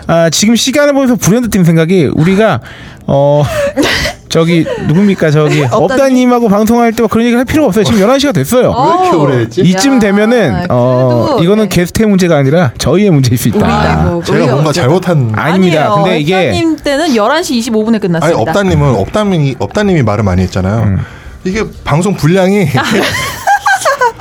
[0.05, 2.61] 아 지금 시간을 보면서 불현듯 든 생각이 우리가
[3.07, 3.43] 어
[4.37, 7.83] 저기 누굽니까 저기 업다님하고 방송할 때와 그런 얘기를 할 필요가 없어요.
[7.83, 8.69] 지금 11시가 됐어요.
[8.69, 9.61] 왜 이렇게 오래 했지?
[9.61, 11.75] 이쯤 야, 되면은 어 이거는 네.
[11.75, 14.05] 게스트의 문제가 아니라 저희의 문제일 수 있다.
[14.05, 15.85] 아이고, 제가 뭔가 잘못한 아닙니다.
[15.85, 16.03] 아니에요.
[16.03, 18.39] 근데 이게 님 때는 11시 25분에 아니 끝났습니다.
[18.39, 20.83] 업다님은 업다님이 업다님이 말을 많이 했잖아요.
[20.83, 20.99] 음.
[21.43, 22.67] 이게 방송 분량이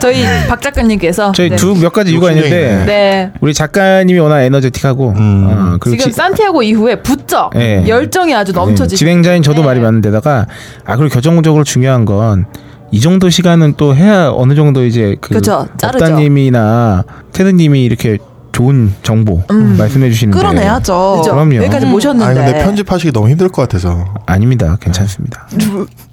[0.00, 1.56] 저희 박 작가님께서 저희 네.
[1.56, 2.30] 두몇 가지 이유가.
[2.32, 3.32] 있는데 네.
[3.40, 5.46] 우리 작가님이 워낙 에너제틱하고 음.
[5.48, 7.84] 어, 그리고 지금 지- 산티아고 이후에 부쩍 예.
[7.86, 9.66] 열정이 아주 네, 넘쳐지고 진행자인 저도 네.
[9.68, 10.46] 말이 많은데다가
[10.84, 12.46] 아 그리고 결정적으로 중요한 건
[12.92, 15.36] 이 정도 시간은 또 해야 어느 정도 이제 그.
[15.82, 17.02] 업다님이나
[17.32, 18.18] 테드님이 이렇게
[18.52, 21.16] 좋은 정보 말씀해 주시는 데 끌어내야죠.
[21.18, 21.32] 그죠?
[21.32, 21.56] 그럼요.
[21.56, 25.46] 여기까지 아니 모셨는데 근데 편집하시기 너무 힘들 것 같아서 아닙니다 괜찮습니다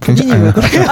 [0.01, 0.67] 괜찮 본인이 왜 그래?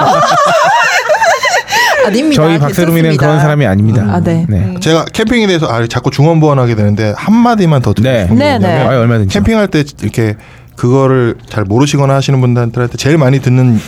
[2.05, 2.43] 아닙니다.
[2.43, 3.17] 저희 박세롬이는.
[3.17, 4.45] 그런 사람이 아닙니다 아, 네.
[4.79, 8.23] 제가 캠핑에 대해서 아, 자꾸 중원부원하게 되는데 한 마디만 더 듣고 네.
[8.23, 8.81] 싶은 게 네, 네.
[8.81, 10.35] 아, 얼마든지 캠핑할 때 이렇게
[10.75, 13.79] 그거를 잘 모르시거나 하시는 분들한테 제일 많이 듣는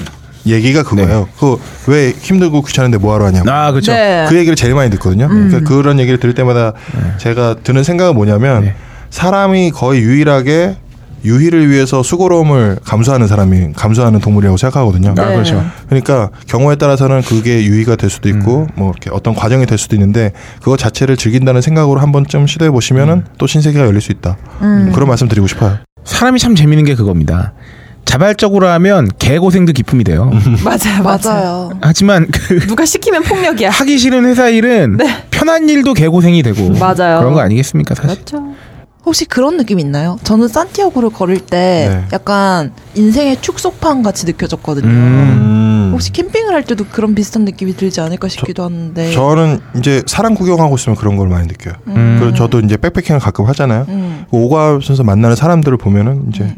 [0.46, 1.28] 얘기가 그거예요.
[1.40, 1.58] 그
[1.88, 3.50] 왜 힘들고 귀찮은데 뭐하러 하냐고.
[3.52, 4.26] 아 그렇죠 네.
[4.30, 5.28] 그 얘기를 제일 많이 듣거든요.
[5.28, 6.74] 그러니까 그런 얘기를 들을 때마다
[7.18, 8.76] 제가 드는 생각은 뭐냐면 네.
[9.10, 10.76] 사람이 거의 유일하게
[11.24, 15.12] 유희를 위해서 수고로움을 감수하는 사람이 감수하는 동물이라고 생각하거든요.
[15.18, 15.34] 아 네.
[15.34, 18.68] 그렇죠 그러니까 경우에 따라서는 그게 유의가 될 수도 있고 음.
[18.76, 23.14] 뭐 이렇게 어떤 과정이 될 수도 있는데 그거 자체를 즐긴다는 생각으로 한 번쯤 시도해 보시면은
[23.14, 23.26] 음.
[23.38, 24.38] 또 신세계가 열릴 수 있다.
[24.94, 25.78] 그런 말씀 드리고 싶어요.
[26.04, 27.54] 사람이 참 재밌는 게 그겁니다
[28.06, 30.30] 자발적으로 하면 개고생도 기쁨이 돼요
[30.64, 31.72] 맞아요, 맞아요.
[31.82, 33.70] 하지만 그 누가 시키면 폭력이야.
[33.70, 34.98] 하기 싫은 회사 일은
[35.32, 36.80] 편한 일도 개고생이 되고 네.
[36.80, 37.20] 맞아요.
[37.20, 38.54] 그런 거 아니겠습니까 사실 그렇죠.
[39.06, 40.18] 혹시 그런 느낌 있나요?
[40.24, 42.08] 저는 산티아고를 걸을 때 네.
[42.14, 44.88] 약간 인생의 축소판 같이 느껴졌거든요.
[44.88, 45.90] 음.
[45.92, 49.12] 혹시 캠핑을 할 때도 그런 비슷한 느낌이 들지 않을까 싶기도 하는데.
[49.12, 51.76] 저는 이제 사람 구경하고 있으면 그런 걸 많이 느껴요.
[51.88, 52.18] 음.
[52.20, 53.86] 그리고 저도 이제 백패킹을 가끔 하잖아요.
[53.90, 54.26] 음.
[54.32, 56.56] 그 오가면서 만나는 사람들을 보면은 이제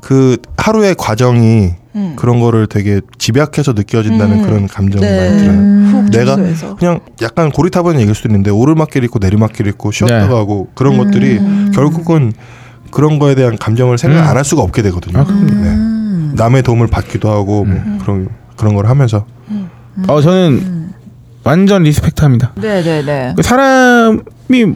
[0.00, 2.12] 그 하루의 과정이 음.
[2.16, 4.42] 그런 거를 되게 집약해서 느껴진다는 음.
[4.42, 5.28] 그런 감정이 네.
[5.28, 5.58] 많이 들어요.
[5.58, 6.36] 훅 내가.
[6.76, 10.34] 그냥 약간 고리타분한 얘기일 수도 있는데 오르막길 있고 내리막길 있고 쉬었다가 네.
[10.34, 11.40] 하고 그런 것들이
[11.74, 12.32] 결국은
[12.90, 14.28] 그런 거에 대한 감정을 생각 음.
[14.28, 15.20] 안할 수가 없게 되거든요.
[15.20, 15.46] 아, 그럼요.
[15.46, 16.34] 네.
[16.34, 19.26] 남의 도움을 받기도 하고 뭐 그런 그런 걸 하면서
[20.06, 20.78] 어 저는
[21.44, 22.52] 완전 리스펙트합니다.
[22.56, 23.32] 네, 네, 네.
[23.34, 24.20] 그 사람이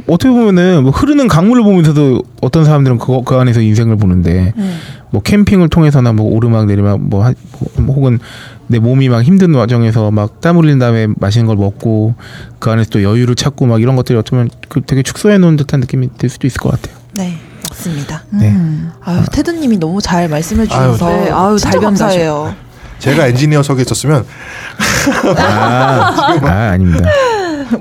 [0.07, 4.53] 어떻게 보면은 뭐 흐르는 강물을 보면서도 어떤 사람들은 그, 그 안에서 인생을 보는데
[5.12, 7.32] 뭐 캠핑을 통해서나 뭐 오르막 내리막 뭐, 하,
[7.76, 8.18] 뭐 혹은
[8.66, 12.14] 내 몸이 막 힘든 와중에서 막 땀 흘린 다음에 맛있는 걸 먹고
[12.59, 16.09] 그 안에서 또 여유를 찾고 막 이런 것들이 어쩌면 그 되게 축소해 놓은 듯한 느낌이
[16.18, 16.97] 들 수도 있을 것 같아요.
[17.12, 18.24] 네, 맞습니다.
[18.30, 18.56] 네.
[19.05, 21.30] 아유, 테드님이 너무 잘 말씀해 주셔서 아유, 네.
[21.30, 21.78] 아유, 진짜.
[21.78, 22.55] 감사해요.
[22.98, 24.24] 제가 엔지니어석에 있었으면
[25.36, 27.09] 아, 아 아닙니다.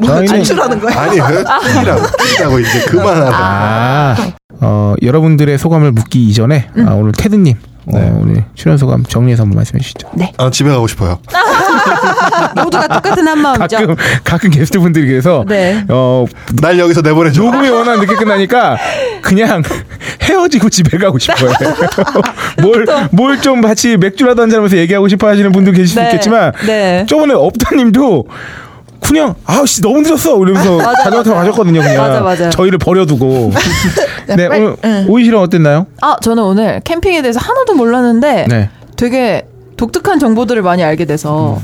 [0.05, 0.99] 저희는 진출하는 거예요?
[0.99, 3.31] 아니 끝이라고 끝이라고 이제 그만하자.
[3.37, 4.15] 아,
[4.61, 7.55] 어, 여러분들의 소감을 묻기 이전에 아, 오늘 테드님
[7.85, 7.97] 네.
[7.99, 10.09] 어, 오늘 출연 소감 정리해서 한번 말씀해 주시죠.
[10.38, 11.19] 아, 집에 가고 싶어요.
[12.63, 13.77] 모두가 똑같은 한 마음이죠.
[13.77, 15.83] 가끔 가끔 게스트 분들이 그래서 네.
[15.88, 17.41] 어날 여기서 내보내 줘.
[17.41, 18.77] 녹음이 워낙 늦게 끝나니까
[19.21, 19.63] 그냥
[20.21, 21.51] 헤어지고 집에 가고 싶어요.
[22.61, 22.85] 뭘
[23.17, 26.05] 뭘 좀 같이 맥주라도 한잔 하면서 얘기하고 싶어 하시는 분도 계실 수 네.
[26.09, 27.05] 있겠지만 네.
[27.09, 28.25] 저번에 업다님도
[29.01, 31.35] 그냥 아씨 너무 늦었어 이러면서 맞아, 자전거 타고.
[31.37, 32.49] 가셨거든요 그냥 맞아, 맞아.
[32.49, 33.51] 저희를 버려두고
[34.37, 35.05] 네 빨리- 오늘 응.
[35.09, 35.87] 오이 씨랑 어땠나요?
[36.01, 38.69] 아, 저는 오늘 캠핑에 대해서 하나도 몰랐는데 네.
[38.95, 39.45] 되게
[39.77, 41.59] 독특한 정보들을 많이 알게 돼서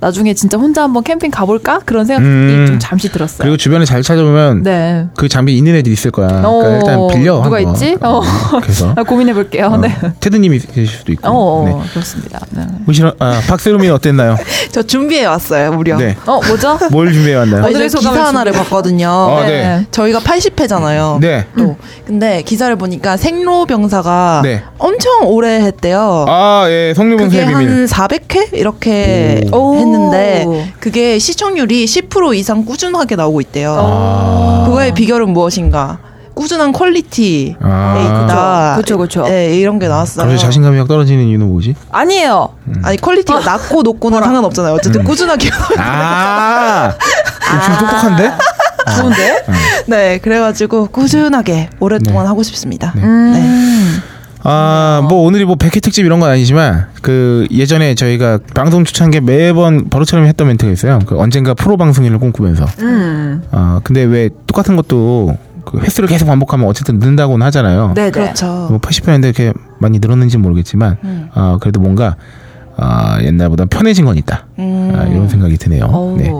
[0.00, 1.80] 나중에 진짜 혼자 한번 캠핑 가볼까?
[1.84, 2.64] 그런 생각이 음.
[2.66, 3.38] 좀 잠시 들었어요.
[3.38, 5.06] 그리고 주변에 잘 찾아보면 네.
[5.16, 6.28] 그 장비 있는 애들 있을 거야.
[6.28, 7.42] 그러니까 어, 일단 빌려.
[7.42, 7.74] 누가 한번.
[7.74, 7.96] 있지?
[8.00, 8.20] 어.
[8.62, 9.70] 그래서 아, 고민해 볼게요.
[9.72, 9.96] 어, 네.
[10.20, 11.28] 테드님이 계실 수도 있고.
[11.28, 11.90] 어, 어 네.
[11.90, 12.40] 그렇습니다.
[12.50, 12.66] 네.
[12.86, 14.36] 우시라 아, 박세롬이는 어땠나요?
[14.70, 15.96] 저 준비해 왔어요, 무려.
[15.96, 16.16] 네.
[16.26, 16.78] 어, 뭐죠?
[16.90, 17.62] 뭘 준비해 왔나요?
[17.62, 18.64] 소감을 기사 하나를 준비해.
[18.64, 19.08] 봤거든요.
[19.08, 19.86] 어, 네.
[19.90, 21.20] 저희가 80회잖아요.
[21.20, 21.46] 네.
[21.56, 24.62] 또 근데 기사를 보니까 생로병사가 네.
[24.78, 26.24] 엄청 오래 했대요.
[26.28, 27.68] 아, 예, 성류봉사의 비밀.
[27.68, 29.85] 한 400회 이렇게 오.
[29.86, 33.76] 했는데 그게 시청률이 10% 이상 꾸준하게 나오고 있대요.
[33.78, 34.64] 아.
[34.66, 35.98] 그거의 비결은 무엇인가?
[36.34, 38.24] 꾸준한 quality에 아.
[38.26, 38.76] 있다.
[38.76, 39.22] 그쵸, 그쵸.
[39.24, 40.26] 네, 이런 게 나왔어요.
[40.26, 41.74] 그래서 자신감이 확 떨어지는 이유는 뭐지?
[41.90, 42.50] 아니에요.
[42.82, 44.74] 아니 quality가 낮고 높고는 상관없잖아요.
[44.74, 45.48] 어쨌든 꾸준하게.
[45.78, 46.92] 아,
[47.64, 48.32] 지금 똑똑한데?
[49.00, 49.44] 좋은데?
[49.86, 52.92] 네, 그래가지고 꾸준하게 오랫동안 하고 싶습니다.
[52.94, 53.02] 네.
[53.02, 54.02] 음.
[54.48, 59.88] 아, 뭐 오늘이 뭐 100회 특집 이런 건 아니지만 그 예전에 저희가 방송 초창기에 매번
[59.90, 61.00] 버릇처럼 했던 멘트가 있어요.
[61.04, 62.64] 그 언젠가 프로 방송인을 꿈꾸면서.
[62.78, 63.42] 음.
[63.50, 67.94] 아, 근데 왜 똑같은 것도 그 횟수를 계속 반복하면 어쨌든 는다고는 하잖아요.
[67.96, 68.10] 네, 네.
[68.12, 68.46] 그렇죠.
[68.70, 72.14] 뭐 80회인데 이렇게 많이 늘었는지 는 모르겠지만 아, 그래도 뭔가
[72.76, 74.46] 아, 옛날보다 편해진 건 있다.
[74.58, 74.92] 음.
[74.94, 75.86] 아, 이런 생각이 드네요.
[75.86, 76.30] 어우, 네.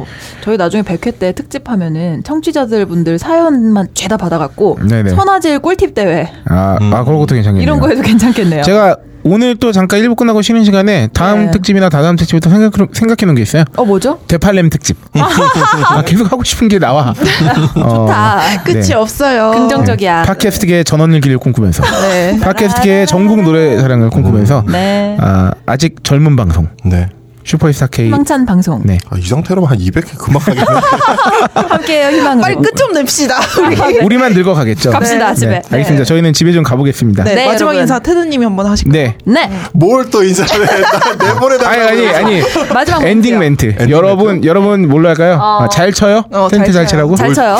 [0.42, 5.10] 저희 나중에 100회 때 특집하면은 청취자들 분들 사연만 죄다 받아갖고 네네.
[5.10, 6.92] 선화질 꿀팁 대회 아, 음.
[6.92, 7.62] 아 그런 것도 괜찮겠네요.
[7.62, 8.62] 이런 거 해도 괜찮겠네요.
[8.62, 8.96] 제가
[9.26, 11.50] 오늘 또 잠깐 일부 끝나고 쉬는 시간에 다음 네.
[11.50, 13.64] 특집이나 다다음 특집을 또 생각, 생각해 놓은 게 있어요.
[13.76, 14.20] 어 뭐죠?
[14.28, 14.96] 대팔렘 특집.
[15.14, 17.12] 아, 계속 하고 싶은 게 나와.
[17.76, 18.94] 어, 다 끝이 네.
[18.94, 19.50] 없어요.
[19.50, 20.22] 긍정적이야.
[20.22, 22.38] 팟캐스트계 전원을 길을 꿈꾸면서 네.
[22.40, 25.16] 팟캐스트계 전국 노래 사랑을 꿈꾸면서 네.
[25.20, 27.08] 아, 아직 젊은 방송 네.
[27.46, 28.98] 슈퍼스타 K 희망찬 방송 네.
[29.08, 30.66] 아, 이 상태로만 한 200회 금방 가겠네.
[31.54, 32.42] 함께해요 희망으로.
[32.42, 33.36] 빨리 끝 좀 냅시다.
[34.02, 34.90] 우리만 늙어가겠죠.
[34.90, 35.62] 갑시다, 집에.
[35.70, 36.04] 알겠습니다.
[36.04, 37.24] 저희는 집에 좀 가보겠습니다.
[37.24, 37.80] 네, 네, 마지막 여러분.
[37.82, 38.92] 인사 테드님이 한번 하실까요?
[39.02, 39.16] 네.
[39.24, 39.50] 네.
[39.72, 40.80] 뭘 또 인사를 해.
[40.80, 41.66] 나 내보내달라고.
[41.66, 42.42] 아니 아니 아니
[42.72, 43.38] 마지막 엔딩.
[43.38, 43.74] 멘트.
[43.78, 45.38] 엔딩 여러분 여러분 뭘로 할까요?
[45.40, 45.64] 어.
[45.64, 46.24] 아, 잘 쳐요?
[46.30, 47.16] 어, 텐트 잘잘 치라고?
[47.16, 47.56] 잘 쳐요.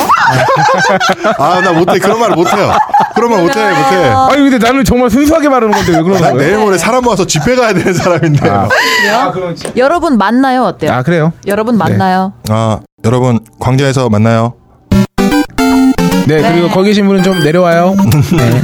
[1.39, 1.97] 아, 나 못해.
[1.99, 2.71] 그런 말 못해요.
[3.15, 3.95] 그런 말 못해, 못해.
[4.33, 6.47] 아니 근데 나는 정말 순수하게 말하는 건데 왜 그러는 난 거예요?
[6.51, 8.49] 내일 모레 사람 모아서 집회 가야 되는 사람인데.
[8.49, 8.67] 아.
[9.11, 9.31] 아,
[9.77, 10.91] 여러분 만나요 어때요?
[10.91, 11.33] 아 그래요?
[11.45, 12.33] 여러분 만나요.
[12.49, 14.53] 아, 여러분, 광장에서 만나요.
[16.27, 16.51] 네, 네.
[16.51, 17.95] 그리고 거기 계신 분은 좀 내려와요.
[18.35, 18.61] 네.